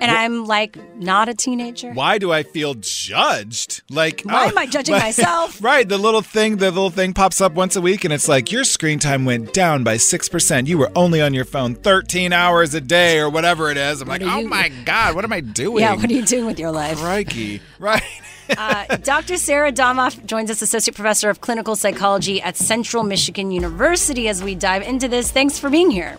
And 0.00 0.10
I'm 0.10 0.44
like, 0.44 0.76
not 0.96 1.28
a 1.28 1.34
teenager. 1.34 1.92
Why 1.92 2.18
do 2.18 2.30
I 2.32 2.42
feel 2.42 2.74
judged? 2.74 3.82
Like, 3.90 4.22
Why 4.22 4.46
oh, 4.46 4.48
am 4.48 4.58
I 4.58 4.66
judging 4.66 4.96
myself? 4.98 5.62
Right, 5.62 5.88
the 5.88 5.96
little 5.96 6.20
thing, 6.20 6.56
the 6.56 6.70
little 6.70 6.90
thing 6.90 7.14
pops 7.14 7.40
up 7.40 7.52
once 7.54 7.74
a 7.76 7.80
week, 7.80 8.04
and 8.04 8.12
it's 8.12 8.28
like 8.28 8.50
your 8.52 8.64
screen 8.64 8.98
time 8.98 9.24
went 9.24 9.54
down 9.54 9.82
by 9.84 9.96
six 9.96 10.28
percent. 10.28 10.66
You 10.66 10.76
were 10.78 10.90
only 10.96 11.22
on 11.22 11.32
your 11.32 11.44
phone 11.44 11.76
thirteen 11.76 12.32
hours 12.32 12.74
a 12.74 12.80
day, 12.80 13.18
or 13.20 13.30
whatever 13.30 13.70
it 13.70 13.76
is. 13.76 14.02
I'm 14.02 14.08
like, 14.08 14.22
are 14.22 14.28
oh 14.28 14.38
you- 14.40 14.48
my 14.48 14.68
god, 14.84 15.14
what 15.14 15.24
am 15.24 15.32
I 15.32 15.40
doing? 15.40 15.80
Yeah, 15.82 15.94
what 15.94 16.10
are 16.10 16.12
you 16.12 16.24
doing 16.26 16.44
with 16.46 16.58
your 16.58 16.72
life? 16.72 16.98
Crikey, 16.98 17.60
right? 17.78 18.02
Uh, 18.56 18.96
Dr. 18.98 19.36
Sarah 19.36 19.72
Domoff 19.72 20.24
joins 20.26 20.50
us, 20.50 20.62
Associate 20.62 20.94
Professor 20.94 21.30
of 21.30 21.40
Clinical 21.40 21.76
Psychology 21.76 22.40
at 22.42 22.56
Central 22.56 23.02
Michigan 23.02 23.50
University, 23.50 24.28
as 24.28 24.42
we 24.42 24.54
dive 24.54 24.82
into 24.82 25.08
this. 25.08 25.30
Thanks 25.30 25.58
for 25.58 25.70
being 25.70 25.90
here. 25.90 26.18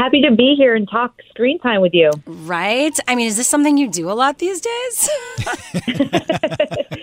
Happy 0.00 0.22
to 0.22 0.34
be 0.34 0.54
here 0.56 0.74
and 0.74 0.88
talk 0.88 1.20
screen 1.28 1.58
time 1.58 1.82
with 1.82 1.92
you. 1.92 2.10
Right? 2.24 2.98
I 3.06 3.14
mean, 3.14 3.26
is 3.26 3.36
this 3.36 3.48
something 3.48 3.76
you 3.76 3.86
do 3.86 4.10
a 4.10 4.14
lot 4.14 4.38
these 4.38 4.62
days? 4.62 5.10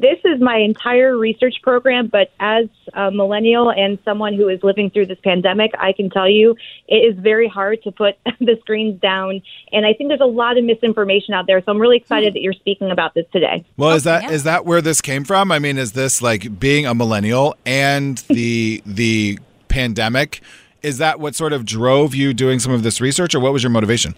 This 0.00 0.18
is 0.24 0.40
my 0.40 0.58
entire 0.58 1.16
research 1.16 1.56
program, 1.62 2.06
but 2.06 2.30
as 2.38 2.66
a 2.92 3.10
millennial 3.10 3.70
and 3.70 3.98
someone 4.04 4.34
who 4.34 4.48
is 4.48 4.62
living 4.62 4.90
through 4.90 5.06
this 5.06 5.18
pandemic, 5.24 5.72
I 5.78 5.92
can 5.92 6.08
tell 6.10 6.28
you 6.28 6.56
it 6.86 6.96
is 6.96 7.18
very 7.18 7.48
hard 7.48 7.82
to 7.82 7.90
put 7.90 8.16
the 8.38 8.56
screens 8.60 9.00
down. 9.00 9.42
And 9.72 9.86
I 9.86 9.94
think 9.94 10.08
there's 10.08 10.20
a 10.20 10.26
lot 10.26 10.56
of 10.56 10.64
misinformation 10.64 11.34
out 11.34 11.46
there. 11.46 11.60
So 11.62 11.72
I'm 11.72 11.80
really 11.80 11.96
excited 11.96 12.34
that 12.34 12.42
you're 12.42 12.52
speaking 12.52 12.90
about 12.90 13.14
this 13.14 13.26
today. 13.32 13.64
Well, 13.76 13.92
is 13.92 14.04
that 14.04 14.30
is 14.30 14.44
that 14.44 14.64
where 14.64 14.80
this 14.80 15.00
came 15.00 15.24
from? 15.24 15.50
I 15.50 15.58
mean, 15.58 15.78
is 15.78 15.92
this 15.92 16.22
like 16.22 16.60
being 16.60 16.86
a 16.86 16.94
millennial 16.94 17.56
and 17.64 18.18
the 18.28 18.82
the 18.86 19.38
pandemic? 19.68 20.42
Is 20.82 20.98
that 20.98 21.18
what 21.20 21.34
sort 21.34 21.52
of 21.52 21.64
drove 21.64 22.14
you 22.14 22.32
doing 22.32 22.58
some 22.58 22.72
of 22.72 22.82
this 22.82 23.00
research, 23.00 23.34
or 23.34 23.40
what 23.40 23.52
was 23.52 23.62
your 23.62 23.70
motivation? 23.70 24.14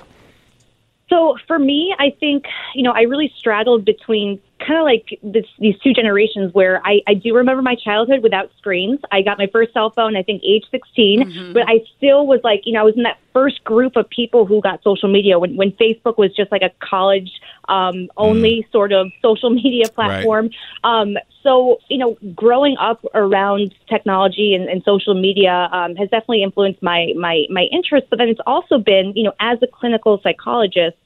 So 1.09 1.37
for 1.47 1.59
me, 1.59 1.95
I 1.99 2.15
think, 2.21 2.45
you 2.75 2.83
know, 2.83 2.93
I 2.93 3.03
really 3.03 3.33
straddled 3.37 3.85
between 3.85 4.41
kind 4.67 4.79
of 4.79 4.85
like 4.85 5.19
this, 5.23 5.47
these 5.59 5.79
two 5.81 5.93
generations 5.93 6.53
where 6.55 6.81
I, 6.85 7.01
I 7.07 7.15
do 7.15 7.35
remember 7.35 7.63
my 7.63 7.75
childhood 7.75 8.23
without 8.23 8.51
screens. 8.59 9.01
I 9.11 9.23
got 9.23 9.39
my 9.39 9.49
first 9.53 9.73
cell 9.73 9.91
phone, 9.91 10.17
I 10.17 10.23
think, 10.23 10.43
age 10.45 10.65
16, 10.71 11.53
but 11.53 11.69
I 11.69 11.81
still 11.97 12.27
was 12.27 12.41
like, 12.45 12.63
you 12.65 12.73
know, 12.73 12.81
I 12.81 12.85
was 12.85 12.97
in 12.97 13.03
that 13.05 13.19
first 13.33 13.63
group 13.65 13.97
of 13.97 14.09
people 14.11 14.47
who 14.47 14.61
got 14.61 14.83
social 14.83 15.11
media 15.11 15.39
when, 15.39 15.57
when 15.57 15.73
Facebook 15.73 16.19
was 16.19 16.35
just 16.35 16.51
like 16.53 16.63
a 16.63 16.71
college 16.81 17.31
um, 17.69 18.09
only 18.17 18.67
sort 18.73 18.93
of 18.93 19.09
social 19.23 19.51
media 19.63 19.89
platform. 19.89 20.51
Um, 20.85 21.17
so, 21.43 21.79
you 21.89 21.99
know, 21.99 22.19
growing 22.35 22.77
up 22.79 23.05
around 23.15 23.75
technology 23.89 24.55
and, 24.55 24.69
and 24.69 24.83
social 24.85 25.15
media 25.15 25.69
um, 25.73 25.97
has 25.97 26.11
definitely 26.11 26.43
influenced 26.43 26.83
my, 26.83 27.13
my, 27.17 27.45
my 27.49 27.67
interest, 27.73 28.09
but 28.11 28.19
then 28.19 28.29
it's 28.29 28.41
also 28.47 28.79
been, 28.79 29.13
you 29.17 29.23
know, 29.23 29.33
as 29.41 29.59
a 29.63 29.67
clinical 29.67 30.21
psychologist, 30.23 30.97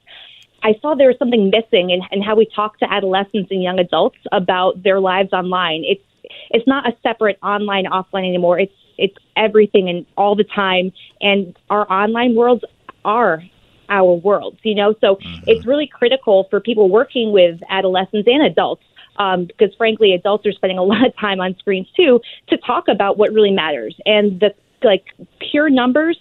I 0.65 0.75
saw 0.81 0.95
there 0.95 1.09
was 1.09 1.19
something 1.19 1.51
missing 1.51 1.91
in, 1.91 2.01
in 2.11 2.23
how 2.23 2.35
we 2.35 2.47
talk 2.47 2.79
to 2.79 2.91
adolescents 2.91 3.51
and 3.51 3.63
young 3.63 3.79
adults 3.79 4.17
about 4.33 4.83
their 4.83 4.99
lives 4.99 5.33
online. 5.33 5.85
It's 5.85 6.03
it's 6.51 6.67
not 6.67 6.89
a 6.89 6.97
separate 7.03 7.39
online 7.43 7.85
offline 7.85 8.27
anymore. 8.27 8.59
It's 8.59 8.73
it's 8.97 9.17
everything 9.37 9.89
and 9.91 10.07
all 10.17 10.35
the 10.35 10.45
time. 10.45 10.93
And 11.21 11.57
our 11.69 11.91
online 11.93 12.35
worlds 12.35 12.65
are 13.05 13.43
our 13.91 14.15
worlds, 14.15 14.59
you 14.63 14.75
know. 14.75 14.95
So 15.03 15.19
it's 15.47 15.67
really 15.67 15.87
critical 15.87 16.47
for 16.49 16.61
people 16.61 16.89
working 16.89 17.31
with 17.31 17.61
adolescents 17.69 18.27
and 18.27 18.43
adults. 18.43 18.83
Um, 19.17 19.45
because 19.45 19.73
frankly, 19.77 20.13
adults 20.13 20.45
are 20.47 20.53
spending 20.53 20.79
a 20.79 20.83
lot 20.93 21.07
of 21.07 21.15
time 21.17 21.41
on 21.41 21.57
screens 21.59 21.89
too 21.95 22.21
to 22.49 22.57
talk 22.57 22.89
about 22.89 23.19
what 23.19 23.33
really 23.33 23.53
matters. 23.53 23.95
And 24.07 24.41
the 24.41 24.55
like 24.83 25.05
pure 25.41 25.71
numbers 25.71 26.19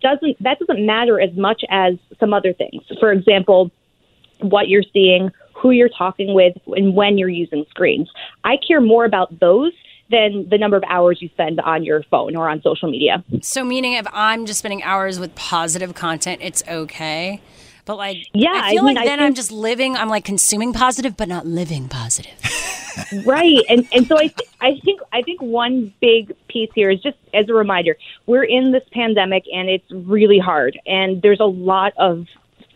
doesn't 0.00 0.42
that 0.42 0.58
doesn't 0.58 0.84
matter 0.84 1.20
as 1.20 1.34
much 1.36 1.62
as 1.70 1.94
some 2.18 2.32
other 2.32 2.52
things. 2.52 2.82
For 2.98 3.12
example, 3.12 3.70
what 4.40 4.68
you're 4.68 4.84
seeing, 4.92 5.30
who 5.54 5.70
you're 5.70 5.90
talking 5.90 6.34
with, 6.34 6.56
and 6.68 6.94
when 6.94 7.18
you're 7.18 7.28
using 7.28 7.64
screens. 7.70 8.10
I 8.44 8.56
care 8.56 8.80
more 8.80 9.04
about 9.04 9.38
those 9.40 9.72
than 10.10 10.48
the 10.48 10.58
number 10.58 10.76
of 10.76 10.82
hours 10.88 11.18
you 11.22 11.28
spend 11.28 11.60
on 11.60 11.84
your 11.84 12.02
phone 12.04 12.34
or 12.34 12.48
on 12.48 12.60
social 12.62 12.90
media. 12.90 13.24
so, 13.42 13.64
meaning 13.64 13.92
if 13.92 14.06
I'm 14.12 14.46
just 14.46 14.58
spending 14.58 14.82
hours 14.82 15.20
with 15.20 15.34
positive 15.34 15.94
content, 15.94 16.40
it's 16.42 16.62
okay. 16.68 17.40
But 17.90 17.96
like, 17.96 18.28
Yeah, 18.32 18.52
I 18.54 18.70
feel 18.70 18.82
I 18.82 18.86
mean, 18.86 18.94
like 18.94 19.04
then 19.04 19.18
I'm 19.18 19.34
just 19.34 19.50
living. 19.50 19.96
I'm 19.96 20.08
like 20.08 20.24
consuming 20.24 20.72
positive, 20.72 21.16
but 21.16 21.26
not 21.26 21.44
living 21.44 21.88
positive. 21.88 22.32
right 23.24 23.64
and 23.68 23.86
and 23.92 24.06
so 24.06 24.16
i 24.16 24.26
th- 24.26 24.50
i 24.60 24.78
think 24.84 25.00
i 25.12 25.22
think 25.22 25.40
one 25.40 25.94
big 26.00 26.34
piece 26.48 26.68
here 26.74 26.90
is 26.90 27.00
just 27.00 27.16
as 27.32 27.48
a 27.48 27.54
reminder 27.54 27.96
we're 28.26 28.42
in 28.42 28.72
this 28.72 28.82
pandemic 28.92 29.44
and 29.54 29.70
it's 29.70 29.88
really 29.90 30.40
hard 30.40 30.78
and 30.86 31.22
there's 31.22 31.38
a 31.38 31.46
lot 31.46 31.92
of 31.96 32.26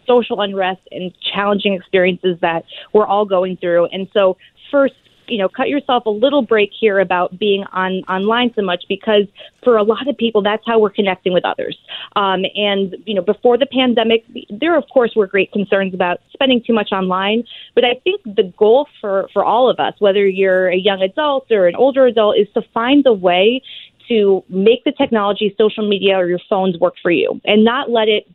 social 0.07 0.41
unrest 0.41 0.81
and 0.93 1.12
challenging 1.21 1.75
experiences 1.75 2.39
that 2.41 2.65
we're 2.93 3.07
all 3.07 3.25
going 3.25 3.57
through 3.57 3.87
and 3.87 4.09
so 4.12 4.37
first 4.71 4.95
you 5.29 5.39
know, 5.39 5.49
cut 5.49 5.68
yourself 5.68 6.07
a 6.07 6.11
little 6.11 6.43
break 6.43 6.70
here 6.79 6.99
about 7.01 7.39
being 7.39 7.64
on 7.72 8.03
online 8.09 8.53
so 8.55 8.62
much 8.62 8.85
because 8.89 9.25
for 9.62 9.77
a 9.77 9.83
lot 9.83 10.09
of 10.09 10.16
people, 10.16 10.43
that's 10.43 10.62
how 10.66 10.79
we're 10.79 10.91
connecting 10.91 11.33
with 11.33 11.45
others. 11.45 11.79
Um, 12.16 12.45
and 12.55 12.97
you 13.07 13.14
know, 13.14 13.22
before 13.22 13.59
the 13.59 13.66
pandemic, 13.66 14.25
there 14.51 14.77
of 14.77 14.85
course 14.93 15.12
were 15.16 15.27
great 15.27 15.53
concerns 15.53 15.95
about 15.95 16.20
spending 16.33 16.62
too 16.66 16.72
much 16.72 16.91
online. 16.93 17.45
But 17.75 17.85
I 17.85 17.95
think 18.05 18.22
the 18.25 18.53
goal 18.57 18.89
for 19.01 19.29
for 19.33 19.45
all 19.45 19.70
of 19.70 19.79
us, 19.79 19.95
whether 19.99 20.27
you're 20.27 20.68
a 20.68 20.77
young 20.77 21.03
adult 21.03 21.51
or 21.51 21.66
an 21.66 21.77
older 21.77 22.07
adult, 22.07 22.39
is 22.39 22.49
to 22.55 22.62
find 22.72 23.07
a 23.07 23.12
way 23.12 23.62
to 24.09 24.45
make 24.49 24.85
the 24.85 24.93
technology, 24.93 25.55
social 25.57 25.89
media, 25.89 26.16
or 26.16 26.29
your 26.29 26.41
phones 26.49 26.79
work 26.79 26.95
for 27.03 27.11
you, 27.11 27.41
and 27.45 27.64
not 27.64 27.91
let 27.91 28.09
it 28.09 28.29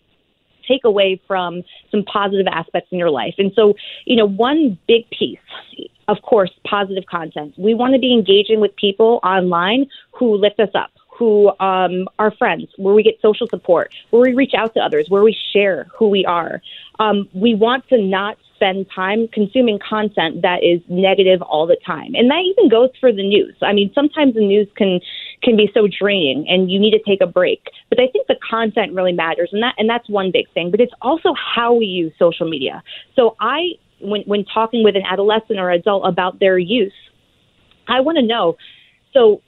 take 0.70 0.84
away 0.86 1.22
from 1.28 1.64
some 1.92 2.04
positive 2.04 2.48
aspects 2.48 2.90
in 2.92 2.98
your 2.98 3.10
life. 3.22 3.36
And 3.38 3.52
so, 3.56 3.64
you 4.06 4.16
know, 4.16 4.28
one 4.28 4.78
big 4.88 5.04
piece, 5.10 5.40
of 6.08 6.18
course, 6.22 6.52
positive 6.66 7.06
content. 7.06 7.54
We 7.58 7.74
want 7.74 7.94
to 7.94 8.00
be 8.00 8.14
engaging 8.14 8.60
with 8.62 8.76
people 8.76 9.20
online 9.24 9.88
who 10.18 10.36
lift 10.36 10.60
us 10.60 10.74
up, 10.74 10.92
who 11.18 11.50
um, 11.60 12.08
are 12.18 12.32
friends, 12.32 12.68
where 12.78 12.94
we 12.94 13.04
get 13.04 13.16
social 13.22 13.48
support, 13.48 13.94
where 14.12 14.22
we 14.22 14.34
reach 14.34 14.54
out 14.58 14.74
to 14.76 14.80
others, 14.80 15.06
where 15.10 15.24
we 15.24 15.36
share 15.54 15.88
who 15.98 16.08
we 16.08 16.26
are. 16.26 16.62
Um, 17.00 17.28
we 17.34 17.56
want 17.56 17.88
to 17.90 17.98
not 17.98 18.38
spend 18.60 18.88
time 18.94 19.28
consuming 19.32 19.80
content 19.80 20.42
that 20.42 20.64
is 20.64 20.82
negative 20.90 21.42
all 21.42 21.66
the 21.66 21.78
time. 21.86 22.14
And 22.14 22.30
that 22.30 22.42
even 22.44 22.70
goes 22.70 22.90
for 23.00 23.12
the 23.12 23.24
news. 23.24 23.56
I 23.62 23.72
mean, 23.72 23.90
sometimes 23.96 24.34
the 24.34 24.42
news 24.42 24.68
can 24.76 25.00
can 25.42 25.56
be 25.56 25.72
so 25.74 25.88
draining 25.88 26.46
and 26.50 26.70
you 26.70 26.78
need 26.78 26.92
to 26.92 27.00
take 27.08 27.22
a 27.22 27.28
break. 27.28 27.64
But 27.88 28.02
I 28.02 28.08
think 28.12 28.28
the 28.28 28.36
content 28.48 28.94
really 28.94 29.14
matters 29.14 29.50
and 29.54 29.64
that 29.64 29.76
and 29.78 29.90
that's 29.90 30.10
one 30.10 30.32
big 30.32 30.52
thing, 30.54 30.72
but 30.72 30.82
it's 30.82 30.94
also 31.02 31.34
how 31.34 31.74
we 31.74 31.86
use 31.86 32.12
social 32.20 32.50
media. 32.50 32.84
So 33.16 33.38
I 33.40 33.72
when 34.02 34.24
when 34.24 34.44
talking 34.44 34.84
with 34.84 34.98
an 34.98 35.04
adolescent 35.10 35.58
or 35.58 35.72
adult 35.72 36.06
about 36.06 36.40
their 36.40 36.58
use, 36.58 36.94
I 37.88 38.02
want 38.02 38.18
to 38.18 38.26
know 38.26 38.58
so 39.14 39.42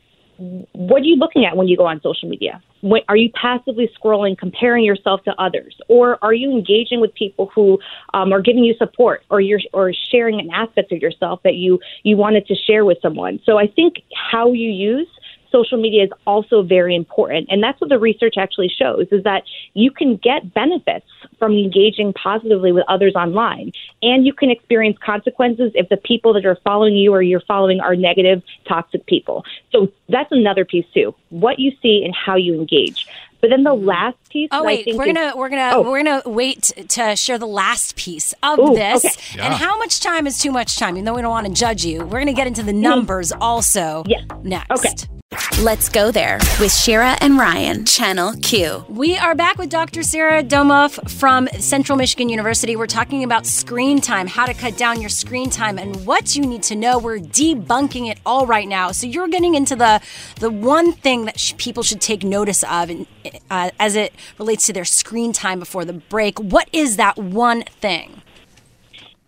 what 0.72 1.02
are 1.02 1.06
you 1.06 1.18
looking 1.18 1.46
at 1.46 1.58
when 1.58 1.68
you 1.68 1.76
go 1.78 1.86
on 1.86 2.02
social 2.02 2.30
media? 2.30 2.64
Are 3.08 3.16
you 3.16 3.30
passively 3.34 3.90
scrolling, 4.00 4.38
comparing 4.38 4.84
yourself 4.84 5.24
to 5.24 5.34
others, 5.42 5.76
or 5.88 6.18
are 6.24 6.34
you 6.34 6.52
engaging 6.52 7.00
with 7.00 7.14
people 7.14 7.52
who 7.54 7.80
um, 8.14 8.34
are 8.34 8.42
giving 8.42 8.64
you 8.64 8.76
support, 8.78 9.24
or 9.30 9.40
you're 9.40 9.60
or 9.74 9.94
sharing 10.12 10.40
an 10.40 10.50
aspect 10.52 10.92
of 10.92 11.00
yourself 11.00 11.42
that 11.44 11.56
you 11.56 11.80
you 12.04 12.18
wanted 12.18 12.48
to 12.48 12.56
share 12.56 12.86
with 12.86 12.98
someone? 13.02 13.40
So 13.46 13.58
I 13.58 13.68
think 13.68 14.04
how 14.32 14.54
you 14.54 14.70
use 14.70 15.08
social 15.52 15.80
media 15.80 16.04
is 16.04 16.10
also 16.26 16.62
very 16.64 16.96
important. 16.96 17.48
And 17.50 17.62
that's 17.62 17.80
what 17.82 17.90
the 17.90 18.00
research 18.00 18.36
actually 18.38 18.70
shows 18.70 19.08
is 19.12 19.24
that 19.24 19.44
you 19.74 19.92
can 19.92 20.18
get 20.18 20.54
benefits 20.54 21.06
from 21.40 21.54
engaging 21.54 22.14
positively 22.14 22.72
with 22.72 22.86
others 22.88 23.16
online. 23.16 23.72
And 24.02 24.26
you 24.26 24.34
can 24.34 24.50
experience 24.50 24.98
consequences 25.04 25.72
if 25.76 25.90
the 25.90 25.98
people 25.98 26.34
that 26.34 26.46
are 26.46 26.58
following 26.64 26.96
you 26.96 27.14
or 27.14 27.22
you're 27.22 27.42
following 27.42 27.80
are 27.80 27.96
negative, 27.96 28.42
toxic 28.68 29.06
people. 29.06 29.44
So 29.72 29.92
that's 30.10 30.32
another 30.32 30.66
piece 30.66 30.86
too. 30.94 31.16
What 31.30 31.60
you 31.60 31.72
see 31.82 32.04
and 32.04 32.16
how 32.16 32.36
you 32.36 32.56
engage. 32.56 33.08
But 33.42 33.50
then 33.50 33.64
the 33.64 33.74
last 33.74 34.18
piece. 34.30 34.50
Oh 34.52 34.64
wait, 34.64 34.88
we're 34.94 35.06
gonna 35.06 35.34
we're 35.36 35.50
gonna 35.50 35.72
oh. 35.74 35.82
we're 35.82 36.04
gonna 36.04 36.22
wait 36.28 36.72
to 36.90 37.16
share 37.16 37.40
the 37.40 37.48
last 37.48 37.96
piece 37.96 38.34
of 38.44 38.60
Ooh, 38.60 38.76
this. 38.76 39.04
okay. 39.04 39.42
And 39.42 39.54
how 39.54 39.78
much 39.80 40.00
time 40.00 40.28
is 40.28 40.38
too 40.38 40.52
much 40.52 40.78
time? 40.78 40.96
Even 40.96 41.06
though 41.06 41.16
we 41.16 41.24
don't 41.24 41.32
want 41.32 41.48
to 41.48 41.54
judge 41.54 41.84
you, 41.84 42.06
we're 42.06 42.20
gonna 42.20 42.34
get 42.34 42.46
into 42.46 42.62
the 42.62 42.74
numbers 42.74 43.32
also. 43.32 44.04
Yeah. 44.06 44.22
Next. 44.44 44.70
Okay. 44.72 45.21
Let's 45.62 45.88
go 45.88 46.12
there 46.12 46.40
with 46.60 46.74
Shira 46.74 47.16
and 47.22 47.38
Ryan, 47.38 47.86
Channel 47.86 48.34
Q. 48.42 48.84
We 48.90 49.18
are 49.18 49.34
back 49.34 49.58
with 49.58 49.70
Dr. 49.70 50.04
Sarah 50.04 50.44
Domoff 50.44 51.10
from 51.10 51.48
Central 51.60 51.98
Michigan 51.98 52.28
University. 52.28 52.76
We're 52.76 52.88
talking 52.88 53.24
about 53.24 53.46
screen 53.46 54.02
time, 54.02 54.28
how 54.28 54.46
to 54.46 54.54
cut 54.54 54.76
down 54.76 55.00
your 55.00 55.10
screen 55.10 55.50
time, 55.50 55.78
and 55.78 56.06
what 56.06 56.36
you 56.36 56.42
need 56.42 56.64
to 56.64 56.76
know. 56.76 57.00
We're 57.00 57.20
debunking 57.20 58.10
it 58.10 58.20
all 58.26 58.46
right 58.46 58.68
now. 58.68 58.92
So 58.92 59.08
you're 59.08 59.30
getting 59.30 59.56
into 59.56 59.76
the 59.76 60.02
the 60.40 60.50
one 60.50 60.92
thing 60.92 61.26
that 61.26 61.40
sh- 61.40 61.54
people 61.58 61.84
should 61.84 62.02
take 62.02 62.24
notice 62.24 62.64
of, 62.64 62.90
in, 62.90 63.08
uh, 63.50 63.72
as 63.80 63.96
it 63.96 64.14
relates 64.38 64.66
to 64.66 64.74
their 64.74 64.86
screen 64.86 65.32
time 65.32 65.60
before 65.60 65.86
the 65.86 65.94
break. 65.94 66.40
What 66.40 66.68
is 66.74 66.98
that 66.98 67.18
one 67.18 67.64
thing? 67.64 68.22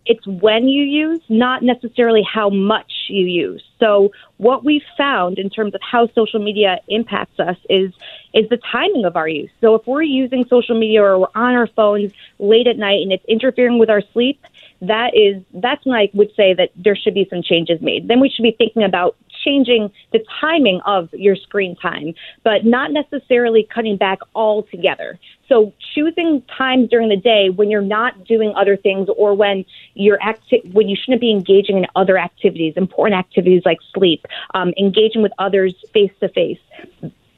it's 0.05 0.25
when 0.27 0.67
you 0.67 0.83
use, 0.83 1.21
not 1.29 1.63
necessarily 1.63 2.23
how 2.23 2.49
much 2.49 2.91
you 3.07 3.25
use. 3.25 3.63
So 3.79 4.11
what 4.37 4.63
we've 4.63 4.83
found 4.97 5.39
in 5.39 5.49
terms 5.49 5.73
of 5.75 5.81
how 5.81 6.07
social 6.13 6.39
media 6.39 6.79
impacts 6.87 7.39
us 7.39 7.57
is 7.69 7.93
is 8.33 8.49
the 8.49 8.59
timing 8.71 9.05
of 9.05 9.15
our 9.15 9.27
use. 9.27 9.51
So 9.61 9.75
if 9.75 9.85
we're 9.85 10.01
using 10.01 10.45
social 10.47 10.79
media 10.79 11.03
or 11.03 11.19
we're 11.19 11.27
on 11.35 11.53
our 11.53 11.67
phones 11.67 12.11
late 12.39 12.67
at 12.67 12.77
night 12.77 13.01
and 13.01 13.11
it's 13.11 13.25
interfering 13.25 13.79
with 13.79 13.89
our 13.89 14.01
sleep, 14.13 14.41
that 14.81 15.11
is 15.15 15.43
that's 15.53 15.85
when 15.85 15.95
I 15.95 16.09
would 16.13 16.31
say 16.35 16.53
that 16.53 16.69
there 16.75 16.95
should 16.95 17.13
be 17.13 17.27
some 17.29 17.41
changes 17.41 17.81
made. 17.81 18.07
Then 18.07 18.19
we 18.19 18.29
should 18.29 18.43
be 18.43 18.55
thinking 18.57 18.83
about 18.83 19.15
changing 19.43 19.91
the 20.11 20.23
timing 20.39 20.81
of 20.85 21.09
your 21.13 21.35
screen 21.35 21.75
time, 21.75 22.13
but 22.43 22.65
not 22.65 22.91
necessarily 22.91 23.67
cutting 23.73 23.97
back 23.97 24.19
altogether. 24.35 25.19
So 25.49 25.73
choosing 25.93 26.41
times 26.57 26.89
during 26.89 27.09
the 27.09 27.17
day 27.17 27.49
when 27.49 27.69
you're 27.69 27.81
not 27.81 28.25
doing 28.25 28.53
other 28.55 28.77
things 28.77 29.07
or 29.17 29.33
when 29.33 29.65
you're 29.93 30.21
acti- 30.21 30.67
when 30.71 30.89
you 30.89 30.95
shouldn't 30.95 31.21
be 31.21 31.31
engaging 31.31 31.77
in 31.77 31.85
other 31.95 32.17
activities, 32.17 32.73
important 32.75 33.19
activities 33.19 33.61
like 33.65 33.79
sleep, 33.93 34.25
um, 34.53 34.73
engaging 34.77 35.21
with 35.21 35.31
others 35.39 35.73
face 35.93 36.11
to 36.19 36.29
face. 36.29 36.59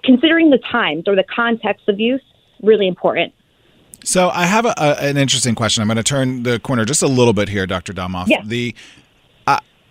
Considering 0.04 0.52
the 0.52 0.60
times 0.60 1.08
or 1.08 1.16
the 1.16 1.24
context 1.24 1.90
of 1.90 2.00
use, 2.00 2.22
really 2.62 2.88
important. 2.88 3.34
So 4.04 4.30
I 4.30 4.46
have 4.46 4.66
a, 4.66 4.74
a, 4.78 4.96
an 5.02 5.18
interesting 5.18 5.56
question. 5.56 5.82
I'm 5.82 5.88
going 5.88 5.98
to 5.98 6.04
turn 6.04 6.44
the 6.44 6.60
corner 6.60 6.86
just 6.86 7.02
a 7.02 7.08
little 7.08 7.34
bit 7.34 7.50
here, 7.50 7.66
Dr. 7.66 7.92
Domoff. 7.92 8.28
Yeah. 8.28 8.44
The 8.46 8.76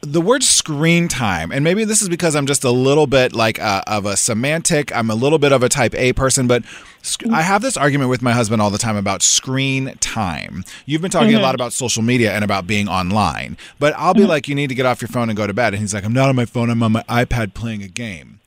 the 0.04 0.20
word 0.20 0.42
screen 0.42 1.08
time, 1.08 1.50
and 1.52 1.64
maybe 1.64 1.84
this 1.84 2.02
is 2.02 2.08
because 2.08 2.34
I'm 2.36 2.46
just 2.46 2.64
a 2.64 2.70
little 2.70 3.06
bit 3.06 3.32
like 3.34 3.58
a, 3.58 3.82
of 3.86 4.06
a 4.06 4.16
semantic. 4.16 4.94
I'm 4.94 5.10
a 5.10 5.14
little 5.14 5.38
bit 5.38 5.52
of 5.52 5.62
a 5.62 5.68
type 5.68 5.94
A 5.94 6.12
person, 6.12 6.46
but 6.46 6.62
sc- 7.02 7.26
I 7.32 7.42
have 7.42 7.62
this 7.62 7.76
argument 7.76 8.10
with 8.10 8.22
my 8.22 8.32
husband 8.32 8.60
all 8.62 8.70
the 8.70 8.78
time 8.78 8.96
about 8.96 9.22
screen 9.22 9.94
time. 10.00 10.64
You've 10.86 11.02
been 11.02 11.10
talking 11.10 11.32
Mhm. 11.32 11.38
a 11.38 11.42
lot 11.42 11.54
about 11.54 11.72
social 11.72 12.02
media 12.02 12.32
and 12.32 12.44
about 12.44 12.66
being 12.66 12.88
online, 12.88 13.56
but 13.78 13.94
I'll 13.96 14.14
be 14.14 14.26
like, 14.26 14.48
you 14.48 14.54
need 14.54 14.68
to 14.68 14.74
get 14.74 14.86
off 14.86 15.00
your 15.02 15.08
phone 15.08 15.28
and 15.28 15.36
go 15.36 15.46
to 15.46 15.54
bed, 15.54 15.74
and 15.74 15.80
he's 15.80 15.94
like, 15.94 16.04
I'm 16.04 16.12
not 16.12 16.28
on 16.28 16.36
my 16.36 16.44
phone. 16.46 16.70
I'm 16.70 16.82
on 16.82 16.92
my 16.92 17.02
iPad 17.08 17.54
playing 17.54 17.82
a 17.82 17.88
game. 17.88 18.40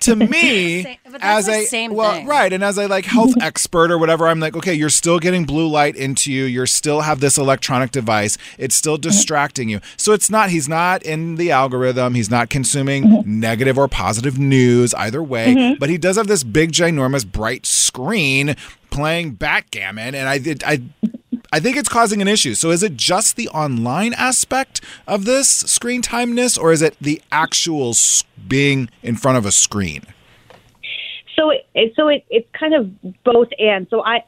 To 0.00 0.16
me, 0.34 0.98
as 1.20 1.46
like 1.48 1.64
a 1.64 1.66
same 1.66 1.94
well, 1.94 2.12
thing. 2.12 2.26
right, 2.26 2.52
and 2.52 2.62
as 2.64 2.78
a 2.78 2.86
like 2.88 3.04
health 3.04 3.34
expert 3.40 3.90
or 3.90 3.98
whatever, 3.98 4.26
I'm 4.26 4.40
like, 4.40 4.56
okay, 4.56 4.72
you're 4.74 4.88
still 4.90 5.18
getting 5.18 5.44
blue 5.44 5.68
light 5.68 5.96
into 5.96 6.32
you. 6.32 6.44
You're 6.44 6.66
still 6.66 7.02
have 7.02 7.20
this 7.20 7.36
electronic 7.38 7.90
device. 7.90 8.38
It's 8.58 8.74
still 8.74 8.96
distracting 8.96 9.68
you. 9.68 9.80
So 9.96 10.12
it's 10.12 10.30
not. 10.30 10.50
He's 10.50 10.68
not 10.68 11.02
in 11.02 11.36
the 11.36 11.50
algorithm. 11.50 12.14
He's 12.14 12.30
not 12.30 12.50
consuming 12.50 13.22
negative 13.26 13.76
or 13.78 13.88
positive 13.88 14.38
news 14.38 14.94
either 14.94 15.22
way. 15.22 15.54
Mhm. 15.54 15.78
But 15.78 15.88
he 15.90 15.98
does 15.98 16.16
have 16.16 16.26
this 16.28 16.44
big, 16.44 16.72
ginormous, 16.72 17.26
bright 17.26 17.66
screen 17.66 18.56
playing 18.90 19.32
backgammon, 19.32 20.14
and 20.14 20.28
I 20.28 20.38
did 20.38 20.62
I. 20.64 20.82
I 21.54 21.60
think 21.60 21.76
it's 21.76 21.88
causing 21.88 22.20
an 22.20 22.26
issue. 22.26 22.54
So 22.54 22.72
is 22.72 22.82
it 22.82 22.96
just 22.96 23.36
the 23.36 23.48
online 23.50 24.12
aspect 24.14 24.80
of 25.06 25.24
this 25.24 25.48
screen 25.48 26.02
timeness, 26.02 26.60
or 26.60 26.72
is 26.72 26.82
it 26.82 26.96
the 27.00 27.22
actual 27.30 27.94
being 28.48 28.88
in 29.04 29.14
front 29.14 29.38
of 29.38 29.46
a 29.46 29.52
screen? 29.52 30.02
So 31.36 31.50
it, 31.50 31.92
so 31.94 32.08
it, 32.08 32.24
it's 32.28 32.48
kind 32.58 32.74
of 32.74 32.90
both 33.22 33.50
and. 33.60 33.86
So 33.88 34.04
I 34.04 34.24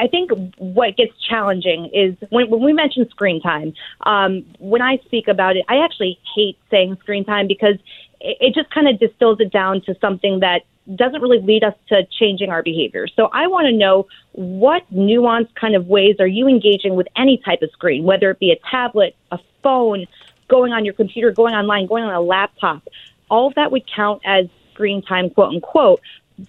I 0.00 0.06
think 0.06 0.30
what 0.56 0.96
gets 0.96 1.12
challenging 1.28 1.90
is 1.92 2.16
when, 2.30 2.48
when 2.48 2.62
we 2.62 2.72
mention 2.72 3.06
screen 3.10 3.42
time. 3.42 3.74
Um, 4.06 4.46
when 4.58 4.80
I 4.80 4.96
speak 5.04 5.28
about 5.28 5.56
it, 5.56 5.66
I 5.68 5.84
actually 5.84 6.18
hate 6.34 6.56
saying 6.70 6.96
screen 7.02 7.26
time 7.26 7.46
because 7.46 7.76
it, 8.20 8.54
just 8.54 8.70
kind 8.70 8.88
of 8.88 8.98
distills 8.98 9.40
it 9.40 9.50
down 9.50 9.82
to 9.82 9.96
something 10.00 10.40
that 10.40 10.62
doesn't 10.94 11.20
really 11.20 11.40
lead 11.40 11.64
us 11.64 11.74
to 11.88 12.06
changing 12.18 12.50
our 12.50 12.62
behavior. 12.62 13.06
So 13.06 13.28
I 13.32 13.46
want 13.46 13.66
to 13.66 13.72
know 13.72 14.06
what 14.32 14.82
nuanced 14.92 15.54
kind 15.54 15.74
of 15.74 15.86
ways 15.86 16.16
are 16.18 16.26
you 16.26 16.48
engaging 16.48 16.96
with 16.96 17.06
any 17.16 17.38
type 17.38 17.62
of 17.62 17.70
screen, 17.70 18.04
whether 18.04 18.30
it 18.30 18.38
be 18.38 18.50
a 18.50 18.58
tablet, 18.70 19.14
a 19.30 19.38
phone, 19.62 20.06
going 20.48 20.72
on 20.72 20.84
your 20.84 20.94
computer, 20.94 21.30
going 21.30 21.54
online, 21.54 21.86
going 21.86 22.04
on 22.04 22.12
a 22.12 22.20
laptop. 22.20 22.82
All 23.30 23.46
of 23.46 23.54
that 23.54 23.70
would 23.70 23.84
count 23.94 24.22
as 24.24 24.46
screen 24.72 25.02
time, 25.02 25.30
quote 25.30 25.54
unquote. 25.54 26.00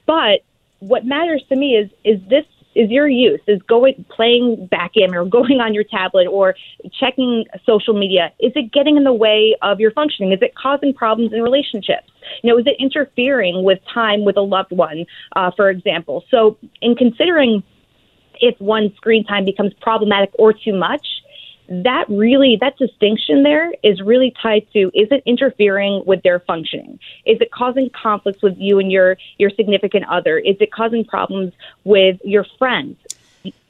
But 0.06 0.42
what 0.80 1.06
matters 1.06 1.44
to 1.50 1.56
me 1.56 1.76
is 1.76 1.90
is 2.04 2.20
this 2.28 2.46
is 2.76 2.90
your 2.90 3.08
use 3.08 3.42
is 3.48 3.62
going 3.64 4.06
playing 4.10 4.68
backgammon 4.70 5.16
or 5.16 5.26
going 5.26 5.60
on 5.60 5.74
your 5.74 5.84
tablet 5.84 6.28
or 6.28 6.56
checking 7.00 7.46
social 7.66 7.94
media 7.94 8.32
is 8.40 8.52
it 8.56 8.72
getting 8.72 8.98
in 8.98 9.04
the 9.04 9.14
way 9.14 9.56
of 9.62 9.80
your 9.80 9.92
functioning? 9.92 10.32
Is 10.32 10.40
it 10.42 10.56
causing 10.56 10.94
problems 10.94 11.34
in 11.34 11.42
relationships? 11.42 12.10
You 12.44 12.52
know 12.52 12.60
is 12.60 12.68
it 12.68 12.76
interfering 12.80 13.64
with 13.64 13.80
time 13.94 14.26
with 14.26 14.38
a 14.38 14.42
loved 14.42 14.72
one 14.72 15.06
uh, 15.36 15.52
for 15.56 15.70
example? 15.70 16.24
So 16.30 16.58
in 16.82 16.96
considering 16.96 17.64
if 18.40 18.60
one 18.60 18.94
screen 18.96 19.24
time 19.24 19.46
becomes 19.46 19.74
problematic 19.82 20.32
or 20.40 20.54
too 20.54 20.74
much 20.74 21.06
that 21.70 22.06
really 22.10 22.58
that 22.60 22.78
distinction 22.78 23.44
there 23.44 23.72
is 23.84 24.02
really 24.02 24.34
tied 24.42 24.66
to 24.74 24.92
is 24.94 25.08
it 25.12 25.24
interfering 25.26 26.04
with 26.06 26.22
their 26.24 26.40
functioning 26.40 27.00
is 27.26 27.40
it 27.40 27.52
causing 27.52 27.90
conflicts 27.90 28.42
with 28.42 28.58
you 28.58 28.80
and 28.80 28.92
your 28.92 29.18
your 29.38 29.50
significant 29.52 30.06
other 30.10 30.38
is 30.38 30.58
it 30.60 30.72
causing 30.72 31.06
problems 31.06 31.54
with 31.84 32.20
your 32.24 32.46
friends 32.58 32.98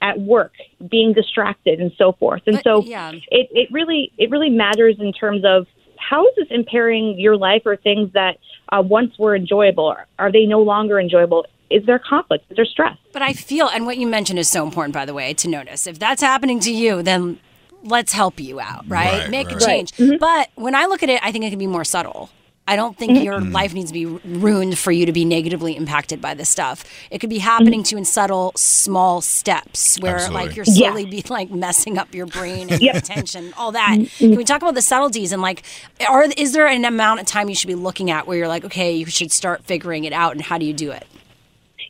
at 0.01 0.19
work 0.19 0.53
being 0.89 1.13
distracted 1.13 1.79
and 1.79 1.91
so 1.97 2.11
forth 2.13 2.41
and 2.47 2.59
so 2.63 2.81
yeah. 2.83 3.11
it, 3.11 3.47
it 3.51 3.71
really 3.71 4.11
it 4.17 4.29
really 4.29 4.49
matters 4.49 4.99
in 4.99 5.13
terms 5.13 5.43
of 5.45 5.67
how 6.01 6.27
is 6.27 6.35
this 6.35 6.47
impairing 6.49 7.19
your 7.19 7.37
life 7.37 7.61
or 7.65 7.77
things 7.77 8.11
that 8.13 8.37
uh, 8.69 8.81
once 8.81 9.17
were 9.17 9.35
enjoyable? 9.35 9.95
Are 10.19 10.31
they 10.31 10.45
no 10.45 10.61
longer 10.61 10.99
enjoyable? 10.99 11.45
Is 11.69 11.85
there 11.85 11.99
conflict? 11.99 12.45
Is 12.49 12.57
there 12.57 12.65
stress? 12.65 12.97
But 13.13 13.21
I 13.21 13.33
feel, 13.33 13.69
and 13.69 13.85
what 13.85 13.97
you 13.97 14.07
mentioned 14.07 14.39
is 14.39 14.49
so 14.49 14.63
important, 14.63 14.93
by 14.93 15.05
the 15.05 15.13
way, 15.13 15.33
to 15.35 15.47
notice. 15.47 15.87
If 15.87 15.99
that's 15.99 16.21
happening 16.21 16.59
to 16.61 16.73
you, 16.73 17.01
then 17.01 17.39
let's 17.83 18.13
help 18.13 18.39
you 18.39 18.59
out, 18.59 18.85
right? 18.87 19.21
Right, 19.23 19.29
Make 19.29 19.47
right. 19.47 19.61
a 19.61 19.65
change. 19.65 19.93
But 20.19 20.49
when 20.55 20.75
I 20.75 20.85
look 20.85 21.03
at 21.03 21.09
it, 21.09 21.19
I 21.23 21.31
think 21.31 21.45
it 21.45 21.49
can 21.49 21.59
be 21.59 21.67
more 21.67 21.83
subtle. 21.83 22.29
I 22.67 22.75
don't 22.75 22.95
think 22.97 23.13
Mm-hmm. 23.13 23.23
your 23.25 23.39
Mm. 23.39 23.51
life 23.53 23.73
needs 23.73 23.89
to 23.89 23.93
be 23.93 24.05
ruined 24.05 24.77
for 24.77 24.91
you 24.91 25.05
to 25.07 25.11
be 25.11 25.25
negatively 25.25 25.75
impacted 25.75 26.21
by 26.21 26.35
this 26.35 26.47
stuff. 26.47 26.85
It 27.09 27.17
could 27.19 27.29
be 27.29 27.39
happening 27.39 27.81
to 27.83 27.95
you 27.95 27.97
in 27.97 28.05
subtle, 28.05 28.53
small 28.55 29.19
steps 29.19 29.97
where, 29.99 30.15
Absolutely. 30.15 30.45
like, 30.47 30.55
you're 30.55 30.65
Yeah. 30.67 30.89
slowly 30.91 31.05
be 31.05 31.23
like 31.27 31.49
messing 31.49 31.97
up 31.97 32.13
your 32.13 32.27
brain 32.27 32.69
and 32.71 32.79
Yep. 32.81 32.95
attention, 32.95 33.51
all 33.57 33.71
that. 33.73 33.97
Can 34.19 34.35
we 34.35 34.43
talk 34.45 34.61
about 34.61 34.75
the 34.75 34.81
subtleties 34.83 35.31
and 35.33 35.41
like, 35.41 35.63
are 36.07 36.25
is 36.37 36.53
there 36.53 36.67
an 36.67 36.85
amount 36.85 37.19
of 37.19 37.25
time 37.25 37.49
you 37.49 37.55
should 37.55 37.67
be 37.67 37.75
looking 37.75 38.11
at 38.11 38.27
where 38.27 38.37
you're 38.37 38.47
like, 38.47 38.63
okay, 38.63 38.93
you 38.93 39.07
should 39.07 39.31
start 39.31 39.63
figuring 39.65 40.03
it 40.05 40.13
out, 40.13 40.33
and 40.33 40.41
how 40.43 40.57
do 40.59 40.65
you 40.65 40.73
do 40.73 40.91
it? 40.91 41.07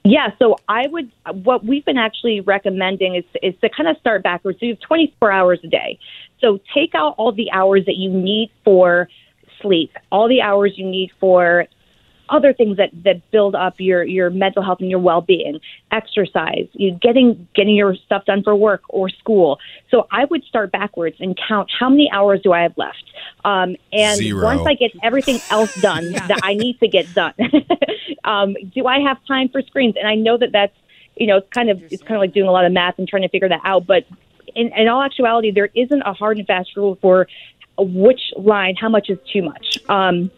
Yeah, 0.04 0.30
so 0.40 0.56
I 0.68 0.88
would. 0.88 1.12
What 1.44 1.64
we've 1.64 1.86
been 1.86 1.98
actually 1.98 2.42
recommending 2.42 3.16
is 3.16 3.24
is 3.44 3.54
to 3.62 3.70
kind 3.70 3.88
of 3.88 3.98
start 3.98 4.24
backwards. 4.24 4.60
So 4.60 4.66
you 4.66 4.74
have 4.74 4.82
24 4.82 5.32
hours 5.32 5.60
a 5.64 5.68
day. 5.68 6.00
So 6.40 6.60
take 6.74 6.96
out 6.96 7.16
all 7.18 7.32
the 7.32 7.52
hours 7.52 7.86
that 7.86 7.98
you 7.98 8.10
need 8.10 8.50
for 8.64 9.10
sleep, 9.62 9.92
all 10.12 10.28
the 10.28 10.42
hours 10.42 10.74
you 10.76 10.88
need 10.88 11.12
for 11.20 11.68
other 12.32 12.54
things 12.54 12.78
that 12.78 12.90
that 13.04 13.30
build 13.30 13.54
up 13.54 13.76
your 13.78 14.04
your 14.04 14.30
mental 14.30 14.64
health 14.64 14.80
and 14.80 14.90
your 14.90 15.00
well 15.00 15.22
being, 15.22 15.60
exercise, 15.92 16.68
you 16.74 16.92
getting 16.92 17.48
getting 17.54 17.76
your 17.76 17.96
stuff 17.96 18.26
done 18.26 18.42
for 18.42 18.56
work 18.56 18.82
or 18.90 19.10
school. 19.10 19.60
So 19.92 20.08
I 20.10 20.26
would 20.26 20.44
start 20.46 20.72
backwards 20.72 21.18
and 21.20 21.38
count 21.48 21.70
how 21.78 21.90
many 21.90 22.10
hours 22.12 22.42
do 22.42 22.54
I 22.54 22.62
have 22.62 22.78
left. 22.78 23.04
Um, 23.44 23.76
and 23.92 24.18
Zero. 24.18 24.44
once 24.44 24.62
I 24.66 24.74
get 24.74 24.92
everything 25.04 25.40
else 25.50 25.80
done 25.82 26.12
that 26.14 26.40
I 26.42 26.56
need 26.56 26.80
to 26.80 26.88
get 26.88 27.14
done, 27.14 27.34
um, 28.24 28.56
do 28.74 28.88
I 28.88 29.00
have 29.02 29.18
time 29.28 29.50
for 29.50 29.62
screens? 29.62 29.96
And 29.98 30.08
I 30.08 30.16
know 30.16 30.38
that 30.38 30.52
that's 30.52 30.76
you 31.18 31.28
know 31.28 31.38
it's 31.38 31.50
kind 31.50 31.70
of 31.70 31.84
it's 31.92 32.02
kind 32.02 32.16
of 32.16 32.22
like 32.22 32.34
doing 32.34 32.48
a 32.48 32.52
lot 32.52 32.66
of 32.66 32.72
math 32.72 32.98
and 32.98 33.08
trying 33.08 33.24
to 33.24 33.30
figure 33.30 33.50
that 33.50 33.62
out. 33.66 33.86
But 33.86 34.06
in, 34.56 34.72
in 34.74 34.88
all 34.88 35.04
actuality, 35.04 35.52
there 35.52 35.70
isn't 35.76 36.02
a 36.02 36.14
hard 36.14 36.38
and 36.38 36.48
fast 36.48 36.76
rule 36.76 36.98
for 37.02 37.28
which 37.78 38.22
line, 38.38 38.76
how 38.76 38.90
much 38.90 39.10
is 39.10 39.18
too 39.32 39.42
much. 39.42 39.80
Um, 39.90 40.32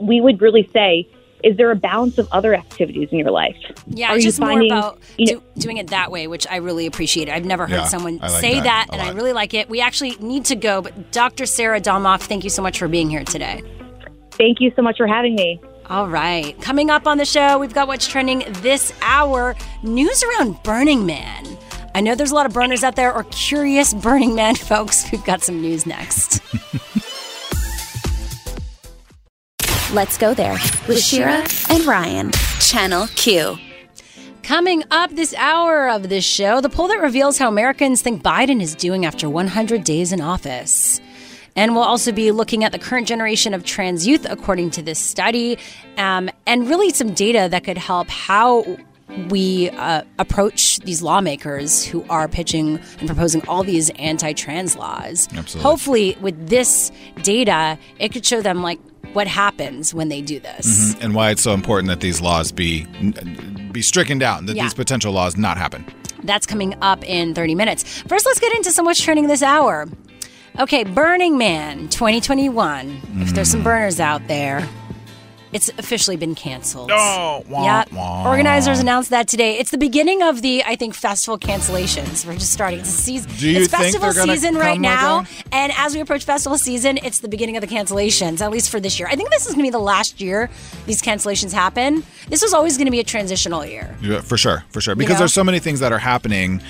we 0.00 0.20
would 0.20 0.40
really 0.40 0.68
say, 0.72 1.06
is 1.42 1.56
there 1.56 1.70
a 1.70 1.76
balance 1.76 2.18
of 2.18 2.28
other 2.32 2.54
activities 2.54 3.08
in 3.12 3.18
your 3.18 3.30
life? 3.30 3.56
Yeah, 3.86 4.10
Are 4.10 4.16
it's 4.16 4.24
you 4.24 4.28
just 4.30 4.38
finding- 4.40 4.68
more 4.68 4.78
about 4.78 4.98
you 5.16 5.34
know- 5.34 5.40
do, 5.56 5.60
doing 5.60 5.78
it 5.78 5.86
that 5.88 6.10
way, 6.10 6.26
which 6.26 6.46
I 6.50 6.56
really 6.56 6.86
appreciate. 6.86 7.28
I've 7.30 7.46
never 7.46 7.66
heard 7.66 7.76
Yeah, 7.76 7.84
someone 7.84 8.18
like 8.18 8.30
say 8.42 8.54
that 8.54 8.64
that, 8.64 8.86
a 8.90 8.92
and 8.92 9.02
I 9.02 9.12
really 9.12 9.32
like 9.32 9.54
it. 9.54 9.68
We 9.70 9.80
actually 9.80 10.16
need 10.20 10.44
to 10.46 10.56
go, 10.56 10.82
but 10.82 11.12
Dr. 11.12 11.46
Sarah 11.46 11.80
Domoff, 11.80 12.20
thank 12.22 12.44
you 12.44 12.50
so 12.50 12.60
much 12.62 12.78
for 12.78 12.88
being 12.88 13.08
here 13.08 13.24
today. 13.24 13.62
Thank 14.32 14.60
you 14.60 14.70
so 14.76 14.82
much 14.82 14.96
for 14.98 15.06
having 15.06 15.34
me. 15.34 15.60
All 15.88 16.08
right, 16.08 16.60
coming 16.60 16.88
up 16.90 17.06
on 17.06 17.16
the 17.18 17.24
show, 17.24 17.58
we've 17.58 17.74
got 17.74 17.88
what's 17.88 18.06
trending 18.06 18.44
this 18.60 18.92
hour 19.02 19.56
news 19.82 20.22
around 20.22 20.62
Burning 20.62 21.04
Man. 21.06 21.44
I 21.94 22.00
know 22.00 22.14
there's 22.14 22.30
a 22.30 22.34
lot 22.36 22.46
of 22.46 22.52
burners 22.52 22.84
out 22.84 22.94
there 22.96 23.12
or 23.12 23.24
curious 23.24 23.92
Burning 23.94 24.34
Man 24.36 24.54
folks. 24.70 25.10
We've 25.10 25.24
got 25.24 25.42
some 25.42 25.60
news 25.60 25.86
next. 25.86 26.40
Let's 29.92 30.18
go 30.18 30.34
there 30.34 30.56
with 30.86 31.02
Shira 31.02 31.44
and 31.68 31.84
Ryan. 31.84 32.30
Channel 32.60 33.08
Q. 33.16 33.58
Coming 34.44 34.84
up 34.92 35.10
this 35.10 35.34
hour 35.34 35.90
of 35.90 36.08
this 36.08 36.24
show, 36.24 36.60
the 36.60 36.68
poll 36.68 36.86
that 36.86 37.00
reveals 37.00 37.38
how 37.38 37.48
Americans 37.48 38.00
think 38.00 38.22
Biden 38.22 38.62
is 38.62 38.76
doing 38.76 39.04
after 39.04 39.28
100 39.28 39.82
days 39.82 40.12
in 40.12 40.20
office. 40.20 41.00
And 41.56 41.74
we'll 41.74 41.82
also 41.82 42.12
be 42.12 42.30
looking 42.30 42.62
at 42.62 42.70
the 42.70 42.78
current 42.78 43.08
generation 43.08 43.52
of 43.52 43.64
trans 43.64 44.06
youth, 44.06 44.24
according 44.30 44.70
to 44.72 44.82
this 44.82 45.00
study, 45.00 45.58
um, 45.96 46.30
and 46.46 46.68
really 46.68 46.90
some 46.90 47.12
data 47.12 47.48
that 47.50 47.64
could 47.64 47.76
help 47.76 48.08
how 48.08 48.78
we 49.28 49.70
uh, 49.70 50.02
approach 50.20 50.78
these 50.80 51.02
lawmakers 51.02 51.84
who 51.84 52.04
are 52.08 52.28
pitching 52.28 52.78
and 53.00 53.08
proposing 53.08 53.44
all 53.48 53.64
these 53.64 53.90
anti-trans 53.90 54.76
laws. 54.76 55.26
Absolutely. 55.34 55.62
Hopefully, 55.62 56.16
with 56.20 56.48
this 56.48 56.92
data, 57.24 57.76
it 57.98 58.12
could 58.12 58.24
show 58.24 58.40
them 58.40 58.62
like 58.62 58.78
what 59.12 59.26
happens 59.26 59.92
when 59.94 60.08
they 60.08 60.20
do 60.22 60.38
this. 60.40 60.94
Mhm. 60.94 61.04
and 61.04 61.14
why 61.14 61.30
it's 61.30 61.42
so 61.42 61.52
important 61.52 61.88
that 61.88 62.00
these 62.00 62.20
laws 62.20 62.52
be 62.52 62.86
be 63.72 63.82
stricken 63.82 64.18
down, 64.18 64.46
that 64.46 64.56
Yeah. 64.56 64.64
these 64.64 64.74
potential 64.74 65.12
laws 65.12 65.36
not 65.36 65.56
happen. 65.56 65.84
That's 66.24 66.46
coming 66.46 66.74
up 66.82 67.04
in 67.04 67.34
30 67.34 67.54
minutes. 67.54 67.82
First, 68.08 68.26
let's 68.26 68.40
get 68.40 68.52
into 68.54 68.72
some 68.72 68.84
what's 68.84 69.00
trending 69.00 69.26
this 69.28 69.42
hour. 69.42 69.88
Okay, 70.58 70.82
Burning 70.84 71.38
Man 71.38 71.88
2021. 71.88 73.00
If 73.20 73.32
there's 73.34 73.50
some 73.50 73.62
burners 73.62 74.00
out 74.00 74.26
there, 74.28 74.68
it's 75.52 75.68
officially 75.78 76.16
been 76.16 76.34
canceled. 76.34 76.90
Oh, 76.92 77.44
wah, 77.48 77.64
yeah. 77.64 77.84
wah. 77.92 78.28
Organizers 78.28 78.78
announced 78.78 79.10
that 79.10 79.28
today. 79.28 79.58
It's 79.58 79.70
the 79.70 79.78
beginning 79.78 80.22
of 80.22 80.42
the, 80.42 80.62
I 80.64 80.76
think, 80.76 80.94
festival 80.94 81.38
cancellations. 81.38 82.24
We're 82.24 82.34
just 82.34 82.52
starting. 82.52 82.80
It's 82.80 82.88
season. 82.88 83.30
Do 83.36 83.48
you 83.48 83.60
it's 83.60 83.68
think 83.68 83.82
festival 83.82 84.12
they're 84.12 84.24
season 84.24 84.54
right 84.54 84.74
come 84.74 84.82
now, 84.82 85.22
that? 85.22 85.44
and 85.52 85.72
as 85.76 85.94
we 85.94 86.00
approach 86.00 86.24
festival 86.24 86.56
season, 86.58 86.98
it's 87.02 87.18
the 87.18 87.28
beginning 87.28 87.56
of 87.56 87.62
the 87.62 87.66
cancellations. 87.66 88.40
At 88.40 88.50
least 88.50 88.70
for 88.70 88.80
this 88.80 88.98
year, 88.98 89.08
I 89.08 89.16
think 89.16 89.30
this 89.30 89.46
is 89.46 89.54
going 89.54 89.64
to 89.64 89.66
be 89.66 89.70
the 89.70 89.78
last 89.78 90.20
year 90.20 90.50
these 90.86 91.02
cancellations 91.02 91.52
happen. 91.52 92.04
This 92.28 92.42
was 92.42 92.52
always 92.52 92.76
going 92.76 92.86
to 92.86 92.92
be 92.92 93.00
a 93.00 93.04
transitional 93.04 93.64
year. 93.64 93.96
Yeah, 94.00 94.20
for 94.20 94.36
sure, 94.36 94.64
for 94.70 94.80
sure. 94.80 94.94
Because 94.94 95.14
know? 95.14 95.20
there's 95.20 95.32
so 95.32 95.44
many 95.44 95.58
things 95.58 95.80
that 95.80 95.92
are 95.92 95.98
happening 95.98 96.62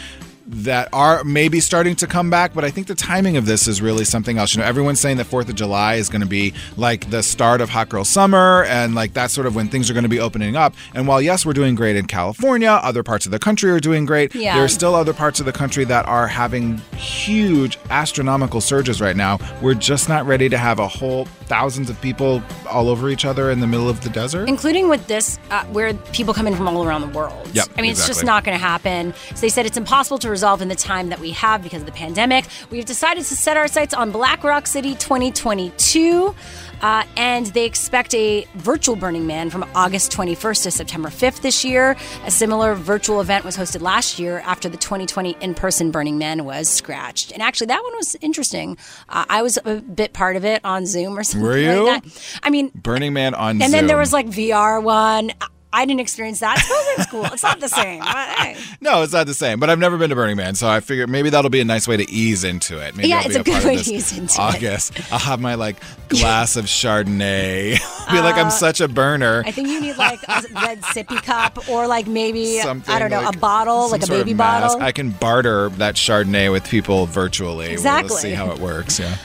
that 0.53 0.89
are 0.93 1.23
maybe 1.25 1.61
starting 1.61 1.95
to 1.97 2.07
come 2.07 2.29
back, 2.29 2.53
but 2.55 2.65
I 2.65 2.71
think 2.71 2.87
the 2.89 2.95
timing 2.95 3.37
of 3.37 3.47
this 3.47 3.69
is 3.69 3.81
really 3.81 4.05
something 4.05 4.37
else. 4.39 4.55
You 4.55 4.61
know, 4.61 4.67
everyone's 4.67 5.01
saying 5.01 5.17
that 5.19 5.25
Fourth 5.25 5.49
of 5.49 5.55
July 5.55 5.95
is 5.95 6.09
going 6.09 6.23
to 6.23 6.27
be 6.27 6.53
like 6.77 7.11
the 7.11 7.23
start 7.23 7.61
of 7.61 7.71
Hot 7.71 7.89
Girl 7.89 8.05
Summer, 8.05 8.65
and 8.65 8.95
like 8.95 9.13
that's 9.13 9.33
sort 9.33 9.47
of 9.47 9.55
when 9.55 9.69
things 9.69 9.89
are 9.91 9.95
going 9.95 10.03
to 10.05 10.09
be 10.09 10.19
opening 10.21 10.57
up. 10.57 10.75
And 10.95 11.07
while 11.07 11.23
yes, 11.23 11.47
we're 11.47 11.53
doing 11.53 11.75
great 11.75 11.97
in 11.97 12.07
California, 12.07 12.71
other 12.71 13.03
parts 13.03 13.27
of 13.27 13.33
the 13.33 13.39
country 13.39 13.71
are 13.71 13.81
doing 13.81 14.05
great. 14.07 14.35
Yeah. 14.35 14.55
There 14.57 14.65
are 14.65 14.69
still 14.69 14.95
other 14.95 15.13
parts 15.15 15.39
of 15.41 15.47
the 15.47 15.53
country 15.53 15.85
that 15.85 16.07
are 16.07 16.27
having 16.27 16.79
huge 16.97 17.79
astronomical 17.91 18.61
surges 18.61 19.01
right 19.01 19.17
now. 19.17 19.39
We're 19.63 19.75
just 19.75 20.09
not 20.09 20.27
ready 20.27 20.49
to 20.49 20.59
have 20.59 20.79
a 20.79 20.89
whole 20.89 21.27
thousands 21.47 21.91
of 21.91 22.01
people 22.01 22.43
all 22.71 22.89
over 22.89 23.09
each 23.09 23.25
other 23.25 23.51
in 23.51 23.61
the 23.61 23.67
middle 23.67 23.89
of 23.89 24.01
the 24.03 24.09
desert. 24.11 24.49
including 24.49 24.89
with 24.89 25.05
this 25.09 25.39
uh, 25.51 25.65
where 25.67 25.93
people 26.13 26.33
come 26.33 26.47
in 26.47 26.55
from 26.55 26.69
all 26.69 26.85
around 26.87 27.01
the 27.01 27.09
world 27.09 27.49
Yep, 27.53 27.67
i 27.77 27.83
mean 27.83 27.91
it's 27.91 28.07
just 28.07 28.25
not 28.25 28.45
going 28.45 28.57
to 28.57 28.65
happen 28.65 29.13
so 29.35 29.41
they 29.41 29.49
said 29.49 29.67
it's 29.67 29.77
impossible 29.77 30.19
to 30.19 30.31
resolve 30.41 30.63
in 30.63 30.69
the 30.69 30.75
time 30.75 31.11
that 31.11 31.21
we 31.21 31.33
have 31.33 31.63
because 31.63 31.83
of 31.83 31.87
the 31.87 31.93
pandemic 31.93 32.47
we've 32.71 32.87
decided 32.87 33.23
to 33.23 33.37
set 33.37 33.59
our 33.59 33.69
sights 33.69 33.93
on 33.93 34.11
black 34.11 34.43
rock 34.43 34.67
city 34.67 34.95
2022 34.95 36.35
uh, 36.81 37.05
and 37.15 37.45
they 37.49 37.67
expect 37.67 38.15
a 38.15 38.47
virtual 38.55 38.97
Burning 38.97 39.27
Man 39.27 39.51
from 39.51 39.69
August 39.75 40.13
21st 40.13 40.63
to 40.63 40.71
September 40.71 41.11
5th 41.11 41.43
this 41.43 41.63
year. 41.63 41.95
A 42.25 42.31
similar 42.31 42.75
virtual 42.75 43.21
event 43.21 43.45
was 43.45 43.55
hosted 43.55 43.83
last 43.83 44.19
year 44.19 44.39
after 44.47 44.67
the 44.71 44.79
2020 44.79 45.37
in 45.43 45.55
person 45.55 45.91
Burning 45.91 46.17
Man 46.17 46.47
was 46.47 46.71
scratched. 46.71 47.33
And 47.33 47.43
actually, 47.43 47.67
that 47.67 47.83
one 47.83 47.95
was 47.97 48.17
interesting. 48.23 48.79
Uh, 49.11 49.27
I 49.29 49.43
was 49.43 49.59
a 49.63 49.83
bit 49.83 50.15
part 50.15 50.37
of 50.37 50.45
it 50.47 50.65
on 50.65 50.87
Zoom 50.87 51.19
or 51.19 51.23
something 51.23 51.47
Were 51.47 51.59
you? 51.59 51.85
like 51.87 52.03
that. 52.03 52.41
I 52.43 52.49
mean, 52.49 52.71
Burning 52.75 53.13
Man 53.13 53.35
on 53.35 53.57
Zoom. 53.57 53.63
and 53.63 53.75
then 53.75 53.87
there 53.87 53.99
was 53.99 54.15
like 54.15 54.29
VR 54.29 54.83
one. 54.83 55.33
I- 55.73 55.85
didn't 55.87 56.01
experience 56.01 56.41
that. 56.41 56.59
I 56.59 56.61
suppose 56.61 56.85
it's 56.99 57.11
cool. 57.11 57.25
It's 57.27 57.43
not 57.43 57.61
the 57.61 57.69
same. 57.69 58.01
But, 58.11 58.29
hey. 58.39 58.57
No, 58.81 59.03
it's 59.03 59.13
not 59.13 59.27
the 59.27 59.35
same. 59.35 59.59
But 59.61 59.71
I've 59.71 59.79
never 59.79 59.97
been 59.99 60.11
to 60.11 60.17
Burning 60.17 60.37
Man, 60.37 60.55
so 60.55 60.69
I 60.69 60.81
figured 60.81 61.09
maybe 61.09 61.31
that'll 61.31 61.51
be 61.51 61.61
a 61.61 61.65
nice 61.65 61.87
way 61.89 61.97
to 61.97 62.09
ease 62.11 62.45
into 62.45 62.79
it. 62.79 62.97
Maybe 62.97 63.09
Yeah, 63.09 63.21
I'll 63.21 63.27
it's 63.27 63.37
a 63.37 63.43
good 63.43 63.65
way 63.65 63.77
to 63.77 63.93
ease 63.95 64.17
into 64.17 64.35
it. 64.35 64.39
August. 64.39 64.93
I'll 65.13 65.19
have 65.19 65.41
my 65.41 65.55
like 65.55 65.77
glass 66.09 66.57
of 66.57 66.67
Chardonnay. 66.67 67.73
be 68.11 68.21
like 68.21 68.37
I'm 68.37 68.51
such 68.51 68.81
a 68.81 68.89
burner. 68.89 69.43
Uh, 69.45 69.49
I 69.49 69.53
think 69.53 69.69
you 69.69 69.81
need 69.81 69.97
like 69.97 70.21
a 70.29 70.43
red 70.55 70.81
sippy 70.83 71.23
cup 71.23 71.69
or 71.69 71.87
like 71.87 72.07
maybe 72.07 72.59
Something 72.61 72.95
I 72.95 72.99
don't 72.99 73.11
know 73.11 73.21
like 73.23 73.37
a 73.37 73.39
bottle, 73.39 73.91
like 73.91 74.03
a 74.03 74.07
baby 74.07 74.35
bottle. 74.35 74.81
I 74.81 74.93
can 74.93 75.11
barter 75.11 75.69
that 75.71 75.95
Chardonnay 75.95 76.51
with 76.53 76.69
people 76.69 77.07
virtually. 77.07 77.67
We'll- 77.67 77.73
Exactly. 77.73 78.17
See 78.17 78.33
how 78.33 78.51
it 78.51 78.59
works. 78.59 78.99
Yeah. 78.99 79.17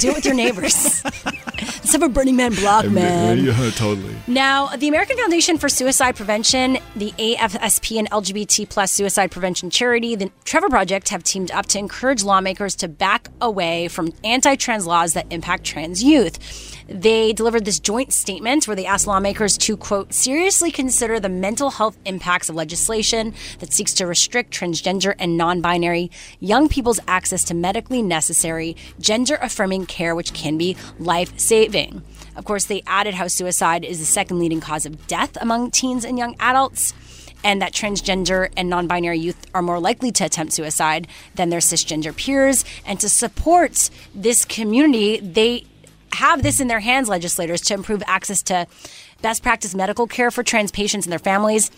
Do 0.00 0.10
it 0.10 0.14
with 0.16 0.24
your 0.24 0.34
neighbors. 0.34 1.02
Let's 1.94 2.02
have 2.02 2.10
a 2.10 2.12
Burning 2.12 2.34
Man 2.34 2.52
block, 2.54 2.88
man. 2.88 3.38
Yeah, 3.38 3.70
totally. 3.70 4.16
Now, 4.26 4.66
the 4.74 4.88
American 4.88 5.16
Foundation 5.16 5.58
for 5.58 5.68
Suicide 5.68 6.16
Prevention, 6.16 6.78
the 6.96 7.12
AFSP 7.12 8.00
and 8.00 8.10
LGBT 8.10 8.68
plus 8.68 8.90
suicide 8.90 9.30
prevention 9.30 9.70
charity, 9.70 10.16
the 10.16 10.32
Trevor 10.42 10.68
Project 10.68 11.10
have 11.10 11.22
teamed 11.22 11.52
up 11.52 11.66
to 11.66 11.78
encourage 11.78 12.24
lawmakers 12.24 12.74
to 12.76 12.88
back 12.88 13.28
away 13.40 13.86
from 13.86 14.10
anti-trans 14.24 14.88
laws 14.88 15.12
that 15.12 15.32
impact 15.32 15.62
trans 15.62 16.02
youth. 16.02 16.73
They 16.88 17.32
delivered 17.32 17.64
this 17.64 17.78
joint 17.78 18.12
statement 18.12 18.68
where 18.68 18.76
they 18.76 18.84
asked 18.84 19.06
lawmakers 19.06 19.56
to, 19.58 19.76
quote, 19.76 20.12
seriously 20.12 20.70
consider 20.70 21.18
the 21.18 21.30
mental 21.30 21.70
health 21.70 21.96
impacts 22.04 22.50
of 22.50 22.56
legislation 22.56 23.34
that 23.60 23.72
seeks 23.72 23.94
to 23.94 24.06
restrict 24.06 24.52
transgender 24.52 25.14
and 25.18 25.38
non 25.38 25.62
binary 25.62 26.10
young 26.40 26.68
people's 26.68 27.00
access 27.08 27.42
to 27.44 27.54
medically 27.54 28.02
necessary, 28.02 28.76
gender 29.00 29.38
affirming 29.40 29.86
care, 29.86 30.14
which 30.14 30.34
can 30.34 30.58
be 30.58 30.76
life 30.98 31.38
saving. 31.38 32.02
Of 32.36 32.44
course, 32.44 32.66
they 32.66 32.82
added 32.86 33.14
how 33.14 33.28
suicide 33.28 33.84
is 33.84 33.98
the 33.98 34.04
second 34.04 34.38
leading 34.38 34.60
cause 34.60 34.84
of 34.84 35.06
death 35.06 35.38
among 35.40 35.70
teens 35.70 36.04
and 36.04 36.18
young 36.18 36.36
adults. 36.38 36.92
And 37.42 37.60
that 37.60 37.74
transgender 37.74 38.50
and 38.56 38.70
non 38.70 38.86
binary 38.86 39.18
youth 39.18 39.46
are 39.54 39.60
more 39.60 39.78
likely 39.78 40.10
to 40.12 40.24
attempt 40.24 40.54
suicide 40.54 41.06
than 41.34 41.50
their 41.50 41.60
cisgender 41.60 42.16
peers. 42.16 42.64
And 42.86 42.98
to 43.00 43.08
support 43.10 43.90
this 44.14 44.46
community, 44.46 45.20
they 45.20 45.66
have 46.14 46.42
this 46.42 46.60
in 46.60 46.68
their 46.68 46.80
hands, 46.80 47.08
legislators, 47.08 47.60
to 47.62 47.74
improve 47.74 48.02
access 48.06 48.42
to 48.44 48.66
best 49.22 49.42
practice 49.42 49.74
medical 49.74 50.06
care 50.06 50.30
for 50.30 50.42
trans 50.42 50.70
patients 50.70 51.06
and 51.06 51.12
their 51.12 51.18
families, 51.18 51.70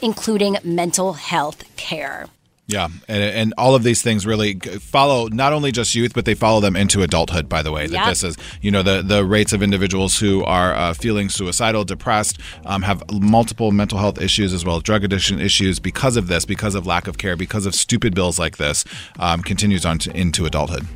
including 0.00 0.56
mental 0.64 1.14
health 1.14 1.64
care. 1.76 2.26
Yeah, 2.66 2.88
and, 3.08 3.22
and 3.22 3.54
all 3.58 3.74
of 3.74 3.82
these 3.82 4.00
things 4.00 4.24
really 4.24 4.54
follow 4.54 5.28
not 5.28 5.52
only 5.52 5.70
just 5.70 5.94
youth, 5.94 6.14
but 6.14 6.24
they 6.24 6.32
follow 6.32 6.60
them 6.60 6.76
into 6.76 7.02
adulthood. 7.02 7.46
By 7.46 7.60
the 7.60 7.70
way, 7.70 7.86
that 7.86 7.92
Yeah. 7.92 8.08
this 8.08 8.24
is 8.24 8.38
you 8.62 8.70
know 8.70 8.82
the 8.82 9.02
the 9.02 9.22
rates 9.22 9.52
of 9.52 9.62
individuals 9.62 10.18
who 10.18 10.42
are 10.44 10.74
uh, 10.74 10.94
feeling 10.94 11.28
suicidal, 11.28 11.84
depressed, 11.84 12.40
um, 12.64 12.80
have 12.80 13.02
multiple 13.12 13.70
mental 13.70 13.98
health 13.98 14.18
issues 14.18 14.54
as 14.54 14.64
well 14.64 14.76
as 14.76 14.82
drug 14.82 15.04
addiction 15.04 15.40
issues 15.40 15.78
because 15.78 16.16
of 16.16 16.28
this, 16.28 16.46
because 16.46 16.74
of 16.74 16.86
lack 16.86 17.06
of 17.06 17.18
care, 17.18 17.36
because 17.36 17.66
of 17.66 17.74
stupid 17.74 18.14
bills 18.14 18.38
like 18.38 18.56
this, 18.56 18.86
um, 19.18 19.42
continues 19.42 19.84
on 19.84 19.98
to, 19.98 20.10
into 20.16 20.46
adulthood. 20.46 20.86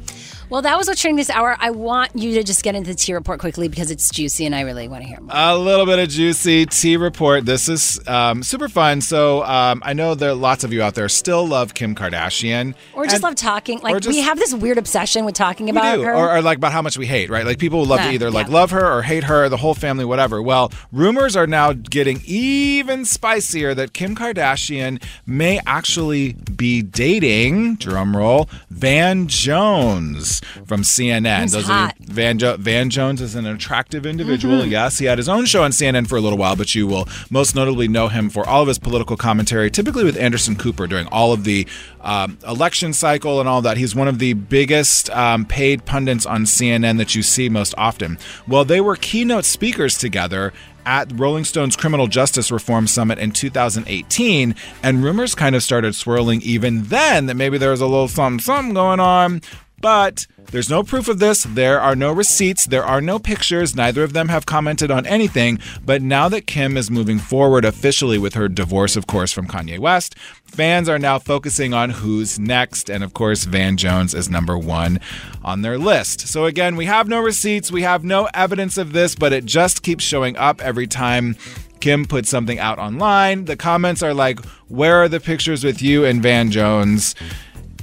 Well, 0.51 0.63
that 0.63 0.79
was 0.79 0.89
what's 0.89 1.01
trending 1.03 1.19
this 1.19 1.29
hour. 1.29 1.57
I 1.61 1.71
want 1.71 2.13
you 2.15 2.33
to 2.35 2.43
just 2.43 2.63
get 2.63 2.75
into 2.75 2.89
the 2.89 2.95
tea 2.97 3.13
report 3.13 3.39
quickly 3.39 3.69
because 3.69 3.91
it's 3.91 4.09
juicy 4.11 4.47
and 4.47 4.55
I 4.55 4.63
really 4.63 4.89
want 4.89 5.03
to 5.03 5.09
hear 5.09 5.21
more. 5.21 5.31
A 5.31 5.55
little 5.55 5.85
bit 5.85 5.99
of 5.99 6.09
juicy 6.09 6.65
tea 6.65 6.97
report. 6.97 7.45
This 7.45 7.69
is 7.69 8.01
um, 8.09 8.43
super 8.43 8.67
fun. 8.71 9.03
So 9.03 9.45
um, 9.45 9.83
I 9.85 9.93
know 9.93 10.15
there 10.15 10.31
are 10.31 10.35
lots 10.35 10.65
of 10.65 10.73
you 10.73 10.83
out 10.83 10.95
there 10.95 11.07
still 11.11 11.47
love 11.47 11.75
Kim 11.75 11.95
Kardashian. 11.95 12.75
Or 12.95 13.05
just 13.05 13.17
And- 13.17 13.25
love 13.25 13.35
talking. 13.35 13.81
Like, 13.81 13.97
just- 14.01 14.09
we 14.09 14.21
have 14.23 14.39
this 14.39 14.55
weird 14.55 14.79
obsession 14.79 15.27
with 15.27 15.35
talking 15.35 15.67
We 15.67 15.73
about 15.73 15.97
do, 15.97 16.03
her. 16.05 16.15
or, 16.15 16.37
or 16.37 16.41
like 16.41 16.57
about 16.57 16.73
how 16.73 16.81
much 16.81 16.97
we 16.97 17.07
hate, 17.07 17.29
right? 17.29 17.45
Like 17.45 17.59
people 17.59 17.85
love 17.85 18.01
Yeah, 18.01 18.07
to 18.09 18.13
either 18.15 18.31
like 18.31 18.47
yeah. 18.49 18.55
love 18.55 18.71
her 18.71 18.91
or 18.91 19.03
hate 19.03 19.25
her, 19.25 19.51
the 19.51 19.59
whole 19.59 19.75
family, 19.75 20.07
whatever. 20.07 20.41
Well, 20.41 20.73
rumors 20.93 21.37
are 21.37 21.47
now 21.47 21.75
getting 21.75 22.23
even 22.25 23.05
spicier 23.05 23.75
that 23.75 23.93
Kim 23.93 24.17
Kardashian 24.17 25.03
may 25.27 25.61
actually 25.67 26.33
be 26.57 26.81
dating, 26.81 27.77
drum 27.77 28.17
roll, 28.17 28.49
Van 28.71 29.29
Jones 29.29 30.38
from 30.67 30.83
CNN. 30.83 31.43
Who's 31.43 31.55
of 31.55 31.65
hot. 31.65 31.95
you, 31.99 32.07
Van 32.13 32.39
jo- 32.39 32.57
Van 32.59 32.91
Jones 32.91 33.21
is 33.21 33.35
an 33.35 33.47
attractive 33.47 34.07
individual. 34.07 34.63
Mhm. 34.63 34.71
Yes, 34.71 34.99
he 34.99 35.07
had 35.07 35.19
his 35.19 35.29
own 35.29 35.45
show 35.47 35.63
on 35.63 35.73
CNN 35.73 36.07
for 36.09 36.17
a 36.17 36.21
little 36.21 36.39
while, 36.39 36.57
but 36.57 36.75
you 36.75 36.87
will 36.87 37.09
most 37.31 37.55
notably 37.55 37.89
know 37.89 38.09
him 38.09 38.31
for 38.31 38.49
all 38.49 38.63
of 38.63 38.69
his 38.69 38.79
political 38.79 39.17
commentary, 39.17 39.71
typically 39.71 40.05
with 40.05 40.17
Anderson 40.17 40.57
Cooper 40.57 40.87
during 40.87 41.07
all 41.09 41.33
of 41.33 41.45
the 41.45 41.67
um, 42.03 42.39
election 42.47 42.93
cycle 42.93 43.41
and 43.41 43.49
all 43.49 43.61
that. 43.63 43.77
He's 43.77 43.95
one 43.95 44.09
of 44.09 44.19
the 44.19 44.33
biggest 44.35 45.11
um, 45.11 45.45
paid 45.45 45.85
pundits 45.85 46.25
on 46.27 46.45
CNN 46.45 46.97
that 46.99 47.15
you 47.15 47.23
see 47.23 47.49
most 47.49 47.75
often. 47.77 48.19
Well, 48.47 48.65
they 48.65 48.81
were 48.81 48.97
keynote 48.97 49.45
speakers 49.45 49.99
together 49.99 50.53
at 50.87 51.11
Rolling 51.15 51.45
Stone's 51.45 51.77
Criminal 51.77 52.07
Justice 52.07 52.51
Reform 52.51 52.87
Summit 52.87 53.19
in 53.19 53.31
2018, 53.33 54.55
and 54.83 55.03
rumors 55.05 55.35
kind 55.35 55.55
of 55.55 55.63
started 55.63 55.95
swirling 55.95 56.41
even 56.43 56.85
then 56.85 57.27
that 57.27 57.35
maybe 57.35 57.59
there 57.59 57.71
was 57.73 57.81
a 57.83 57.87
little 57.87 58.09
something, 58.09 58.41
something 58.41 58.75
going 58.75 59.01
on. 59.01 59.43
But 59.81 60.27
there's 60.51 60.71
no 60.71 60.83
proof 60.83 61.09
of 61.09 61.19
this. 61.19 61.45
There 61.45 61.81
are 61.81 61.95
no 61.95 62.11
receipts. 62.11 62.65
There 62.65 62.85
are 62.85 63.01
no 63.01 63.19
pictures. 63.19 63.77
Neither 63.77 64.03
of 64.03 64.15
them 64.15 64.29
have 64.29 64.47
commented 64.47 64.91
on 64.91 65.07
anything. 65.07 65.59
But 65.85 66.01
now 66.01 66.29
that 66.31 66.47
Kim 66.47 66.77
is 66.77 66.91
moving 66.91 67.19
forward 67.19 67.65
officially 67.65 68.17
with 68.19 68.35
her 68.35 68.49
divorce, 68.49 68.97
of 68.97 69.07
course, 69.07 69.31
from 69.31 69.47
Kanye 69.47 69.79
West, 69.79 70.17
fans 70.45 70.89
are 70.89 70.99
now 70.99 71.19
focusing 71.19 71.75
on 71.75 71.91
who's 71.91 72.39
next. 72.39 72.89
And 72.89 73.05
of 73.05 73.13
course, 73.13 73.45
Van 73.45 73.77
Jones 73.77 74.15
is 74.15 74.31
number 74.31 74.57
one 74.57 75.01
on 75.45 75.63
their 75.63 75.77
list. 75.77 76.27
So 76.29 76.47
again, 76.47 76.77
we 76.77 76.87
have 76.87 77.09
no 77.09 77.21
receipts. 77.21 77.71
We 77.71 77.83
have 77.83 78.03
no 78.03 78.29
evidence 78.33 78.79
of 78.79 78.93
this, 78.93 79.15
but 79.15 79.35
it 79.35 79.45
just 79.45 79.83
keeps 79.83 80.03
showing 80.03 80.37
up 80.37 80.63
every 80.63 80.87
time. 80.87 81.37
Kim 81.81 82.07
puts 82.07 82.29
something 82.29 82.59
out 82.59 82.79
online. 82.81 83.45
The 83.45 83.57
comments 83.57 84.03
are 84.03 84.15
like, 84.15 84.45
Where 84.67 84.97
are 84.97 85.09
the 85.09 85.21
pictures 85.21 85.63
with 85.63 85.81
you 85.81 86.05
and 86.05 86.23
Van 86.23 86.51
Jones? 86.51 87.15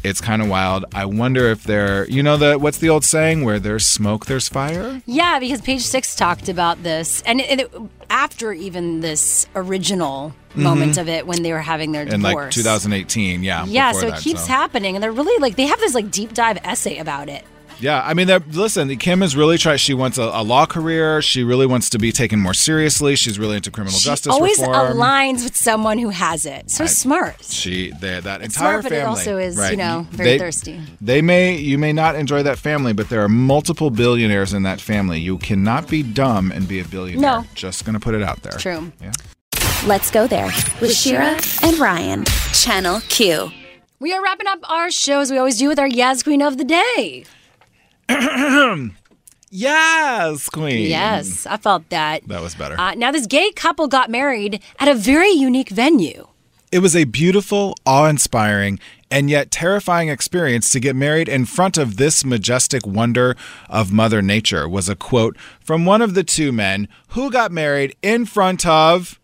It's 0.05 0.21
kind 0.21 0.41
of 0.41 0.47
wild. 0.49 0.85
I 0.93 1.05
wonder 1.05 1.47
if 1.49 1.63
there, 1.63 2.07
you 2.09 2.21
know, 2.23 2.37
the 2.37 2.57
what's 2.59 2.77
the 2.77 2.89
old 2.89 3.03
saying? 3.03 3.43
Where 3.43 3.59
there's 3.59 3.85
smoke, 3.85 4.25
there's 4.27 4.47
fire. 4.47 5.01
Yeah, 5.05 5.39
because 5.39 5.61
Page 5.61 5.81
Six 5.81 6.15
talked 6.15 6.47
about 6.49 6.83
this, 6.83 7.21
and 7.25 7.41
it, 7.41 7.59
it- 7.61 7.71
after 8.09 8.53
even 8.53 9.01
this 9.01 9.47
original 9.55 10.33
moment 10.53 10.93
Mhm. 10.93 11.01
of 11.01 11.09
it 11.09 11.25
when 11.27 11.41
they 11.43 11.51
were 11.51 11.59
having 11.59 11.91
their 11.91 12.05
divorce. 12.05 12.23
In 12.23 12.35
like 12.35 12.51
2018, 12.51 13.43
yeah. 13.43 13.65
yeah, 13.65 13.91
so 13.91 14.07
it 14.07 14.11
that, 14.11 14.21
keeps 14.21 14.41
so. 14.41 14.47
happening, 14.47 14.95
and 14.95 15.03
they're 15.03 15.11
really 15.11 15.37
like 15.41 15.55
they 15.55 15.65
have 15.65 15.79
this 15.79 15.93
like 15.95 16.11
deep 16.11 16.33
dive 16.33 16.59
essay 16.63 16.97
about 16.99 17.29
it. 17.29 17.43
Yeah, 17.79 18.01
I 18.05 18.13
mean, 18.13 18.27
listen, 18.51 18.95
Kim 18.97 19.21
is 19.21 19.35
really 19.35 19.57
trying. 19.57 19.77
She 19.77 19.93
wants 19.93 20.17
a, 20.17 20.23
a 20.23 20.43
law 20.43 20.65
career. 20.65 21.21
She 21.21 21.43
really 21.43 21.65
wants 21.65 21.89
to 21.91 21.99
be 21.99 22.11
taken 22.11 22.39
more 22.39 22.53
seriously. 22.53 23.15
She's 23.15 23.37
really 23.37 23.57
into 23.57 23.69
criminal 23.71 23.97
She 23.99 24.05
justice 24.05 24.31
always 24.33 24.59
reform. 24.59 24.97
aligns 24.97 25.43
with 25.43 25.55
someone 25.55 25.97
who 25.97 26.09
has 26.09 26.45
it. 26.45 26.71
So 26.71 26.83
Right. 26.85 26.89
smart. 26.89 27.43
She, 27.43 27.91
they, 27.99 28.19
that 28.19 28.41
It's 28.41 28.55
entire 28.55 28.81
smart, 28.81 28.83
but 28.83 28.91
it 28.93 29.05
also 29.05 29.37
is, 29.37 29.57
you 29.69 29.77
know, 29.77 30.07
very 30.11 30.29
They- 30.31 30.39
thirsty. 30.39 30.79
They 31.01 31.21
may, 31.21 31.57
you 31.57 31.77
may 31.77 31.91
not 31.93 32.15
enjoy 32.15 32.43
that 32.43 32.57
family, 32.57 32.93
but 32.93 33.09
there 33.09 33.21
are 33.23 33.29
multiple 33.29 33.89
billionaires 33.89 34.53
in 34.53 34.63
that 34.63 34.79
family. 34.79 35.19
You 35.19 35.37
cannot 35.37 35.87
be 35.89 36.01
dumb 36.01 36.51
and 36.51 36.67
be 36.67 36.79
a 36.79 36.85
billionaire. 36.85 37.41
No. 37.41 37.45
Just 37.55 37.85
gonna 37.85 37.99
put 37.99 38.15
it 38.15 38.23
out 38.23 38.41
there. 38.43 38.53
True. 38.53 38.91
Yeah. 39.01 39.11
Let's 39.85 40.09
go 40.09 40.25
there 40.27 40.51
with 40.81 40.95
Shira 40.95 41.37
and 41.61 41.77
Ryan. 41.77 42.25
Channel 42.53 43.01
Q. 43.09 43.51
We 43.99 44.13
are 44.13 44.21
wrapping 44.23 44.47
up 44.47 44.59
our 44.69 44.89
show 44.91 45.19
as 45.19 45.29
we 45.31 45.37
always 45.37 45.57
do 45.57 45.67
with 45.67 45.77
our 45.79 45.87
Yaz 45.89 46.23
Queen 46.23 46.41
of 46.41 46.57
the 46.57 46.63
Day. 46.63 47.25
yes, 49.49 50.49
Queen. 50.49 50.89
Yes, 50.89 51.45
I 51.45 51.57
felt 51.57 51.89
that. 51.89 52.27
That 52.27 52.41
was 52.41 52.55
better. 52.55 52.79
Uh, 52.79 52.95
now, 52.95 53.11
this 53.11 53.25
gay 53.25 53.51
couple 53.51 53.87
got 53.87 54.09
married 54.09 54.61
at 54.79 54.87
a 54.87 54.95
very 54.95 55.31
unique 55.31 55.69
venue. 55.69 56.27
It 56.71 56.79
was 56.79 56.95
a 56.95 57.05
beautiful, 57.05 57.75
awe 57.85 58.07
inspiring, 58.07 58.79
and 59.09 59.29
yet 59.29 59.51
terrifying 59.51 60.09
experience 60.09 60.69
to 60.71 60.79
get 60.79 60.95
married 60.95 61.29
in 61.29 61.45
front 61.45 61.77
of 61.77 61.97
this 61.97 62.25
majestic 62.25 62.85
wonder 62.85 63.35
of 63.69 63.93
Mother 63.93 64.21
Nature, 64.21 64.67
was 64.67 64.89
a 64.89 64.95
quote 64.95 65.37
from 65.61 65.85
one 65.85 66.01
of 66.01 66.15
the 66.15 66.23
two 66.23 66.51
men 66.51 66.87
who 67.09 67.31
got 67.31 67.51
married 67.51 67.95
in 68.01 68.25
front 68.25 68.65
of 68.65 69.19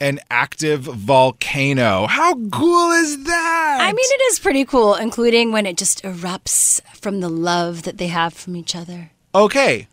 an 0.00 0.20
active 0.30 0.80
volcano. 0.82 2.06
How 2.06 2.34
cool 2.50 2.92
is 2.92 3.24
that? 3.24 3.78
I 3.80 3.88
mean, 3.88 3.96
it 3.98 4.22
is 4.32 4.38
pretty 4.38 4.64
cool, 4.64 4.94
including 4.94 5.52
when 5.52 5.66
it 5.66 5.76
just 5.76 6.02
erupts 6.02 6.80
from 6.96 7.20
the 7.20 7.28
love 7.28 7.82
that 7.82 7.98
they 7.98 8.06
have 8.08 8.32
from 8.32 8.56
each 8.56 8.74
other. 8.74 9.10
Okay. 9.34 9.88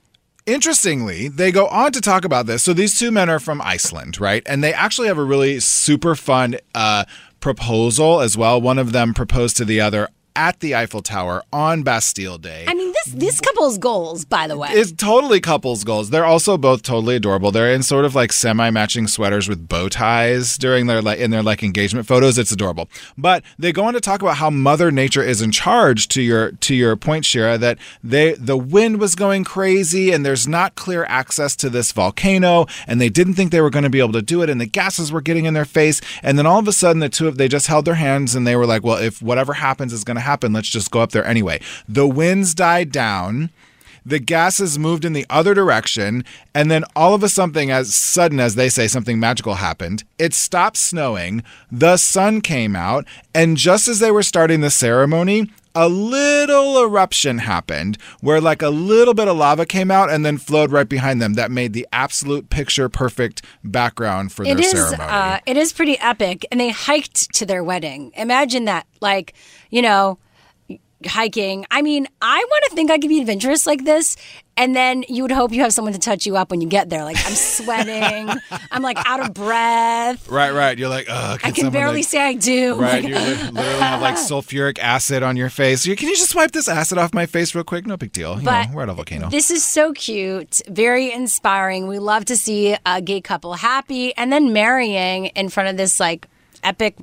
Interestingly, 0.45 1.27
they 1.27 1.51
go 1.51 1.67
on 1.67 1.91
to 1.91 1.99
talk 1.99 2.23
about 2.23 2.45
this. 2.45 2.63
So 2.63 2.71
these 2.73 2.97
two 2.97 3.11
men 3.11 3.29
are 3.29 3.39
from 3.39 3.61
Iceland, 3.61 4.21
right? 4.21 4.41
And 4.45 4.63
they 4.63 4.73
actually 4.73 5.09
have 5.09 5.17
a 5.17 5.23
really 5.23 5.59
super 5.59 6.15
fun 6.15 6.55
uh, 6.73 7.03
proposal 7.41 8.21
as 8.21 8.37
well. 8.37 8.61
One 8.61 8.79
of 8.79 8.93
them 8.93 9.13
proposed 9.13 9.57
to 9.57 9.65
the 9.65 9.81
other 9.81 10.07
at 10.37 10.59
the 10.59 10.75
Eiffel 10.75 11.01
Tower 11.01 11.43
on 11.51 11.81
Bastille 11.81 12.37
Day. 12.37 12.65
I 12.67 12.75
mean, 12.75 12.93
this 12.93 13.13
this 13.15 13.41
couple's 13.41 13.77
goals, 13.79 14.23
by 14.23 14.47
the 14.47 14.55
way. 14.55 14.69
It's 14.71 14.91
totally 14.91 15.41
couples 15.41 15.83
goals. 15.83 16.11
They're 16.11 16.25
also 16.25 16.57
both 16.57 16.83
totally 16.83 17.15
adorable. 17.15 17.51
They're 17.51 17.73
in 17.73 17.81
sort 17.81 18.05
of 18.05 18.13
like 18.13 18.31
semi-matching 18.31 19.07
sweaters 19.07 19.49
with 19.49 19.67
bow 19.67 19.89
ties 19.89 20.57
during 20.57 20.85
their 20.85 21.01
like 21.01 21.17
in 21.17 21.31
their 21.31 21.41
like 21.41 21.63
engagement 21.63 22.05
photos. 22.05 22.37
It's 22.37 22.51
adorable. 22.51 22.87
But 23.17 23.43
they 23.57 23.71
go 23.71 23.85
on 23.85 23.95
to 23.95 23.99
talk 23.99 24.21
about 24.21 24.37
how 24.37 24.51
Mother 24.51 24.91
Nature 24.91 25.23
is 25.23 25.41
in 25.41 25.51
charge. 25.51 26.07
To 26.09 26.21
your 26.21 26.51
to 26.51 26.75
your 26.75 26.95
point, 26.95 27.25
Shira, 27.25 27.57
that 27.57 27.79
they 28.03 28.33
the 28.33 28.57
wind 28.57 28.99
was 28.99 29.15
going 29.15 29.43
crazy 29.43 30.11
and 30.11 30.23
there's 30.23 30.47
not 30.47 30.75
clear 30.75 31.03
access 31.05 31.55
to 31.57 31.69
this 31.69 31.91
volcano, 31.91 32.67
and 32.85 33.01
they 33.01 33.09
didn't 33.09 33.33
think 33.33 33.51
they 33.51 33.61
were 33.61 33.71
going 33.71 33.83
to 33.83 33.89
be 33.89 33.99
able 33.99 34.13
to 34.13 34.21
do 34.21 34.43
it, 34.43 34.49
and 34.49 34.61
the 34.61 34.67
gases 34.67 35.11
were 35.11 35.21
getting 35.21 35.45
in 35.45 35.55
their 35.55 35.65
face, 35.65 35.99
and 36.21 36.37
then 36.37 36.45
all 36.45 36.59
of 36.59 36.67
a 36.67 36.71
sudden 36.71 36.99
the 36.99 37.09
two 37.09 37.27
of 37.27 37.37
they 37.37 37.47
just 37.47 37.65
held 37.65 37.85
their 37.85 37.95
hands 37.95 38.35
and 38.35 38.45
they 38.45 38.55
were 38.55 38.67
like, 38.67 38.83
well, 38.83 38.97
if 38.97 39.21
whatever 39.21 39.53
happens 39.53 39.91
is 39.91 40.03
going 40.03 40.15
to 40.15 40.21
happen, 40.27 40.53
let's 40.53 40.69
just 40.69 40.91
go 40.91 40.99
up 40.99 41.11
there 41.11 41.25
anyway. 41.25 41.59
The 41.87 42.07
winds 42.07 42.53
died 42.53 42.91
down 42.91 43.49
the 44.07 44.19
gases 44.19 44.79
moved 44.79 45.03
in 45.03 45.11
the 45.11 45.25
other 45.29 45.53
direction 45.53 46.23
and 46.55 46.71
then 46.71 46.85
all 46.95 47.13
of 47.13 47.23
a 47.23 47.27
something 47.27 47.69
as 47.69 47.93
sudden 47.93 48.39
as 48.39 48.55
they 48.55 48.69
say 48.69 48.87
something 48.87 49.19
magical 49.19 49.55
happened 49.55 50.05
it 50.17 50.33
stopped 50.33 50.77
snowing 50.77 51.43
the 51.69 51.97
sun 51.97 52.39
came 52.39 52.73
out 52.73 53.05
and 53.35 53.57
just 53.57 53.89
as 53.89 53.99
they 53.99 54.09
were 54.09 54.23
starting 54.23 54.61
the 54.61 54.69
ceremony 54.69 55.51
a 55.77 55.87
little 55.87 56.81
eruption 56.81 57.37
happened 57.37 57.99
where 58.21 58.41
like 58.41 58.63
a 58.63 58.69
little 58.69 59.13
bit 59.13 59.27
of 59.27 59.37
lava 59.37 59.63
came 59.63 59.91
out 59.91 60.09
and 60.09 60.25
then 60.25 60.37
flowed 60.39 60.71
right 60.71 60.89
behind 60.89 61.21
them 61.21 61.35
that 61.35 61.51
made 61.51 61.73
the 61.73 61.87
absolute 61.93 62.49
picture 62.49 62.89
perfect 62.89 63.43
background 63.63 64.31
for 64.31 64.43
their 64.43 64.53
It 64.53 64.59
is 64.59 64.71
ceremony 64.71 65.03
uh, 65.03 65.39
it 65.45 65.55
is 65.55 65.71
pretty 65.71 65.99
epic, 65.99 66.45
and 66.51 66.59
they 66.59 66.69
hiked 66.69 67.31
to 67.35 67.45
their 67.45 67.63
wedding. 67.63 68.11
Imagine 68.15 68.65
that, 68.65 68.87
like 69.01 69.33
you 69.69 69.83
know, 69.83 70.17
hiking. 71.05 71.65
I 71.71 71.81
mean, 71.81 72.07
I 72.21 72.43
want 72.49 72.63
to 72.69 72.75
think 72.75 72.89
I 72.91 72.97
could 72.97 73.09
be 73.09 73.19
adventurous 73.21 73.67
like 73.67 73.85
this, 73.85 74.17
and 74.55 74.75
then 74.75 75.03
you 75.07 75.21
would 75.21 75.31
hope 75.31 75.51
you 75.51 75.61
have 75.61 75.71
someone 75.73 75.93
to 75.93 75.99
touch 75.99 76.25
you 76.25 76.35
up 76.37 76.49
when 76.49 76.61
you 76.61 76.67
get 76.67 76.89
there. 76.89 77.03
Like 77.03 77.17
I'm 77.25 77.33
sweating, 77.33 78.29
I'm 78.71 78.81
like 78.81 78.97
out 79.05 79.19
of 79.19 79.33
breath. 79.33 80.27
right 80.29 80.51
right 80.51 80.77
you're 80.77 80.89
like 80.89 81.05
Ugh, 81.09 81.39
I 81.43 81.51
can 81.51 81.69
barely 81.71 81.97
like- 81.97 82.05
say 82.05 82.19
I 82.19 82.33
do. 82.33 82.75
Right, 82.79 83.03
Like, 83.03 83.09
you 83.09 83.15
literally 83.51 83.79
have 83.79 84.01
like 84.01 84.15
sulfuric 84.15 84.79
acid 84.79 85.21
on 85.23 85.37
your 85.37 85.49
face. 85.49 85.85
You, 85.85 85.95
can 85.95 86.09
you 86.09 86.15
just 86.15 86.33
wipe 86.35 86.51
this 86.51 86.67
acid 86.67 86.97
off 86.97 87.13
my 87.13 87.25
face 87.25 87.53
real 87.53 87.63
quick? 87.63 87.85
No 87.85 87.97
big 87.97 88.11
deal. 88.11 88.37
You 88.39 88.45
But 88.45 88.69
know, 88.69 88.75
we're 88.75 88.83
at 88.83 88.89
a 88.89 88.93
volcano. 88.93 89.29
This 89.29 89.51
is 89.51 89.63
so 89.63 89.93
cute, 89.93 90.61
very 90.67 91.11
inspiring. 91.11 91.87
We 91.87 91.99
love 91.99 92.25
to 92.25 92.35
see 92.37 92.75
a 92.85 93.01
gay 93.01 93.21
couple 93.21 93.53
happy 93.53 94.15
and 94.17 94.31
then 94.31 94.53
marrying 94.53 95.27
in 95.27 95.49
front 95.49 95.69
of 95.69 95.77
this 95.77 95.99
like 95.99 96.27
epic 96.63 96.95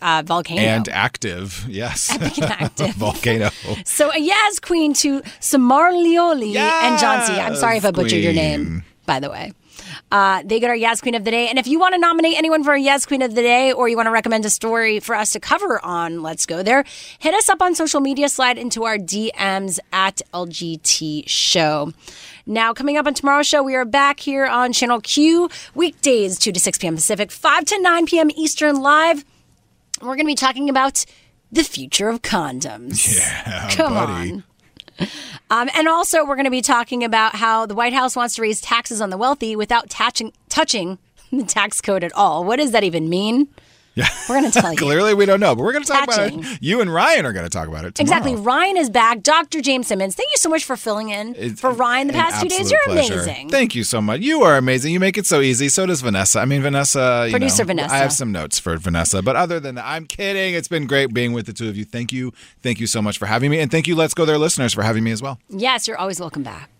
uh, 0.00 0.22
volcano. 0.24 0.60
And 0.60 0.88
active, 0.88 1.64
yes. 1.68 2.10
Epic 2.10 2.38
and 2.38 2.50
active. 2.60 2.94
Volcano. 2.94 3.50
So 3.84 4.10
a 4.10 4.14
Yaz 4.14 4.60
Queen 4.60 4.92
to 4.94 5.22
Samar 5.40 5.92
Lioli 5.92 6.56
and 6.56 6.98
John 6.98 7.24
C. 7.26 7.34
I'm 7.34 7.56
sorry 7.56 7.76
if 7.76 7.84
I 7.84 7.90
butchered 7.90 8.22
your 8.22 8.32
name, 8.32 8.82
by 9.06 9.20
the 9.20 9.30
way. 9.30 9.52
Uh, 10.10 10.42
they 10.44 10.58
get 10.58 10.70
our 10.70 10.76
Yaz 10.76 11.02
Queen 11.02 11.14
of 11.14 11.24
the 11.24 11.30
Day. 11.30 11.48
And 11.48 11.58
if 11.58 11.66
you 11.66 11.78
want 11.78 11.94
to 11.94 11.98
nominate 11.98 12.36
anyone 12.38 12.64
for 12.64 12.72
a 12.74 12.80
Yaz 12.80 13.06
Queen 13.06 13.20
of 13.20 13.34
the 13.34 13.42
Day 13.42 13.72
or 13.72 13.88
you 13.88 13.96
want 13.96 14.06
to 14.06 14.10
recommend 14.10 14.44
a 14.46 14.50
story 14.50 15.00
for 15.00 15.14
us 15.14 15.32
to 15.32 15.40
cover 15.40 15.84
on 15.84 16.22
Let's 16.22 16.46
Go 16.46 16.62
There, 16.62 16.84
hit 17.18 17.34
us 17.34 17.48
up 17.48 17.60
on 17.60 17.74
social 17.74 18.00
media, 18.00 18.28
slide 18.28 18.56
into 18.56 18.84
our 18.84 18.96
DMs 18.96 19.78
at 19.92 20.22
LGT 20.32 21.24
Show. 21.28 21.92
Now, 22.46 22.72
coming 22.72 22.96
up 22.96 23.06
on 23.06 23.12
tomorrow's 23.12 23.46
show, 23.46 23.62
we 23.62 23.74
are 23.74 23.84
back 23.84 24.20
here 24.20 24.46
on 24.46 24.72
Channel 24.72 25.02
Q, 25.02 25.50
weekdays 25.74 26.38
2 26.38 26.52
to 26.52 26.58
6 26.58 26.78
p.m. 26.78 26.94
Pacific, 26.94 27.30
5 27.30 27.64
to 27.66 27.82
9 27.82 28.06
p.m. 28.06 28.30
Eastern 28.30 28.80
live. 28.80 29.22
We're 30.00 30.08
going 30.16 30.20
to 30.20 30.24
be 30.26 30.34
talking 30.34 30.68
about 30.70 31.04
the 31.50 31.64
future 31.64 32.08
of 32.08 32.22
condoms. 32.22 33.16
Yeah, 33.16 33.68
Come 33.72 33.94
buddy. 33.94 34.32
on. 34.32 34.44
Um, 35.50 35.70
and 35.74 35.88
also, 35.88 36.24
we're 36.26 36.34
going 36.34 36.44
to 36.44 36.50
be 36.50 36.60
talking 36.62 37.04
about 37.04 37.36
how 37.36 37.66
the 37.66 37.74
White 37.74 37.92
House 37.92 38.16
wants 38.16 38.34
to 38.34 38.42
raise 38.42 38.60
taxes 38.60 39.00
on 39.00 39.10
the 39.10 39.16
wealthy 39.16 39.54
without 39.56 39.88
touching, 39.88 40.32
touching 40.48 40.98
the 41.32 41.44
tax 41.44 41.80
code 41.80 42.02
at 42.04 42.12
all. 42.14 42.44
What 42.44 42.56
does 42.56 42.72
that 42.72 42.84
even 42.84 43.08
mean? 43.08 43.48
Yeah. 43.98 44.06
We're 44.28 44.40
going 44.40 44.50
to 44.52 44.60
tell 44.60 44.70
you. 44.72 44.78
Clearly, 44.78 45.12
we 45.12 45.26
don't 45.26 45.40
know, 45.40 45.56
but 45.56 45.64
we're 45.64 45.72
going 45.72 45.82
to 45.82 45.90
talk 45.90 46.04
about 46.04 46.32
it. 46.32 46.58
You 46.62 46.80
and 46.80 46.92
Ryan 46.92 47.26
are 47.26 47.32
going 47.32 47.44
to 47.44 47.50
talk 47.50 47.66
about 47.66 47.84
it 47.84 47.96
tomorrow. 47.96 48.18
Exactly. 48.20 48.36
Ryan 48.40 48.76
is 48.76 48.90
back. 48.90 49.22
Dr. 49.24 49.60
James 49.60 49.88
Simmons, 49.88 50.14
thank 50.14 50.28
you 50.30 50.36
so 50.38 50.48
much 50.48 50.64
for 50.64 50.76
filling 50.76 51.08
in 51.08 51.34
It's 51.36 51.60
for 51.60 51.72
Ryan 51.72 52.06
the 52.06 52.12
past 52.12 52.40
two 52.40 52.48
days. 52.48 52.70
You're 52.70 52.80
pleasure. 52.84 53.14
amazing. 53.14 53.48
Thank 53.48 53.74
you 53.74 53.82
so 53.82 54.00
much. 54.00 54.20
You 54.20 54.42
are 54.44 54.56
amazing. 54.56 54.92
You 54.92 55.00
make 55.00 55.18
it 55.18 55.26
so 55.26 55.40
easy. 55.40 55.68
So 55.68 55.84
does 55.84 56.00
Vanessa. 56.00 56.38
I 56.38 56.44
mean, 56.44 56.62
Vanessa. 56.62 57.24
You 57.26 57.32
Producer 57.32 57.64
know, 57.64 57.66
Vanessa. 57.68 57.94
I 57.94 57.98
have 57.98 58.12
some 58.12 58.30
notes 58.30 58.60
for 58.60 58.76
Vanessa, 58.76 59.20
but 59.20 59.34
other 59.34 59.58
than 59.58 59.74
that, 59.74 59.84
I'm 59.84 60.06
kidding. 60.06 60.54
It's 60.54 60.68
been 60.68 60.86
great 60.86 61.12
being 61.12 61.32
with 61.32 61.46
the 61.46 61.52
two 61.52 61.68
of 61.68 61.76
you. 61.76 61.84
Thank 61.84 62.12
you. 62.12 62.32
Thank 62.62 62.78
you 62.78 62.86
so 62.86 63.02
much 63.02 63.18
for 63.18 63.26
having 63.26 63.50
me, 63.50 63.58
and 63.58 63.68
thank 63.70 63.88
you, 63.88 63.96
Let's 63.96 64.14
Go 64.14 64.24
There 64.24 64.38
listeners, 64.38 64.72
for 64.72 64.82
having 64.82 65.02
me 65.02 65.10
as 65.10 65.20
well. 65.20 65.40
Yes, 65.48 65.88
you're 65.88 65.98
always 65.98 66.20
welcome 66.20 66.44
back. 66.44 66.70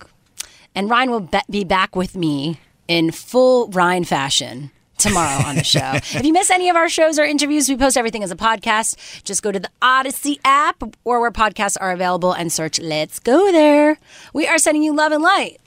And 0.75 0.89
Ryan 0.89 1.11
will 1.11 1.29
be 1.51 1.65
back 1.65 1.97
with 1.97 2.15
me 2.17 2.61
in 2.87 3.11
full 3.11 3.69
Ryan 3.71 4.05
fashion 4.05 4.71
tomorrow 4.99 5.45
on 5.47 5.57
the 5.57 5.65
show. 5.65 5.93
if 5.95 6.25
you 6.25 6.33
miss 6.33 6.51
any 6.51 6.69
of 6.69 6.77
our 6.77 6.89
shows 6.89 7.19
or 7.19 7.25
interviews, 7.25 7.69
we 7.69 7.77
post 7.77 7.97
everything 7.97 8.23
as 8.23 8.31
a 8.31 8.37
podcast. 8.37 9.23
Just 9.25 9.43
go 9.43 9.53
to 9.53 9.59
the 9.59 9.71
Audacy 9.81 10.39
app 10.45 10.83
or 11.05 11.21
where 11.21 11.31
podcasts 11.31 11.77
are 11.81 11.93
available 11.93 12.33
and 12.33 12.53
search 12.53 12.79
Let's 12.79 13.19
Go 13.19 13.51
There. 13.53 13.99
We 14.33 14.47
are 14.47 14.59
sending 14.59 14.83
you 14.83 14.95
love 14.95 15.13
and 15.13 15.23
light. 15.23 15.59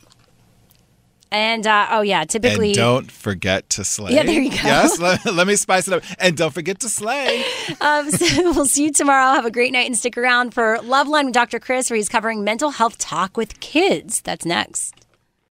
And 1.33 1.65
uh, 1.65 1.87
oh 1.91 2.01
yeah, 2.01 2.25
typically 2.25 2.69
And 2.69 2.75
don't 2.75 3.11
forget 3.11 3.69
to 3.71 3.85
slay. 3.85 4.13
Yeah, 4.13 4.23
there 4.23 4.41
you 4.41 4.49
go. 4.49 4.57
Yes, 4.63 4.99
let, 4.99 5.25
let 5.33 5.47
me 5.47 5.55
spice 5.55 5.87
it 5.87 5.93
up. 5.93 6.03
And 6.19 6.35
don't 6.35 6.53
forget 6.53 6.79
to 6.81 6.89
slay. 6.89 7.45
Um, 7.79 8.11
so 8.11 8.51
we'll 8.51 8.65
see 8.65 8.85
you 8.85 8.91
tomorrow. 8.91 9.33
Have 9.33 9.45
a 9.45 9.51
great 9.51 9.71
night 9.71 9.87
and 9.87 9.97
stick 9.97 10.17
around 10.17 10.53
for 10.53 10.79
Love 10.83 11.07
Line 11.07 11.25
with 11.25 11.33
Dr. 11.33 11.57
Chris, 11.57 11.89
where 11.89 11.95
he's 11.95 12.09
covering 12.09 12.43
mental 12.43 12.71
health 12.71 12.97
talk 12.97 13.37
with 13.37 13.59
kids. 13.59 14.21
That's 14.21 14.45
next. 14.45 15.00